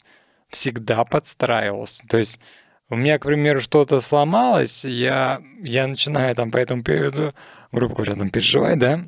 Всегда 0.50 1.06
подстраивался. 1.06 2.04
То 2.08 2.18
есть 2.18 2.40
у 2.90 2.96
меня, 2.96 3.20
к 3.20 3.24
примеру, 3.26 3.62
что-то 3.62 4.02
сломалось, 4.02 4.84
я, 4.84 5.42
я 5.62 5.88
начинаю 5.88 6.36
там 6.36 6.52
по 6.52 6.58
этому 6.58 6.84
периоду, 6.84 7.34
грубо 7.72 7.96
говоря, 7.96 8.16
там 8.16 8.30
переживать, 8.30 8.80
да, 8.80 9.04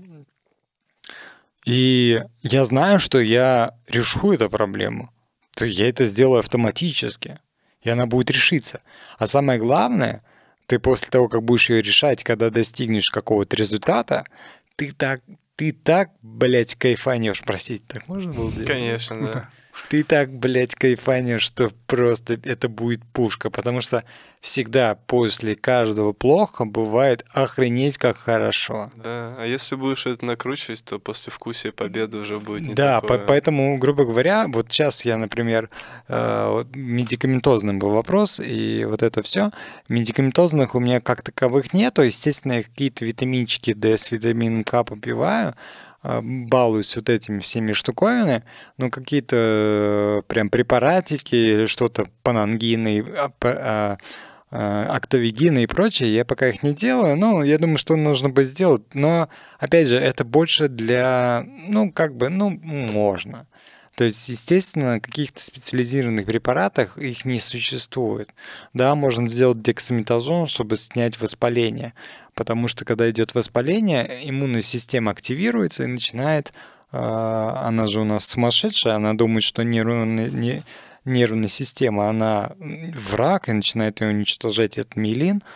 и 1.65 2.21
я 2.41 2.65
знаю, 2.65 2.99
что 2.99 3.19
я 3.19 3.75
решу 3.87 4.31
эту 4.31 4.49
проблему, 4.49 5.13
то 5.55 5.65
я 5.65 5.89
это 5.89 6.05
сделаю 6.05 6.39
автоматически 6.39 7.39
и 7.81 7.89
она 7.89 8.05
будет 8.05 8.31
решиться. 8.31 8.81
А 9.17 9.27
самое 9.27 9.59
главное, 9.59 10.23
ты 10.65 10.79
после 10.79 11.09
того, 11.09 11.27
как 11.27 11.43
будешь 11.43 11.69
ее 11.69 11.81
решать, 11.81 12.23
когда 12.23 12.49
достигнешь 12.49 13.09
какого-то 13.09 13.55
результата, 13.55 14.25
ты 14.75 14.91
так, 14.91 15.21
ты 15.55 15.71
так, 15.71 16.11
блядь, 16.21 16.75
кайфанешь, 16.75 17.41
простите, 17.41 17.83
так 17.87 18.07
можно 18.07 18.31
было 18.31 18.51
делать? 18.51 18.67
Конечно, 18.67 19.31
да. 19.31 19.49
Ты 19.89 20.03
так, 20.03 20.31
блядь, 20.31 20.75
кайфанешь, 20.75 21.41
что 21.41 21.71
просто 21.87 22.39
это 22.43 22.69
будет 22.69 23.01
пушка, 23.13 23.49
потому 23.49 23.81
что 23.81 24.03
всегда 24.41 24.95
после 25.07 25.55
каждого 25.55 26.13
плохо 26.13 26.65
бывает 26.65 27.25
охренеть 27.31 27.97
как 27.97 28.17
хорошо. 28.17 28.89
Да, 28.95 29.35
а 29.37 29.45
если 29.45 29.75
будешь 29.75 30.05
это 30.05 30.25
накручивать, 30.25 30.83
то 30.83 30.99
после 30.99 31.31
вкусия 31.31 31.71
победы 31.71 32.17
уже 32.17 32.39
будет 32.39 32.61
не 32.61 32.73
Да, 32.73 33.01
такое. 33.01 33.19
по 33.19 33.25
поэтому, 33.25 33.77
грубо 33.77 34.05
говоря, 34.05 34.45
вот 34.47 34.71
сейчас 34.71 35.05
я, 35.05 35.17
например, 35.17 35.69
э, 36.07 36.65
медикаментозным 36.73 37.79
был 37.79 37.89
вопрос, 37.91 38.39
и 38.39 38.85
вот 38.85 39.03
это 39.03 39.21
все. 39.23 39.51
Медикаментозных 39.87 40.75
у 40.75 40.79
меня 40.79 41.01
как 41.01 41.21
таковых 41.21 41.73
нету, 41.73 42.01
естественно, 42.01 42.53
я 42.53 42.63
какие-то 42.63 43.05
витаминчики 43.05 43.73
D 43.73 43.97
с 43.97 44.11
витамином 44.11 44.63
К 44.63 44.83
попиваю, 44.83 45.55
балуюсь 46.03 46.95
вот 46.95 47.09
этими 47.09 47.39
всеми 47.39 47.73
штуковинами, 47.73 48.43
но 48.77 48.89
какие-то 48.89 49.35
э, 49.37 50.21
прям 50.27 50.49
препаратики 50.49 51.35
или 51.35 51.65
что-то 51.65 52.07
панангины, 52.23 53.05
а, 53.17 53.97
а, 54.51 54.95
актовигины 54.95 55.63
и 55.63 55.67
прочее, 55.67 56.15
я 56.15 56.25
пока 56.25 56.47
их 56.47 56.63
не 56.63 56.73
делаю, 56.73 57.15
но 57.17 57.43
я 57.43 57.59
думаю, 57.59 57.77
что 57.77 57.95
нужно 57.95 58.29
бы 58.29 58.43
сделать, 58.43 58.81
но, 58.95 59.29
опять 59.59 59.87
же, 59.87 59.97
это 59.97 60.23
больше 60.23 60.69
для, 60.69 61.45
ну, 61.45 61.91
как 61.91 62.15
бы, 62.15 62.29
ну, 62.29 62.49
можно. 62.49 63.45
То 63.99 64.05
есть, 64.05 64.29
естественно, 64.29 65.01
каких-то 65.01 65.43
специализированных 65.43 66.25
препаратах 66.25 66.97
их 66.97 67.25
не 67.25 67.37
существует. 67.37 68.29
Да, 68.73 68.95
можно 68.95 69.27
сделать 69.27 69.61
дексаметазон, 69.61 70.47
чтобы 70.47 70.77
снять 70.77 71.19
воспаление, 71.19 71.93
потому 72.33 72.69
что 72.69 72.85
когда 72.85 73.09
идет 73.09 73.35
воспаление, 73.35 74.21
иммунная 74.23 74.61
система 74.61 75.11
активируется 75.11 75.83
и 75.83 75.87
начинает, 75.87 76.53
а, 76.93 77.63
она 77.67 77.87
же 77.87 77.99
у 77.99 78.05
нас 78.05 78.23
сумасшедшая, 78.23 78.95
она 78.95 79.15
думает, 79.15 79.43
что 79.43 79.63
нейронная, 79.63 80.29
не, 80.29 80.63
нервная 81.03 81.49
система, 81.49 82.07
она 82.07 82.53
враг 82.57 83.49
и 83.49 83.51
начинает 83.51 83.99
ее 83.99 84.11
уничтожать, 84.11 84.77
этот 84.77 84.95
миелин– 84.95 85.41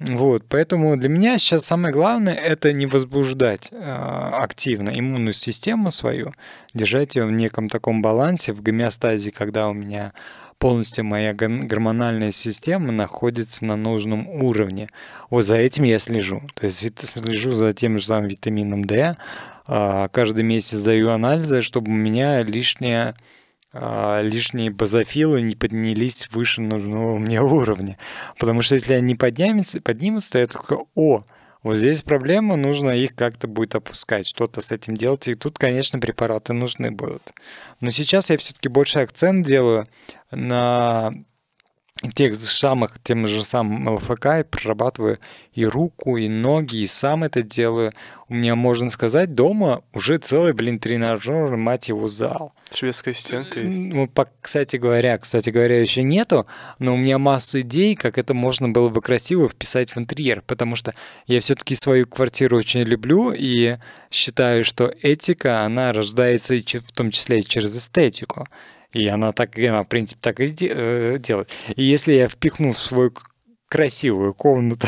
вот, 0.00 0.42
поэтому 0.48 0.96
для 0.96 1.08
меня 1.08 1.38
сейчас 1.38 1.66
самое 1.66 1.94
главное 1.94 2.34
это 2.34 2.72
не 2.72 2.84
возбуждать 2.86 3.68
э, 3.70 4.30
активно 4.32 4.90
иммунную 4.90 5.32
систему 5.32 5.92
свою, 5.92 6.32
держать 6.72 7.14
ее 7.14 7.26
в 7.26 7.30
неком 7.30 7.68
таком 7.68 8.02
балансе, 8.02 8.52
в 8.52 8.60
гомеостазе, 8.60 9.30
когда 9.30 9.68
у 9.68 9.72
меня 9.72 10.12
полностью 10.58 11.04
моя 11.04 11.32
гормональная 11.32 12.32
система 12.32 12.90
находится 12.90 13.64
на 13.64 13.76
нужном 13.76 14.26
уровне. 14.28 14.88
Вот 15.30 15.42
за 15.42 15.56
этим 15.56 15.84
я 15.84 16.00
слежу. 16.00 16.42
То 16.54 16.66
есть 16.66 17.06
слежу 17.06 17.52
за 17.52 17.72
тем 17.72 17.98
же 17.98 18.06
самым 18.06 18.28
витамином 18.28 18.84
D. 18.84 19.16
Э, 19.68 20.08
каждый 20.10 20.42
месяц 20.42 20.80
даю 20.80 21.10
анализы, 21.10 21.62
чтобы 21.62 21.92
у 21.92 21.94
меня 21.94 22.42
лишняя 22.42 23.10
а, 23.10 23.14
лишние 24.22 24.70
базофилы 24.70 25.42
не 25.42 25.56
поднялись 25.56 26.28
выше 26.30 26.60
нужного 26.62 27.18
мне 27.18 27.40
уровня. 27.40 27.98
Потому 28.38 28.62
что 28.62 28.74
если 28.74 28.94
они 28.94 29.14
поднимутся, 29.14 29.80
поднимутся 29.80 30.32
то 30.32 30.38
я 30.38 30.46
такой, 30.46 30.78
о, 30.94 31.24
вот 31.62 31.76
здесь 31.76 32.02
проблема, 32.02 32.56
нужно 32.56 32.90
их 32.90 33.14
как-то 33.14 33.48
будет 33.48 33.74
опускать, 33.74 34.26
что-то 34.26 34.60
с 34.60 34.70
этим 34.70 34.94
делать. 34.94 35.28
И 35.28 35.34
тут, 35.34 35.58
конечно, 35.58 35.98
препараты 35.98 36.52
нужны 36.52 36.90
будут. 36.90 37.32
Но 37.80 37.90
сейчас 37.90 38.30
я 38.30 38.36
все-таки 38.36 38.68
больше 38.68 38.98
акцент 39.00 39.46
делаю 39.46 39.86
на 40.30 41.12
тех 42.12 42.34
же 42.34 42.40
самых, 42.40 42.98
тем 43.02 43.26
же 43.26 43.42
самым 43.44 43.88
ЛФК 43.94 44.26
и 44.40 44.44
прорабатываю 44.44 45.18
и 45.54 45.64
руку, 45.64 46.16
и 46.16 46.28
ноги, 46.28 46.76
и 46.76 46.86
сам 46.86 47.24
это 47.24 47.42
делаю. 47.42 47.92
У 48.28 48.34
меня, 48.34 48.54
можно 48.54 48.90
сказать, 48.90 49.34
дома 49.34 49.82
уже 49.92 50.18
целый, 50.18 50.52
блин, 50.52 50.78
тренажер, 50.78 51.56
мать 51.56 51.88
его, 51.88 52.08
зал. 52.08 52.52
Шведская 52.72 53.14
стенка 53.14 53.60
есть. 53.60 53.92
Ну, 53.92 54.08
по, 54.08 54.28
кстати 54.40 54.76
говоря, 54.76 55.16
кстати 55.18 55.50
говоря, 55.50 55.80
еще 55.80 56.02
нету, 56.02 56.46
но 56.78 56.94
у 56.94 56.96
меня 56.96 57.18
массу 57.18 57.60
идей, 57.60 57.94
как 57.94 58.18
это 58.18 58.34
можно 58.34 58.68
было 58.68 58.88
бы 58.88 59.00
красиво 59.00 59.48
вписать 59.48 59.94
в 59.94 59.98
интерьер, 59.98 60.42
потому 60.46 60.76
что 60.76 60.92
я 61.26 61.40
все-таки 61.40 61.74
свою 61.74 62.06
квартиру 62.06 62.56
очень 62.56 62.82
люблю 62.82 63.32
и 63.32 63.76
считаю, 64.10 64.64
что 64.64 64.92
этика, 65.02 65.62
она 65.62 65.92
рождается 65.92 66.54
в 66.54 66.92
том 66.92 67.10
числе 67.10 67.40
и 67.40 67.44
через 67.44 67.76
эстетику. 67.76 68.46
И 68.94 69.06
она 69.06 69.32
так, 69.32 69.58
она, 69.58 69.82
в 69.82 69.88
принципе, 69.88 70.20
так 70.22 70.40
и 70.40 70.48
де- 70.50 70.72
э, 70.72 71.18
делает. 71.18 71.50
И 71.76 71.82
если 71.82 72.14
я 72.14 72.28
впихну 72.28 72.72
в 72.72 72.78
свою 72.78 73.12
красивую 73.68 74.34
комнату 74.34 74.86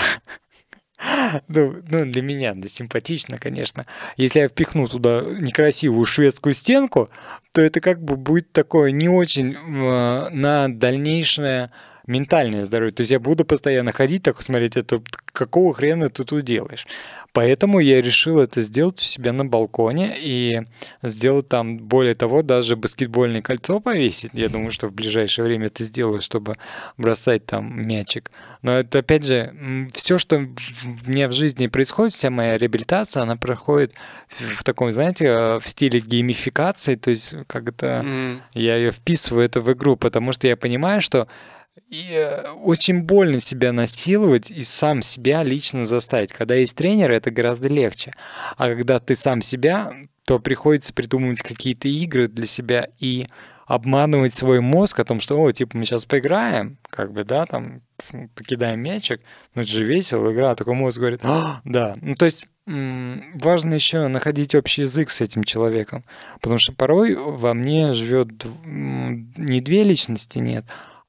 ну, 1.49 1.77
ну, 1.89 2.07
для 2.07 2.23
меня, 2.23 2.55
да, 2.55 2.69
симпатично, 2.69 3.39
конечно. 3.39 3.85
Если 4.17 4.41
я 4.41 4.49
впихну 4.49 4.87
туда 4.87 5.23
некрасивую 5.23 6.07
шведскую 6.07 6.53
стенку, 6.53 7.11
то 7.53 7.61
это 7.61 7.81
как 7.81 8.03
бы 8.03 8.17
будет 8.17 8.53
такое 8.53 8.91
не 8.93 9.09
очень 9.09 9.55
э, 9.55 10.29
на 10.31 10.69
дальнейшее 10.69 11.71
ментальное 12.07 12.65
здоровье. 12.65 12.93
То 12.93 13.01
есть 13.03 13.11
я 13.11 13.21
буду 13.21 13.45
постоянно 13.45 13.93
ходить, 13.93 14.23
так 14.23 14.41
смотреть, 14.43 14.77
это 14.77 15.01
какого 15.33 15.75
хрена 15.75 16.09
ты 16.09 16.25
тут 16.25 16.45
делаешь. 16.45 16.87
Поэтому 17.33 17.81
я 17.81 18.01
решил 18.01 18.41
это 18.41 18.63
сделать 18.63 18.99
у 19.03 19.05
себя 19.05 19.35
на 19.35 19.45
балконе 19.45 20.15
и 20.17 20.63
сделать 21.03 21.49
там, 21.49 21.77
более 21.77 22.15
того, 22.15 22.41
даже 22.41 22.77
баскетбольное 22.77 23.43
кольцо 23.43 23.79
повесить. 23.79 24.31
Я 24.33 24.49
думаю, 24.49 24.73
что 24.73 24.89
в 24.89 24.93
ближайшее 24.93 25.45
время 25.45 25.67
это 25.67 25.85
сделаю, 25.85 26.23
чтобы 26.23 26.57
бросать 26.97 27.45
там 27.45 27.83
мячик. 27.87 28.31
Но 28.63 28.73
это, 28.73 29.01
опять 29.01 29.27
же, 29.27 29.53
все, 29.93 30.17
что 30.17 30.37
у 30.37 31.11
меня 31.11 31.29
в 31.29 31.33
жизни 31.33 31.67
происходит, 31.67 32.15
вся 32.15 32.31
моя 32.31 32.57
реабилитация, 32.57 33.23
она 33.23 33.37
проходит 33.37 33.93
в 34.29 34.65
таком, 34.65 34.91
знаете, 34.91 35.27
э, 35.27 35.61
в 35.61 35.69
стиле 35.69 36.01
геймификации, 36.01 36.95
то 36.95 37.11
есть 37.11 37.35
это 37.77 38.03
mm. 38.05 38.39
я 38.55 38.77
ее 38.77 38.93
вписываю 38.93 39.45
это 39.45 39.61
в 39.61 39.71
игру, 39.73 39.97
потому 39.97 40.33
что 40.33 40.47
я 40.47 40.57
понимаю, 40.57 41.03
что 41.03 41.29
и 41.89 42.13
э, 42.13 42.51
очень 42.51 43.03
больно 43.03 43.41
себя 43.41 43.73
насиловать 43.73 44.51
и 44.51 44.63
сам 44.63 45.03
себя 45.03 45.43
лично 45.43 45.87
заставить. 45.87 46.33
Когда 46.33 46.55
есть 46.55 46.77
тренер, 46.77 47.13
это 47.13 47.31
гораздо 47.31 47.69
легче. 47.69 48.13
А 48.57 48.69
когда 48.69 48.99
ты 48.99 49.15
сам 49.15 49.43
себя, 49.43 49.93
то 50.27 50.39
приходится 50.39 50.93
придумывать 50.93 51.43
какие-то 51.43 51.89
игры 51.89 52.29
для 52.29 52.47
себя 52.47 52.89
и 52.99 53.29
обманывать 53.67 54.33
свой 54.33 54.61
мозг 54.61 55.01
о 55.01 55.05
том, 55.05 55.21
что, 55.21 55.41
о, 55.41 55.51
типа, 55.51 55.77
мы 55.77 55.85
сейчас 55.85 56.05
поиграем, 56.07 56.79
как 56.89 57.13
бы, 57.13 57.25
да, 57.25 57.47
там, 57.47 57.83
покидаем 58.37 58.81
мячик, 58.81 59.21
ну, 59.55 59.63
это 59.63 59.71
же 59.71 59.83
весело, 59.83 60.33
игра, 60.33 60.55
такой 60.55 60.75
мозг 60.75 60.99
говорит, 60.99 61.21
а, 61.25 61.61
да. 61.65 61.97
Ну, 62.01 62.15
то 62.15 62.27
есть 62.27 62.49
важно 62.67 63.75
еще 63.75 64.09
находить 64.09 64.55
общий 64.55 64.83
язык 64.83 65.11
с 65.11 65.21
этим 65.21 65.45
человеком, 65.45 66.05
потому 66.41 66.59
что 66.59 66.73
порой 66.73 67.15
во 67.17 67.55
мне 67.55 67.93
живет 67.93 68.29
не 68.65 69.61
две 69.61 69.85
личности, 69.85 70.39
нет, 70.39 70.65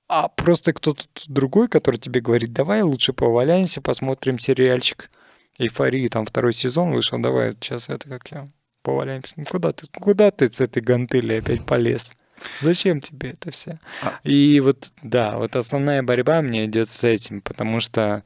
а 0.10 0.30
просто 0.30 0.74
кто-то 0.74 1.06
другой, 1.28 1.68
который 1.68 1.98
тебе 1.98 2.22
говорит, 2.22 2.54
давай 2.54 2.82
лучше 2.82 3.14
поваляемся, 3.14 3.82
посмотрим 3.82 4.40
сериальчик 4.40 5.10
«Эйфорию», 5.58 6.10
там 6.10 6.26
второй 6.26 6.54
сезон 6.54 6.94
вышел, 6.94 7.20
давай 7.20 7.54
сейчас 7.54 7.90
это 7.90 8.08
как 8.08 8.32
я, 8.32 8.48
поваляемся. 8.84 9.34
Ну, 9.38 9.46
куда 9.46 9.72
ты, 9.72 9.88
куда 9.88 10.32
ты 10.32 10.52
с 10.52 10.62
этой 10.62 10.82
гантели 10.82 11.34
опять 11.34 11.66
полез? 11.66 12.14
Зачем 12.62 13.02
тебе 13.02 13.32
это 13.32 13.52
все? 13.52 13.78
А... 14.04 14.20
И 14.24 14.60
вот, 14.60 14.92
да, 15.02 15.38
вот 15.38 15.56
основная 15.56 16.04
борьба 16.04 16.42
мне 16.42 16.66
идет 16.66 16.90
с 16.90 17.04
этим, 17.04 17.42
потому 17.42 17.80
что 17.80 18.24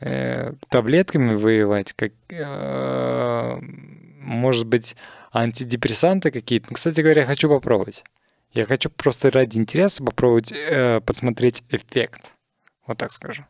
э, 0.00 0.52
таблетками 0.68 1.34
воевать, 1.34 1.92
как, 1.92 2.12
э, 2.30 3.58
может 4.20 4.66
быть, 4.66 4.96
антидепрессанты 5.32 6.30
какие-то. 6.30 6.68
Ну, 6.70 6.74
кстати 6.74 7.00
говоря, 7.00 7.26
хочу 7.26 7.48
попробовать. 7.48 8.04
Я 8.52 8.64
хочу 8.64 8.90
просто 8.90 9.30
ради 9.30 9.58
интереса 9.58 10.02
попробовать 10.02 10.52
э, 10.52 11.00
посмотреть 11.00 11.62
эффект. 11.70 12.34
Вот 12.86 12.98
так 12.98 13.12
скажу. 13.12 13.44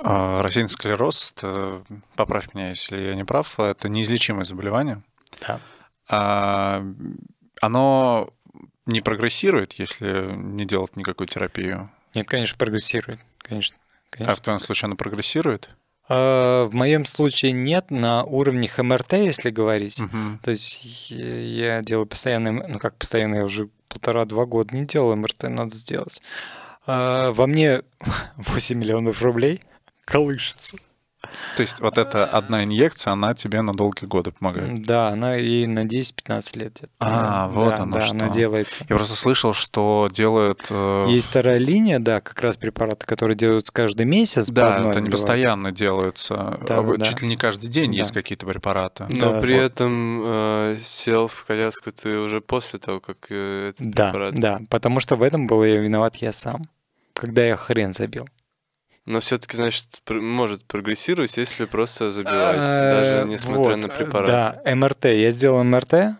А, 0.00 0.42
рассеянный 0.42 0.68
склероз, 0.68 1.32
это, 1.36 1.82
поправь 2.14 2.54
меня, 2.54 2.70
если 2.70 2.98
я 2.98 3.14
не 3.14 3.24
прав, 3.24 3.58
это 3.58 3.88
неизлечимое 3.88 4.44
заболевание. 4.44 5.02
Да. 5.46 5.60
А, 6.08 6.84
оно 7.60 8.30
не 8.86 9.00
прогрессирует, 9.00 9.74
если 9.74 10.32
не 10.34 10.64
делать 10.64 10.96
никакую 10.96 11.26
терапию? 11.28 11.90
Нет, 12.14 12.28
конечно, 12.28 12.56
прогрессирует. 12.56 13.20
Конечно. 13.38 13.76
конечно. 14.10 14.32
А 14.32 14.36
в 14.36 14.40
твоем 14.40 14.60
случае 14.60 14.86
оно 14.86 14.96
прогрессирует? 14.96 15.70
А, 16.08 16.64
в 16.66 16.74
моем 16.74 17.04
случае 17.04 17.52
нет 17.52 17.90
на 17.90 18.24
уровне 18.24 18.70
МРТ, 18.76 19.14
если 19.14 19.50
говорить. 19.50 20.00
Угу. 20.00 20.40
То 20.42 20.50
есть 20.50 21.10
я 21.10 21.82
делаю 21.82 22.06
постоянно, 22.06 22.52
ну 22.52 22.78
как 22.78 22.96
постоянно, 22.96 23.36
я 23.36 23.44
уже 23.44 23.68
полтора-два 23.88 24.46
года 24.46 24.74
не 24.74 24.86
делал 24.86 25.14
МРТ, 25.16 25.44
надо 25.44 25.74
сделать. 25.74 26.20
А, 26.86 27.32
во 27.32 27.46
мне 27.46 27.82
8 28.36 28.78
миллионов 28.78 29.22
рублей 29.22 29.62
колышется. 30.04 30.76
То 31.56 31.62
есть 31.62 31.80
вот 31.80 31.98
эта 31.98 32.24
одна 32.24 32.62
инъекция, 32.62 33.12
она 33.12 33.34
тебе 33.34 33.60
на 33.62 33.72
долгие 33.72 34.06
годы 34.06 34.30
помогает? 34.30 34.82
Да, 34.84 35.08
она 35.08 35.36
и 35.36 35.66
на 35.66 35.84
10-15 35.84 36.58
лет. 36.58 36.80
А, 37.00 37.48
вот 37.48 37.70
да, 37.70 37.82
оно 37.82 37.96
да, 37.96 38.04
что. 38.04 38.14
она 38.14 38.28
делается. 38.28 38.86
Я 38.88 38.94
просто 38.94 39.16
слышал, 39.16 39.52
что 39.52 40.08
делают... 40.12 40.68
Э... 40.70 41.06
Есть 41.08 41.30
вторая 41.30 41.58
линия, 41.58 41.98
да, 41.98 42.20
как 42.20 42.40
раз 42.40 42.56
препараты, 42.56 43.04
которые 43.04 43.36
делаются 43.36 43.72
каждый 43.72 44.06
месяц. 44.06 44.48
Да, 44.48 44.90
это 44.90 45.00
не 45.00 45.10
постоянно 45.10 45.72
делаются. 45.72 46.58
Да, 46.66 46.82
да, 46.82 47.04
Чуть 47.04 47.22
ли 47.22 47.28
не 47.28 47.36
каждый 47.36 47.68
день 47.68 47.90
да. 47.90 47.98
есть 47.98 48.12
какие-то 48.12 48.46
препараты. 48.46 49.06
Но 49.10 49.32
да, 49.32 49.40
при 49.40 49.54
вот. 49.54 49.62
этом 49.62 50.22
э, 50.24 50.78
сел 50.80 51.26
в 51.26 51.44
коляску 51.44 51.90
ты 51.90 52.16
уже 52.18 52.40
после 52.40 52.78
того, 52.78 53.00
как 53.00 53.16
э, 53.30 53.70
этот 53.70 53.90
да, 53.90 54.10
препарат... 54.10 54.34
Да, 54.36 54.60
потому 54.70 55.00
что 55.00 55.16
в 55.16 55.22
этом 55.22 55.48
был 55.48 55.64
я 55.64 55.78
виноват 55.78 56.16
я 56.16 56.30
сам, 56.30 56.62
когда 57.12 57.44
я 57.44 57.56
хрен 57.56 57.92
забил. 57.92 58.28
Но 59.08 59.20
все-таки, 59.20 59.56
значит, 59.56 60.02
может 60.10 60.64
прогрессировать, 60.64 61.34
если 61.38 61.64
просто 61.64 62.10
забивать, 62.10 62.60
даже 62.60 63.24
несмотря 63.26 63.76
на 63.76 63.88
препарат. 63.88 64.60
Да, 64.62 64.74
МРТ. 64.74 65.06
Я 65.06 65.30
сделал 65.30 65.64
МРТ, 65.64 66.18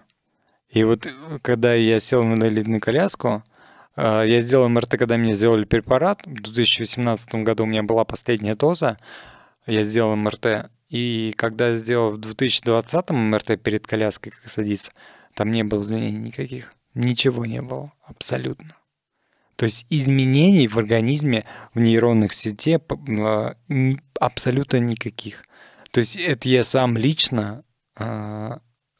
и 0.70 0.85
вот 0.85 1.05
э, 1.05 1.10
когда 1.43 1.74
я 1.74 2.01
сел 2.01 2.24
на 2.24 2.36
инвалидную 2.36 2.81
коляску, 2.81 3.43
э, 3.94 4.24
я 4.27 4.40
сделал 4.40 4.70
МРТ, 4.70 4.97
когда 4.97 5.19
мне 5.19 5.35
сделали 5.35 5.66
препарат. 5.66 6.23
В 6.24 6.40
2018 6.40 7.35
году 7.44 7.65
у 7.65 7.66
меня 7.66 7.82
была 7.82 8.06
последняя 8.06 8.55
доза. 8.55 8.97
Я 9.66 9.82
сделал 9.82 10.16
МРТ. 10.16 10.70
И 10.89 11.35
когда 11.36 11.74
сделал 11.74 12.12
в 12.12 12.19
2020 12.20 13.10
МРТ 13.10 13.62
перед 13.62 13.86
коляской, 13.86 14.32
как 14.32 14.48
садиться, 14.48 14.93
там 15.35 15.51
не 15.51 15.62
было 15.62 15.82
изменений 15.82 16.16
никаких. 16.16 16.73
Ничего 16.94 17.44
не 17.44 17.60
было. 17.60 17.93
Абсолютно. 18.06 18.77
То 19.59 19.64
есть 19.64 19.86
изменений 19.90 20.68
в 20.68 20.78
организме, 20.78 21.44
в 21.74 21.80
нейронных 21.80 22.32
сетях 22.32 22.80
а, 22.89 23.56
абсолютно 24.20 24.76
никаких. 24.76 25.44
То 25.90 25.98
есть 25.98 26.14
это 26.16 26.48
я 26.48 26.62
сам 26.62 26.97
лично 26.97 27.64
э, 27.98 28.51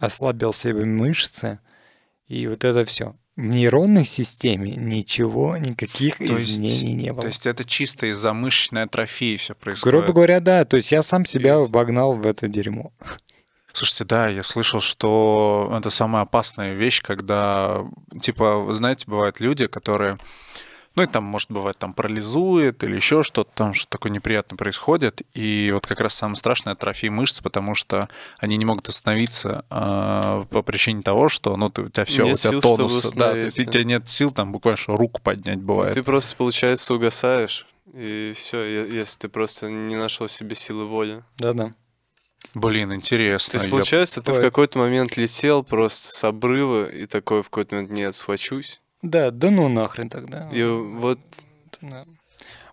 ослабил 0.01 0.53
себе 0.53 0.85
мышцы, 0.85 1.61
и 2.27 2.49
вот 2.49 2.65
это 2.65 2.85
все. 2.87 3.15
В 3.37 3.43
нейронной 3.43 4.05
системе 4.05 4.73
ничего, 4.75 5.57
никаких 5.57 6.19
то 6.19 6.25
изменений 6.25 6.87
есть, 6.87 7.05
не 7.05 7.13
было. 7.13 7.23
То 7.23 7.29
есть 7.29 7.47
это 7.47 7.65
чисто 7.65 8.07
из-за 8.07 8.33
мышечной 8.33 8.83
атрофии 8.83 9.37
все 9.37 9.55
происходит? 9.55 9.95
Грубо 9.95 10.13
говоря, 10.13 10.41
да. 10.41 10.65
То 10.65 10.77
есть 10.77 10.91
я 10.91 11.03
сам 11.03 11.25
себя 11.25 11.61
Без... 11.61 11.71
вогнал 11.71 12.15
в 12.15 12.27
это 12.27 12.49
дерьмо. 12.49 12.93
Слушайте, 13.73 14.05
да, 14.05 14.29
я 14.29 14.43
слышал, 14.43 14.81
что 14.81 15.73
это 15.79 15.91
самая 15.91 16.23
опасная 16.23 16.75
вещь, 16.75 17.03
когда, 17.03 17.85
типа, 18.21 18.57
вы 18.59 18.75
знаете, 18.75 19.05
бывают 19.07 19.41
люди, 19.41 19.67
которые 19.67 20.19
ну 20.99 21.05
и 21.05 21.07
там, 21.07 21.23
может, 21.23 21.49
бывает, 21.49 21.79
там 21.79 21.95
парализует 21.95 22.83
или 22.83 22.97
еще 22.97 23.23
что-то, 23.23 23.49
там 23.55 23.73
что-то 23.73 23.91
такое 23.91 24.11
неприятное 24.11 24.57
происходит. 24.57 25.23
И 25.33 25.71
вот 25.73 25.87
как 25.87 26.01
раз 26.01 26.15
самое 26.15 26.35
страшное— 26.35 26.73
атрофия 26.75 27.09
мышц, 27.09 27.41
потому 27.41 27.77
что 27.77 28.09
они 28.41 28.57
не 28.57 28.65
могут 28.65 28.89
остановиться 28.89 29.65
э, 29.71 30.45
по 30.51 30.63
причине 30.63 31.03
того, 31.03 31.29
что 31.29 31.57
ну, 31.57 31.71
ты, 31.71 31.83
у 31.83 31.89
тебя 31.89 32.05
все, 32.05 32.25
нет 32.25 32.35
у 32.35 32.39
тебя 32.39 32.51
сил, 32.51 32.61
тонус. 32.61 33.13
Да, 33.13 33.35
ты, 33.35 33.49
ты, 33.49 33.63
у 33.63 33.65
тебя 33.67 33.85
нет 33.85 34.09
сил 34.09 34.33
там 34.33 34.51
буквально 34.51 34.77
что 34.77 34.97
руку 34.97 35.21
поднять 35.23 35.61
бывает. 35.61 35.95
Ты 35.95 36.03
просто, 36.03 36.35
получается, 36.35 36.93
угасаешь. 36.95 37.65
И 37.95 38.33
все, 38.35 38.89
если 38.89 39.19
ты 39.21 39.29
просто 39.29 39.71
не 39.71 39.95
нашел 39.95 40.29
себе 40.29 40.57
силы 40.57 40.85
воли. 40.87 41.23
Да-да. 41.37 41.71
Блин, 42.55 42.95
интересно. 42.95 43.53
То 43.53 43.65
есть, 43.65 43.71
получается, 43.71 44.21
я... 44.21 44.25
ты 44.25 44.33
в 44.33 44.41
какой-то 44.41 44.79
момент 44.79 45.17
летел 45.17 45.63
просто 45.63 46.11
с 46.13 46.25
обрыва 46.25 46.91
и 46.91 47.07
такой 47.07 47.43
в 47.43 47.51
какой-то 47.51 47.77
момент, 47.77 47.93
нет, 47.93 48.15
схвачусь. 48.15 48.81
Да, 49.03 49.31
да 49.31 49.51
ну 49.51 49.69
нахрен 49.69 50.09
тогда. 50.09 50.49
И 50.53 50.63
вот... 50.65 51.19
Да. 51.81 52.05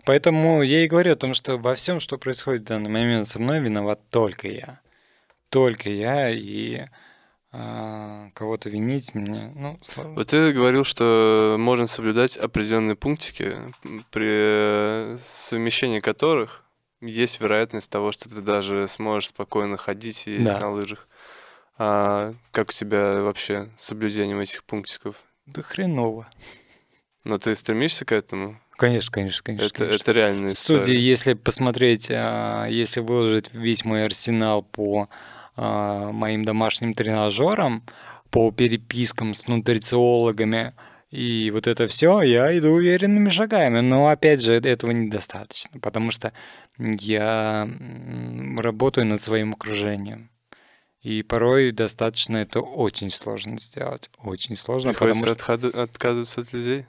Поэтому 0.04 0.62
я 0.62 0.84
и 0.84 0.88
говорю 0.88 1.12
о 1.12 1.16
том, 1.16 1.34
что 1.34 1.58
во 1.58 1.74
всем, 1.74 2.00
что 2.00 2.16
происходит 2.16 2.62
в 2.62 2.66
данный 2.66 2.90
момент 2.90 3.26
со 3.26 3.40
мной, 3.40 3.60
виноват 3.60 4.00
только 4.10 4.48
я. 4.48 4.80
Только 5.48 5.90
я, 5.90 6.30
и 6.30 6.84
а, 7.52 8.30
кого-то 8.34 8.68
винить 8.68 9.14
мне, 9.14 9.50
ну, 9.54 9.78
сложно. 9.82 10.14
Вот 10.14 10.28
ты 10.28 10.52
говорил, 10.52 10.84
что 10.84 11.56
можно 11.58 11.86
соблюдать 11.86 12.36
определенные 12.36 12.96
пунктики, 12.96 13.56
при 14.10 15.16
совмещении 15.16 16.00
которых 16.00 16.65
есть 17.00 17.40
вероятность 17.40 17.90
того, 17.90 18.12
что 18.12 18.28
ты 18.28 18.40
даже 18.40 18.86
сможешь 18.88 19.28
спокойно 19.28 19.76
ходить 19.76 20.26
и 20.26 20.32
ездить 20.32 20.52
Да. 20.52 20.60
на 20.60 20.70
лыжах. 20.70 21.08
А 21.78 22.34
как 22.52 22.70
у 22.70 22.72
тебя 22.72 23.20
вообще 23.22 23.68
с 23.76 23.84
соблюдением 23.84 24.40
этих 24.40 24.64
пунктиков? 24.64 25.16
Да 25.46 25.62
хреново. 25.62 26.26
Но 27.24 27.38
ты 27.38 27.54
стремишься 27.54 28.04
к 28.04 28.12
этому? 28.12 28.58
Конечно, 28.76 29.10
конечно, 29.10 29.42
конечно. 29.42 29.66
это, 29.66 29.78
конечно. 29.78 29.96
это 30.02 30.12
реальная 30.12 30.48
Судя, 30.50 30.92
если 30.92 31.32
посмотреть, 31.34 32.08
а, 32.10 32.66
если 32.66 33.00
выложить 33.00 33.52
весь 33.52 33.84
мой 33.84 34.04
арсенал 34.04 34.62
по 34.62 35.08
а, 35.56 36.12
моим 36.12 36.44
домашним 36.44 36.94
тренажерам, 36.94 37.84
по 38.30 38.50
перепискам 38.52 39.34
с 39.34 39.46
нутрициологами, 39.48 40.74
и 41.10 41.50
вот 41.52 41.66
это 41.66 41.86
все, 41.86 42.20
я 42.22 42.56
иду 42.58 42.70
уверенными 42.72 43.28
шагами. 43.28 43.80
Но 43.80 44.08
опять 44.08 44.42
же, 44.42 44.52
этого 44.52 44.90
недостаточно, 44.90 45.80
потому 45.80 46.10
что 46.10 46.32
я 46.78 47.68
работаю 48.58 49.06
над 49.06 49.20
своим 49.20 49.52
окружением. 49.52 50.30
И 51.02 51.22
порой 51.22 51.70
достаточно 51.70 52.36
это 52.38 52.60
очень 52.60 53.10
сложно 53.10 53.58
сделать. 53.58 54.10
Очень 54.18 54.56
сложно, 54.56 54.92
потому 54.92 55.12
Приходится 55.12 55.44
что 55.44 55.52
отхада- 55.54 55.82
отказываться 55.82 56.40
от 56.40 56.52
людей? 56.52 56.86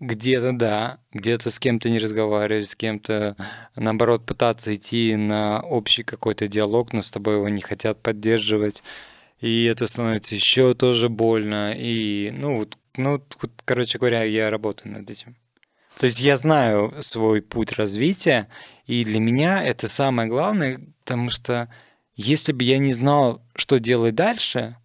где-то 0.00 0.52
да, 0.52 0.98
где-то 1.12 1.50
с 1.50 1.58
кем-то 1.58 1.90
не 1.90 1.98
разговаривать, 1.98 2.70
с 2.70 2.74
кем-то, 2.74 3.36
наоборот, 3.76 4.24
пытаться 4.24 4.74
идти 4.74 5.14
на 5.14 5.60
общий 5.60 6.02
какой-то 6.02 6.48
диалог, 6.48 6.92
но 6.94 7.02
с 7.02 7.10
тобой 7.10 7.34
его 7.36 7.48
не 7.48 7.60
хотят 7.60 8.02
поддерживать. 8.02 8.82
И 9.40 9.64
это 9.64 9.86
становится 9.86 10.34
еще 10.34 10.74
тоже 10.74 11.08
больно. 11.10 11.74
И, 11.76 12.32
ну, 12.36 12.56
вот, 12.56 12.78
ну, 12.96 13.22
вот, 13.42 13.50
короче 13.64 13.98
говоря, 13.98 14.22
я 14.24 14.50
работаю 14.50 14.92
над 14.94 15.08
этим. 15.10 15.36
То 15.98 16.06
есть 16.06 16.20
я 16.20 16.36
знаю 16.36 16.94
свой 17.00 17.42
путь 17.42 17.72
развития, 17.72 18.48
и 18.90 19.04
для 19.04 19.20
меня 19.20 19.62
это 19.62 19.86
самое 19.86 20.28
главное, 20.28 20.80
потому 21.04 21.30
что 21.30 21.68
если 22.16 22.52
бы 22.52 22.64
я 22.64 22.78
не 22.78 22.92
знал, 22.92 23.40
что 23.54 23.78
делать 23.78 24.16
дальше, 24.16 24.78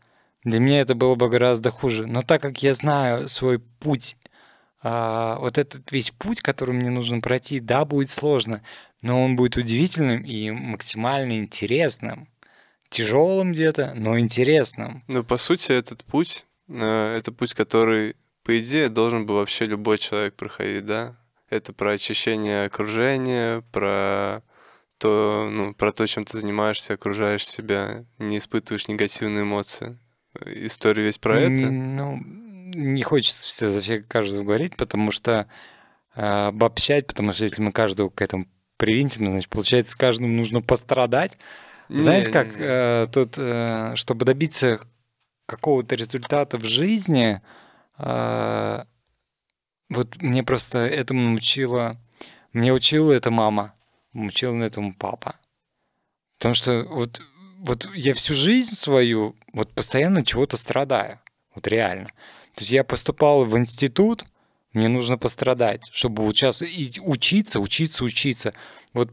для 0.44 0.60
меня 0.60 0.82
это 0.82 0.94
было 0.94 1.16
бы 1.16 1.28
гораздо 1.28 1.72
хуже. 1.72 2.06
Но 2.06 2.22
так 2.22 2.40
как 2.40 2.62
я 2.62 2.76
знаю 2.76 3.28
свой 3.28 3.58
путь 3.58 4.16
а, 4.84 5.40
вот 5.40 5.58
этот 5.58 5.92
весь 5.92 6.12
путь, 6.12 6.42
который 6.42 6.76
мне 6.76 6.92
нужно 6.92 7.20
пройти, 7.20 7.60
да, 7.60 7.84
будет 7.84 8.12
сложно, 8.12 8.62
но 9.02 9.26
он 9.26 9.36
будет 9.36 9.58
удивительным 9.58 10.24
и 10.24 10.52
максимально 10.52 11.40
интересным. 11.40 12.28
Тяжелым 12.90 13.54
где-то, 13.54 13.94
но 13.96 14.20
интересным. 14.20 15.04
Ну, 15.08 15.24
по 15.24 15.38
сути, 15.38 15.72
этот 15.72 16.04
путь, 16.04 16.46
э, 16.70 17.16
это 17.18 17.32
путь, 17.32 17.56
который, 17.56 18.16
по 18.44 18.60
идее, 18.60 18.88
должен 18.90 19.26
был 19.26 19.38
вообще 19.38 19.66
любой 19.66 19.98
человек 19.98 20.36
проходить, 20.36 20.86
да? 20.86 21.16
Это 21.50 21.74
про 21.74 21.92
очищение 21.92 22.66
окружения, 22.66 23.62
про 23.72 24.42
то, 24.98 25.48
ну, 25.52 25.74
про 25.74 25.92
то, 25.92 26.08
чем 26.08 26.26
ты 26.26 26.40
занимаешься, 26.40 26.94
окружаешь 26.94 27.46
себя, 27.48 28.06
не 28.18 28.38
испытываешь 28.38 28.88
негативные 28.88 29.44
эмоции. 29.44 29.98
История 30.46 31.04
весь 31.04 31.18
про 31.18 31.40
Не- 31.40 31.54
это. 31.56 31.72
ну, 31.72 32.20
не 32.76 33.04
хочется 33.04 33.48
все 33.48 33.70
за 33.70 33.82
всех 33.82 34.08
каждого 34.08 34.44
говорить, 34.44 34.76
потому 34.76 35.12
что 35.12 35.48
э, 36.16 36.48
обобщать, 36.48 37.08
потому 37.08 37.32
что 37.32 37.44
если 37.44 37.62
мы 37.62 37.72
каждого 37.72 38.10
к 38.10 38.22
этому 38.22 38.48
привинтим, 38.78 39.30
значит, 39.30 39.50
получается, 39.50 39.98
каждому 39.98 40.30
нужно 40.30 40.62
пострадать. 40.62 41.38
Знаете, 41.90 42.32
как 42.32 42.48
Не-не-не. 42.48 42.66
э, 42.66 43.08
тут, 43.14 43.36
э, 43.38 43.92
чтобы 43.96 44.26
добиться 44.26 44.80
какого-то 45.46 45.96
результата 45.96 46.58
в 46.58 46.64
жизни, 46.64 47.40
э, 48.00 48.84
вот 49.90 50.22
мне 50.22 50.44
просто 50.44 50.80
этому 50.80 51.30
научила, 51.30 51.96
мне 52.54 52.74
учила 52.74 53.12
это 53.12 53.32
мама, 53.32 53.74
учила 54.14 54.62
этому 54.64 54.94
папа. 54.94 55.36
Потому 56.38 56.54
что 56.54 56.84
вот, 56.84 57.22
вот 57.60 57.90
я 57.96 58.14
всю 58.14 58.34
жизнь 58.34 58.76
свою 58.76 59.36
вот 59.54 59.72
постоянно 59.72 60.24
чего-то 60.26 60.58
страдаю. 60.58 61.20
Вот 61.54 61.68
реально. 61.68 62.08
То 62.54 62.62
есть 62.62 62.72
я 62.72 62.84
поступал 62.84 63.46
в 63.46 63.58
институт, 63.58 64.26
мне 64.74 64.88
нужно 64.88 65.18
пострадать, 65.18 65.88
чтобы 65.92 66.24
вот 66.24 66.36
сейчас 66.36 66.62
и 66.62 67.00
учиться, 67.02 67.60
учиться, 67.60 68.04
учиться. 68.04 68.54
Вот 68.94 69.12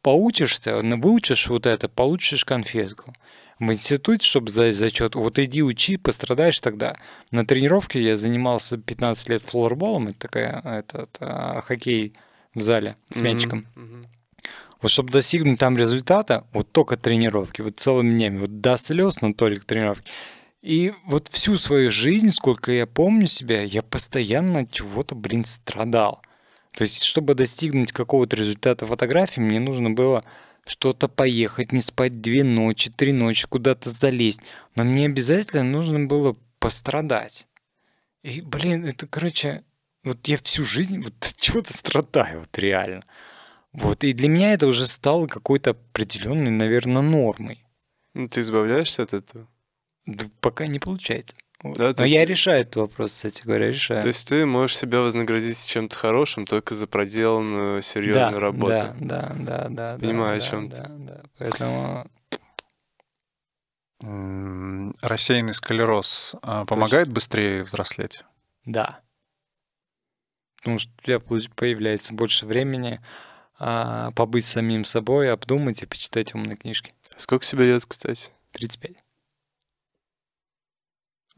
поучишься, 0.00 0.80
выучишь 0.80 1.48
вот 1.48 1.66
это, 1.66 1.88
получишь 1.88 2.44
конфетку. 2.44 3.12
В 3.62 3.70
институте, 3.70 4.26
чтобы 4.26 4.50
сдать 4.50 4.74
зачет, 4.74 5.14
вот 5.14 5.38
иди 5.38 5.62
учи, 5.62 5.96
пострадаешь 5.96 6.58
тогда. 6.58 6.96
На 7.30 7.46
тренировке 7.46 8.02
я 8.02 8.16
занимался 8.16 8.76
15 8.76 9.28
лет 9.28 9.42
флорболом, 9.46 10.08
это 10.08 10.18
такая, 10.18 10.60
этот, 10.64 11.16
а, 11.20 11.60
хоккей 11.60 12.12
в 12.56 12.60
зале 12.60 12.96
с 13.12 13.20
Мгм, 13.20 13.24
мячиком. 13.28 13.66
мгм. 13.76 14.06
Вот 14.80 14.90
чтобы 14.90 15.12
достигнуть 15.12 15.60
там 15.60 15.78
результата, 15.78 16.44
вот 16.52 16.72
только 16.72 16.96
тренировки, 16.96 17.62
вот 17.62 17.78
целыми 17.78 18.12
днями, 18.12 18.38
вот 18.40 18.60
до 18.60 18.76
слез, 18.76 19.20
но 19.20 19.32
только 19.32 19.64
тренировки. 19.64 20.10
И 20.60 20.92
вот 21.06 21.28
всю 21.28 21.56
свою 21.56 21.92
жизнь, 21.92 22.32
сколько 22.32 22.72
я 22.72 22.88
помню 22.88 23.28
себя, 23.28 23.62
я 23.62 23.82
постоянно 23.82 24.62
от 24.62 24.72
чего-то, 24.72 25.14
блин, 25.14 25.44
страдал. 25.44 26.20
То 26.74 26.82
есть, 26.82 27.04
чтобы 27.04 27.34
достигнуть 27.34 27.92
какого-то 27.92 28.34
результата 28.34 28.86
фотографии, 28.86 29.40
мне 29.40 29.60
нужно 29.60 29.90
было 29.90 30.24
что-то 30.66 31.08
поехать, 31.08 31.72
не 31.72 31.80
спать 31.80 32.20
две 32.20 32.44
ночи, 32.44 32.90
три 32.90 33.12
ночи, 33.12 33.46
куда-то 33.46 33.90
залезть. 33.90 34.42
Но 34.74 34.84
мне 34.84 35.06
обязательно 35.06 35.64
нужно 35.64 36.06
было 36.06 36.36
пострадать. 36.58 37.46
И, 38.22 38.40
блин, 38.40 38.84
это, 38.84 39.06
короче, 39.06 39.64
вот 40.04 40.26
я 40.28 40.36
всю 40.38 40.64
жизнь 40.64 41.00
вот 41.00 41.14
от 41.20 41.36
чего-то 41.36 41.72
страдаю, 41.72 42.40
вот 42.40 42.58
реально. 42.58 43.04
Вот, 43.72 44.04
и 44.04 44.12
для 44.12 44.28
меня 44.28 44.52
это 44.52 44.66
уже 44.66 44.86
стало 44.86 45.26
какой-то 45.26 45.70
определенной, 45.70 46.50
наверное, 46.50 47.02
нормой. 47.02 47.64
Ну, 48.14 48.28
ты 48.28 48.42
избавляешься 48.42 49.02
от 49.02 49.14
этого? 49.14 49.48
Да 50.06 50.26
пока 50.40 50.66
не 50.66 50.78
получается. 50.78 51.34
Вот. 51.62 51.76
Да, 51.76 51.94
Но 51.96 52.04
есть- 52.04 52.14
я 52.14 52.24
решаю 52.24 52.62
этот 52.62 52.76
вопрос, 52.76 53.12
кстати 53.12 53.42
говоря, 53.42 53.68
решаю. 53.68 54.00
То 54.00 54.08
есть 54.08 54.28
ты 54.28 54.44
можешь 54.46 54.76
себя 54.76 55.00
вознаградить 55.00 55.64
чем-то 55.66 55.96
хорошим 55.96 56.44
только 56.44 56.74
за 56.74 56.86
проделанную 56.86 57.82
серьезную 57.82 58.32
да, 58.34 58.40
работу. 58.40 58.70
Да, 58.72 58.94
да, 58.98 59.34
да, 59.38 59.68
да. 59.68 59.98
Понимаю, 59.98 60.40
да, 60.40 60.46
о 60.46 60.50
чём 60.50 60.68
да, 60.68 60.76
ты. 60.82 60.92
да. 60.98 61.22
Поэтому 61.38 62.10
М, 64.02 64.94
Рассеянный 65.00 65.54
склероз 65.54 66.34
а, 66.42 66.64
помогает 66.64 67.08
быстрее 67.08 67.62
взрослеть? 67.62 68.24
да. 68.64 69.00
Потому 70.56 70.78
что 70.78 70.90
у 70.98 71.02
тебя 71.04 71.18
появляется 71.20 72.12
больше 72.14 72.46
времени 72.46 73.00
а, 73.58 74.10
побыть 74.12 74.44
самим 74.44 74.84
собой, 74.84 75.32
обдумать 75.32 75.82
и 75.82 75.86
почитать 75.86 76.34
умные 76.34 76.56
книжки. 76.56 76.92
Сколько 77.16 77.44
тебе 77.44 77.66
лет, 77.66 77.84
кстати? 77.86 78.30
35. 78.52 79.01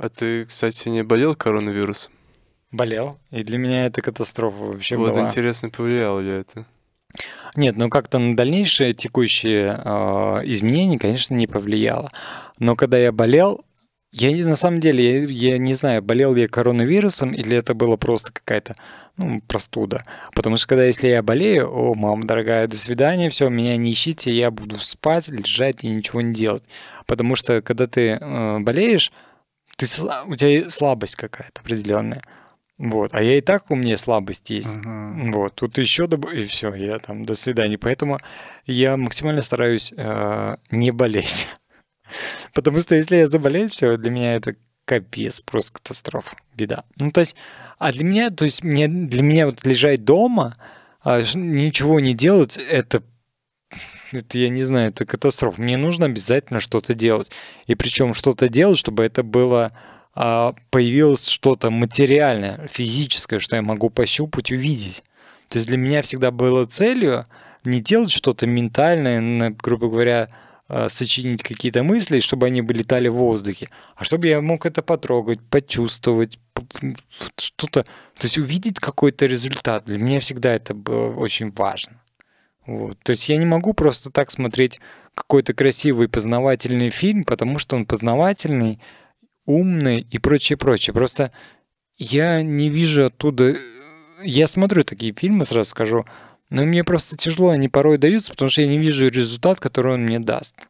А 0.04 0.10
ты, 0.10 0.44
кстати, 0.44 0.90
не 0.90 1.02
болел 1.02 1.34
коронавирусом? 1.34 2.12
Болел. 2.70 3.18
И 3.30 3.42
для 3.42 3.56
меня 3.56 3.86
это 3.86 4.02
катастрофа 4.02 4.64
вообще 4.64 4.98
вот 4.98 5.12
была. 5.12 5.22
интересно, 5.22 5.70
повлияло 5.70 6.20
ли 6.20 6.28
это? 6.28 6.66
Нет, 7.56 7.78
ну 7.78 7.88
как-то 7.88 8.18
на 8.18 8.36
дальнейшие 8.36 8.92
текущие 8.92 9.80
э, 9.82 9.90
изменения, 10.44 10.98
конечно, 10.98 11.34
не 11.34 11.46
повлияло. 11.46 12.10
Но 12.58 12.76
когда 12.76 12.98
я 12.98 13.12
болел, 13.12 13.64
я 14.12 14.30
на 14.46 14.56
самом 14.56 14.80
деле, 14.80 15.22
я, 15.22 15.52
я 15.52 15.56
не 15.56 15.72
знаю, 15.72 16.02
болел 16.02 16.34
ли 16.34 16.42
я 16.42 16.48
коронавирусом 16.48 17.32
или 17.32 17.56
это 17.56 17.72
было 17.72 17.96
просто 17.96 18.30
какая-то 18.30 18.74
ну, 19.16 19.40
простуда. 19.48 20.04
Потому 20.34 20.58
что 20.58 20.66
когда 20.66 20.84
если 20.84 21.08
я 21.08 21.22
болею, 21.22 21.70
о, 21.70 21.94
мама 21.94 22.24
дорогая, 22.24 22.66
до 22.66 22.76
свидания, 22.76 23.30
все, 23.30 23.48
меня 23.48 23.78
не 23.78 23.92
ищите, 23.92 24.30
я 24.30 24.50
буду 24.50 24.78
спать, 24.80 25.28
лежать 25.28 25.82
и 25.82 25.88
ничего 25.88 26.20
не 26.20 26.34
делать. 26.34 26.64
Потому 27.06 27.36
что 27.36 27.62
когда 27.62 27.86
ты 27.86 28.18
э, 28.20 28.58
болеешь, 28.58 29.10
ты, 29.76 29.86
у 30.26 30.36
тебя 30.36 30.68
слабость 30.68 31.16
какая-то 31.16 31.60
определенная. 31.60 32.22
Вот. 32.76 33.14
А 33.14 33.22
я 33.22 33.38
и 33.38 33.40
так 33.40 33.70
у 33.70 33.76
меня 33.76 33.96
слабость 33.96 34.50
есть. 34.50 34.76
Мгм. 34.76 35.32
Вот, 35.32 35.54
тут 35.54 35.78
еще 35.78 36.06
добав... 36.06 36.32
и 36.32 36.44
все, 36.46 36.74
я 36.74 36.98
там 36.98 37.24
до 37.24 37.34
свидания. 37.34 37.78
Поэтому 37.78 38.18
я 38.66 38.96
максимально 38.96 39.42
стараюсь 39.42 39.92
э, 39.96 40.56
не 40.70 40.90
болеть. 40.90 41.48
Потому 42.54 42.80
что 42.80 42.94
если 42.94 43.16
я 43.16 43.28
заболею, 43.28 43.68
все, 43.68 43.96
для 43.96 44.10
меня 44.10 44.34
это 44.34 44.56
капец, 44.84 45.40
просто 45.40 45.78
катастрофа, 45.78 46.36
беда. 46.54 46.84
Ну, 46.98 47.10
то 47.10 47.20
есть, 47.20 47.36
а 47.78 47.92
для 47.92 48.04
меня, 48.04 48.30
то 48.30 48.44
есть, 48.44 48.62
мне, 48.62 48.88
для 48.88 49.22
меня 49.22 49.46
вот 49.46 49.64
лежать 49.64 50.04
дома, 50.04 50.56
а, 51.02 51.22
ничего 51.34 52.00
не 52.00 52.14
делать, 52.14 52.56
это, 52.58 53.02
это, 54.18 54.38
я 54.38 54.48
не 54.48 54.62
знаю, 54.62 54.88
это 54.88 55.04
катастрофа. 55.04 55.60
Мне 55.60 55.76
нужно 55.76 56.06
обязательно 56.06 56.60
что-то 56.60 56.94
делать. 56.94 57.30
И 57.66 57.74
причем 57.74 58.14
что-то 58.14 58.48
делать, 58.48 58.78
чтобы 58.78 59.04
это 59.04 59.22
было 59.22 59.72
а, 60.14 60.54
появилось 60.70 61.26
что-то 61.26 61.70
материальное, 61.70 62.68
физическое, 62.68 63.40
что 63.40 63.56
я 63.56 63.62
могу 63.62 63.90
пощупать, 63.90 64.52
увидеть. 64.52 65.02
То 65.48 65.58
есть 65.58 65.66
для 65.66 65.76
меня 65.76 66.02
всегда 66.02 66.30
было 66.30 66.66
целью 66.66 67.24
не 67.64 67.80
делать 67.80 68.10
что-то 68.10 68.46
ментальное, 68.46 69.50
грубо 69.50 69.88
говоря, 69.88 70.28
э, 70.68 70.88
сочинить 70.88 71.42
какие-то 71.42 71.82
мысли, 71.82 72.20
чтобы 72.20 72.46
они 72.46 72.62
бы 72.62 72.74
летали 72.74 73.08
в 73.08 73.14
воздухе, 73.14 73.68
а 73.96 74.04
чтобы 74.04 74.26
я 74.26 74.40
мог 74.40 74.66
это 74.66 74.82
потрогать, 74.82 75.40
почувствовать, 75.50 76.38
что-то, 77.36 77.82
то 77.82 78.22
есть 78.22 78.38
увидеть 78.38 78.78
какой-то 78.78 79.26
результат. 79.26 79.84
Для 79.86 79.98
меня 79.98 80.20
всегда 80.20 80.54
это 80.54 80.74
было 80.74 81.14
очень 81.14 81.50
важно. 81.50 82.00
Вот. 82.66 82.98
То 83.02 83.10
есть 83.10 83.28
я 83.28 83.36
не 83.36 83.46
могу 83.46 83.74
просто 83.74 84.10
так 84.10 84.30
смотреть 84.30 84.80
какой-то 85.14 85.52
красивый 85.54 86.08
познавательный 86.08 86.90
фильм, 86.90 87.24
потому 87.24 87.58
что 87.58 87.76
он 87.76 87.86
познавательный, 87.86 88.80
умный 89.44 90.06
и 90.10 90.18
прочее, 90.18 90.56
прочее. 90.56 90.94
Просто 90.94 91.30
я 91.96 92.42
не 92.42 92.70
вижу 92.70 93.06
оттуда... 93.06 93.56
Я 94.22 94.46
смотрю 94.46 94.84
такие 94.84 95.12
фильмы, 95.12 95.44
сразу 95.44 95.70
скажу, 95.70 96.06
но 96.48 96.64
мне 96.64 96.84
просто 96.84 97.16
тяжело 97.16 97.50
они 97.50 97.68
порой 97.68 97.98
даются, 97.98 98.30
потому 98.30 98.48
что 98.48 98.62
я 98.62 98.68
не 98.68 98.78
вижу 98.78 99.08
результат, 99.08 99.60
который 99.60 99.94
он 99.94 100.02
мне 100.02 100.18
даст. 100.18 100.68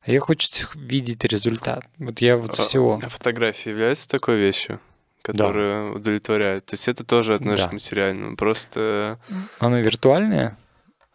А 0.00 0.10
я 0.10 0.18
хочется 0.18 0.66
видеть 0.74 1.24
результат. 1.24 1.84
Вот 1.98 2.20
я 2.20 2.36
вот 2.36 2.58
а, 2.58 2.62
всего. 2.62 2.98
А 3.02 3.08
фотография 3.08 3.70
является 3.70 4.08
такой 4.08 4.38
вещью, 4.38 4.80
которая 5.22 5.90
да. 5.90 5.96
удовлетворяет? 5.96 6.64
То 6.64 6.74
есть 6.74 6.88
это 6.88 7.04
тоже 7.04 7.34
относится 7.34 7.66
да. 7.66 7.70
к 7.70 7.72
материальному, 7.74 8.36
просто... 8.36 9.18
Она 9.58 9.80
виртуальная? 9.80 10.56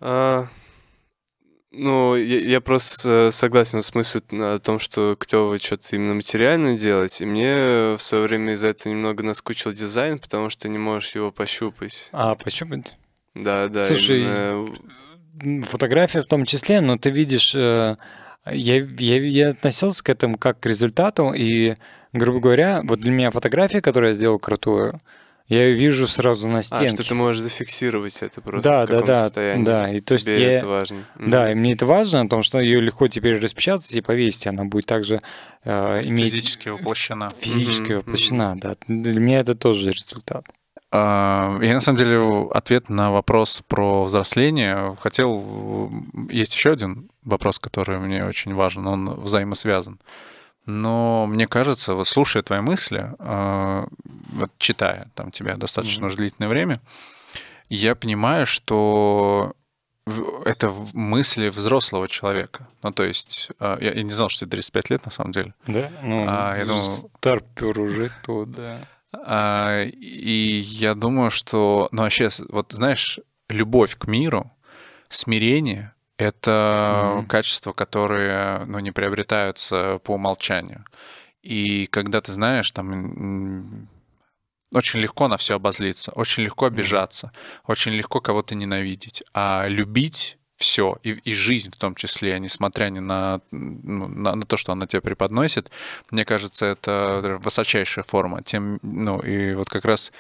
А, 0.08 0.50
ну, 1.72 2.16
я, 2.16 2.40
я 2.40 2.62
просто 2.62 3.32
согласен 3.32 3.82
в 3.82 3.86
смысле 3.86 4.22
о 4.34 4.60
том, 4.60 4.78
что 4.78 5.16
клево 5.16 5.58
что-то 5.58 5.96
именно 5.96 6.14
материально 6.14 6.78
делать. 6.78 7.20
И 7.22 7.26
мне 7.26 7.96
в 7.96 8.00
свое 8.02 8.26
время 8.26 8.54
из-за 8.54 8.68
этого 8.68 8.94
немного 8.94 9.24
наскучил 9.24 9.72
дизайн, 9.72 10.20
потому 10.20 10.52
что 10.52 10.70
не 10.70 10.78
можешь 10.78 11.16
его 11.16 11.32
пощупать. 11.32 12.10
А, 12.12 12.36
пощупать? 12.36 12.96
Да, 13.34 13.68
да. 13.68 13.84
Слушай, 13.84 14.26
именно... 14.26 15.64
фотография 15.64 16.22
в 16.22 16.28
том 16.28 16.46
числе, 16.46 16.82
но 16.82 17.00
ты 17.00 17.10
видишь, 17.10 17.56
э, 17.56 17.98
я, 18.46 18.76
я, 18.84 19.22
я 19.24 19.50
относился 19.50 20.04
к 20.04 20.10
этому 20.10 20.38
как 20.38 20.60
к 20.60 20.68
результату, 20.68 21.34
и, 21.36 21.74
грубо 22.14 22.40
говоря, 22.42 22.82
вот 22.84 23.00
для 23.00 23.12
меня 23.12 23.32
фотография, 23.32 23.82
которую 23.82 24.10
я 24.10 24.14
сделал 24.14 24.38
крутую, 24.38 25.00
я 25.48 25.68
ее 25.68 25.76
вижу 25.76 26.08
сразу 26.08 26.48
на 26.48 26.64
стенке. 26.64 26.88
А, 26.88 26.90
что 26.90 27.08
ты 27.08 27.14
можешь 27.14 27.44
зафиксировать 27.44 28.18
это 28.22 28.42
просто 28.42 28.70
да, 28.70 28.86
в 28.86 28.90
да, 28.90 29.02
да, 29.02 29.24
состоянии. 29.24 29.64
Да, 29.64 29.92
и 29.92 30.00
то 30.00 30.18
Тебе 30.18 30.34
есть 30.34 30.44
это 30.44 30.66
я... 30.66 30.72
важно. 30.72 30.98
Да, 31.20 31.52
и 31.52 31.56
мне 31.56 31.74
это 31.74 31.86
важно, 31.86 32.24
потому 32.24 32.42
что 32.42 32.60
ее 32.60 32.82
легко 32.82 33.08
теперь 33.08 33.40
распечатать 33.40 33.94
и 33.94 34.02
повесить. 34.02 34.48
Она 34.48 34.66
будет 34.66 34.88
также 34.88 35.22
э, 35.64 36.02
иметь... 36.06 36.34
Физически 36.34 36.70
воплощена. 36.70 37.32
Физически 37.40 37.92
mm-hmm. 37.92 37.98
воплощена, 37.98 38.58
да. 38.60 38.76
Для 38.88 39.20
меня 39.20 39.40
это 39.40 39.54
тоже 39.54 39.92
результат. 39.92 40.48
А, 40.92 41.60
я 41.62 41.76
на 41.76 41.82
самом 41.82 42.00
деле 42.00 42.48
ответ 42.52 42.90
на 42.90 43.12
вопрос 43.12 43.62
про 43.68 44.06
взросление 44.06 44.98
хотел... 45.00 45.92
Есть 46.30 46.56
еще 46.56 46.72
один 46.72 47.10
вопрос, 47.24 47.60
который 47.60 48.00
мне 48.00 48.26
очень 48.26 48.54
важен, 48.56 48.88
он 48.88 49.22
взаимосвязан. 49.22 50.00
Но 50.66 51.28
мне 51.28 51.48
кажется, 51.48 51.94
вот 51.94 52.08
слушая 52.08 52.44
твои 52.44 52.62
мысли, 52.62 53.14
э, 53.20 53.86
вот 54.34 54.52
читая 54.58 55.08
там 55.14 55.32
тебя 55.32 55.56
достаточно 55.58 56.08
mm-hmm. 56.08 56.16
длительное 56.16 56.50
время, 56.50 56.82
я 57.70 57.96
понимаю, 57.96 58.46
что 58.46 59.54
это 60.46 60.72
мысли 60.94 61.50
взрослого 61.50 62.08
человека. 62.08 62.68
Ну, 62.84 62.92
то 62.92 63.04
есть, 63.04 63.50
э, 63.60 63.78
я, 63.82 63.94
я 63.94 64.04
не 64.04 64.12
знал, 64.12 64.30
что 64.30 64.42
тебе 64.42 64.52
35 64.52 64.90
лет 64.90 65.06
на 65.06 65.12
самом 65.12 65.32
деле. 65.32 65.54
Да? 65.68 65.92
Ну, 66.04 66.26
а, 66.28 66.58
я 66.58 66.66
думаю, 66.66 66.82
старпер 66.82 67.80
уже 67.80 68.12
то, 68.24 68.46
да. 68.46 68.80
А, 69.14 69.84
и 69.84 70.64
я 70.64 70.94
думаю, 70.94 71.32
что, 71.32 71.90
ну, 71.92 72.04
вообще, 72.04 72.30
вот 72.50 72.72
знаешь, 72.72 73.20
любовь 73.50 73.98
к 73.98 74.06
миру, 74.08 74.52
смирение, 75.10 75.95
это 76.18 76.52
mm-hmm. 76.52 77.28
качества, 77.28 77.74
которые 77.74 78.66
ну, 78.66 78.80
не 78.80 78.92
приобретаются 78.92 80.00
по 80.04 80.12
умолчанию. 80.12 80.86
И 81.42 81.88
когда 81.88 82.22
ты 82.22 82.32
знаешь, 82.32 82.72
там 82.72 83.88
очень 84.74 85.00
легко 85.00 85.28
на 85.28 85.38
все 85.38 85.56
обозлиться, 85.56 86.12
очень 86.12 86.44
легко 86.44 86.66
обижаться, 86.66 87.32
очень 87.66 87.92
легко 87.94 88.20
кого-то 88.20 88.56
ненавидеть. 88.56 89.24
А 89.34 89.68
любить 89.68 90.38
все, 90.58 90.98
и, 91.04 91.12
и 91.12 91.34
жизнь 91.34 91.72
в 91.72 91.78
том 91.78 91.96
числе, 91.96 92.40
несмотря 92.40 92.90
ни 92.90 93.00
на, 93.00 93.42
ну, 93.52 94.08
на, 94.08 94.36
на 94.36 94.42
то, 94.44 94.58
что 94.58 94.72
она 94.72 94.88
тебе 94.88 95.02
преподносит, 95.02 95.70
мне 96.12 96.24
кажется, 96.26 96.66
это 96.66 97.38
высочайшая 97.42 98.04
форма. 98.04 98.42
Тем, 98.42 98.80
ну, 98.82 99.20
и 99.20 99.54
вот 99.54 99.70
как 99.70 99.86
раз 99.86 100.12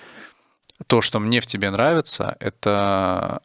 то, 0.87 1.01
что 1.01 1.19
мне 1.19 1.39
в 1.39 1.47
тебе 1.47 1.69
нравится, 1.69 2.35
это 2.39 3.41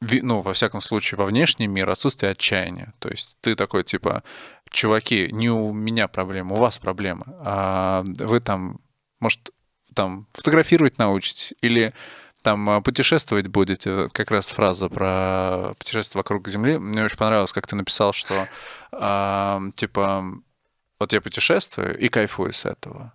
ну, 0.00 0.40
во 0.40 0.52
всяком 0.52 0.80
случае, 0.80 1.18
во 1.18 1.26
внешний 1.26 1.66
мир 1.66 1.88
отсутствие 1.90 2.32
отчаяния. 2.32 2.92
То 2.98 3.08
есть 3.08 3.38
ты 3.40 3.54
такой, 3.54 3.84
типа, 3.84 4.22
чуваки, 4.70 5.28
не 5.32 5.50
у 5.50 5.72
меня 5.72 6.08
проблема, 6.08 6.54
у 6.54 6.58
вас 6.58 6.78
проблемы. 6.78 7.24
А 7.40 8.04
вы 8.18 8.40
там, 8.40 8.80
может, 9.20 9.50
там 9.94 10.26
фотографировать 10.32 10.98
научитесь 10.98 11.54
или 11.62 11.94
там 12.42 12.70
а, 12.70 12.80
путешествовать 12.80 13.48
будете. 13.48 14.08
Как 14.12 14.30
раз 14.30 14.50
фраза 14.50 14.88
про 14.88 15.74
путешествие 15.78 16.20
вокруг 16.20 16.48
Земли. 16.48 16.78
Мне 16.78 17.04
очень 17.04 17.16
понравилось, 17.16 17.52
как 17.52 17.66
ты 17.66 17.74
написал, 17.74 18.12
что 18.12 18.46
а, 18.92 19.60
типа 19.74 20.24
вот 21.00 21.12
я 21.12 21.20
путешествую 21.20 21.98
и 21.98 22.08
кайфую 22.08 22.52
с 22.52 22.64
этого 22.64 23.12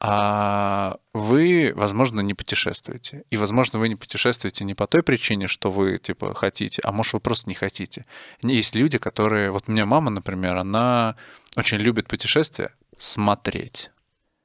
а 0.00 0.98
вы, 1.12 1.72
возможно, 1.74 2.20
не 2.20 2.34
путешествуете. 2.34 3.24
И, 3.30 3.36
возможно, 3.36 3.78
вы 3.78 3.88
не 3.88 3.96
путешествуете 3.96 4.64
не 4.64 4.74
по 4.74 4.86
той 4.86 5.02
причине, 5.02 5.48
что 5.48 5.70
вы, 5.70 5.98
типа, 5.98 6.34
хотите, 6.34 6.80
а 6.84 6.92
может, 6.92 7.14
вы 7.14 7.20
просто 7.20 7.48
не 7.48 7.54
хотите. 7.54 8.04
Есть 8.42 8.76
люди, 8.76 8.98
которые... 8.98 9.50
Вот 9.50 9.64
у 9.66 9.72
меня 9.72 9.86
мама, 9.86 10.10
например, 10.10 10.56
она 10.56 11.16
очень 11.56 11.78
любит 11.78 12.06
путешествия 12.06 12.70
смотреть. 12.96 13.90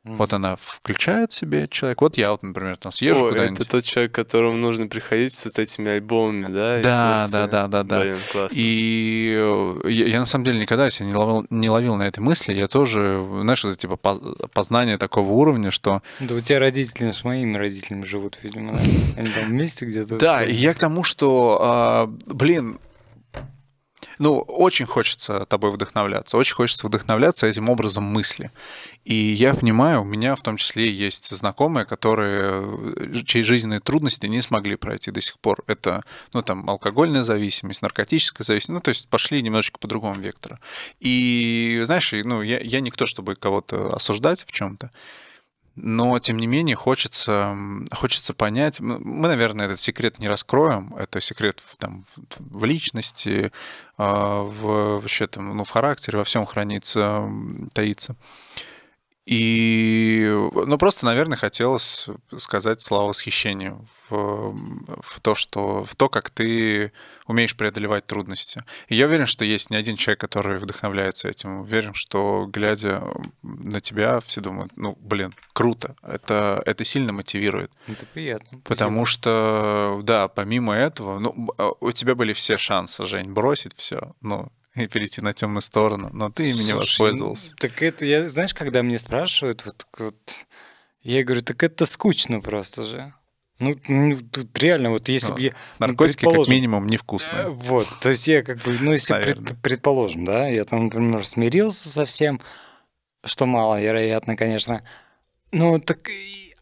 Mm. 0.05 0.17
Вот 0.17 0.33
она 0.33 0.57
включает 0.57 1.31
себе 1.31 1.69
человек. 1.69 2.01
Вот 2.01 2.17
я 2.17 2.31
вот, 2.31 2.43
например, 2.43 2.75
там 2.75 2.91
съезжу 2.91 3.29
куда-нибудь. 3.29 3.61
Это 3.61 3.69
тот 3.69 3.85
человек, 3.85 4.11
которому 4.11 4.57
нужно 4.57 4.87
приходить 4.87 5.33
с 5.33 5.45
вот 5.45 5.57
этими 5.57 5.91
альбомами, 5.91 6.51
да? 6.51 6.81
Да, 6.81 7.27
да, 7.31 7.47
да, 7.47 7.67
да, 7.67 7.83
да. 7.83 8.01
Блин, 8.01 8.17
классно. 8.29 8.53
И 8.53 9.33
э, 9.33 9.89
я, 9.89 10.07
я 10.07 10.19
на 10.19 10.25
самом 10.25 10.43
деле 10.43 10.59
никогда 10.59 10.89
себя 10.89 11.05
не 11.07 11.15
ловил, 11.15 11.45
не 11.49 11.69
ловил 11.69 11.95
на 11.95 12.03
этой 12.03 12.19
мысли. 12.19 12.53
Я 12.53 12.67
тоже, 12.67 13.25
знаешь, 13.41 13.63
это 13.63 13.77
типа 13.77 13.95
познание 13.95 14.97
такого 14.97 15.31
уровня, 15.31 15.71
что... 15.71 16.01
Да 16.19 16.35
у 16.35 16.41
тебя 16.41 16.59
родители 16.59 17.13
с 17.13 17.23
моими 17.23 17.57
родителями 17.57 18.03
живут, 18.03 18.37
видимо? 18.43 18.77
Они 19.15 19.29
там 19.29 19.45
вместе 19.45 19.85
где-то. 19.85 20.17
Да, 20.17 20.43
и 20.43 20.53
я 20.53 20.73
к 20.73 20.79
тому, 20.79 21.05
что, 21.05 21.59
а, 21.61 22.07
блин, 22.25 22.77
ну, 24.19 24.39
очень 24.39 24.85
хочется 24.85 25.45
тобой 25.45 25.71
вдохновляться, 25.71 26.37
очень 26.37 26.55
хочется 26.55 26.87
вдохновляться 26.87 27.47
этим 27.47 27.69
образом 27.69 28.03
мысли. 28.03 28.51
И 29.05 29.15
я 29.15 29.53
понимаю, 29.53 30.01
у 30.01 30.05
меня 30.05 30.35
в 30.35 30.41
том 30.41 30.57
числе 30.57 30.89
есть 30.89 31.29
знакомые, 31.29 31.85
которые, 31.85 32.63
э, 32.97 33.21
чьи 33.25 33.43
жизненные 33.43 33.81
трудности 33.81 34.27
не 34.27 34.41
смогли 34.41 34.75
пройти 34.75 35.11
до 35.11 35.19
сих 35.19 35.39
пор. 35.39 35.63
Это, 35.67 36.03
ну, 36.33 36.41
там, 36.41 36.69
алкогольная 36.69 37.23
зависимость, 37.23 37.81
наркотическая 37.81 38.45
зависимость, 38.45 38.75
ну, 38.75 38.81
то 38.81 38.89
есть 38.89 39.07
пошли 39.09 39.41
немножечко 39.41 39.77
по 39.79 39.87
другому 39.87 40.15
вектору. 40.21 40.57
И, 40.99 41.81
знаешь, 41.85 42.13
ну, 42.23 42.41
я, 42.41 42.59
я 42.59 42.79
никто, 42.79 43.05
чтобы 43.05 43.35
кого-то 43.35 43.93
осуждать 43.93 44.45
в 44.45 44.51
чем-то, 44.51 44.91
но, 45.75 46.19
тем 46.19 46.37
не 46.37 46.45
менее, 46.45 46.75
хочется, 46.75 47.57
хочется 47.91 48.33
понять, 48.33 48.79
мы, 48.79 49.27
наверное, 49.27 49.65
этот 49.65 49.79
секрет 49.79 50.19
не 50.19 50.27
раскроем, 50.27 50.93
это 50.97 51.19
секрет 51.19 51.59
в, 51.65 51.77
там, 51.77 52.05
в 52.37 52.63
личности, 52.65 53.51
а, 53.97 54.43
в, 54.43 54.99
вообще 54.99 55.25
там, 55.27 55.57
ну, 55.57 55.63
в 55.63 55.69
характере, 55.69 56.19
во 56.19 56.23
всем 56.23 56.45
хранится, 56.45 57.27
таится. 57.73 58.15
И, 59.25 60.29
ну, 60.53 60.77
просто, 60.77 61.05
наверное, 61.05 61.37
хотелось 61.37 62.07
сказать 62.37 62.81
слова 62.81 63.07
восхищения 63.07 63.77
в, 64.09 64.53
в 65.01 65.19
то, 65.21 65.33
что 65.33 65.83
в 65.85 65.95
то, 65.95 66.09
как 66.09 66.29
ты 66.29 66.91
умеешь 67.25 67.55
преодолевать 67.55 68.05
трудности. 68.05 68.65
И 68.89 68.95
я 68.95 69.05
уверен, 69.05 69.25
что 69.25 69.45
есть 69.45 69.69
не 69.69 69.77
один 69.77 69.95
человек, 69.95 70.19
который 70.19 70.57
вдохновляется 70.59 71.29
этим. 71.29 71.61
Уверен, 71.61 71.93
что 71.93 72.49
глядя 72.51 73.01
на 73.43 73.79
тебя, 73.79 74.19
все 74.19 74.41
думают, 74.41 74.73
ну, 74.75 74.97
блин, 74.99 75.33
круто. 75.53 75.95
Это, 76.01 76.61
это 76.65 76.83
сильно 76.83 77.13
мотивирует. 77.13 77.71
Это 77.87 78.05
приятно. 78.05 78.59
Потому 78.65 79.05
что, 79.05 80.01
да, 80.03 80.27
помимо 80.27 80.73
этого, 80.73 81.19
ну, 81.19 81.49
у 81.79 81.91
тебя 81.93 82.15
были 82.15 82.33
все 82.33 82.57
шансы, 82.57 83.05
Жень, 83.05 83.31
бросить 83.31 83.73
все. 83.77 84.13
Ну, 84.19 84.51
и 84.75 84.87
перейти 84.87 85.21
на 85.21 85.33
темную 85.33 85.61
сторону, 85.61 86.09
но 86.13 86.29
ты 86.29 86.49
ими 86.49 86.63
не 86.63 86.73
воспользовался. 86.73 87.55
Так 87.55 87.81
это, 87.81 88.05
я, 88.05 88.27
знаешь, 88.27 88.53
когда 88.53 88.83
мне 88.83 88.97
спрашивают, 88.99 89.65
вот, 89.65 89.87
вот, 89.97 90.47
я 91.01 91.23
говорю, 91.23 91.41
так 91.41 91.61
это 91.63 91.85
скучно 91.85 92.41
просто 92.41 92.85
же. 92.85 93.13
Ну, 93.59 93.75
ну 93.87 94.19
тут 94.31 94.57
реально, 94.59 94.89
вот 94.89 95.07
если 95.09 95.29
ну, 95.29 95.35
бы 95.35 95.41
я... 95.41 95.51
Ну, 95.79 95.87
наркотики, 95.87 96.25
ну, 96.25 96.33
как 96.33 96.47
минимум, 96.47 96.87
невкусные. 96.87 97.43
Э, 97.43 97.49
вот, 97.49 97.87
то 98.01 98.09
есть 98.09 98.27
я 98.27 98.41
как 98.41 98.57
бы, 98.59 98.75
ну, 98.79 98.91
если 98.91 99.13
пред, 99.13 99.61
предположим, 99.61 100.25
да, 100.25 100.47
я 100.47 100.65
там, 100.65 100.85
например, 100.85 101.25
смирился 101.25 101.89
со 101.89 102.05
всем, 102.05 102.41
что 103.23 103.45
маловероятно, 103.45 104.35
конечно. 104.35 104.83
Ну, 105.51 105.79
так, 105.79 106.09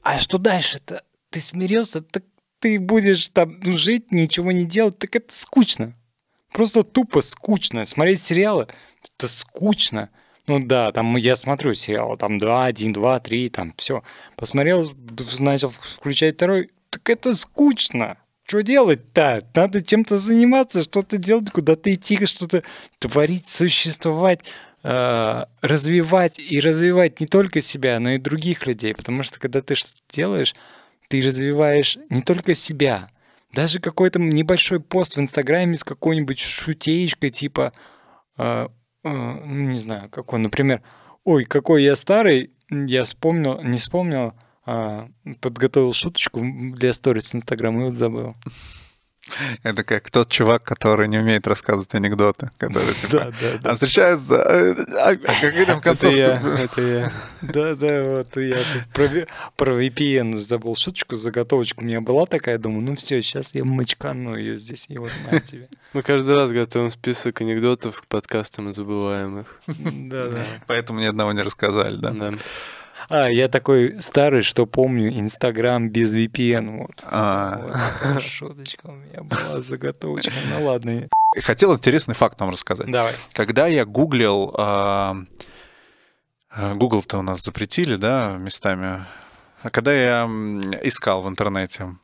а 0.03 0.19
что 0.19 0.37
дальше-то? 0.37 1.03
Ты 1.29 1.39
смирился, 1.39 2.01
так 2.01 2.23
ты 2.59 2.77
будешь 2.77 3.29
там 3.29 3.59
ну, 3.61 3.71
жить, 3.71 4.11
ничего 4.11 4.51
не 4.51 4.65
делать, 4.65 4.99
так 4.99 5.15
это 5.15 5.33
скучно. 5.35 5.95
Просто 6.51 6.83
тупо 6.83 7.21
скучно. 7.21 7.85
Смотреть 7.85 8.23
сериалы— 8.23 8.67
это 9.17 9.27
скучно. 9.27 10.09
Ну 10.47 10.59
да, 10.59 10.91
там 10.91 11.15
я 11.15 11.35
смотрю 11.35 11.73
сериалы, 11.73 12.17
там 12.17 12.37
два, 12.37 12.65
один, 12.65 12.93
два, 12.93 13.19
три, 13.19 13.49
там 13.49 13.73
все. 13.77 14.03
Посмотрел, 14.35 14.91
начал 15.39 15.69
включать 15.69 16.35
второй, 16.35 16.71
так 16.89 17.09
это 17.09 17.33
скучно. 17.35 18.17
Что 18.45 18.61
делать-то? 18.63 19.47
Надо 19.55 19.81
чем-то 19.81 20.17
заниматься, 20.17 20.83
что-то 20.83 21.17
делать, 21.17 21.51
куда-то 21.51 21.93
идти, 21.93 22.25
что-то 22.25 22.63
творить, 22.99 23.49
существовать, 23.49 24.41
э, 24.83 25.45
развивать 25.61 26.37
и 26.37 26.59
развивать 26.59 27.21
не 27.21 27.27
только 27.27 27.61
себя, 27.61 27.97
но 28.01 28.09
и 28.11 28.17
других 28.17 28.65
людей. 28.65 28.93
Потому 28.93 29.23
что 29.23 29.39
когда 29.39 29.61
ты 29.61 29.75
что-то 29.75 30.01
делаешь, 30.09 30.53
ты 31.07 31.23
развиваешь 31.23 31.97
не 32.09 32.21
только 32.21 32.53
себя. 32.53 33.07
Даже 33.53 33.79
какой-то 33.79 34.19
небольшой 34.19 34.79
пост 34.79 35.17
в 35.17 35.19
Инстаграме 35.19 35.75
с 35.75 35.83
какой-нибудь 35.83 36.39
шутеечкой, 36.39 37.31
типа 37.31 37.71
э, 38.37 38.67
Э, 39.03 39.39
не 39.45 39.79
знаю, 39.79 40.09
какой, 40.09 40.39
например, 40.39 40.81
ой, 41.23 41.45
какой 41.45 41.83
я 41.83 41.95
старый, 41.95 42.51
я 42.69 43.03
вспомнил, 43.03 43.61
не 43.61 43.77
вспомнил, 43.77 44.33
а 44.65 45.07
подготовил 45.39 45.93
шуточку 45.93 46.41
для 46.41 46.93
сторис 46.93 47.33
Инстаграма 47.33 47.81
и 47.81 47.83
вот 47.85 47.93
забыл. 47.93 48.35
Это 49.63 49.83
как 49.83 50.09
тот 50.09 50.29
чувак, 50.29 50.63
который 50.63 51.07
не 51.07 51.19
умеет 51.19 51.45
рассказывать 51.47 51.93
анекдоты, 51.93 52.49
который 52.57 52.93
типа... 52.93 53.11
Да, 53.11 53.25
да, 53.25 53.57
да. 53.61 53.69
А 53.69 53.73
встречается... 53.75 54.41
А, 54.41 55.09
а 55.09 55.15
какие 55.15 55.65
там 55.65 55.79
концовки? 55.81 56.17
Это 56.17 56.49
я, 56.49 56.55
это 56.55 56.81
я. 56.81 57.11
Да, 57.41 57.75
да, 57.75 58.03
вот 58.03 58.35
я 58.37 58.57
тут 58.57 58.85
про, 58.93 59.27
про 59.55 59.71
VPN 59.73 60.35
забыл 60.35 60.75
шуточку, 60.75 61.15
заготовочку 61.15 61.81
у 61.81 61.85
меня 61.85 62.01
была 62.01 62.25
такая, 62.25 62.57
думаю, 62.57 62.81
ну 62.81 62.95
все, 62.95 63.21
сейчас 63.21 63.53
я 63.53 63.63
мочкану 63.63 64.35
ее 64.35 64.57
здесь, 64.57 64.87
и 64.89 64.97
вот 64.97 65.11
на 65.31 65.39
тебе. 65.39 65.69
Мы 65.93 66.01
каждый 66.01 66.33
раз 66.35 66.51
готовим 66.51 66.89
список 66.89 67.41
анекдотов 67.41 68.01
к 68.01 68.07
подкастам 68.07 68.71
забываемых. 68.71 69.61
Да, 69.67 70.29
да. 70.29 70.45
Поэтому 70.67 70.99
ни 70.99 71.05
одного 71.05 71.31
не 71.31 71.41
рассказали, 71.41 71.95
да? 71.95 72.11
Да. 72.11 72.33
А, 73.09 73.29
я 73.29 73.47
такой 73.47 74.01
старый, 74.01 74.41
что 74.41 74.65
помню 74.65 75.09
Инстаграм 75.19 75.89
без 75.89 76.15
VPN. 76.15 76.79
Вот. 76.79 77.03
А. 77.03 78.19
Шуточка 78.19 78.87
у 78.87 78.93
меня 78.93 79.21
была, 79.23 79.61
заготовочка. 79.61 80.31
Ну 80.51 80.65
ладно. 80.65 81.07
Хотел 81.41 81.73
интересный 81.73 82.15
факт 82.15 82.39
вам 82.39 82.49
рассказать. 82.49 82.91
Давай. 82.91 83.13
Когда 83.33 83.67
я 83.67 83.85
гуглил... 83.85 84.53
а, 84.57 85.17
а, 86.53 86.75
Google-то 86.75 87.19
у 87.19 87.21
нас 87.21 87.41
запретили, 87.41 87.95
да, 87.95 88.37
местами. 88.37 89.05
А 89.63 89.69
когда 89.69 89.93
я 89.93 90.25
искал 90.83 91.21
в 91.21 91.29
интернете 91.29 91.95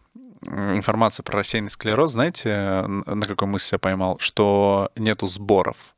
информацию 0.46 1.26
про 1.26 1.38
рассеянный 1.38 1.70
склероз, 1.70 2.12
знаете, 2.12 2.84
на 2.88 3.26
какой 3.26 3.48
мысль 3.48 3.76
я 3.76 3.80
поймал? 3.80 4.18
Что 4.20 4.92
нету 4.96 5.28
сборов. 5.28 5.96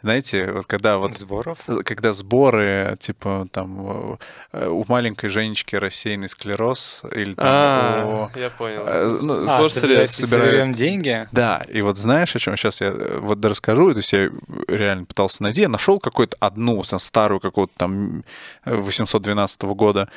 Знаете, 0.00 0.52
вот 0.52 0.66
когда 0.66 0.98
вот 0.98 1.16
Сборов? 1.16 1.58
когда 1.84 2.12
сборы, 2.12 2.96
типа, 3.00 3.48
там, 3.50 4.16
э, 4.52 4.68
у 4.68 4.84
маленькой 4.86 5.28
Женечки 5.28 5.74
рассеянный 5.74 6.28
склероз, 6.28 7.02
или 7.12 7.32
там 7.32 7.46
А, 7.48 8.30
у- 8.34 8.38
я 8.38 8.50
понял. 8.50 8.86
э, 8.86 9.08
ну, 9.22 9.40
А, 9.40 9.68
соберем 9.68 10.72
деньги? 10.72 11.28
Да, 11.32 11.64
и 11.68 11.80
вот 11.82 11.96
знаешь, 11.96 12.34
о 12.36 12.38
чем 12.38 12.56
сейчас 12.56 12.80
я 12.80 12.88
э, 12.88 13.18
вот 13.18 13.44
расскажу, 13.44 13.90
то 13.92 13.98
есть 13.98 14.12
я 14.12 14.30
реально 14.68 15.04
пытался 15.04 15.42
найти, 15.42 15.62
я 15.62 15.68
нашел 15.68 15.98
какую-то 15.98 16.36
одну 16.38 16.82
старую 16.84 17.40
какого-то 17.40 17.72
там 17.76 18.24
э, 18.64 18.76
812 18.76 19.62
года 19.74 20.08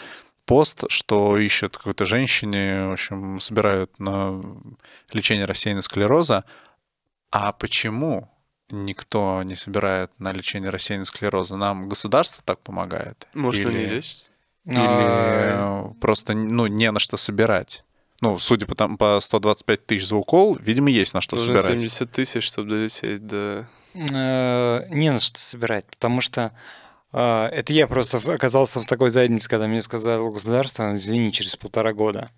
пост, 0.45 0.83
что 0.89 1.37
ищут 1.37 1.77
какой-то 1.77 2.05
женщине, 2.05 2.87
в 2.87 2.91
общем, 2.93 3.39
собирают 3.39 3.97
на 3.99 4.41
лечение 5.13 5.45
рассеянного 5.45 5.81
склероза. 5.81 6.43
А 7.31 7.51
почему 7.53 8.29
никто 8.71 9.41
не 9.43 9.55
собирает 9.55 10.11
на 10.19 10.31
лечение 10.33 10.69
рассеянного 10.69 11.05
склероза? 11.05 11.57
Нам 11.57 11.89
государство 11.89 12.41
так 12.45 12.59
помогает? 12.59 13.27
Может, 13.33 13.65
он 13.65 13.73
не 13.73 13.83
Или- 13.83 13.95
лечится? 13.95 14.31
Или 14.65 14.75
А, 14.77 15.91
просто 15.99 16.33
ну, 16.33 16.67
не 16.67 16.91
на 16.91 16.99
что 16.99 17.17
собирать? 17.17 17.83
Ну, 18.21 18.37
судя 18.37 18.67
по, 18.67 18.75
там, 18.75 18.97
по 18.97 19.19
125 19.19 19.85
тысяч 19.87 20.07
за 20.07 20.15
укол, 20.15 20.55
видимо, 20.61 20.89
есть 20.91 21.13
на 21.15 21.21
что 21.21 21.35
Нужно 21.35 21.57
собирать. 21.57 21.79
70 21.79 22.11
тысяч, 22.11 22.43
чтобы 22.43 22.69
долететь 22.69 23.25
до... 23.25 23.67
э, 23.95 24.87
Не 24.89 25.11
на 25.11 25.19
что 25.19 25.39
собирать, 25.39 25.87
потому 25.87 26.21
что 26.21 26.51
э, 27.13 27.45
это 27.51 27.73
я 27.73 27.87
просто 27.87 28.17
оказался 28.31 28.79
в 28.79 28.85
такой 28.85 29.09
заднице, 29.09 29.49
когда 29.49 29.67
мне 29.67 29.81
сказали 29.81 30.21
государство, 30.31 30.95
извини, 30.95 31.31
через 31.31 31.55
полтора 31.55 31.93
года. 31.93 32.29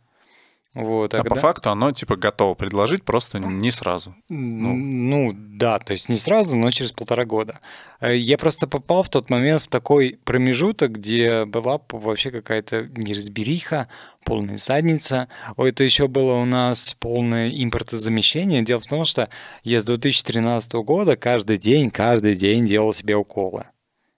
Вот, 0.74 1.14
А 1.14 1.18
когда- 1.18 1.30
по 1.30 1.36
факту 1.36 1.70
оно 1.70 1.91
типа 1.91 2.16
готово 2.16 2.56
предложить, 2.56 3.04
просто 3.04 3.38
не 3.40 3.70
сразу. 3.70 4.16
Ну, 4.28 5.32
да, 5.36 5.78
то 5.78 5.91
есть 5.94 6.10
не 6.10 6.16
сразу, 6.16 6.56
но 6.56 6.72
через 6.72 6.91
полтора 6.91 7.26
года. 7.26 7.60
Э, 8.02 8.16
Я 8.16 8.38
просто 8.40 8.68
попал 8.68 9.04
в 9.04 9.10
тот 9.10 9.30
момент 9.30 9.62
в 9.62 9.68
такой 9.68 10.18
промежуток, 10.24 10.94
где 10.94 11.45
была 11.45 11.80
вообще 11.91 12.32
какая-то 12.32 12.88
неразбериха, 12.98 13.88
полная 14.26 14.58
задница. 14.58 15.28
О, 15.58 15.68
Это 15.68 15.84
еще 15.84 16.08
было 16.08 16.34
у 16.34 16.45
нас 16.45 16.95
полное 17.00 17.52
импортозамещение. 17.52 18.64
Дело 18.64 18.80
в 18.82 18.88
том, 18.88 19.06
что 19.06 19.30
я 19.64 19.80
с 19.80 19.86
2013 19.86 20.74
года 20.84 21.16
каждый 21.16 21.58
день, 21.58 21.91
каждый 21.91 22.34
день 22.36 22.66
делал 22.66 22.94
себе 22.94 23.16
уколы. 23.16 23.68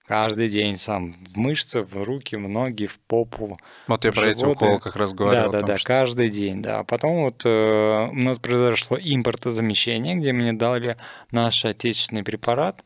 Каждый 0.07 0.49
день 0.49 0.75
сам 0.77 1.13
в 1.13 1.35
мышцы, 1.37 1.81
в 1.81 2.03
руки, 2.03 2.35
в 2.35 2.47
ноги, 2.47 2.85
в 2.85 2.99
попу, 2.99 3.57
Вот 3.87 4.05
я 4.05 4.11
про 4.11 4.27
эти 4.27 4.39
Животы. 4.39 4.65
уколы 4.65 4.79
как 4.79 4.95
раз 4.95 5.13
говорил. 5.13 5.45
да, 5.45 5.49
да, 5.49 5.59
том, 5.59 5.67
да, 5.67 5.77
что- 5.77 5.87
каждый 5.87 6.29
день, 6.29 6.61
да. 6.61 6.79
А 6.79 6.83
потом 6.83 7.23
вот 7.23 7.41
э, 7.43 8.07
у 8.11 8.13
нас 8.15 8.37
произошло 8.37 8.97
импортозамещение, 9.01 10.15
где 10.15 10.31
мне 10.31 10.53
дали 10.53 10.95
наш 11.31 11.65
отечественный 11.65 12.23
препарат. 12.23 12.83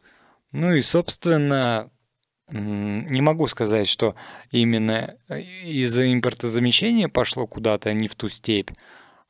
Ну 0.53 0.73
и, 0.73 0.81
собственно, 0.81 1.89
не 2.51 3.21
могу 3.21 3.47
сказать, 3.47 3.87
что 3.87 4.15
именно 4.51 5.15
э, 5.27 5.41
из-за 5.41 6.11
импортозамещения 6.13 7.09
пошло 7.09 7.45
куда-то 7.47 7.91
не 7.93 8.07
в 8.07 8.15
ту 8.15 8.29
степь, 8.29 8.71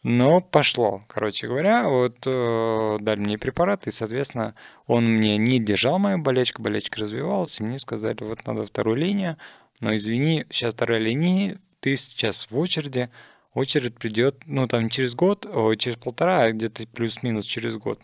но 0.03 0.39
пошло, 0.39 1.03
короче 1.07 1.47
говоря. 1.47 1.89
Вот 1.89 2.17
э, 2.25 2.97
дали 3.01 3.19
мне 3.19 3.37
препарат, 3.37 3.87
и, 3.87 3.91
соответственно, 3.91 4.55
он 4.87 5.05
мне 5.05 5.37
не 5.37 5.59
держал 5.59 5.99
мою 5.99 6.19
болечку, 6.19 6.61
болечка 6.61 7.01
развивалась, 7.01 7.59
и 7.59 7.63
мне 7.63 7.79
сказали, 7.79 8.17
вот 8.21 8.45
надо 8.45 8.65
вторую 8.65 8.97
линию, 8.97 9.37
но 9.81 9.95
извини, 9.95 10.45
сейчас 10.49 10.73
вторая 10.73 10.99
линия, 10.99 11.59
ты 11.81 11.95
сейчас 11.97 12.49
в 12.49 12.57
очереди, 12.57 13.09
очередь 13.53 13.95
придет, 13.95 14.43
ну, 14.45 14.67
там, 14.67 14.89
через 14.89 15.15
год, 15.15 15.45
о, 15.45 15.75
через 15.75 15.97
полтора, 15.97 16.43
а 16.43 16.51
где-то 16.51 16.87
плюс-минус 16.87 17.45
через 17.45 17.75
год. 17.75 17.99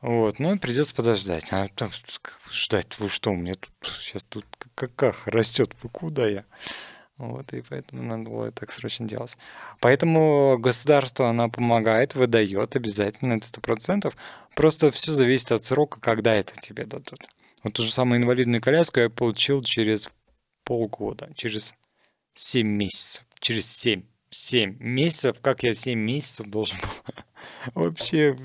Вот, 0.00 0.38
ну, 0.38 0.56
придется 0.58 0.94
подождать. 0.94 1.48
А 1.50 1.68
там 1.74 1.90
ждать, 2.50 2.98
вы 2.98 3.08
что, 3.08 3.32
у 3.32 3.36
меня 3.36 3.54
тут 3.54 3.72
сейчас 4.00 4.24
тут 4.24 4.46
каках 4.74 5.26
растет, 5.26 5.74
вы 5.82 5.88
куда 5.88 6.28
я? 6.28 6.44
Вот, 7.18 7.52
и 7.52 7.62
поэтому 7.68 8.02
надо 8.02 8.30
было 8.30 8.52
так 8.52 8.70
срочно 8.70 9.06
делать. 9.06 9.36
Поэтому 9.80 10.56
государство, 10.58 11.28
она 11.28 11.48
помогает, 11.48 12.14
выдает 12.14 12.76
обязательно, 12.76 13.34
это 13.34 13.46
сто 13.46 13.60
процентов. 13.60 14.16
Просто 14.54 14.90
все 14.92 15.12
зависит 15.12 15.50
от 15.50 15.64
срока, 15.64 16.00
когда 16.00 16.34
это 16.34 16.54
тебе 16.60 16.84
дадут. 16.86 17.28
Вот 17.64 17.72
ту 17.72 17.82
же 17.82 17.90
самую 17.90 18.22
инвалидную 18.22 18.62
коляску 18.62 19.00
я 19.00 19.10
получил 19.10 19.62
через 19.62 20.08
полгода, 20.64 21.28
через 21.34 21.74
7 22.34 22.66
месяцев. 22.68 23.24
Через 23.40 23.68
7. 23.72 24.02
7 24.30 24.76
месяцев. 24.78 25.40
Как 25.40 25.64
я 25.64 25.74
7 25.74 25.98
месяцев 25.98 26.46
должен 26.46 26.78
был? 26.78 27.14
Вообще, 27.74 28.36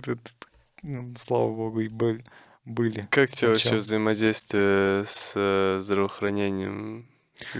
ну, 0.81 1.13
слава 1.15 1.53
богу, 1.53 1.81
и 1.81 1.89
были. 1.89 2.23
были. 2.65 3.07
Как 3.09 3.29
тебе 3.29 3.49
вообще 3.49 3.75
взаимодействие 3.75 5.05
с 5.05 5.33
э, 5.35 5.77
здравоохранением? 5.79 7.07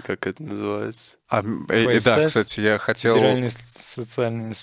Как 0.04 0.28
это 0.28 0.44
называется? 0.44 1.18
А, 1.28 1.42
э, 1.70 1.96
и 1.96 2.00
да, 2.00 2.26
кстати, 2.26 2.60
я 2.62 2.78
хотел, 2.78 3.16
Федеральная 3.16 3.50
с- 3.50 3.58
социальная 3.94 4.54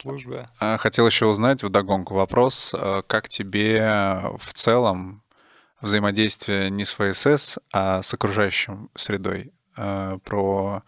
служба. 0.00 0.50
а, 0.60 0.76
хотел 0.78 1.06
еще 1.06 1.26
узнать 1.26 1.62
вдогонку 1.62 2.14
вопрос, 2.14 2.74
а, 2.76 3.02
как 3.02 3.28
тебе 3.28 4.22
в 4.38 4.52
целом 4.54 5.22
взаимодействие 5.80 6.70
не 6.70 6.84
с 6.84 6.94
ФСС, 6.94 7.58
а 7.72 8.02
с 8.02 8.12
окружающим 8.14 8.90
средой, 8.94 9.52
а, 9.76 10.18
про, 10.18 10.82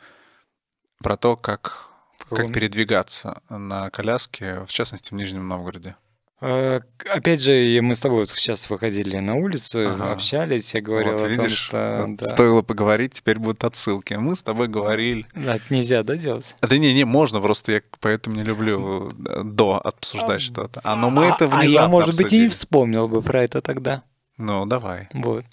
про 0.99 1.17
то, 1.17 1.37
как, 1.37 1.89
как 2.29 2.53
передвигаться 2.53 3.43
на 3.49 3.91
коляске, 3.91 4.61
в 4.67 4.73
частности, 4.73 5.11
в 5.11 5.13
Нижнем 5.15 5.47
Новгороде. 5.49 5.97
Э, 6.43 6.81
Опять 7.13 7.41
же, 7.43 7.81
мы 7.83 7.95
с 7.95 8.01
тобой 8.01 8.21
вот 8.21 8.31
сейчас 8.31 8.71
выходили 8.71 9.19
на 9.19 9.35
улицу, 9.37 9.91
Ага. 9.91 10.13
общались, 10.13 10.75
я 10.75 10.81
говорил 10.81 11.13
Вот, 11.13 11.23
о 11.23 11.25
том, 11.25 11.29
видишь, 11.45 11.59
что... 11.59 12.05
вот 12.07 12.17
да. 12.17 12.27
стоило 12.29 12.63
поговорить, 12.63 13.15
теперь 13.15 13.39
будут 13.39 13.63
отсылки. 13.65 14.15
Мы 14.15 14.35
с 14.37 14.43
тобой 14.43 14.69
говорили. 14.69 15.27
Да, 15.35 15.57
это 15.57 15.65
нельзя, 15.71 16.03
да, 16.03 16.17
делать? 16.17 16.57
А, 16.61 16.67
Да 16.67 16.79
не, 16.79 16.95
не, 16.95 17.05
можно, 17.05 17.41
просто 17.41 17.73
я 17.73 17.83
поэтому 18.01 18.37
не 18.37 18.45
люблю 18.45 19.09
э, 19.27 19.43
до 19.45 19.79
обсуждать 19.83 20.41
что-то. 20.41 20.81
А 20.85 20.97
но 20.97 21.11
мы 21.11 21.25
это 21.25 21.45
а 21.45 21.49
внезапно 21.49 21.69
я, 21.69 21.89
может 21.89 22.11
быть, 22.11 22.21
и 22.21 22.25
обсудили. 22.25 22.43
не 22.45 22.49
вспомнил 22.49 23.09
бы 23.09 23.21
про 23.23 23.43
это 23.43 23.61
тогда. 23.61 24.03
Ну, 24.39 24.65
давай. 24.65 25.09
Вот. 25.13 25.45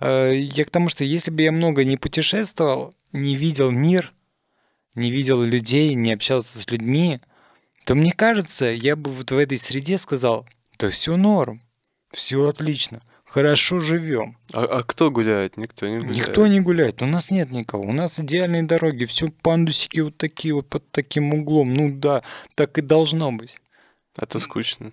Э, 0.00 0.32
Я 0.36 0.64
к 0.64 0.70
тому, 0.70 0.88
что 0.88 1.02
если 1.04 1.32
бы 1.32 1.42
я 1.42 1.50
много 1.50 1.82
не 1.84 1.96
путешествовал, 1.96 2.94
не 3.12 3.34
видел 3.34 3.72
мир, 3.72 4.12
не 4.94 5.10
видел 5.10 5.42
людей, 5.42 5.94
не 5.94 6.12
общался 6.12 6.58
с 6.58 6.70
людьми, 6.70 7.20
то 7.86 7.94
мне 7.94 8.10
кажется, 8.10 8.66
я 8.66 8.96
бы 8.96 9.12
вот 9.12 9.30
в 9.30 9.38
этой 9.38 9.58
среде 9.58 9.96
сказал, 9.96 10.44
да 10.76 10.90
все 10.90 11.16
норм, 11.16 11.62
все 12.10 12.48
отлично, 12.48 13.00
хорошо 13.24 13.78
живем. 13.78 14.36
А, 14.52 14.64
а 14.64 14.82
кто 14.82 15.12
гуляет? 15.12 15.56
Никто 15.56 15.86
не 15.86 15.98
гуляет. 15.98 16.16
Никто 16.16 16.46
не 16.48 16.60
гуляет, 16.60 17.00
у 17.02 17.06
нас 17.06 17.30
нет 17.30 17.52
никого. 17.52 17.84
У 17.84 17.92
нас 17.92 18.18
идеальные 18.18 18.64
дороги, 18.64 19.04
все 19.04 19.28
пандусики 19.28 20.00
вот 20.00 20.16
такие 20.16 20.52
вот 20.52 20.68
под 20.68 20.90
таким 20.90 21.32
углом. 21.32 21.72
Ну 21.74 21.96
да, 21.96 22.24
так 22.56 22.76
и 22.76 22.82
должно 22.82 23.30
быть. 23.30 23.60
А 24.16 24.26
то 24.26 24.40
скучно. 24.40 24.90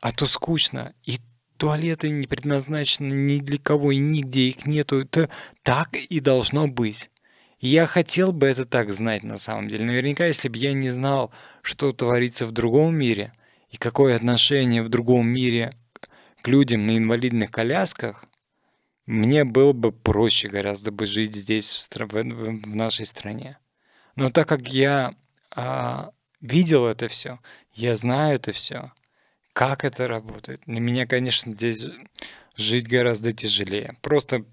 А 0.00 0.12
то 0.12 0.26
скучно. 0.26 0.94
И 1.02 1.18
туалеты 1.56 2.10
не 2.10 2.28
предназначены 2.28 3.12
ни 3.12 3.40
для 3.40 3.58
кого 3.58 3.90
и 3.90 3.98
нигде 3.98 4.42
их 4.42 4.66
нету. 4.66 5.00
Это 5.00 5.30
так 5.64 5.96
и 5.96 6.20
должно 6.20 6.68
быть. 6.68 7.10
Я 7.60 7.86
хотел 7.86 8.32
бы 8.32 8.46
это 8.46 8.64
так 8.64 8.90
знать 8.90 9.22
на 9.22 9.36
самом 9.36 9.68
деле. 9.68 9.84
Наверняка, 9.84 10.26
если 10.26 10.48
бы 10.48 10.56
я 10.56 10.72
не 10.72 10.88
знал, 10.88 11.30
что 11.60 11.92
творится 11.92 12.46
в 12.46 12.52
другом 12.52 12.94
мире 12.94 13.32
и 13.70 13.76
какое 13.76 14.16
отношение 14.16 14.82
в 14.82 14.88
другом 14.88 15.28
мире 15.28 15.76
к 16.40 16.48
людям 16.48 16.86
на 16.86 16.96
инвалидных 16.96 17.50
колясках, 17.50 18.24
мне 19.04 19.44
было 19.44 19.74
бы 19.74 19.92
проще 19.92 20.48
гораздо 20.48 20.90
бы 20.90 21.04
жить 21.04 21.34
здесь, 21.34 21.70
в, 21.70 21.80
стра- 21.80 22.06
в 22.08 22.74
нашей 22.74 23.04
стране. 23.04 23.58
Но 24.16 24.30
так 24.30 24.48
как 24.48 24.68
я 24.68 25.10
а, 25.54 26.12
видел 26.40 26.86
это 26.86 27.08
все, 27.08 27.40
я 27.74 27.94
знаю 27.94 28.36
это 28.36 28.52
все, 28.52 28.92
как 29.52 29.84
это 29.84 30.08
работает, 30.08 30.62
для 30.64 30.80
меня, 30.80 31.06
конечно, 31.06 31.52
здесь 31.52 31.88
жить 32.56 32.88
гораздо 32.88 33.32
тяжелее. 33.32 33.96
Просто 34.00 34.44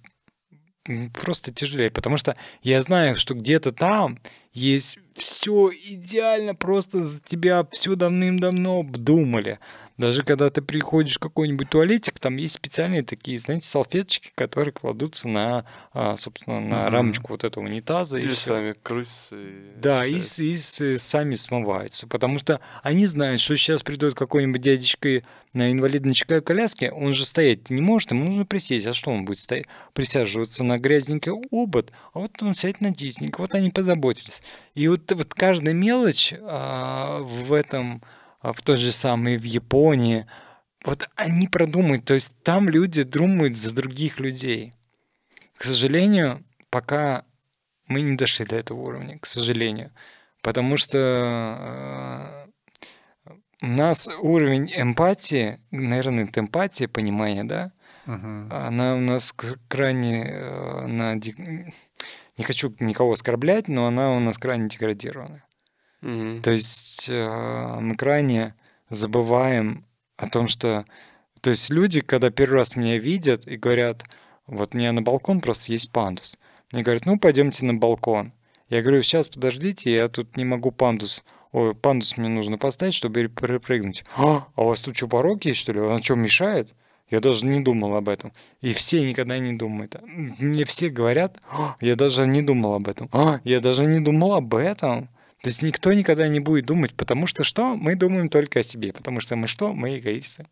просто 1.14 1.54
тяжелее, 1.54 1.90
потому 1.90 2.18
что 2.18 2.36
я 2.64 2.82
знаю, 2.82 3.16
что 3.16 3.34
где-то 3.34 3.72
там 3.72 4.20
есть 4.54 4.98
все 5.14 5.72
идеально, 5.86 6.56
просто 6.56 7.04
за 7.04 7.20
тебя 7.20 7.68
все 7.72 7.96
давным-давно 7.96 8.80
обдумали. 8.80 9.60
Даже 9.98 10.24
когда 10.24 10.50
ты 10.52 10.62
приходишь 10.62 11.16
в 11.16 11.20
какой-нибудь 11.20 11.70
туалетик, 11.70 12.20
там 12.20 12.38
есть 12.38 12.56
специальные 12.56 13.02
такие, 13.02 13.40
знаете, 13.40 13.68
салфеточки, 13.68 14.32
которые 14.36 14.72
кладутся 14.72 15.28
на, 15.28 15.66
а, 15.92 16.16
собственно, 16.18 16.60
на 16.60 16.74
mm-hmm. 16.74 16.90
рамочку 16.90 17.34
вот 17.34 17.44
этого 17.44 17.64
унитаза. 17.64 18.20
И, 18.20 18.28
и 18.28 18.36
сами 18.36 18.76
крутятся. 18.84 19.36
Да, 19.82 20.06
и, 20.06 20.20
и, 20.20 20.54
и 20.54 20.98
сами 20.98 21.34
смываются. 21.34 22.06
Потому 22.06 22.38
что 22.38 22.60
они 22.84 23.08
знают, 23.08 23.42
что 23.42 23.56
сейчас 23.58 23.82
придет 23.82 24.14
какой-нибудь 24.14 24.62
дядечка 24.62 25.24
на 25.54 25.72
инвалидной 25.72 26.14
коляске, 26.14 26.92
он 26.92 27.14
же 27.14 27.26
стоять 27.26 27.72
не 27.72 27.82
может, 27.82 28.12
ему 28.12 28.26
нужно 28.26 28.46
присесть. 28.46 28.86
А 28.86 28.94
что 28.94 29.10
он 29.10 29.26
будет 29.26 29.40
стоять? 29.40 29.66
Присаживаться 29.94 30.64
на 30.64 30.78
грязненький 30.78 31.32
обод, 31.52 31.92
а 32.14 32.20
вот 32.20 32.32
он 32.44 32.54
сядет 32.54 32.82
на 32.82 32.94
чистенько. 32.94 33.42
Вот 33.42 33.56
они 33.56 33.72
позаботились. 33.72 34.44
И 34.76 34.88
вот, 34.88 35.12
вот 35.12 35.34
каждая 35.34 35.74
мелочь 35.74 36.34
а, 36.40 37.22
в 37.22 37.52
этом 37.54 38.04
в 38.54 38.62
той 38.62 38.76
же 38.76 38.92
самой 38.92 39.38
в 39.38 39.44
Японии. 39.44 40.26
Вот 40.86 41.10
они 41.16 41.48
продумают, 41.48 42.06
то 42.06 42.14
есть 42.14 42.36
там 42.44 42.70
люди 42.70 43.04
думают 43.04 43.58
за 43.58 43.74
других 43.74 44.20
людей. 44.20 44.74
К 45.58 45.64
сожалению, 45.64 46.44
пока 46.70 47.26
мы 47.88 48.02
не 48.02 48.16
дошли 48.16 48.46
до 48.46 48.56
этого 48.56 48.80
уровня, 48.80 49.18
к 49.20 49.26
сожалению. 49.26 49.92
Потому 50.42 50.78
что 50.78 52.48
э, 53.26 53.34
у 53.62 53.68
нас 53.68 54.10
уровень 54.22 54.72
эмпатии, 54.76 55.60
наверное, 55.72 56.26
это 56.26 56.42
эмпатия, 56.42 56.88
понимание, 56.88 57.44
да? 57.44 57.72
Угу. 58.06 58.48
Она 58.52 58.96
у 58.96 59.00
нас 59.00 59.34
крайне, 59.68 60.26
э, 60.26 60.84
она, 60.86 61.16
не 61.16 62.44
хочу 62.44 62.74
никого 62.80 63.14
оскорблять, 63.14 63.68
но 63.68 63.88
она 63.88 64.16
у 64.16 64.20
нас 64.20 64.38
крайне 64.38 64.70
деградирована. 64.70 65.44
Угу. 66.02 66.42
То 66.44 66.52
есть 66.52 67.10
э, 67.10 67.80
мы 67.80 67.96
крайне 67.96 68.56
забываем 68.90 69.86
о 70.18 70.30
том, 70.30 70.48
что... 70.48 70.86
То 71.42 71.52
есть 71.52 71.70
люди, 71.70 72.02
когда 72.02 72.30
первый 72.30 72.56
раз 72.56 72.76
меня 72.76 72.98
видят 72.98 73.48
и 73.48 73.58
говорят, 73.58 74.04
вот 74.48 74.74
у 74.74 74.78
меня 74.78 74.92
на 74.92 75.02
балкон 75.02 75.42
просто 75.42 75.72
есть 75.72 75.92
пандус. 75.92 76.38
Мне 76.72 76.84
говорят, 76.84 77.06
ну 77.06 77.20
пойдемте 77.20 77.66
на 77.66 77.74
балкон. 77.74 78.34
Я 78.70 78.82
говорю, 78.82 79.02
сейчас 79.02 79.30
подождите, 79.30 79.94
я 79.94 80.08
тут 80.08 80.36
не 80.36 80.46
могу 80.46 80.72
пандус. 80.72 81.24
Ой, 81.52 81.74
пандус 81.74 82.18
мне 82.18 82.28
нужно 82.28 82.58
поставить, 82.58 82.94
чтобы 82.94 83.28
перепрыгнуть. 83.28 84.04
А, 84.16 84.48
а 84.56 84.64
у 84.64 84.68
вас 84.68 84.82
тут 84.82 84.98
что, 84.98 85.08
порог 85.08 85.46
есть, 85.46 85.60
что 85.60 85.72
ли? 85.72 85.80
Он 85.80 86.02
что, 86.02 86.16
мешает? 86.16 86.74
Я 87.10 87.22
даже 87.22 87.46
не 87.46 87.62
думал 87.62 87.96
об 87.96 88.10
этом. 88.10 88.34
И 88.60 88.74
все 88.74 89.08
никогда 89.08 89.40
не 89.40 89.54
думают. 89.54 89.96
Мне 90.04 90.66
все 90.66 90.90
говорят, 90.90 91.40
я 91.80 91.96
даже 91.96 92.28
не 92.28 92.42
думал 92.42 92.74
об 92.74 92.90
этом. 92.90 93.10
Я 93.46 93.62
даже 93.62 93.86
не 93.86 94.02
думал 94.02 94.34
об 94.34 94.54
этом. 94.54 95.10
То 95.48 95.50
есть 95.50 95.64
никто 95.64 95.94
никогда 95.94 96.28
не 96.28 96.42
будет 96.42 96.66
думать, 96.66 96.94
потому 96.94 97.26
что 97.26 97.46
что? 97.46 97.78
Мы 97.78 97.96
думаем 97.96 98.28
только 98.28 98.60
о 98.60 98.64
себе, 98.64 98.92
потому 98.92 99.22
что 99.22 99.38
мы 99.38 99.48
что? 99.48 99.72
Мы 99.72 99.98
эгоисты. 99.98 100.46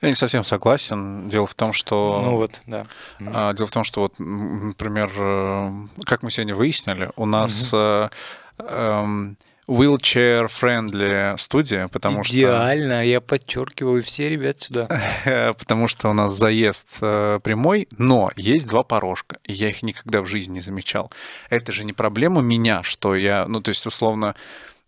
Я 0.00 0.08
не 0.08 0.16
совсем 0.16 0.42
согласен. 0.42 1.28
Дело 1.28 1.46
в 1.46 1.54
том, 1.54 1.72
что... 1.72 2.20
Ну 2.24 2.34
вот, 2.38 2.60
да. 2.66 2.88
А, 3.20 3.54
дело 3.54 3.68
в 3.68 3.70
том, 3.70 3.84
что 3.84 4.00
вот, 4.00 4.14
например, 4.18 5.12
э, 5.16 5.86
как 6.04 6.24
мы 6.24 6.32
сегодня 6.32 6.56
выяснили, 6.56 7.12
у 7.14 7.24
нас... 7.24 7.72
Mm-hmm. 7.72 8.10
Э, 8.58 9.34
wheelchair-friendly 9.72 11.36
студия, 11.38 11.88
потому 11.88 12.22
Идеально, 12.22 12.24
что... 12.24 12.36
Идеально, 12.36 13.06
я 13.06 13.20
подчеркиваю 13.20 14.02
все 14.02 14.28
ребят 14.28 14.60
сюда. 14.60 14.88
потому 15.58 15.88
что 15.88 16.10
у 16.10 16.12
нас 16.12 16.32
заезд 16.32 16.88
э, 17.00 17.40
прямой, 17.42 17.88
но 17.98 18.30
есть 18.36 18.66
два 18.66 18.82
порожка, 18.82 19.38
и 19.44 19.52
я 19.52 19.68
их 19.68 19.82
никогда 19.82 20.22
в 20.22 20.26
жизни 20.26 20.54
не 20.54 20.60
замечал. 20.60 21.10
Это 21.50 21.72
же 21.72 21.84
не 21.84 21.92
проблема 21.92 22.42
меня, 22.42 22.82
что 22.82 23.14
я, 23.14 23.46
ну, 23.46 23.60
то 23.60 23.70
есть, 23.70 23.86
условно, 23.86 24.34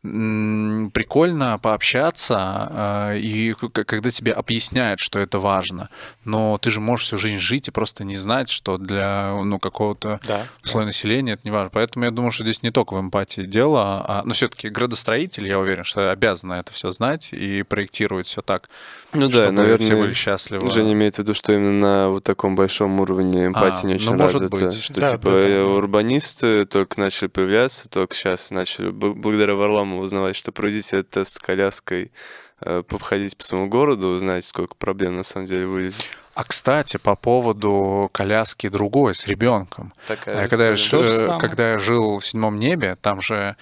прикольно 0.05 1.59
пообщаться, 1.59 2.36
а, 2.39 3.14
и 3.14 3.55
когда 3.55 4.10
тебе 4.10 4.32
объясняют, 4.32 5.01
что 5.01 5.18
это 5.18 5.39
важно. 5.39 5.89
Но 6.24 6.59
ты 6.59 6.70
же 6.70 6.81
можешь 6.81 7.06
всю 7.06 7.16
жизнь 7.16 7.39
жить 7.39 7.68
и 7.68 7.70
просто 7.70 8.05
не 8.05 8.16
знать, 8.16 8.51
что 8.51 8.76
для 8.76 9.32
ну, 9.43 9.59
какого-то 9.59 10.20
да, 10.26 10.47
слоя 10.62 10.85
да. 10.85 10.89
населения 10.89 11.32
это 11.32 11.43
не 11.44 11.51
важно. 11.51 11.70
Поэтому 11.70 12.05
я 12.05 12.10
думаю, 12.10 12.32
что 12.32 12.44
здесь 12.44 12.62
не 12.62 12.70
только 12.70 12.94
в 12.94 13.01
эмпатии 13.01 13.43
дело, 13.43 14.05
а, 14.06 14.22
но 14.26 14.35
все-таки 14.35 14.68
градостроитель, 14.68 15.48
я 15.48 15.59
уверен, 15.59 15.85
что 15.85 16.10
обязан 16.10 16.52
это 16.52 16.70
все 16.72 16.90
знать 16.90 17.32
и 17.32 17.62
проектировать 17.62 18.26
все 18.26 18.43
так, 18.43 18.68
ну 19.14 19.30
чтобы 19.30 19.46
да, 19.46 19.52
наверное, 19.52 19.84
все 19.84 19.96
были 19.96 20.12
счастливы. 20.12 20.68
Женя 20.70 20.92
имеет 20.92 21.16
в 21.16 21.18
виду, 21.20 21.34
что 21.34 21.52
именно 21.52 21.72
на 22.04 22.08
вот 22.10 22.24
таком 22.24 22.56
большом 22.56 23.00
уровне 23.00 23.46
эмпатии 23.46 23.84
а, 23.84 23.88
не 23.88 23.94
очень 23.94 24.12
ну, 24.12 24.22
развита. 24.22 24.70
Что 24.70 25.00
да, 25.00 25.12
типа 25.12 25.30
да, 25.32 25.40
да. 25.40 25.64
урбанисты 25.66 26.66
только 26.66 27.00
начали 27.00 27.28
появляться, 27.28 27.88
только 27.88 28.14
сейчас 28.14 28.50
начали, 28.50 28.90
благодаря 28.90 29.54
Варламу 29.54 30.00
узнавать, 30.00 30.36
что 30.36 30.52
проведите 30.52 30.98
этот 30.98 31.10
тест 31.10 31.34
с 31.36 31.38
коляской, 31.38 32.12
э, 32.60 32.82
походить 32.86 33.36
по 33.36 33.44
своему 33.44 33.68
городу, 33.68 34.08
узнать, 34.08 34.44
сколько 34.44 34.74
проблем 34.74 35.16
на 35.16 35.22
самом 35.22 35.46
деле 35.46 35.66
вылезет. 35.66 36.06
А 36.34 36.42
кстати, 36.42 36.96
по 36.96 37.14
поводу 37.14 38.10
коляски 38.12 38.68
другой 38.68 39.14
с 39.14 39.26
ребенком. 39.26 39.92
Такая 40.08 40.48
когда, 40.48 40.66
я, 40.66 40.72
э, 40.74 41.38
когда 41.38 41.72
я 41.72 41.78
жил 41.78 42.18
в 42.18 42.24
седьмом 42.26 42.58
небе, 42.58 42.96
там 43.00 43.20
же 43.20 43.56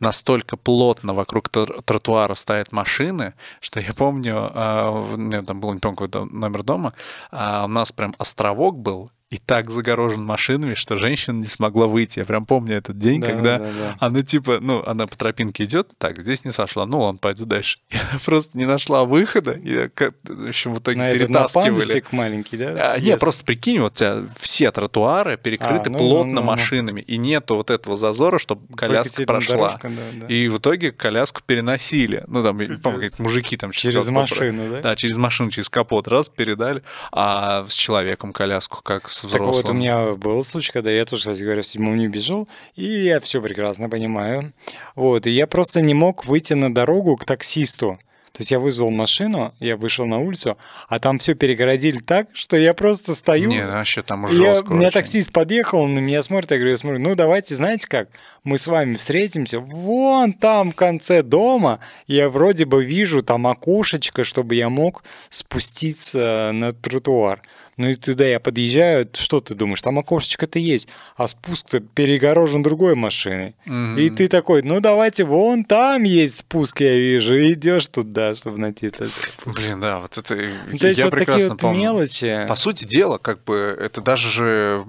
настолько 0.00 0.56
плотно 0.56 1.14
вокруг 1.14 1.48
тротуара 1.48 2.34
стоят 2.34 2.72
машины, 2.72 3.34
что 3.60 3.80
я 3.80 3.94
помню, 3.94 4.50
э, 4.54 5.42
там 5.46 5.60
был 5.60 5.72
не 5.72 5.80
помню 5.80 5.96
какой 5.96 6.26
номер 6.30 6.62
дома, 6.62 6.92
а 7.30 7.64
у 7.64 7.68
нас 7.68 7.92
прям 7.92 8.14
островок 8.18 8.78
был, 8.78 9.10
и 9.28 9.38
так 9.38 9.70
загорожен 9.70 10.22
машинами, 10.22 10.74
что 10.74 10.94
женщина 10.94 11.40
не 11.40 11.46
смогла 11.46 11.88
выйти. 11.88 12.20
Я 12.20 12.24
прям 12.24 12.46
помню 12.46 12.76
этот 12.76 12.96
день, 12.98 13.20
да, 13.20 13.26
когда 13.26 13.58
да, 13.58 13.72
да. 13.72 13.96
она 13.98 14.22
типа, 14.22 14.58
ну, 14.60 14.84
она 14.86 15.08
по 15.08 15.16
тропинке 15.16 15.64
идет, 15.64 15.92
так, 15.98 16.20
здесь 16.20 16.44
не 16.44 16.52
сошла, 16.52 16.86
ну, 16.86 17.00
он 17.00 17.18
пойду 17.18 17.44
дальше. 17.44 17.80
Она 17.90 18.20
просто 18.24 18.56
не 18.56 18.66
нашла 18.66 19.04
выхода, 19.04 19.52
и, 19.52 19.88
в 19.88 20.48
общем, 20.48 20.74
в 20.74 20.78
итоге 20.78 20.98
на 20.98 21.12
перетаскивали. 21.12 22.04
На 22.10 22.16
маленький, 22.16 22.56
да? 22.56 22.92
А, 22.94 23.00
не, 23.00 23.16
просто 23.16 23.44
прикинь, 23.44 23.80
вот 23.80 23.92
у 23.92 23.94
тебя 23.96 24.22
все 24.38 24.70
тротуары 24.70 25.36
перекрыты 25.36 25.90
а, 25.90 25.92
ну, 25.92 25.98
плотно 25.98 26.34
ну, 26.34 26.40
ну, 26.40 26.46
машинами, 26.46 27.00
и 27.00 27.16
нету 27.16 27.56
вот 27.56 27.70
этого 27.70 27.96
зазора, 27.96 28.38
чтобы 28.38 28.74
коляска 28.76 29.24
прошла. 29.24 29.56
Дорожка, 29.56 29.88
да, 29.88 30.02
да. 30.20 30.26
И 30.28 30.46
в 30.48 30.58
итоге 30.58 30.92
коляску 30.92 31.40
переносили. 31.44 32.22
Ну, 32.28 32.44
там, 32.44 32.58
помню, 32.80 33.10
мужики 33.18 33.56
там... 33.56 33.72
Через 33.72 34.08
машину, 34.08 34.70
да? 34.70 34.80
Да, 34.80 34.96
через 34.96 35.16
машину, 35.16 35.50
через 35.50 35.68
капот 35.68 36.06
раз 36.06 36.28
передали, 36.28 36.82
а 37.10 37.66
с 37.66 37.74
человеком 37.74 38.32
коляску 38.32 38.82
как 38.82 39.08
с 39.16 39.24
взрослым. 39.24 39.54
Так 39.54 39.64
вот, 39.64 39.70
у 39.70 39.74
меня 39.74 40.14
был 40.14 40.44
случай, 40.44 40.72
когда 40.72 40.90
я 40.90 41.04
тоже, 41.04 41.22
кстати 41.22 41.42
говоря, 41.42 41.62
в 41.62 41.66
седьмом 41.66 41.96
не 41.96 42.08
бежал, 42.08 42.48
и 42.74 43.04
я 43.04 43.20
все 43.20 43.40
прекрасно 43.40 43.88
понимаю. 43.88 44.52
Вот, 44.94 45.26
и 45.26 45.30
я 45.30 45.46
просто 45.46 45.80
не 45.80 45.94
мог 45.94 46.26
выйти 46.26 46.52
на 46.52 46.72
дорогу 46.72 47.16
к 47.16 47.24
таксисту. 47.24 47.98
То 48.36 48.42
есть 48.42 48.50
я 48.50 48.58
вызвал 48.58 48.90
машину, 48.90 49.54
я 49.60 49.78
вышел 49.78 50.04
на 50.04 50.18
улицу, 50.18 50.58
а 50.90 50.98
там 50.98 51.18
все 51.18 51.34
перегородили 51.34 51.96
так, 51.96 52.28
что 52.34 52.58
я 52.58 52.74
просто 52.74 53.14
стою. 53.14 53.48
Не, 53.48 53.66
вообще 53.66 54.02
там 54.02 54.28
жестко. 54.28 54.66
Я, 54.68 54.74
у 54.74 54.78
меня 54.78 54.90
таксист 54.90 55.32
подъехал, 55.32 55.80
он 55.80 55.94
на 55.94 56.00
меня 56.00 56.22
смотрит, 56.22 56.50
я 56.50 56.58
говорю, 56.58 56.72
я 56.72 56.76
смотрю, 56.76 56.98
ну 56.98 57.14
давайте, 57.14 57.56
знаете 57.56 57.86
как, 57.88 58.10
мы 58.44 58.58
с 58.58 58.66
вами 58.66 58.96
встретимся 58.96 59.58
вон 59.58 60.34
там 60.34 60.72
в 60.72 60.74
конце 60.74 61.22
дома, 61.22 61.80
я 62.08 62.28
вроде 62.28 62.66
бы 62.66 62.84
вижу 62.84 63.22
там 63.22 63.46
окошечко, 63.46 64.22
чтобы 64.22 64.54
я 64.54 64.68
мог 64.68 65.02
спуститься 65.30 66.50
на 66.52 66.74
тротуар. 66.74 67.40
Ну 67.76 67.88
и 67.90 67.94
туда 67.94 68.24
я 68.24 68.40
подъезжаю, 68.40 69.06
что 69.12 69.40
ты 69.40 69.54
думаешь, 69.54 69.82
там 69.82 69.98
окошечко-то 69.98 70.58
есть, 70.58 70.88
а 71.16 71.28
спуск-то 71.28 71.80
перегорожен 71.80 72.62
другой 72.62 72.94
машиной. 72.94 73.54
Мгм. 73.66 73.98
И 73.98 74.08
ты 74.08 74.28
такой, 74.28 74.62
ну 74.62 74.80
давайте, 74.80 75.24
вон 75.24 75.62
там 75.62 76.02
есть 76.04 76.36
спуск, 76.38 76.80
я 76.80 76.94
вижу, 76.94 77.36
и 77.36 77.52
идешь 77.52 77.86
туда, 77.88 78.34
чтобы 78.34 78.58
найти 78.58 78.86
этот 78.86 79.12
спуск. 79.12 79.58
Блин, 79.60 79.80
да, 79.80 79.98
вот 80.00 80.16
это 80.16 80.34
Ну, 80.70 80.78
То 80.78 80.86
есть 80.88 81.00
я 81.00 81.04
вот 81.04 81.10
такие 81.10 81.26
прекрасно 81.26 81.48
вот 81.50 81.60
помню. 81.60 81.80
мелочи. 81.80 82.46
По 82.48 82.54
сути 82.54 82.86
дела, 82.86 83.18
как 83.18 83.44
бы 83.44 83.54
это 83.78 84.00
даже 84.00 84.30
же 84.30 84.84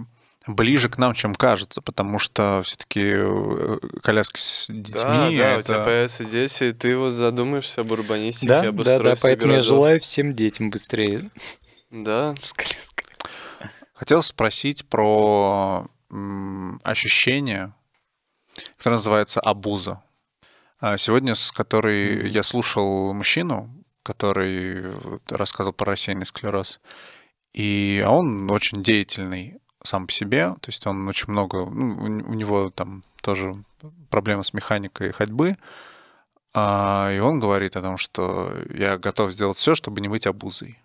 ближе 0.48 0.88
к 0.88 0.98
нам, 0.98 1.14
чем 1.14 1.36
кажется, 1.36 1.82
потому 1.82 2.20
что 2.20 2.62
все-таки 2.64 3.18
коляски 4.02 4.40
с 4.40 4.68
детьми 4.70 4.94
Да, 5.02 5.10
да, 5.10 5.58
у 5.58 5.62
тебя 5.62 5.76
это... 5.76 5.84
появятся 5.84 6.24
дети, 6.24 6.64
и 6.64 6.72
ты 6.72 6.96
вот 6.96 7.12
задумаешься 7.12 7.82
об 7.82 7.92
урбанистике, 7.92 8.48
Да, 8.48 8.60
об 8.62 8.78
да, 8.78 8.84
да, 8.84 8.92
устройстве 8.96 9.30
поэтому 9.30 9.52
я 9.52 9.58
городов. 9.58 9.76
желаю 9.76 10.00
всем 10.00 10.34
детям 10.34 10.70
быстрее. 10.70 11.30
Да, 11.90 12.36
с 12.42 12.54
коляской. 12.54 13.06
Хотел 13.94 14.22
спросить 14.22 14.88
про 14.88 15.88
ощущение, 16.84 17.74
которое 18.78 18.96
называется 18.96 19.40
абуза. 19.40 20.02
А 20.80 20.98
Сегодня, 20.98 21.34
с 21.34 21.52
которой 21.52 22.30
я 22.30 22.44
слушал 22.44 23.14
мужчину, 23.14 23.70
который 24.04 24.86
рассказывал 25.30 25.74
про 25.74 25.92
рассеянный 25.92 26.26
склероз, 26.26 26.80
и 27.54 28.02
а 28.06 28.12
он 28.12 28.50
очень 28.52 28.84
деятельный 28.84 29.60
сам 29.84 30.08
по 30.08 30.14
себе, 30.14 30.56
то 30.62 30.68
есть 30.70 30.86
он 30.86 31.08
очень 31.08 31.32
много, 31.32 31.66
ну, 31.66 31.96
у 32.04 32.34
него 32.34 32.70
там 32.70 33.04
тоже 33.22 33.64
проблемы 34.10 34.44
с 34.44 34.54
механикой 34.54 35.12
ходьбы, 35.12 35.58
а, 36.54 37.12
и 37.12 37.20
он 37.20 37.40
говорит 37.40 37.76
о 37.76 37.82
том, 37.82 37.98
что 37.98 38.54
я 38.74 38.98
готов 38.98 39.32
сделать 39.32 39.58
все, 39.58 39.76
чтобы 39.76 40.02
не 40.02 40.08
быть 40.08 40.28
обузой. 40.28 40.80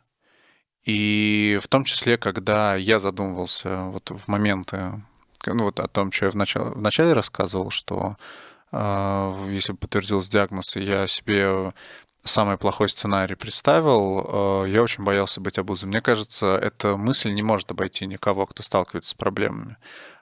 И 0.85 1.59
в 1.63 1.69
том 1.69 1.85
числе, 1.85 2.19
когда 2.19 2.75
я 2.75 2.99
задумывался 2.99 3.85
вот 3.85 4.11
в 4.11 4.27
моменты, 4.29 5.03
ну 5.47 5.65
вот 5.65 5.81
о 5.81 5.89
том, 5.89 6.11
что 6.11 6.27
я 6.27 6.31
вначале, 6.31 6.71
вначале 6.71 7.13
рассказывал, 7.13 7.71
что 7.71 8.17
э, 8.73 9.49
если 9.51 9.75
подтвердился 9.75 10.31
диагноз, 10.31 10.77
и 10.77 10.81
я 10.83 11.07
себе 11.07 11.73
самый 12.25 12.57
плохой 12.59 12.89
сценарий 12.89 13.37
представил, 13.37 14.65
э, 14.65 14.71
я 14.71 14.83
очень 14.83 15.05
боялся 15.05 15.41
быть 15.41 15.59
обузой. 15.59 15.89
Мне 15.89 16.01
кажется, 16.01 16.57
эта 16.57 16.97
мысль 16.97 17.33
не 17.33 17.43
может 17.43 17.71
обойти 17.71 18.07
никого, 18.07 18.47
кто 18.47 18.63
сталкивается 18.63 19.11
с 19.11 19.15
проблемами. 19.15 19.77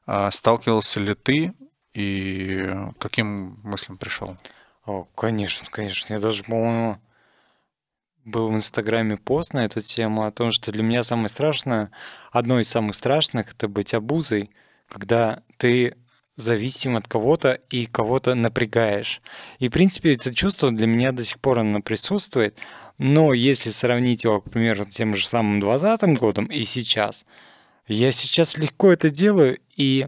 А 0.07 0.31
сталкивался 0.31 1.01
ли 1.01 1.15
ты 1.15 1.55
и 1.95 2.71
каким 2.99 3.61
мыслям 3.63 3.99
пришел? 3.99 4.37
О, 4.85 5.05
конечно, 5.15 5.67
конечно. 5.71 6.15
Я 6.15 6.21
даже, 6.21 6.45
по-моему, 6.45 6.99
был 8.31 8.49
в 8.49 8.55
Инстаграме 8.55 9.17
пост 9.17 9.53
на 9.53 9.65
эту 9.65 9.81
тему 9.81 10.25
о 10.25 10.33
том, 10.33 10.51
что 10.51 10.73
для 10.73 10.83
меня 10.83 11.03
самое 11.03 11.29
страшное, 11.29 11.91
одно 12.33 12.61
из 12.61 12.69
самых 12.69 12.97
страшных, 12.97 13.53
это 13.53 13.69
быть 13.69 13.95
обузой, 13.95 14.51
когда 14.89 15.43
ты 15.57 15.97
зависим 16.37 16.97
от 16.97 17.07
кого-то 17.07 17.61
и 17.71 17.87
кого-то 17.87 18.35
напрягаешь. 18.35 19.21
И, 19.59 19.69
в 19.69 19.73
принципе, 19.73 20.15
это 20.15 20.35
чувство 20.35 20.71
для 20.71 20.87
меня 20.87 21.13
до 21.13 21.25
сих 21.25 21.39
пор 21.39 21.59
оно 21.59 21.81
присутствует, 21.81 22.57
но 22.99 23.33
если 23.33 23.71
сравнить 23.71 24.25
его, 24.25 24.41
к 24.41 24.51
примеру, 24.51 24.85
с 24.85 24.95
тем 24.95 25.15
же 25.15 25.27
самым 25.27 25.61
20 25.61 26.19
годом 26.19 26.47
и 26.47 26.65
сейчас, 26.65 27.25
я 27.87 28.13
сейчас 28.13 28.57
легко 28.57 28.93
это 28.93 29.11
делаю, 29.11 29.59
и 29.77 30.07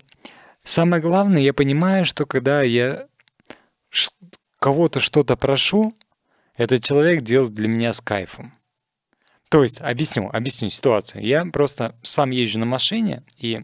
самое 0.65 1.03
главное, 1.03 1.43
я 1.43 1.53
понимаю, 1.53 2.05
что 2.05 2.27
когда 2.27 2.63
я 2.63 3.07
кого-то 4.59 5.01
что-то 5.01 5.37
прошу, 5.37 5.95
этот 6.57 6.85
человек 6.85 7.23
делает 7.23 7.55
для 7.55 7.69
меня 7.69 7.93
с 7.93 8.01
кайфом. 8.01 8.53
То 9.49 9.63
есть, 9.63 9.81
объясню, 9.81 10.31
объясню 10.33 10.71
ситуацию. 10.71 11.23
Я 11.25 11.45
просто 11.45 11.95
сам 12.03 12.31
езжу 12.31 12.59
на 12.59 12.67
машине, 12.67 13.23
и 13.39 13.63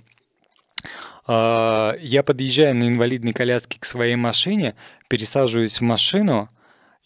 э, 1.26 1.92
я 2.00 2.22
подъезжаю 2.22 2.76
на 2.76 2.88
инвалидной 2.88 3.32
коляске 3.32 3.78
к 3.80 3.84
своей 3.84 4.16
машине, 4.16 4.74
пересаживаюсь 5.08 5.80
в 5.80 5.84
машину, 5.84 6.50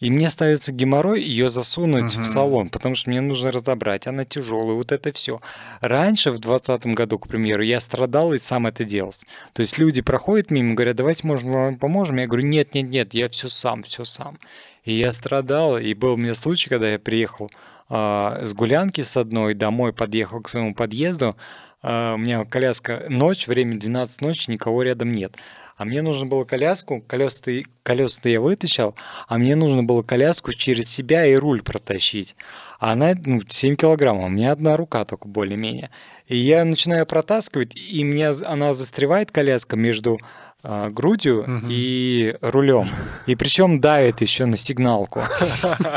и 0.01 0.11
мне 0.11 0.27
остается 0.27 0.73
геморрой 0.73 1.23
ее 1.23 1.49
засунуть 1.49 2.13
Мгм. 2.17 2.25
в 2.25 2.27
салон, 2.27 2.69
потому 2.71 2.97
что 2.97 3.09
мне 3.11 3.21
нужно 3.21 3.53
разобрать, 3.53 4.09
она 4.09 4.25
тяжелая, 4.25 4.75
вот 4.75 4.91
это 4.91 5.13
все. 5.13 5.41
Раньше, 5.81 6.33
в 6.33 6.41
2020 6.41 6.87
году, 6.95 7.21
к 7.21 7.29
примеру, 7.29 7.63
я 7.63 7.79
страдал 7.79 8.33
и 8.33 8.41
сам 8.41 8.67
это 8.67 8.83
делал. 8.83 9.13
То 9.53 9.61
есть 9.61 9.79
люди 9.79 10.03
проходят 10.03 10.51
мимо, 10.51 10.75
говорят, 10.75 10.97
давайте, 10.97 11.25
может, 11.25 11.45
мы 11.45 11.53
вам 11.53 11.79
поможем? 11.79 12.17
Я 12.17 12.27
говорю, 12.27 12.49
нет, 12.49 12.75
нет, 12.75 12.89
нет, 12.91 13.15
я 13.15 13.29
все 13.29 13.49
сам, 13.49 13.85
все 13.85 14.05
сам. 14.05 14.39
И 14.85 14.93
я 14.93 15.13
страдал, 15.13 15.79
и 15.79 15.95
был 15.95 16.15
у 16.15 16.17
меня 16.17 16.35
случай, 16.35 16.69
когда 16.69 16.91
я 16.91 16.99
приехал 16.99 17.51
а, 17.89 18.41
с 18.43 18.53
гулянки 18.53 19.01
с 19.01 19.17
одной 19.17 19.55
домой, 19.55 19.93
подъехал 19.93 20.41
к 20.41 20.49
своему 20.49 20.75
подъезду, 20.75 21.37
а, 21.83 22.15
у 22.15 22.19
меня 22.19 22.45
коляска 22.45 23.07
ночь, 23.09 23.47
время 23.47 23.79
12 23.79 24.21
ночи, 24.21 24.51
никого 24.51 24.83
рядом 24.83 25.13
нет. 25.13 25.37
А 25.77 25.85
мне 25.85 26.03
нужно 26.03 26.27
было 26.27 26.45
коляску, 26.45 27.01
колеса 27.01 27.51
колеса 27.83 28.29
я 28.29 28.41
вытащил, 28.41 28.95
а 29.27 29.39
мне 29.39 29.57
нужно 29.57 29.83
было 29.83 30.03
коляску 30.03 30.53
через 30.53 30.89
себя 30.89 31.27
и 31.27 31.35
руль 31.35 31.63
протащить. 31.63 32.37
А 32.79 32.93
она 32.93 33.15
ну, 33.25 33.41
7 33.47 33.77
килограммов, 33.77 34.27
у 34.27 34.29
меня 34.29 34.53
одна 34.53 34.77
рука 34.77 35.05
только 35.05 35.29
более-менее. 35.29 35.91
И 36.29 36.37
я 36.37 36.65
начинаю 36.65 37.07
протаскивать, 37.07 37.75
и 37.75 38.05
мне 38.05 38.29
она 38.29 38.75
застревает 38.75 39.31
коляска 39.31 39.77
между 39.77 40.19
а, 40.65 40.91
грудью 40.91 41.45
Мгм. 41.47 41.69
и 41.71 42.37
рулем. 42.41 42.89
И 43.27 43.35
причем 43.35 43.81
давит 43.81 44.21
еще 44.21 44.45
на 44.47 44.57
сигналку. 44.57 45.23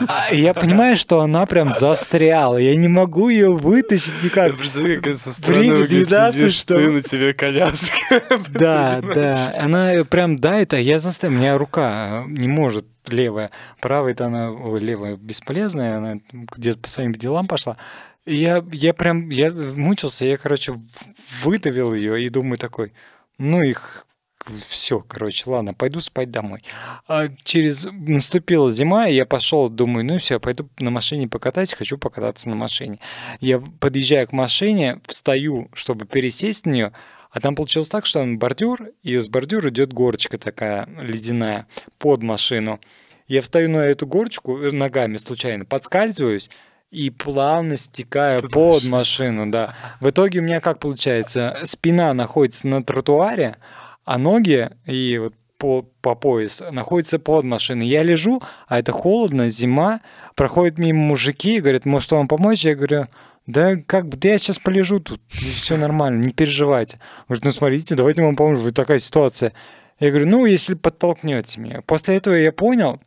А 0.07 0.33
Я 0.33 0.53
понимаю, 0.53 0.97
что 0.97 1.21
она 1.21 1.45
прям 1.45 1.71
застряла. 1.71 2.57
Я 2.57 2.75
не 2.75 2.87
могу 2.87 3.29
ее 3.29 3.51
вытащить 3.53 4.23
никак. 4.23 4.57
Представляю, 4.57 5.01
как 5.01 5.15
со 5.15 5.31
стороны 5.33 5.71
выглядит, 5.71 6.07
12, 6.07 6.35
сидишь 6.41 6.55
что- 6.55 6.75
ты, 6.75 6.89
на 6.91 7.01
тебе 7.01 7.33
коляска. 7.33 7.95
Да, 8.49 9.01
да. 9.01 9.53
Она 9.59 10.03
прям 10.03 10.35
давит, 10.37 10.73
а 10.73 10.79
я 10.79 10.97
заставил. 10.99 11.35
У 11.35 11.37
меня 11.37 11.57
рука 11.57 12.23
не 12.27 12.47
может 12.47 12.85
левая. 13.07 13.51
Правая-то 13.81 14.25
она, 14.25 14.51
ой, 14.51 14.79
левая 14.79 15.15
бесполезная, 15.15 15.97
она 15.97 16.15
где-то 16.31 16.79
по 16.79 16.87
своим 16.87 17.13
делам 17.13 17.47
пошла. 17.47 17.77
И 18.25 18.35
я, 18.35 18.63
я 18.71 18.93
прям, 18.95 19.29
я 19.29 19.51
мучился, 19.51 20.25
я, 20.25 20.37
короче, 20.37 20.73
выдавил 21.43 21.93
ее 21.93 22.23
и 22.25 22.29
думаю 22.29 22.57
такой, 22.57 22.93
ну 23.37 23.61
их 23.61 24.07
все, 24.67 24.99
короче, 24.99 25.49
ладно, 25.49 25.73
пойду 25.73 25.99
спать 25.99 26.31
домой. 26.31 26.63
А 27.07 27.29
через 27.43 27.87
наступила 27.91 28.71
зима, 28.71 29.07
и 29.07 29.15
я 29.15 29.25
пошел, 29.25 29.69
думаю, 29.69 30.05
ну 30.05 30.17
все, 30.17 30.39
пойду 30.39 30.69
на 30.79 30.91
машине 30.91 31.27
покатаюсь, 31.27 31.73
хочу 31.73 31.97
покататься 31.97 32.49
на 32.49 32.55
машине. 32.55 32.99
Я 33.39 33.59
подъезжаю 33.79 34.27
к 34.27 34.33
машине, 34.33 34.99
встаю, 35.07 35.69
чтобы 35.73 36.05
пересесть 36.05 36.65
на 36.65 36.71
нее, 36.71 36.91
а 37.31 37.41
там 37.41 37.55
получилось 37.55 37.89
так, 37.89 38.05
что 38.05 38.19
там 38.19 38.37
бордюр, 38.37 38.91
и 39.03 39.17
с 39.17 39.27
бордюра 39.27 39.69
идет 39.69 39.93
горочка 39.93 40.37
такая 40.37 40.87
ледяная 41.01 41.67
под 41.97 42.23
машину. 42.23 42.79
Я 43.27 43.41
встаю 43.41 43.69
на 43.69 43.79
эту 43.79 44.05
горочку 44.07 44.57
э, 44.59 44.71
ногами 44.71 45.17
случайно, 45.17 45.65
подскальзываюсь 45.65 46.49
и 46.91 47.09
плавно 47.09 47.75
стекаю 47.75 48.47
под 48.49 48.85
машину, 48.85 49.51
да. 49.51 49.73
В 49.99 50.09
итоге 50.09 50.39
у 50.39 50.43
меня 50.43 50.61
как 50.61 50.79
получается? 50.79 51.57
Спина 51.63 52.13
находится 52.13 52.67
на 52.67 52.83
тротуаре, 52.83 53.57
а 54.05 54.17
ноги 54.17 54.69
и 54.85 55.17
вот 55.21 55.33
по, 55.57 55.83
по 56.01 56.15
пояс 56.15 56.63
находятся 56.71 57.19
под 57.19 57.45
машиной. 57.45 57.87
Я 57.87 58.03
лежу, 58.03 58.41
а 58.67 58.79
это 58.79 58.91
холодно, 58.91 59.49
зима, 59.49 60.01
проходят 60.35 60.77
мимо 60.77 60.99
мужики 60.99 61.57
и 61.57 61.59
говорят, 61.59 61.85
может 61.85 62.11
вам 62.11 62.27
помочь? 62.27 62.65
Я 62.65 62.75
говорю, 62.75 63.07
да 63.47 63.75
как 63.75 64.07
бы, 64.07 64.17
да 64.17 64.29
я 64.29 64.37
сейчас 64.37 64.59
полежу 64.59 64.99
тут, 64.99 65.21
все 65.29 65.77
нормально, 65.77 66.23
не 66.23 66.33
переживайте. 66.33 66.99
Говорит, 67.27 67.45
ну 67.45 67.51
смотрите, 67.51 67.95
давайте 67.95 68.23
вам 68.23 68.35
поможем, 68.35 68.63
вот 68.63 68.73
такая 68.73 68.99
ситуация. 68.99 69.53
Я 69.99 70.09
говорю, 70.09 70.27
ну 70.27 70.45
если 70.45 70.75
подтолкнете 70.75 71.61
меня. 71.61 71.81
После 71.81 72.17
этого 72.17 72.33
я 72.33 72.51
понял, 72.51 72.99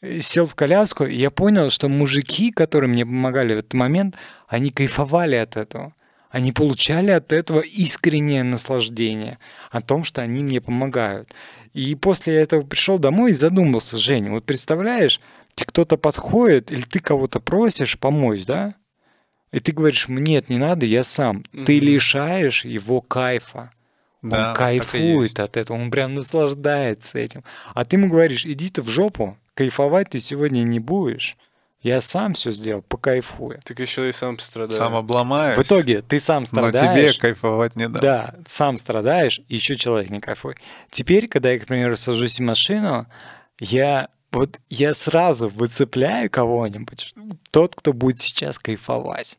э, 0.00 0.20
сел 0.20 0.46
в 0.46 0.54
коляску, 0.54 1.04
и 1.04 1.16
я 1.16 1.30
понял, 1.30 1.68
что 1.70 1.88
мужики, 1.88 2.52
которые 2.52 2.88
мне 2.88 3.04
помогали 3.04 3.54
в 3.54 3.58
этот 3.58 3.74
момент, 3.74 4.16
они 4.48 4.70
кайфовали 4.70 5.36
от 5.36 5.56
этого. 5.56 5.94
Они 6.32 6.50
получали 6.50 7.10
от 7.10 7.30
этого 7.30 7.60
искреннее 7.60 8.42
наслаждение 8.42 9.38
о 9.70 9.82
том, 9.82 10.02
что 10.02 10.22
они 10.22 10.42
мне 10.42 10.62
помогают. 10.62 11.30
И 11.74 11.94
после 11.94 12.36
этого 12.36 12.62
пришел 12.62 12.98
домой 12.98 13.32
и 13.32 13.34
задумался, 13.34 13.98
Женя, 13.98 14.30
вот 14.30 14.44
представляешь, 14.46 15.20
тебе 15.54 15.66
кто-то 15.66 15.98
подходит, 15.98 16.72
или 16.72 16.80
ты 16.80 17.00
кого-то 17.00 17.38
просишь 17.38 17.98
помочь, 17.98 18.46
да? 18.46 18.74
И 19.52 19.60
ты 19.60 19.72
говоришь, 19.72 20.08
нет, 20.08 20.48
не 20.48 20.56
надо, 20.56 20.86
я 20.86 21.04
сам. 21.04 21.44
Ты 21.66 21.76
Мгм. 21.76 21.86
лишаешь 21.86 22.64
его 22.64 23.02
кайфа. 23.02 23.70
Да, 24.22 24.50
он 24.50 24.56
кайфует 24.56 25.38
от 25.38 25.58
этого, 25.58 25.76
он 25.76 25.90
прям 25.90 26.14
наслаждается 26.14 27.18
этим. 27.18 27.44
А 27.74 27.84
ты 27.84 27.96
ему 27.96 28.08
говоришь, 28.08 28.46
иди 28.46 28.70
ты 28.70 28.80
в 28.80 28.88
жопу, 28.88 29.36
кайфовать 29.52 30.10
ты 30.10 30.20
сегодня 30.20 30.62
не 30.62 30.78
будешь. 30.78 31.36
Я 31.82 32.00
сам 32.00 32.34
все 32.34 32.52
сделал, 32.52 32.82
покайфую. 32.82 33.58
Так 33.64 33.80
еще 33.80 34.08
и 34.08 34.12
сам 34.12 34.36
пострадаешь. 34.36 34.76
Сам 34.76 34.94
обломаешь. 34.94 35.58
В 35.58 35.62
итоге 35.62 36.02
ты 36.02 36.20
сам 36.20 36.42
но 36.42 36.46
страдаешь. 36.46 37.12
тебе 37.12 37.20
кайфовать 37.20 37.74
не 37.74 37.88
дам. 37.88 38.00
Да, 38.00 38.34
сам 38.44 38.76
страдаешь, 38.76 39.40
и 39.48 39.56
еще 39.56 39.74
человек 39.74 40.10
не 40.10 40.20
кайфует. 40.20 40.58
Теперь, 40.90 41.26
когда 41.26 41.50
я, 41.50 41.58
к 41.58 41.66
примеру, 41.66 41.96
сажусь 41.96 42.38
в 42.38 42.42
машину, 42.42 43.06
я 43.58 44.08
вот 44.30 44.60
я 44.70 44.94
сразу 44.94 45.48
выцепляю 45.48 46.30
кого-нибудь, 46.30 47.14
тот, 47.50 47.74
кто 47.74 47.92
будет 47.92 48.20
сейчас 48.20 48.58
кайфовать. 48.58 49.36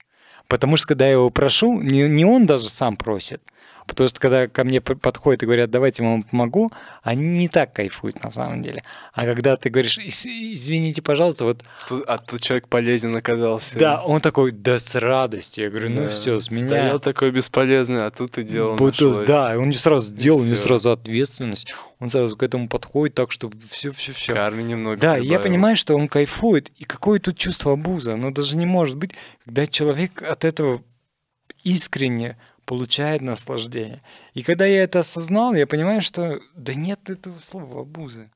Потому 0.47 0.77
что 0.77 0.87
когда 0.87 1.05
я 1.05 1.13
его 1.13 1.29
прошу, 1.29 1.81
не, 1.81 2.07
не 2.07 2.25
он 2.25 2.45
даже 2.45 2.69
сам 2.69 2.97
просит, 2.97 3.41
Потому 3.87 4.07
что 4.07 4.19
когда 4.19 4.47
ко 4.47 4.63
мне 4.63 4.81
подходят 4.81 5.43
и 5.43 5.45
говорят, 5.45 5.69
давайте 5.69 6.03
я 6.03 6.09
вам 6.09 6.23
помогу, 6.23 6.71
они 7.01 7.25
не 7.25 7.47
так 7.47 7.73
кайфуют 7.73 8.23
на 8.23 8.29
самом 8.29 8.61
деле. 8.61 8.83
А 9.13 9.25
когда 9.25 9.57
ты 9.57 9.69
говоришь, 9.69 9.97
извините, 9.97 11.01
пожалуйста, 11.01 11.45
вот... 11.45 11.63
А 12.07 12.17
тут 12.17 12.41
человек 12.41 12.67
полезен 12.67 13.15
оказался. 13.15 13.77
Да, 13.77 14.01
он 14.01 14.21
такой, 14.21 14.51
да 14.51 14.77
с 14.77 14.95
радостью. 14.95 15.65
Я 15.65 15.69
говорю, 15.69 15.89
ну 15.89 16.03
да, 16.03 16.09
все, 16.09 16.39
с 16.39 16.49
меня... 16.49 16.67
Стоял 16.67 16.99
такой 16.99 17.31
бесполезный, 17.31 18.05
а 18.05 18.09
тут 18.09 18.31
ты 18.31 18.43
делал 18.43 18.75
Будто, 18.75 19.25
Да, 19.25 19.57
он 19.57 19.69
не 19.69 19.77
сразу 19.77 20.09
сделал, 20.09 20.43
него 20.43 20.55
сразу 20.55 20.91
ответственность. 20.91 21.73
Он 21.99 22.09
сразу 22.09 22.35
к 22.35 22.43
этому 22.43 22.67
подходит 22.67 23.15
так, 23.15 23.31
чтобы 23.31 23.57
все-все-все. 23.69 24.33
Карми 24.33 24.63
немного 24.63 24.97
Да, 24.97 25.13
прибавил. 25.13 25.31
я 25.31 25.39
понимаю, 25.39 25.75
что 25.75 25.95
он 25.95 26.07
кайфует. 26.07 26.69
И 26.77 26.83
какое 26.83 27.19
тут 27.19 27.37
чувство 27.37 27.73
абуза? 27.73 28.13
Оно 28.13 28.31
даже 28.31 28.57
не 28.57 28.65
может 28.65 28.97
быть, 28.97 29.11
когда 29.45 29.65
человек 29.67 30.21
от 30.21 30.43
этого 30.43 30.81
искренне 31.63 32.37
получает 32.65 33.21
наслаждение. 33.21 34.01
И 34.33 34.43
когда 34.43 34.65
я 34.65 34.83
это 34.83 34.99
осознал, 34.99 35.53
я 35.53 35.67
понимаю, 35.67 36.01
что 36.01 36.39
да 36.55 36.73
нет 36.73 37.09
этого 37.09 37.39
слова 37.39 37.81
абузы. 37.81 38.31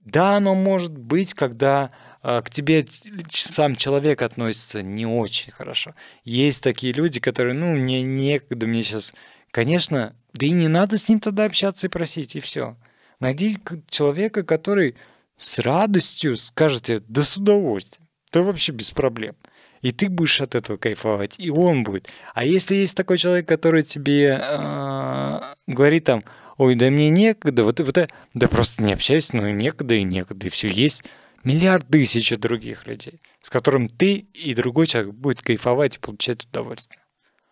Да, 0.00 0.36
оно 0.36 0.54
может 0.54 0.96
быть, 0.96 1.32
когда 1.32 1.90
э, 2.22 2.42
к 2.44 2.50
тебе 2.50 2.86
сам 3.30 3.74
человек 3.74 4.20
относится 4.20 4.82
не 4.82 5.06
очень 5.06 5.50
хорошо. 5.50 5.94
Есть 6.24 6.62
такие 6.62 6.92
люди, 6.92 7.20
которые, 7.20 7.54
ну, 7.54 7.74
мне 7.74 8.02
некогда, 8.02 8.66
мне 8.66 8.82
сейчас... 8.82 9.14
Конечно, 9.50 10.14
да 10.34 10.46
и 10.46 10.50
не 10.50 10.68
надо 10.68 10.98
с 10.98 11.08
ним 11.08 11.20
тогда 11.20 11.44
общаться 11.44 11.86
и 11.86 11.90
просить, 11.90 12.36
и 12.36 12.40
все. 12.40 12.76
Найди 13.18 13.56
человека, 13.88 14.42
который 14.42 14.96
с 15.38 15.58
радостью 15.58 16.36
скажет 16.36 16.90
да 17.08 17.22
с 17.22 17.36
удовольствием, 17.36 18.08
да 18.30 18.42
вообще 18.42 18.72
без 18.72 18.90
проблем 18.90 19.36
и 19.84 19.92
ты 19.92 20.08
будешь 20.08 20.40
от 20.40 20.54
этого 20.54 20.78
кайфовать, 20.78 21.34
и 21.38 21.50
он 21.50 21.84
будет. 21.84 22.08
А 22.32 22.46
если 22.46 22.74
есть 22.74 22.96
такой 22.96 23.18
человек, 23.18 23.46
который 23.46 23.82
тебе 23.82 24.40
э, 24.40 25.40
говорит 25.66 26.04
там, 26.04 26.24
ой, 26.56 26.74
да 26.74 26.88
мне 26.88 27.10
некогда, 27.10 27.64
вот, 27.64 27.80
вот, 27.80 28.08
да 28.32 28.48
просто 28.48 28.82
не 28.82 28.94
общайся, 28.94 29.36
ну 29.36 29.50
некогда 29.50 29.94
и 29.94 30.02
некогда, 30.02 30.46
и 30.46 30.50
все, 30.50 30.68
есть 30.68 31.04
миллиард 31.44 31.86
тысяч 31.86 32.30
других 32.38 32.86
людей, 32.86 33.20
с 33.42 33.50
которым 33.50 33.90
ты 33.90 34.26
и 34.32 34.54
другой 34.54 34.86
человек 34.86 35.12
будет 35.12 35.42
кайфовать 35.42 35.96
и 35.96 36.00
получать 36.00 36.46
удовольствие. 36.46 37.02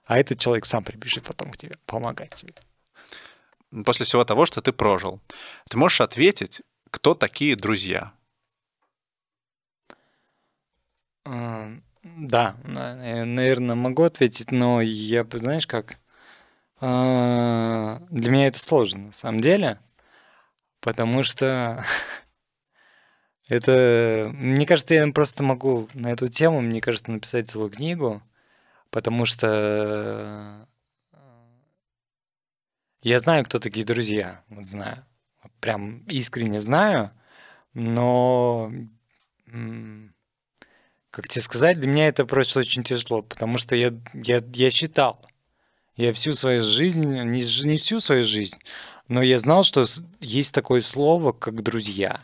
А 0.07 0.19
этот 0.19 0.39
человек 0.39 0.65
сам 0.65 0.85
прибежит 0.85 1.25
потом 1.25 1.51
к 1.51 1.59
тебе, 1.59 1.77
помогать 1.85 2.33
тебе. 2.33 2.55
После 3.85 4.07
всего 4.07 4.25
того, 4.25 4.47
что 4.47 4.63
ты 4.63 4.73
прожил, 4.73 5.21
ты 5.69 5.77
можешь 5.77 6.01
ответить, 6.01 6.63
кто 6.91 7.15
такие 7.15 7.57
друзья? 7.57 8.15
Да, 12.03 12.57
наверное, 12.65 13.77
могу 13.77 14.03
ответить, 14.03 14.51
но 14.51 14.81
я, 14.81 15.25
знаешь, 15.33 15.67
как... 15.67 15.99
А, 16.81 18.03
для 18.11 18.31
меня 18.31 18.49
это 18.49 18.59
сложно, 18.59 19.07
на 19.07 19.13
самом 19.13 19.41
деле, 19.41 19.79
потому 20.81 21.23
что 21.23 21.85
это... 23.49 24.31
Мне 24.35 24.67
кажется, 24.67 24.95
я 24.95 25.07
просто 25.13 25.45
могу 25.45 25.89
на 25.95 26.11
эту 26.11 26.29
тему, 26.29 26.61
мне 26.61 26.81
кажется, 26.81 27.13
написать 27.13 27.49
целую 27.49 27.71
книгу, 27.71 28.21
потому 28.91 29.25
что 29.25 30.67
я 33.03 33.19
знаю, 33.21 33.45
кто 33.45 33.59
такие 33.61 33.87
друзья, 33.87 34.43
вот 34.49 34.67
знаю, 34.67 35.05
вот 35.43 35.53
прям 35.61 36.05
искренне 36.07 36.61
знаю, 36.61 37.11
но 37.75 38.73
как 41.13 41.29
тебе 41.29 41.43
сказать, 41.43 41.79
для 41.79 41.91
меня 41.91 42.09
это 42.09 42.25
просто 42.25 42.59
очень 42.59 42.83
тяжело, 42.83 43.21
потому 43.21 43.59
что 43.59 43.77
я, 43.77 43.93
я, 44.15 44.41
я 44.55 44.71
считал, 44.71 45.21
я 45.95 46.13
всю 46.15 46.33
свою 46.33 46.63
жизнь, 46.63 47.07
не, 47.07 47.67
не 47.67 47.77
всю 47.77 48.01
свою 48.01 48.25
жизнь, 48.25 48.57
но 49.09 49.21
я 49.21 49.39
знал, 49.39 49.63
что 49.63 49.85
есть 50.21 50.55
такое 50.55 50.81
слово, 50.81 51.33
как 51.33 51.63
друзья. 51.63 52.23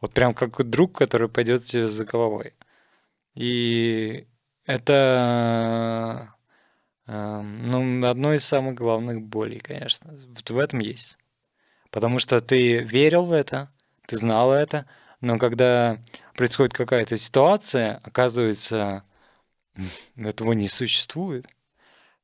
Вот 0.00 0.12
прям 0.12 0.32
как 0.32 0.62
друг, 0.62 0.96
который 0.96 1.28
пойдет 1.28 1.64
тебе 1.64 1.88
за 1.88 2.04
головой. 2.04 2.54
И 3.34 4.28
это 4.64 6.32
э, 7.08 7.40
ну, 7.42 8.06
одно 8.06 8.32
из 8.32 8.44
самых 8.44 8.76
главных 8.76 9.22
болей, 9.22 9.58
конечно. 9.58 10.14
Вот 10.28 10.48
в 10.48 10.58
этом 10.58 10.78
есть. 10.78 11.18
Потому 11.90 12.20
что 12.20 12.40
ты 12.40 12.78
верил 12.78 13.24
в 13.24 13.32
это, 13.32 13.72
ты 14.06 14.16
знал 14.16 14.52
это, 14.52 14.86
но 15.20 15.36
когда 15.36 15.98
происходит 16.40 16.72
какая-то 16.72 17.18
ситуация, 17.18 18.00
оказывается, 18.02 19.04
этого 20.16 20.52
не 20.52 20.68
существует. 20.68 21.44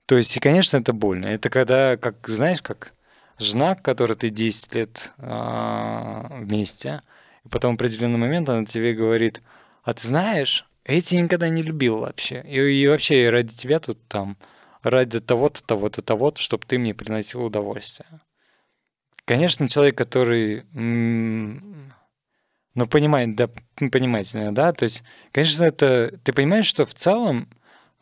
То 0.06 0.16
есть, 0.16 0.34
и, 0.34 0.40
конечно, 0.40 0.78
это 0.78 0.94
больно. 0.94 1.26
Это 1.26 1.50
когда, 1.50 1.98
как, 1.98 2.26
знаешь, 2.26 2.62
как 2.62 2.94
жена, 3.38 3.74
которой 3.74 4.14
ты 4.14 4.30
10 4.30 4.74
лет 4.74 5.12
э, 5.18 6.26
вместе, 6.30 7.02
и 7.44 7.48
потом 7.50 7.72
в 7.72 7.74
определенный 7.74 8.16
момент 8.16 8.48
она 8.48 8.64
тебе 8.64 8.94
говорит, 8.94 9.42
а 9.82 9.92
ты 9.92 10.06
знаешь, 10.06 10.66
я 10.86 11.02
тебя 11.02 11.20
никогда 11.20 11.50
не 11.50 11.62
любил 11.62 11.98
вообще. 11.98 12.42
И, 12.48 12.58
и 12.58 12.88
вообще 12.88 13.28
ради 13.28 13.54
тебя 13.54 13.80
тут 13.80 13.98
там, 14.08 14.38
ради 14.82 15.20
того-то, 15.20 15.62
того-то, 15.62 16.00
того-то, 16.00 16.40
чтобы 16.40 16.64
ты 16.66 16.78
мне 16.78 16.94
приносил 16.94 17.44
удовольствие. 17.44 18.08
Конечно, 19.26 19.68
человек, 19.68 19.98
который 19.98 20.64
ну, 22.76 22.86
понимаете, 22.86 23.32
да, 23.32 23.48
понимаете, 23.88 24.50
да, 24.52 24.72
то 24.72 24.82
есть, 24.82 25.02
конечно, 25.32 25.64
это, 25.64 26.12
ты 26.22 26.34
понимаешь, 26.34 26.66
что 26.66 26.84
в 26.84 26.92
целом 26.92 27.48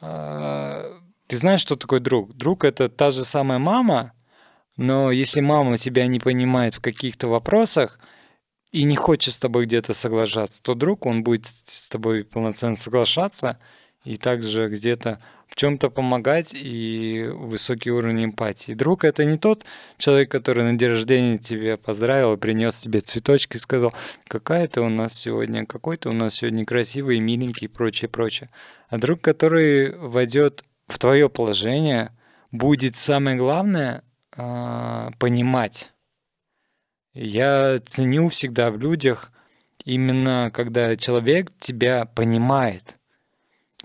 э, 0.01 0.99
ты 1.29 1.37
знаешь, 1.37 1.61
что 1.61 1.77
такое 1.77 2.01
друг. 2.01 2.37
Друг— 2.37 2.65
это 2.67 2.89
та 2.89 3.13
же 3.13 3.25
самая 3.25 3.61
мама, 3.61 4.13
но 4.77 5.13
если 5.13 5.41
мама 5.41 5.79
тебя 5.79 6.09
не 6.09 6.19
понимает 6.19 6.75
в 6.75 6.81
каких-то 6.81 7.29
вопросах 7.29 8.01
и 8.73 8.83
не 8.83 8.97
хочет 8.97 9.35
с 9.35 9.39
тобой 9.39 9.67
где-то 9.67 9.95
соглашаться, 9.95 10.61
то 10.61 10.75
друг, 10.75 11.07
он 11.07 11.23
будет 11.23 11.47
с 11.47 11.89
тобой 11.89 12.25
полноценно 12.25 12.75
соглашаться 12.75 13.61
и 14.03 14.17
также 14.17 14.69
где-то 14.69 15.21
в 15.55 15.57
чем-то 15.57 15.89
помогать 15.89 16.53
и 16.53 17.31
высокий 17.33 17.93
уровень 17.93 18.25
эмпатии. 18.25 18.73
Друг— 18.73 19.05
это 19.05 19.25
не 19.25 19.39
тот 19.39 19.65
человек, 19.99 20.29
который 20.29 20.65
на 20.65 20.77
день 20.77 20.89
рождения 20.89 21.39
тебе 21.39 21.77
поздравил, 21.77 22.37
принес 22.37 22.81
тебе 22.81 22.99
цветочки 22.99 23.55
и 23.55 23.61
сказал, 23.61 23.95
какая 24.27 24.67
ты 24.67 24.81
у 24.81 24.89
нас 24.89 25.17
сегодня, 25.17 25.65
какой 25.65 25.97
ты 25.97 26.09
у 26.09 26.13
нас 26.13 26.35
сегодня 26.35 26.65
красивый, 26.65 27.21
миленький 27.21 27.67
и 27.67 27.69
прочее, 27.69 28.09
прочее. 28.09 28.51
А 28.89 28.99
друг, 28.99 29.21
который 29.21 29.97
войдет 29.97 30.65
в 30.89 30.99
твое 30.99 31.31
положение, 31.31 32.11
будет 32.51 32.97
самое 32.97 33.37
главное 33.37 34.03
а, 34.37 35.13
понимать. 35.21 35.93
Я 37.13 37.79
ценю 37.87 38.29
всегда 38.29 38.73
в 38.73 38.79
людях 38.79 39.31
именно, 39.85 40.51
когда 40.53 40.97
человек 40.97 41.51
тебя 41.61 42.07
понимает— 42.07 42.99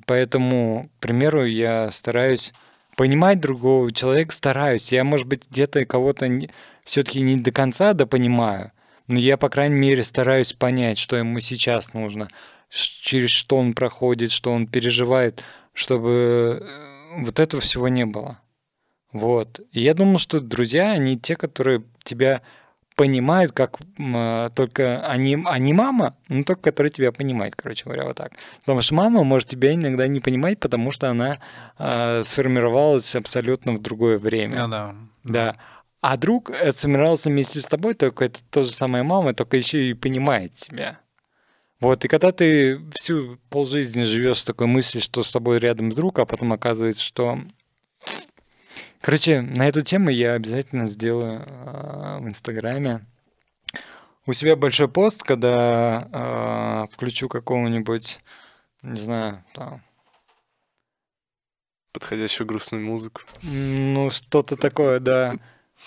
Поэтому, 0.09 0.89
к 0.97 1.01
примеру, 1.01 1.45
я 1.45 1.91
стараюсь 1.91 2.51
понимать 2.97 3.39
другого 3.39 3.91
человека, 3.91 4.33
стараюсь. 4.33 4.91
Я, 4.91 5.03
может 5.03 5.27
быть, 5.27 5.43
где-то 5.51 5.85
кого-то 5.85 6.27
все-таки 6.83 7.21
не 7.21 7.37
до 7.37 7.51
конца 7.51 7.93
да 7.93 8.07
понимаю, 8.07 8.71
но 9.05 9.19
я, 9.19 9.37
по 9.37 9.49
крайней 9.49 9.75
мере, 9.75 10.01
стараюсь 10.01 10.51
понять, 10.51 10.97
что 10.97 11.15
ему 11.15 11.39
сейчас 11.41 11.93
нужно, 11.93 12.27
через 12.71 13.29
что 13.29 13.57
он 13.57 13.73
проходит, 13.73 14.31
что 14.31 14.51
он 14.51 14.65
переживает, 14.65 15.43
чтобы 15.73 16.59
э, 16.59 17.21
вот 17.21 17.39
этого 17.39 17.61
всего 17.61 17.87
не 17.87 18.07
было. 18.07 18.39
Вот. 19.13 19.59
И 19.71 19.81
я 19.81 19.93
думал, 19.93 20.17
что 20.17 20.39
друзья, 20.39 20.93
они 20.93 21.19
те, 21.19 21.35
которые 21.35 21.83
тебя 22.03 22.41
понимают, 22.99 23.53
как 23.53 23.79
э, 23.97 24.49
только 24.53 25.07
они, 25.07 25.37
они 25.45 25.71
мама, 25.71 26.17
ну 26.27 26.43
только 26.43 26.63
которая 26.63 26.91
тебя 26.91 27.13
понимает, 27.13 27.55
короче 27.55 27.85
говоря, 27.85 28.03
вот 28.03 28.17
так. 28.17 28.33
Потому 28.59 28.81
что 28.81 28.93
мама 28.93 29.23
может 29.23 29.47
тебя 29.47 29.73
иногда 29.73 30.05
не 30.09 30.19
понимать, 30.19 30.59
потому 30.59 30.91
что 30.91 31.09
она 31.09 31.39
э, 31.77 32.23
сформировалась 32.25 33.15
абсолютно 33.15 33.71
в 33.71 33.81
другое 33.81 34.17
время. 34.17 34.63
Ну, 34.63 34.67
да. 34.67 34.95
Да. 35.23 35.55
А 36.01 36.17
друг 36.17 36.49
э, 36.49 36.73
сформировался 36.73 37.29
вместе 37.29 37.61
с 37.61 37.67
тобой, 37.67 37.93
только 37.93 38.25
это 38.25 38.41
то 38.49 38.65
же 38.65 38.71
самая 38.71 39.03
мама, 39.03 39.33
только 39.33 39.55
еще 39.55 39.89
и 39.89 39.93
понимает 39.93 40.55
тебя. 40.55 40.99
Вот, 41.79 42.03
и 42.03 42.09
когда 42.09 42.33
ты 42.33 42.81
всю 42.95 43.39
полжизни 43.49 44.03
живешь 44.03 44.39
с 44.39 44.43
такой 44.43 44.67
мыслью, 44.67 45.01
что 45.01 45.23
с 45.23 45.31
тобой 45.31 45.59
рядом 45.59 45.89
друг, 45.89 46.19
а 46.19 46.25
потом 46.25 46.51
оказывается, 46.51 47.01
что 47.01 47.39
Короче, 49.01 49.41
на 49.41 49.67
эту 49.67 49.81
тему 49.81 50.09
я 50.09 50.33
обязательно 50.33 50.85
сделаю 50.87 51.45
э, 51.47 52.17
в 52.19 52.27
Инстаграме. 52.27 53.05
У 54.25 54.33
себя 54.33 54.55
большой 54.55 54.89
пост, 54.89 55.23
когда 55.23 56.87
э, 56.91 56.93
включу 56.93 57.29
какого-нибудь, 57.29 58.19
не 58.81 58.99
знаю, 58.99 59.43
там... 59.55 59.81
Подходящую 61.93 62.45
грустную 62.45 62.85
музыку. 62.85 63.21
Ну, 63.41 64.11
что-то 64.11 64.55
такое, 64.55 64.99
да. 64.99 65.37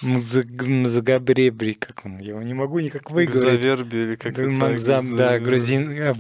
Мзагабребри, 0.01 1.74
как 1.74 2.05
он, 2.05 2.18
я 2.18 2.30
его 2.30 2.43
не 2.43 2.55
могу 2.55 2.80
никак 2.80 3.10
выговорить. 3.10 3.40
Заверби 3.40 3.97
или 3.98 4.14
как-то 4.16 4.48
Макзам, 4.48 5.16
да, 5.16 5.39
грузин. 5.39 5.90
Э, 5.93 6.14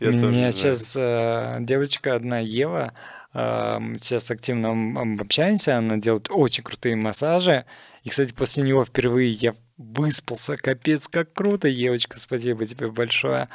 меня 0.00 0.52
сейчас 0.52 0.94
э, 0.96 1.58
девочка 1.60 2.16
одна, 2.16 2.40
Ева, 2.40 2.92
сейчас 3.32 4.30
активно 4.30 5.16
общаемся, 5.20 5.76
она 5.78 5.96
делает 5.96 6.28
очень 6.30 6.64
крутые 6.64 6.96
массажи. 6.96 7.64
И, 8.02 8.08
кстати, 8.08 8.32
после 8.32 8.62
него 8.62 8.84
впервые 8.84 9.30
я 9.30 9.54
выспался, 9.76 10.56
капец, 10.56 11.06
как 11.06 11.32
круто, 11.32 11.70
девочка, 11.70 12.18
спасибо 12.18 12.66
тебе 12.66 12.88
большое. 12.88 13.48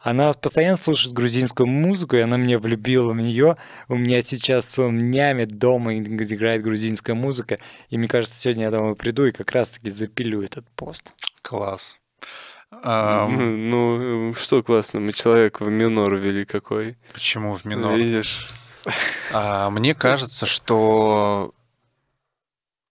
Она 0.00 0.32
постоянно 0.32 0.76
слушает 0.76 1.14
грузинскую 1.14 1.66
музыку, 1.66 2.16
и 2.16 2.20
она 2.20 2.36
меня 2.36 2.58
влюбила 2.58 3.12
в 3.12 3.16
нее. 3.16 3.56
У 3.88 3.96
меня 3.96 4.20
сейчас 4.22 4.76
днями 4.76 5.44
дома 5.44 5.96
играет 5.98 6.62
грузинская 6.62 7.14
музыка, 7.14 7.58
и 7.90 7.98
мне 7.98 8.08
кажется, 8.08 8.38
сегодня 8.38 8.64
я 8.64 8.70
домой 8.70 8.96
приду 8.96 9.24
и 9.24 9.32
как 9.32 9.50
раз-таки 9.52 9.90
запилю 9.90 10.42
этот 10.42 10.68
пост. 10.70 11.14
Класс. 11.42 11.98
Um... 12.84 13.56
Ну, 13.56 14.34
что 14.34 14.62
классно, 14.62 15.00
мы 15.00 15.12
человек 15.12 15.60
в 15.60 15.68
минор 15.68 16.16
ввели 16.16 16.44
какой. 16.44 16.96
Почему 17.12 17.54
в 17.54 17.64
минор? 17.64 17.96
Видишь? 17.96 18.48
А, 19.32 19.70
мне 19.70 19.94
кажется, 19.94 20.46
что 20.46 21.54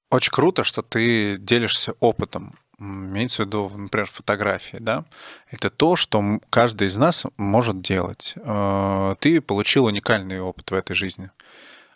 очень 0.09 0.31
круто, 0.31 0.63
что 0.63 0.81
ты 0.81 1.38
делишься 1.38 1.93
опытом 1.99 2.55
имеется 2.81 3.43
в 3.43 3.45
виду, 3.45 3.72
например, 3.76 4.07
фотографии, 4.07 4.77
да, 4.80 5.05
это 5.49 5.69
то, 5.69 5.95
что 5.95 6.39
каждый 6.49 6.88
из 6.88 6.97
нас 6.97 7.26
может 7.38 7.81
делать. 7.81 8.34
Э, 8.38 9.15
ты 9.19 9.39
получил 9.39 9.85
уникальный 9.85 10.41
опыт 10.41 10.72
в 10.72 10.73
этой 10.73 10.95
жизни. 10.95 11.30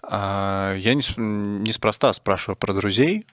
А, 0.03 0.75
я 0.75 0.93
неспроста 0.93 2.13
спрашиваю 2.13 2.55
про 2.55 2.73
друзей, 2.73 3.25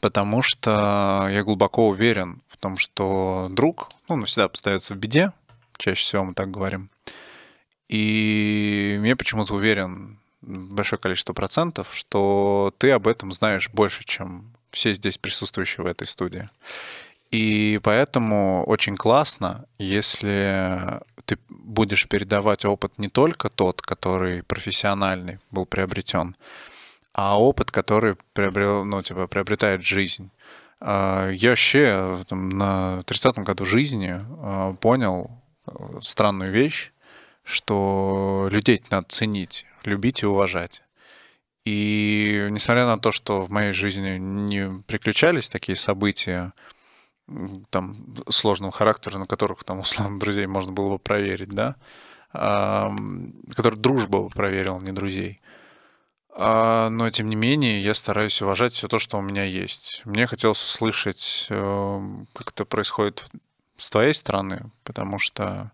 потому 0.00 0.42
что 0.42 1.28
я 1.30 1.42
глубоко 1.42 1.88
уверен 1.88 2.42
в 2.48 2.56
том, 2.56 2.78
что 2.78 3.48
друг, 3.50 3.90
ну, 4.08 4.16
навсегда 4.16 4.46
остается 4.46 4.94
в 4.94 4.96
беде, 4.96 5.32
чаще 5.76 6.02
всего 6.02 6.24
мы 6.24 6.34
так 6.34 6.50
говорим. 6.50 6.88
И 7.88 9.00
я 9.04 9.16
почему-то 9.16 9.54
уверен, 9.54 10.18
большое 10.42 11.00
количество 11.00 11.32
процентов, 11.32 11.88
что 11.92 12.72
ты 12.78 12.90
об 12.90 13.06
этом 13.06 13.32
знаешь 13.32 13.68
больше, 13.70 14.04
чем 14.04 14.52
все 14.70 14.92
здесь 14.94 15.18
присутствующие 15.18 15.84
в 15.84 15.86
этой 15.86 16.06
студии. 16.06 16.48
И 17.30 17.80
поэтому 17.82 18.64
очень 18.64 18.96
классно, 18.96 19.64
если 19.78 21.00
ты 21.24 21.38
будешь 21.48 22.06
передавать 22.06 22.64
опыт 22.64 22.92
не 22.98 23.08
только 23.08 23.48
тот, 23.48 23.82
который 23.82 24.42
профессиональный 24.42 25.38
был 25.50 25.66
приобретен, 25.66 26.36
а 27.12 27.40
опыт, 27.40 27.70
который 27.70 28.16
приобрел, 28.32 28.84
ну, 28.84 29.02
типа, 29.02 29.26
приобретает 29.26 29.82
жизнь. 29.82 30.30
А, 30.80 31.30
я 31.30 31.50
вообще 31.50 32.18
там, 32.28 32.48
на 32.50 33.00
30-м 33.06 33.44
году 33.44 33.64
жизни 33.64 34.14
а, 34.14 34.74
понял 34.74 35.30
э, 35.66 35.72
странную 36.02 36.50
вещь, 36.50 36.92
что 37.44 38.48
людей 38.50 38.82
надо 38.90 39.06
ценить, 39.08 39.66
любить 39.84 40.22
и 40.22 40.26
уважать. 40.26 40.82
И 41.64 42.48
несмотря 42.50 42.86
на 42.86 42.98
то, 42.98 43.12
что 43.12 43.42
в 43.42 43.50
моей 43.50 43.72
жизни 43.72 44.18
не 44.18 44.82
приключались 44.82 45.48
такие 45.48 45.76
события, 45.76 46.52
там, 47.70 48.14
сложного 48.28 48.72
характера, 48.72 49.18
на 49.18 49.26
которых, 49.26 49.64
там, 49.64 49.80
условно, 49.80 50.18
друзей 50.18 50.46
можно 50.46 50.72
было 50.72 50.90
бы 50.90 50.98
проверить, 50.98 51.50
да, 51.50 51.76
который 52.32 53.76
дружба 53.76 54.22
бы 54.22 54.28
проверил, 54.28 54.80
не 54.80 54.92
друзей. 54.92 55.40
А, 56.36 56.88
но, 56.90 57.08
тем 57.10 57.28
не 57.28 57.36
менее, 57.36 57.82
я 57.82 57.94
стараюсь 57.94 58.42
уважать 58.42 58.72
все 58.72 58.88
то, 58.88 58.98
что 58.98 59.18
у 59.18 59.22
меня 59.22 59.44
есть. 59.44 60.02
Мне 60.04 60.26
хотелось 60.26 60.60
услышать, 60.60 61.46
эм, 61.48 62.26
как 62.32 62.50
это 62.50 62.64
происходит 62.64 63.28
с 63.76 63.88
твоей 63.88 64.14
стороны, 64.14 64.72
потому 64.82 65.20
что, 65.20 65.70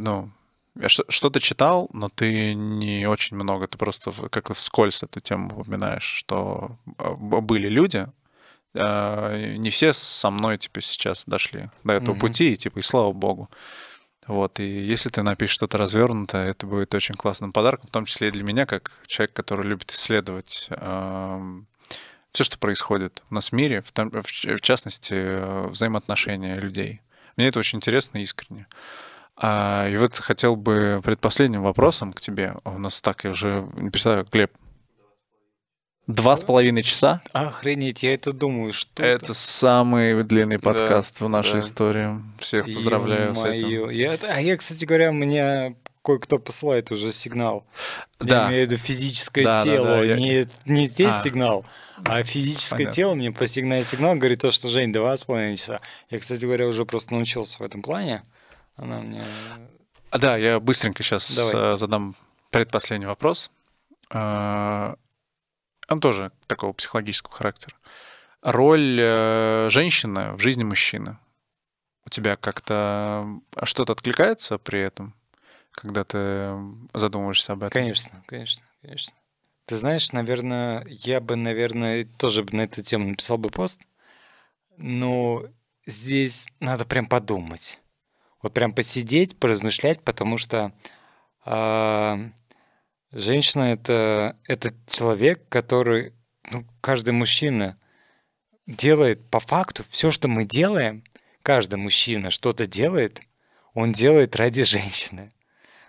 ну, 0.00 0.30
я 0.80 0.88
что-то 0.88 1.40
читал, 1.40 1.88
но 1.92 2.08
ты 2.08 2.54
не 2.54 3.06
очень 3.06 3.36
много, 3.36 3.66
ты 3.66 3.76
просто 3.76 4.12
как-то 4.30 4.54
вскользь 4.54 5.02
эту 5.02 5.20
тему 5.20 5.60
упоминаешь, 5.60 6.04
что 6.04 6.76
а, 6.98 7.14
были 7.14 7.68
люди, 7.68 8.06
а, 8.74 9.56
не 9.56 9.70
все 9.70 9.92
со 9.92 10.30
мной 10.30 10.58
типа 10.58 10.80
сейчас 10.80 11.24
дошли 11.26 11.70
до 11.84 11.94
этого 11.94 12.14
mm-hmm. 12.14 12.20
пути, 12.20 12.52
и 12.52 12.56
типа 12.56 12.78
и 12.78 12.82
слава 12.82 13.12
богу. 13.12 13.50
Вот, 14.26 14.60
и 14.60 14.64
если 14.64 15.08
ты 15.08 15.22
напишешь 15.22 15.54
что-то 15.54 15.76
развернутое, 15.76 16.50
это 16.50 16.66
будет 16.66 16.94
очень 16.94 17.16
классным 17.16 17.52
подарком, 17.52 17.88
в 17.88 17.90
том 17.90 18.04
числе 18.04 18.28
и 18.28 18.30
для 18.30 18.44
меня, 18.44 18.64
как 18.64 18.92
человек, 19.06 19.32
который 19.32 19.66
любит 19.66 19.90
исследовать 19.90 20.68
э, 20.70 21.60
все, 22.30 22.44
что 22.44 22.56
происходит 22.58 23.24
у 23.28 23.34
нас 23.34 23.48
в 23.50 23.54
мире, 23.54 23.82
в, 23.82 23.90
том, 23.90 24.10
в, 24.10 24.22
в 24.22 24.60
частности, 24.60 25.68
взаимоотношения 25.68 26.60
людей. 26.60 27.00
Мне 27.36 27.48
это 27.48 27.58
очень 27.58 27.78
интересно 27.78 28.18
и 28.18 28.22
искренне. 28.22 28.68
А, 28.70 29.09
и 29.42 29.96
вот 29.96 30.16
хотел 30.16 30.56
бы 30.56 31.00
предпоследним 31.02 31.62
вопросом 31.62 32.12
к 32.12 32.20
тебе. 32.20 32.54
У 32.64 32.78
нас 32.78 33.00
так, 33.00 33.24
я 33.24 33.30
уже 33.30 33.66
не 33.76 33.90
представляю, 33.90 34.26
Глеб. 34.30 34.52
Два 36.06 36.36
с 36.36 36.42
половиной 36.42 36.82
часа? 36.82 37.22
Охренеть, 37.32 38.02
я 38.02 38.14
это 38.14 38.32
думаю, 38.32 38.72
что 38.72 39.02
Это, 39.02 39.26
это 39.26 39.34
самый 39.34 40.24
длинный 40.24 40.58
подкаст 40.58 41.20
да, 41.20 41.26
в 41.26 41.28
нашей 41.28 41.54
да. 41.54 41.58
истории. 41.60 42.20
Всех 42.38 42.64
поздравляю 42.64 43.34
с 43.34 43.44
этим. 43.44 43.90
Я, 43.90 44.18
а 44.28 44.40
я, 44.40 44.56
кстати 44.56 44.84
говоря, 44.84 45.12
мне 45.12 45.76
кое-кто 46.02 46.38
посылает 46.38 46.90
уже 46.90 47.12
сигнал. 47.12 47.64
Да. 48.18 48.42
Я 48.42 48.48
имею 48.48 48.66
в 48.66 48.70
виду 48.70 48.82
физическое 48.82 49.44
да, 49.44 49.62
тело. 49.62 49.86
Да, 49.86 50.12
да, 50.12 50.18
не, 50.18 50.46
не 50.64 50.86
здесь 50.86 51.14
а. 51.14 51.22
сигнал, 51.22 51.64
а 52.04 52.24
физическое 52.24 52.78
Понятно. 52.78 52.94
тело 52.94 53.14
мне 53.14 53.32
по 53.32 53.46
сигнале 53.46 53.84
сигнал 53.84 54.16
говорит 54.16 54.40
то, 54.40 54.50
что 54.50 54.68
Жень, 54.68 54.92
два 54.92 55.16
с 55.16 55.24
половиной 55.24 55.56
часа. 55.56 55.80
Я, 56.08 56.18
кстати 56.18 56.44
говоря, 56.44 56.66
уже 56.66 56.84
просто 56.86 57.14
научился 57.14 57.58
в 57.58 57.62
этом 57.62 57.82
плане. 57.82 58.22
Она 58.76 58.98
мне... 58.98 59.24
А, 60.10 60.18
да, 60.18 60.36
я 60.36 60.58
быстренько 60.58 61.02
сейчас 61.02 61.34
Давай. 61.34 61.74
Э, 61.74 61.76
задам 61.76 62.16
предпоследний 62.50 63.06
вопрос. 63.06 63.50
Э, 64.10 64.94
он 65.88 66.00
тоже 66.00 66.32
такого 66.46 66.72
психологического 66.72 67.34
характера. 67.34 67.76
Роль 68.42 68.98
э, 69.00 69.68
женщины 69.70 70.32
в 70.32 70.40
жизни 70.40 70.64
мужчины. 70.64 71.18
У 72.06 72.10
тебя 72.10 72.36
как-то 72.36 73.26
что-то 73.62 73.92
откликается 73.92 74.58
при 74.58 74.80
этом, 74.80 75.14
когда 75.70 76.04
ты 76.04 76.56
задумываешься 76.94 77.52
об 77.52 77.62
этом? 77.62 77.70
Конечно, 77.70 78.22
конечно, 78.26 78.64
конечно. 78.82 79.12
Ты 79.66 79.76
знаешь, 79.76 80.10
наверное, 80.10 80.84
я 80.88 81.20
бы, 81.20 81.36
наверное, 81.36 82.04
тоже 82.18 82.44
на 82.50 82.62
эту 82.62 82.82
тему 82.82 83.10
написал 83.10 83.38
бы 83.38 83.50
пост, 83.50 83.80
но 84.76 85.44
здесь 85.86 86.46
надо 86.58 86.84
прям 86.84 87.06
подумать 87.06 87.80
вот 88.42 88.54
прям 88.54 88.72
посидеть, 88.72 89.38
поразмышлять, 89.38 90.00
потому 90.02 90.38
что 90.38 90.72
э, 91.44 92.30
женщина 93.12 93.72
это, 93.72 94.36
это 94.46 94.74
человек, 94.88 95.48
который, 95.48 96.14
ну, 96.50 96.64
каждый 96.80 97.10
мужчина 97.10 97.78
делает 98.66 99.28
по 99.30 99.40
факту 99.40 99.84
все, 99.88 100.10
что 100.10 100.28
мы 100.28 100.44
делаем, 100.44 101.04
каждый 101.42 101.76
мужчина 101.76 102.30
что-то 102.30 102.66
делает, 102.66 103.20
он 103.74 103.92
делает 103.92 104.36
ради 104.36 104.62
женщины. 104.64 105.32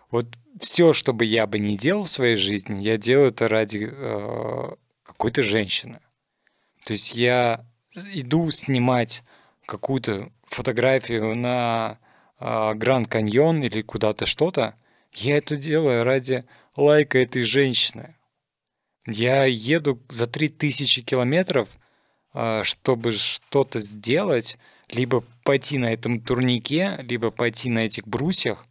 Вот 0.10 0.28
все, 0.60 0.94
что 0.94 1.14
бы 1.14 1.24
я 1.26 1.48
бы 1.48 1.60
не 1.60 1.78
делал 1.78 2.04
в 2.04 2.10
своей 2.10 2.36
жизни, 2.36 2.82
я 2.82 2.98
делаю 2.98 3.30
это 3.30 3.48
ради 3.48 3.90
э, 3.92 4.70
какой-то 5.04 5.44
женщины. 5.44 6.00
То 6.86 6.94
есть 6.94 7.16
я 7.16 7.66
иду 8.14 8.50
снимать 8.52 9.24
какую-то 9.66 10.32
фотографию 10.46 11.36
на 11.36 12.00
Гранд 12.42 13.08
Каньон 13.08 13.62
или 13.62 13.84
куда-то 13.84 14.26
что-то, 14.26 14.76
я 15.14 15.38
это 15.38 15.56
делаю 15.56 16.04
ради 16.04 16.44
лайка 16.76 17.20
этой 17.20 17.44
женщины. 17.44 18.16
Я 19.06 19.46
еду 19.46 20.02
за 20.10 20.26
3000 20.26 21.04
километров, 21.04 21.70
а, 22.34 22.64
чтобы 22.64 23.12
что-то 23.12 23.80
сделать, 23.80 24.58
либо 24.90 25.24
пойти 25.44 25.78
на 25.78 25.94
этом 25.94 26.20
турнике, 26.20 26.98
либо 27.04 27.30
пойти 27.30 27.70
на 27.70 27.86
этих 27.86 28.08
брусьях. 28.08 28.66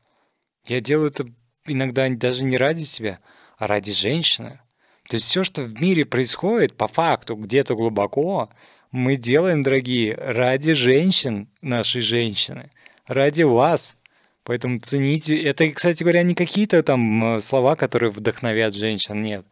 Я 0.66 0.80
делаю 0.80 1.10
это 1.10 1.26
иногда 1.66 2.08
даже 2.08 2.42
не 2.42 2.56
ради 2.56 2.82
себя, 2.82 3.20
а 3.56 3.68
ради 3.68 3.92
женщины. 3.92 4.60
То 5.08 5.16
есть 5.16 5.26
все, 5.26 5.44
что 5.44 5.62
в 5.62 5.80
мире 5.80 6.04
происходит, 6.04 6.76
по 6.76 6.88
факту, 6.88 7.36
где-то 7.36 7.76
глубоко, 7.76 8.50
мы 8.90 9.14
делаем, 9.14 9.62
дорогие, 9.62 10.14
ради 10.14 10.72
женщин, 10.72 11.48
нашей 11.60 12.00
женщины 12.00 12.70
ради 13.10 13.42
вас. 13.42 13.96
Поэтому 14.44 14.78
цените. 14.78 15.40
Это, 15.42 15.68
кстати 15.70 16.02
говоря, 16.02 16.22
не 16.22 16.34
какие-то 16.34 16.82
там 16.82 17.36
э, 17.36 17.40
слова, 17.40 17.76
которые 17.76 18.10
вдохновят 18.10 18.74
женщин, 18.74 19.20
нет. 19.22 19.44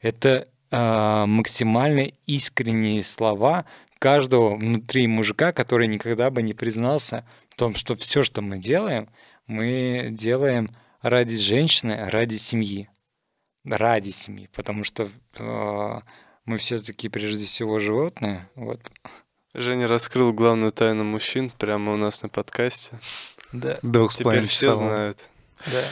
Это 0.00 0.48
э, 0.70 1.24
максимально 1.26 2.12
искренние 2.26 3.02
слова 3.02 3.66
каждого 3.98 4.56
внутри 4.56 5.06
мужика, 5.06 5.52
который 5.52 5.88
никогда 5.88 6.30
бы 6.30 6.42
не 6.42 6.54
признался 6.54 7.26
в 7.50 7.56
том, 7.56 7.74
что 7.74 7.96
все, 7.96 8.22
что 8.22 8.40
мы 8.40 8.56
делаем, 8.58 9.10
мы 9.46 10.08
делаем 10.10 10.70
ради 11.02 11.36
женщины, 11.36 12.08
ради 12.08 12.36
семьи. 12.36 12.88
Ради 13.64 14.08
семьи, 14.08 14.48
потому 14.54 14.84
что 14.84 15.08
э, 15.38 16.00
мы 16.46 16.56
все-таки 16.56 17.10
прежде 17.10 17.44
всего 17.44 17.78
животные. 17.78 18.48
Вот. 18.54 18.80
Женя 19.54 19.88
раскрыл 19.88 20.32
главную 20.32 20.70
тайну 20.72 21.04
мужчин 21.04 21.50
прямо 21.58 21.92
у 21.94 21.96
нас 21.96 22.22
на 22.22 22.28
подкасте. 22.28 22.98
Да. 23.52 23.74
Двух 23.82 24.14
Теперь 24.14 24.46
все 24.46 24.74
знают. 24.74 25.28
Да. 25.66 25.82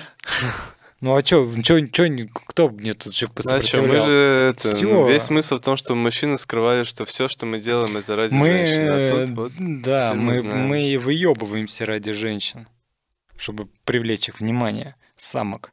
Ну 1.00 1.16
а 1.16 1.24
что, 1.24 1.48
чё, 1.62 1.86
чё, 1.86 2.08
кто 2.48 2.68
мне 2.70 2.92
тут 2.94 3.12
еще 3.12 3.26
Ну, 3.26 3.52
а 3.56 3.60
чё, 3.60 3.82
мы 3.86 4.00
же 4.00 4.52
это, 4.56 4.68
Всё. 4.68 5.06
весь 5.06 5.22
смысл 5.22 5.56
в 5.56 5.60
том, 5.60 5.76
что 5.76 5.94
мужчины 5.94 6.36
скрывали, 6.36 6.82
что 6.82 7.04
все, 7.04 7.28
что 7.28 7.46
мы 7.46 7.60
делаем, 7.60 7.96
это 7.96 8.16
ради 8.16 8.34
Мы, 8.34 8.48
женщин. 8.48 8.88
А 8.90 8.96
э, 8.96 9.26
тут 9.26 9.36
вот 9.36 9.52
да, 9.58 10.10
теперь 10.10 10.22
мы 10.24 10.42
мы, 10.42 10.54
мы 10.54 10.82
и 10.88 10.96
выебываемся 10.96 11.86
ради 11.86 12.10
женщин, 12.10 12.66
чтобы 13.36 13.68
привлечь 13.84 14.28
их 14.28 14.40
внимание, 14.40 14.96
самок. 15.16 15.70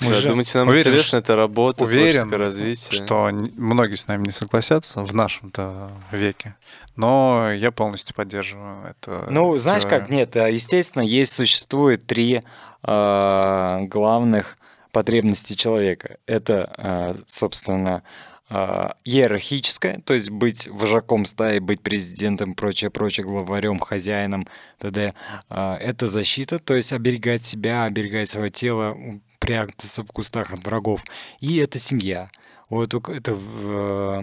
Мы 0.00 0.10
Да, 0.12 0.20
же- 0.20 0.28
думаете, 0.28 0.58
нам 0.58 0.68
Уверен, 0.68 0.92
интересно 0.92 1.16
это 1.16 1.34
работа, 1.34 1.82
Уверен, 1.82 2.28
творческое 2.28 2.36
развитие? 2.36 3.04
что 3.04 3.30
многие 3.56 3.96
с 3.96 4.06
нами 4.06 4.26
не 4.26 4.30
согласятся 4.30 5.02
в 5.02 5.12
нашем-то 5.12 5.90
веке, 6.12 6.54
но 6.98 7.52
я 7.52 7.70
полностью 7.70 8.14
поддерживаю 8.16 8.84
это. 8.84 9.28
Ну, 9.30 9.56
знаешь 9.56 9.82
теорию. 9.82 10.00
как, 10.00 10.10
нет, 10.10 10.36
а, 10.36 10.48
естественно, 10.48 11.02
есть, 11.02 11.32
существует 11.32 12.04
три 12.06 12.42
э, 12.82 13.78
главных 13.82 14.58
потребности 14.90 15.54
человека. 15.54 16.16
Это, 16.26 16.74
э, 16.76 17.14
собственно, 17.28 18.02
э, 18.50 18.88
иерархическое, 19.04 20.00
то 20.04 20.12
есть 20.12 20.30
быть 20.30 20.66
вожаком 20.66 21.24
стаи, 21.24 21.60
быть 21.60 21.82
президентом, 21.82 22.54
прочее, 22.54 22.90
прочее, 22.90 23.24
главарем, 23.24 23.78
хозяином, 23.78 24.48
т.д. 24.78 25.14
Э, 25.50 25.74
Это 25.74 26.08
защита, 26.08 26.58
то 26.58 26.74
есть 26.74 26.92
оберегать 26.92 27.44
себя, 27.44 27.84
оберегать 27.84 28.28
свое 28.28 28.50
тело, 28.50 28.96
прятаться 29.38 30.02
в 30.02 30.08
кустах 30.08 30.52
от 30.52 30.66
врагов. 30.66 31.04
И 31.38 31.58
это 31.58 31.78
семья. 31.78 32.28
Вот 32.68 32.92
это 32.92 33.38
э, 33.38 34.22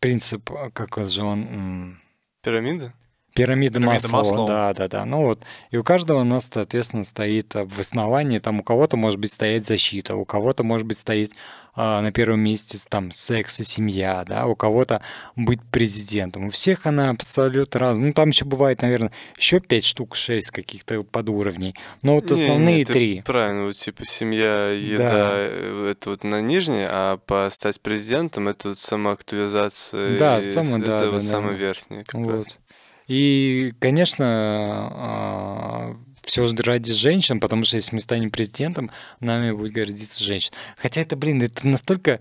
принцип, 0.00 0.50
э, 0.50 0.70
как 0.72 0.98
же 1.08 1.22
он... 1.22 2.00
Пирамида? 2.46 2.92
Пирамида, 3.34 3.80
Пирамида 3.80 3.80
Маслоу, 3.80 4.20
Маслоу. 4.20 4.46
да, 4.46 4.72
да, 4.72 4.86
да. 4.86 5.04
Ну 5.04 5.24
вот, 5.24 5.40
и 5.72 5.76
у 5.76 5.82
каждого 5.82 6.20
у 6.20 6.24
нас, 6.24 6.48
соответственно, 6.50 7.04
стоит 7.04 7.56
а, 7.56 7.66
в 7.66 7.78
основании, 7.80 8.38
там 8.38 8.60
у 8.60 8.62
кого-то 8.62 8.96
может 8.96 9.18
быть 9.18 9.32
стоять 9.32 9.66
защита, 9.66 10.14
у 10.14 10.24
кого-то 10.24 10.62
может 10.62 10.86
быть 10.86 10.96
стоит 10.96 11.32
на 11.76 12.10
первом 12.10 12.40
месте 12.40 12.78
там 12.88 13.10
секс 13.10 13.60
и 13.60 13.64
семья, 13.64 14.24
да, 14.26 14.46
у 14.46 14.56
кого-то 14.56 15.02
быть 15.36 15.60
президентом. 15.70 16.46
У 16.46 16.50
всех 16.50 16.86
она 16.86 17.10
абсолютно 17.10 17.80
разная. 17.80 18.06
Ну, 18.08 18.12
там 18.12 18.30
еще 18.30 18.44
бывает, 18.46 18.82
наверное, 18.82 19.12
еще 19.38 19.60
пять 19.60 19.84
штук, 19.84 20.16
шесть 20.16 20.50
каких-то 20.50 21.02
подуровней. 21.02 21.74
Но 22.02 22.14
вот 22.14 22.30
основные 22.30 22.78
не, 22.78 22.84
три. 22.84 23.22
Правильно, 23.24 23.66
вот 23.66 23.76
типа 23.76 24.04
семья, 24.04 24.70
еда, 24.70 25.04
Да. 25.04 25.32
э, 25.36 25.88
это 25.90 26.10
вот 26.10 26.24
на 26.24 26.40
нижней, 26.40 26.86
а 26.88 27.18
по 27.18 27.48
стать 27.50 27.80
президентом 27.80 28.48
это 28.48 28.68
вот 28.68 28.78
самоактуализация. 28.78 30.18
Да, 30.18 30.38
и 30.38 30.52
само- 30.52 30.78
да, 30.78 30.94
это 30.94 31.04
да, 31.04 31.10
вот 31.10 31.14
да. 31.14 31.20
самое 31.20 31.56
верхнее 31.56 32.04
как 32.04 32.24
Вот. 32.24 32.34
раз. 32.46 32.58
И, 33.06 33.72
конечно, 33.78 35.96
все 36.26 36.46
ради 36.64 36.92
женщин, 36.92 37.40
потому 37.40 37.64
что 37.64 37.76
если 37.76 37.94
мы 37.94 38.00
станем 38.02 38.30
президентом, 38.30 38.90
нами 39.20 39.52
будет 39.52 39.72
гордиться 39.72 40.22
женщина. 40.22 40.54
Хотя 40.76 41.00
это, 41.00 41.16
блин, 41.16 41.40
это 41.42 41.66
настолько 41.66 42.20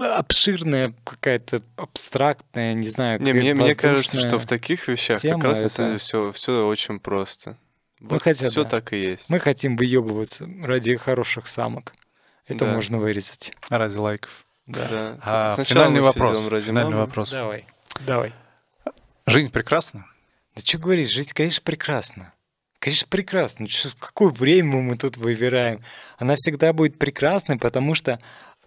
обширная 0.00 0.94
какая-то 1.04 1.62
абстрактная, 1.76 2.74
не 2.74 2.88
знаю, 2.88 3.20
Не, 3.22 3.32
мне, 3.32 3.54
мне 3.54 3.74
кажется, 3.74 4.18
что 4.18 4.38
в 4.38 4.46
таких 4.46 4.88
вещах 4.88 5.20
тема 5.20 5.40
как 5.40 5.50
раз 5.50 5.60
на 5.60 5.64
это- 5.66 5.74
самом 5.74 5.88
деле 5.90 5.98
все, 5.98 6.32
все 6.32 6.66
очень 6.66 6.98
просто. 6.98 7.56
Ну, 8.00 8.18
хотя 8.18 8.48
все 8.48 8.62
да. 8.64 8.70
так 8.70 8.94
и 8.94 8.96
есть. 8.96 9.28
Мы 9.28 9.38
хотим 9.38 9.76
выебываться 9.76 10.48
ради 10.62 10.96
хороших 10.96 11.46
самок. 11.46 11.92
Это 12.46 12.64
Да. 12.64 12.72
можно 12.72 12.96
вырезать. 12.98 13.52
Ради 13.68 13.96
лайков. 13.98 14.46
Да. 14.66 14.88
Да. 14.88 15.18
А, 15.22 15.50
Сначала 15.50 15.80
финальный 15.84 16.00
мы 16.00 16.06
вопрос. 16.06 16.48
ради 16.48 16.64
Финальный 16.64 16.92
мамы. 16.92 17.04
вопрос. 17.06 17.32
Давай. 17.32 17.66
Давай. 18.06 18.32
Жизнь 19.26 19.50
прекрасна? 19.50 20.06
Да 20.56 20.62
что 20.62 20.78
говоришь, 20.78 21.08
жизнь, 21.10 21.32
конечно, 21.34 21.60
прекрасна. 21.62 22.32
Конечно, 22.80 23.06
прекрасно. 23.10 23.66
Какое 23.98 24.30
время 24.30 24.78
мы 24.78 24.96
тут 24.96 25.18
выбираем? 25.18 25.82
Она 26.18 26.34
всегда 26.36 26.72
будет 26.72 26.98
прекрасной, 26.98 27.58
потому 27.58 27.94
что 27.94 28.18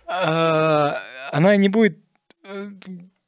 а, 0.06 1.02
она 1.32 1.56
не 1.56 1.68
будет... 1.70 1.98
э, 2.44 2.72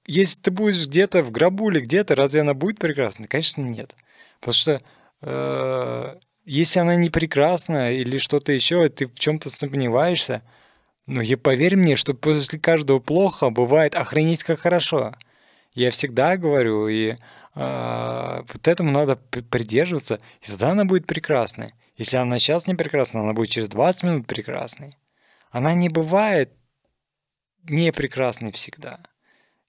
Если 0.06 0.40
ты 0.42 0.52
будешь 0.52 0.86
где-то 0.88 1.24
в 1.24 1.32
гробу 1.32 1.72
или 1.72 1.80
где-то, 1.80 2.16
разве 2.16 2.42
она 2.42 2.54
будет 2.54 2.78
прекрасной? 2.80 3.28
Конечно, 3.28 3.62
нет. 3.64 3.96
Потому 4.40 4.54
что 4.54 4.82
э, 5.24 6.16
если 6.46 6.80
она 6.80 6.96
не 6.96 7.10
прекрасна 7.10 7.92
или 7.92 8.20
что-то 8.20 8.52
еще, 8.52 8.88
ты 8.90 9.08
в 9.08 9.18
чем-то 9.20 9.50
сомневаешься, 9.50 10.44
ну, 11.08 11.22
и 11.22 11.36
поверь 11.36 11.76
мне, 11.78 11.96
что 11.96 12.14
после 12.14 12.60
каждого 12.60 13.00
плохо 13.00 13.50
бывает 13.50 13.96
охренеть 13.96 14.44
как 14.44 14.60
хорошо. 14.60 15.16
Я 15.74 15.90
всегда 15.92 16.38
говорю, 16.38 16.88
и 16.88 17.16
вот 17.56 18.68
этому 18.68 18.92
надо 18.92 19.16
при- 19.16 19.42
придерживаться, 19.42 20.20
и 20.42 20.48
тогда 20.48 20.72
она 20.72 20.86
будет 20.86 21.08
прекрасной. 21.08 21.72
Если 21.98 22.18
она 22.18 22.38
сейчас 22.38 22.68
не 22.68 22.76
прекрасна, 22.76 23.22
она 23.22 23.34
будет 23.34 23.50
через 23.50 23.70
20 23.70 24.04
минут 24.04 24.28
прекрасной. 24.28 24.94
Она 25.52 25.74
не 25.74 25.88
бывает 25.88 26.52
не 27.64 27.92
прекрасной 27.94 28.52
всегда. 28.52 29.00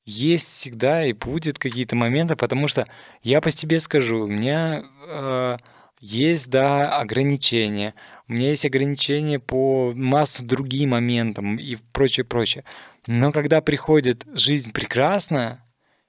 Есть 0.05 0.49
всегда 0.49 1.05
и 1.05 1.13
будет 1.13 1.59
какие-то 1.59 1.97
моменты, 1.97 2.37
потому 2.37 2.69
что 2.69 2.87
я 3.23 3.41
по 3.41 3.51
себе 3.51 3.81
скажу, 3.81 4.25
у 4.25 4.27
меня 4.27 4.85
э, 5.07 5.57
есть, 6.01 6.49
да, 6.51 6.99
ограничения. 6.99 7.95
У 8.29 8.33
меня 8.33 8.51
есть 8.51 8.67
ограничения 8.67 9.39
по 9.39 9.93
массу 9.95 10.45
другим 10.45 10.91
моментам 10.91 11.57
и 11.57 11.77
прочее, 11.93 12.25
прочее. 12.25 12.65
Но 13.07 13.33
когда 13.33 13.61
приходит 13.61 14.25
жизнь 14.33 14.73
прекрасная, 14.73 15.65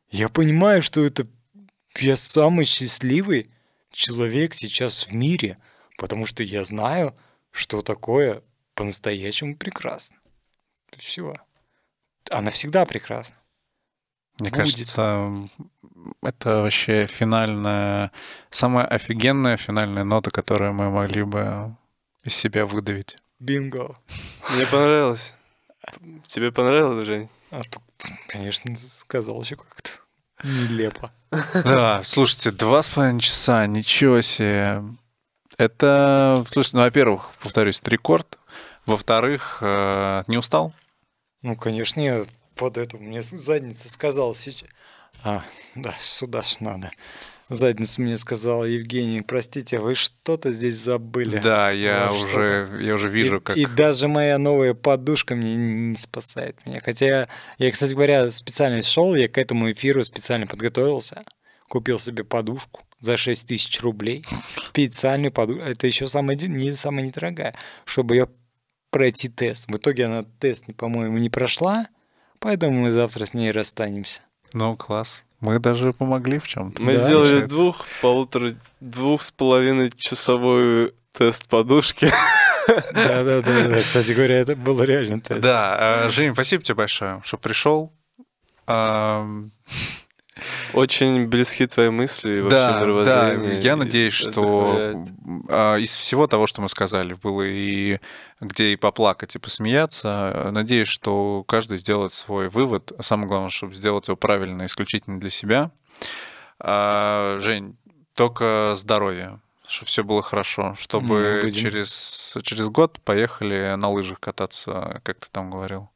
я 0.09 0.29
понимаю, 0.29 0.81
что 0.81 1.03
это 1.03 1.27
я 2.01 2.15
самый 2.15 2.65
счастливый 2.65 3.49
человек 3.91 4.53
сейчас 4.53 5.07
в 5.07 5.13
мире, 5.13 5.57
потому 5.97 6.25
что 6.25 6.43
я 6.43 6.63
знаю, 6.63 7.15
что 7.51 7.81
такое 7.81 8.43
по-настоящему 8.75 9.55
прекрасно. 9.55 10.17
Все. 10.97 11.35
Она 12.29 12.51
всегда 12.51 12.85
прекрасна. 12.85 13.37
Мне 14.39 14.51
Будет. 14.51 14.61
кажется, 14.61 15.49
это 16.21 16.61
вообще 16.61 17.07
финальная, 17.07 18.11
самая 18.51 18.85
офигенная 18.85 19.57
финальная 19.57 20.03
нота, 20.03 20.29
которую 20.29 20.73
мы 20.73 20.91
могли 20.91 21.23
бы 21.23 21.75
из 22.23 22.35
себя 22.35 22.65
выдавить. 22.65 23.17
Бинго. 23.39 23.95
Мне 24.53 24.65
понравилось. 24.67 25.33
Тебе 26.23 26.51
понравилось, 26.51 27.05
Жень? 27.05 27.29
А 27.49 27.63
тут, 27.63 27.81
конечно, 28.27 28.75
сказал 28.75 29.41
еще 29.41 29.55
как-то 29.55 29.89
нелепо. 30.43 31.11
Да, 31.31 32.01
слушайте, 32.05 32.51
два 32.51 32.81
с 32.81 32.89
половиной 32.89 33.21
часа, 33.21 33.65
ничего 33.65 34.21
себе. 34.21 34.83
Это, 35.57 36.43
слушайте, 36.47 36.77
ну, 36.77 36.83
во-первых, 36.83 37.29
повторюсь, 37.41 37.79
это 37.81 37.89
рекорд. 37.89 38.37
Во-вторых, 38.85 39.57
э, 39.61 40.23
не 40.27 40.37
устал? 40.37 40.73
Ну, 41.41 41.55
конечно, 41.55 41.99
я 41.99 42.25
под 42.55 42.77
это 42.77 42.97
мне 42.97 43.21
задница 43.21 43.89
сказала 43.89 44.33
сейчас. 44.35 44.69
А, 45.23 45.43
да, 45.75 45.95
сюда 45.99 46.43
ж 46.43 46.59
надо. 46.59 46.91
Задница 47.49 48.01
мне 48.01 48.17
сказала, 48.17 48.65
Евгений, 48.65 49.21
простите, 49.21 49.79
вы 49.79 49.95
что-то 49.95 50.51
здесь 50.51 50.75
забыли. 50.75 51.37
Да, 51.39 51.71
я 51.71 52.09
А, 52.09 52.11
уже, 52.11 52.67
я 52.81 52.93
уже 52.95 53.07
вижу, 53.07 53.37
и, 53.37 53.39
как... 53.39 53.55
и 53.57 53.65
даже 53.65 54.09
моя 54.09 54.37
новая 54.37 54.73
подушка 54.73 55.35
мне 55.35 55.55
не 55.55 55.95
спасает 55.95 56.57
меня. 56.65 56.81
Хотя 56.83 57.05
я, 57.05 57.27
я, 57.57 57.71
кстати 57.71 57.93
говоря, 57.93 58.29
специально 58.31 58.81
шел, 58.81 59.15
я 59.15 59.29
к 59.29 59.37
этому 59.37 59.71
эфиру 59.71 60.03
специально 60.03 60.45
подготовился. 60.45 61.21
Купил 61.69 61.99
себе 61.99 62.23
подушку 62.23 62.81
за 62.99 63.15
6 63.17 63.47
тысяч 63.47 63.81
рублей. 63.81 64.25
Специальную 64.61 65.31
подушку. 65.31 65.63
Это 65.63 65.87
еще 65.87 66.07
самая, 66.07 66.35
не, 66.35 66.75
самая 66.75 67.05
недорогая. 67.05 67.53
Чтобы 67.85 68.15
ее 68.15 68.29
пройти 68.89 69.29
тест. 69.29 69.69
В 69.69 69.75
итоге 69.77 70.05
она 70.05 70.23
тест, 70.39 70.63
по-моему, 70.75 71.17
не 71.17 71.29
прошла. 71.29 71.87
Поэтому 72.39 72.81
мы 72.81 72.91
завтра 72.91 73.25
с 73.25 73.33
ней 73.33 73.51
расстанемся. 73.51 74.21
Ну, 74.53 74.75
класс. 74.75 75.23
Мы 75.39 75.59
даже 75.59 75.93
помогли 75.93 76.39
в 76.39 76.47
чем-то. 76.47 76.81
Мы 76.81 76.93
Да, 76.93 76.99
сделали 76.99 77.25
получается. 77.29 77.55
двух, 77.55 77.85
полутора, 78.01 78.53
двух 78.79 79.21
с 79.21 79.31
половиной 79.31 79.91
часовой 79.95 80.93
тест 81.13 81.47
подушки. 81.47 82.11
Да-да-да. 82.93 83.81
Кстати 83.81 84.11
говоря, 84.13 84.35
это 84.39 84.55
был 84.55 84.81
реально 84.83 85.21
тест. 85.21 85.39
Да, 85.41 86.05
э, 86.05 86.09
Жень, 86.09 86.33
спасибо 86.33 86.63
тебе 86.63 86.75
большое, 86.75 87.21
что 87.23 87.37
пришел. 87.37 87.91
Очень 90.73 91.27
близки 91.27 91.65
твои 91.67 91.89
мысли 91.89 92.37
и 92.37 92.41
вообще 92.41 92.57
Да, 92.57 92.73
да, 92.73 92.79
мировоззрение. 92.81 93.59
я 93.61 93.71
и 93.73 93.75
надеюсь, 93.75 94.13
что 94.13 95.05
а, 95.49 95.75
из 95.77 95.95
всего 95.95 96.27
того, 96.27 96.47
что 96.47 96.61
мы 96.61 96.69
сказали, 96.69 97.13
было 97.13 97.43
и 97.43 97.99
где 98.39 98.73
и 98.73 98.75
поплакать, 98.75 99.35
и 99.35 99.39
посмеяться, 99.39 100.49
надеюсь, 100.51 100.87
что 100.87 101.43
каждый 101.47 101.77
сделает 101.77 102.13
свой 102.13 102.49
вывод. 102.49 102.91
Самое 103.01 103.27
главное, 103.27 103.49
чтобы 103.49 103.73
сделать 103.73 104.07
его 104.07 104.17
правильно, 104.17 104.65
исключительно 104.65 105.19
для 105.19 105.29
себя. 105.29 105.71
А, 106.59 107.37
Жень, 107.39 107.77
только 108.15 108.73
здоровья, 108.75 109.39
чтобы 109.67 109.87
все 109.87 110.03
было 110.03 110.21
хорошо, 110.21 110.75
чтобы 110.77 111.51
через, 111.53 112.35
через 112.43 112.67
год 112.69 112.99
поехали 113.03 113.75
на 113.75 113.89
лыжах 113.89 114.19
кататься, 114.19 115.01
как 115.03 115.19
ты 115.19 115.27
там 115.31 115.51
говорил, 115.51 115.89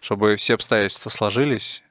чтобы 0.00 0.36
все 0.36 0.54
обстоятельства 0.54 1.10
сложились, 1.10 1.82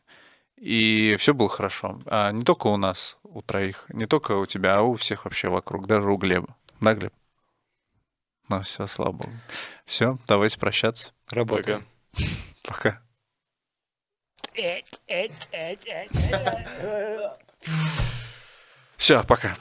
и 0.60 1.15
все 1.18 1.34
было 1.34 1.49
хорошо. 1.49 2.02
А 2.06 2.31
не 2.31 2.44
только 2.44 2.68
у 2.68 2.77
нас, 2.77 3.18
у 3.23 3.41
троих, 3.41 3.86
не 3.90 4.06
только 4.06 4.34
у 4.34 4.45
тебя, 4.45 4.77
а 4.77 4.81
у 4.81 4.95
всех 4.95 5.26
вообще 5.26 5.49
вокруг, 5.49 5.88
даже 5.88 6.10
у 6.11 6.18
Глеба. 6.18 6.56
Да, 6.81 6.94
Глеб? 6.94 7.14
Ну 8.49 8.61
все, 8.61 8.88
слава 8.88 9.11
богу. 9.11 9.31
Все, 9.86 10.18
давайте 10.27 10.60
прощаться. 10.60 11.14
Работаем. 11.30 11.86
Пока. 12.64 13.02
Все, 18.98 19.23
пока. 19.23 19.56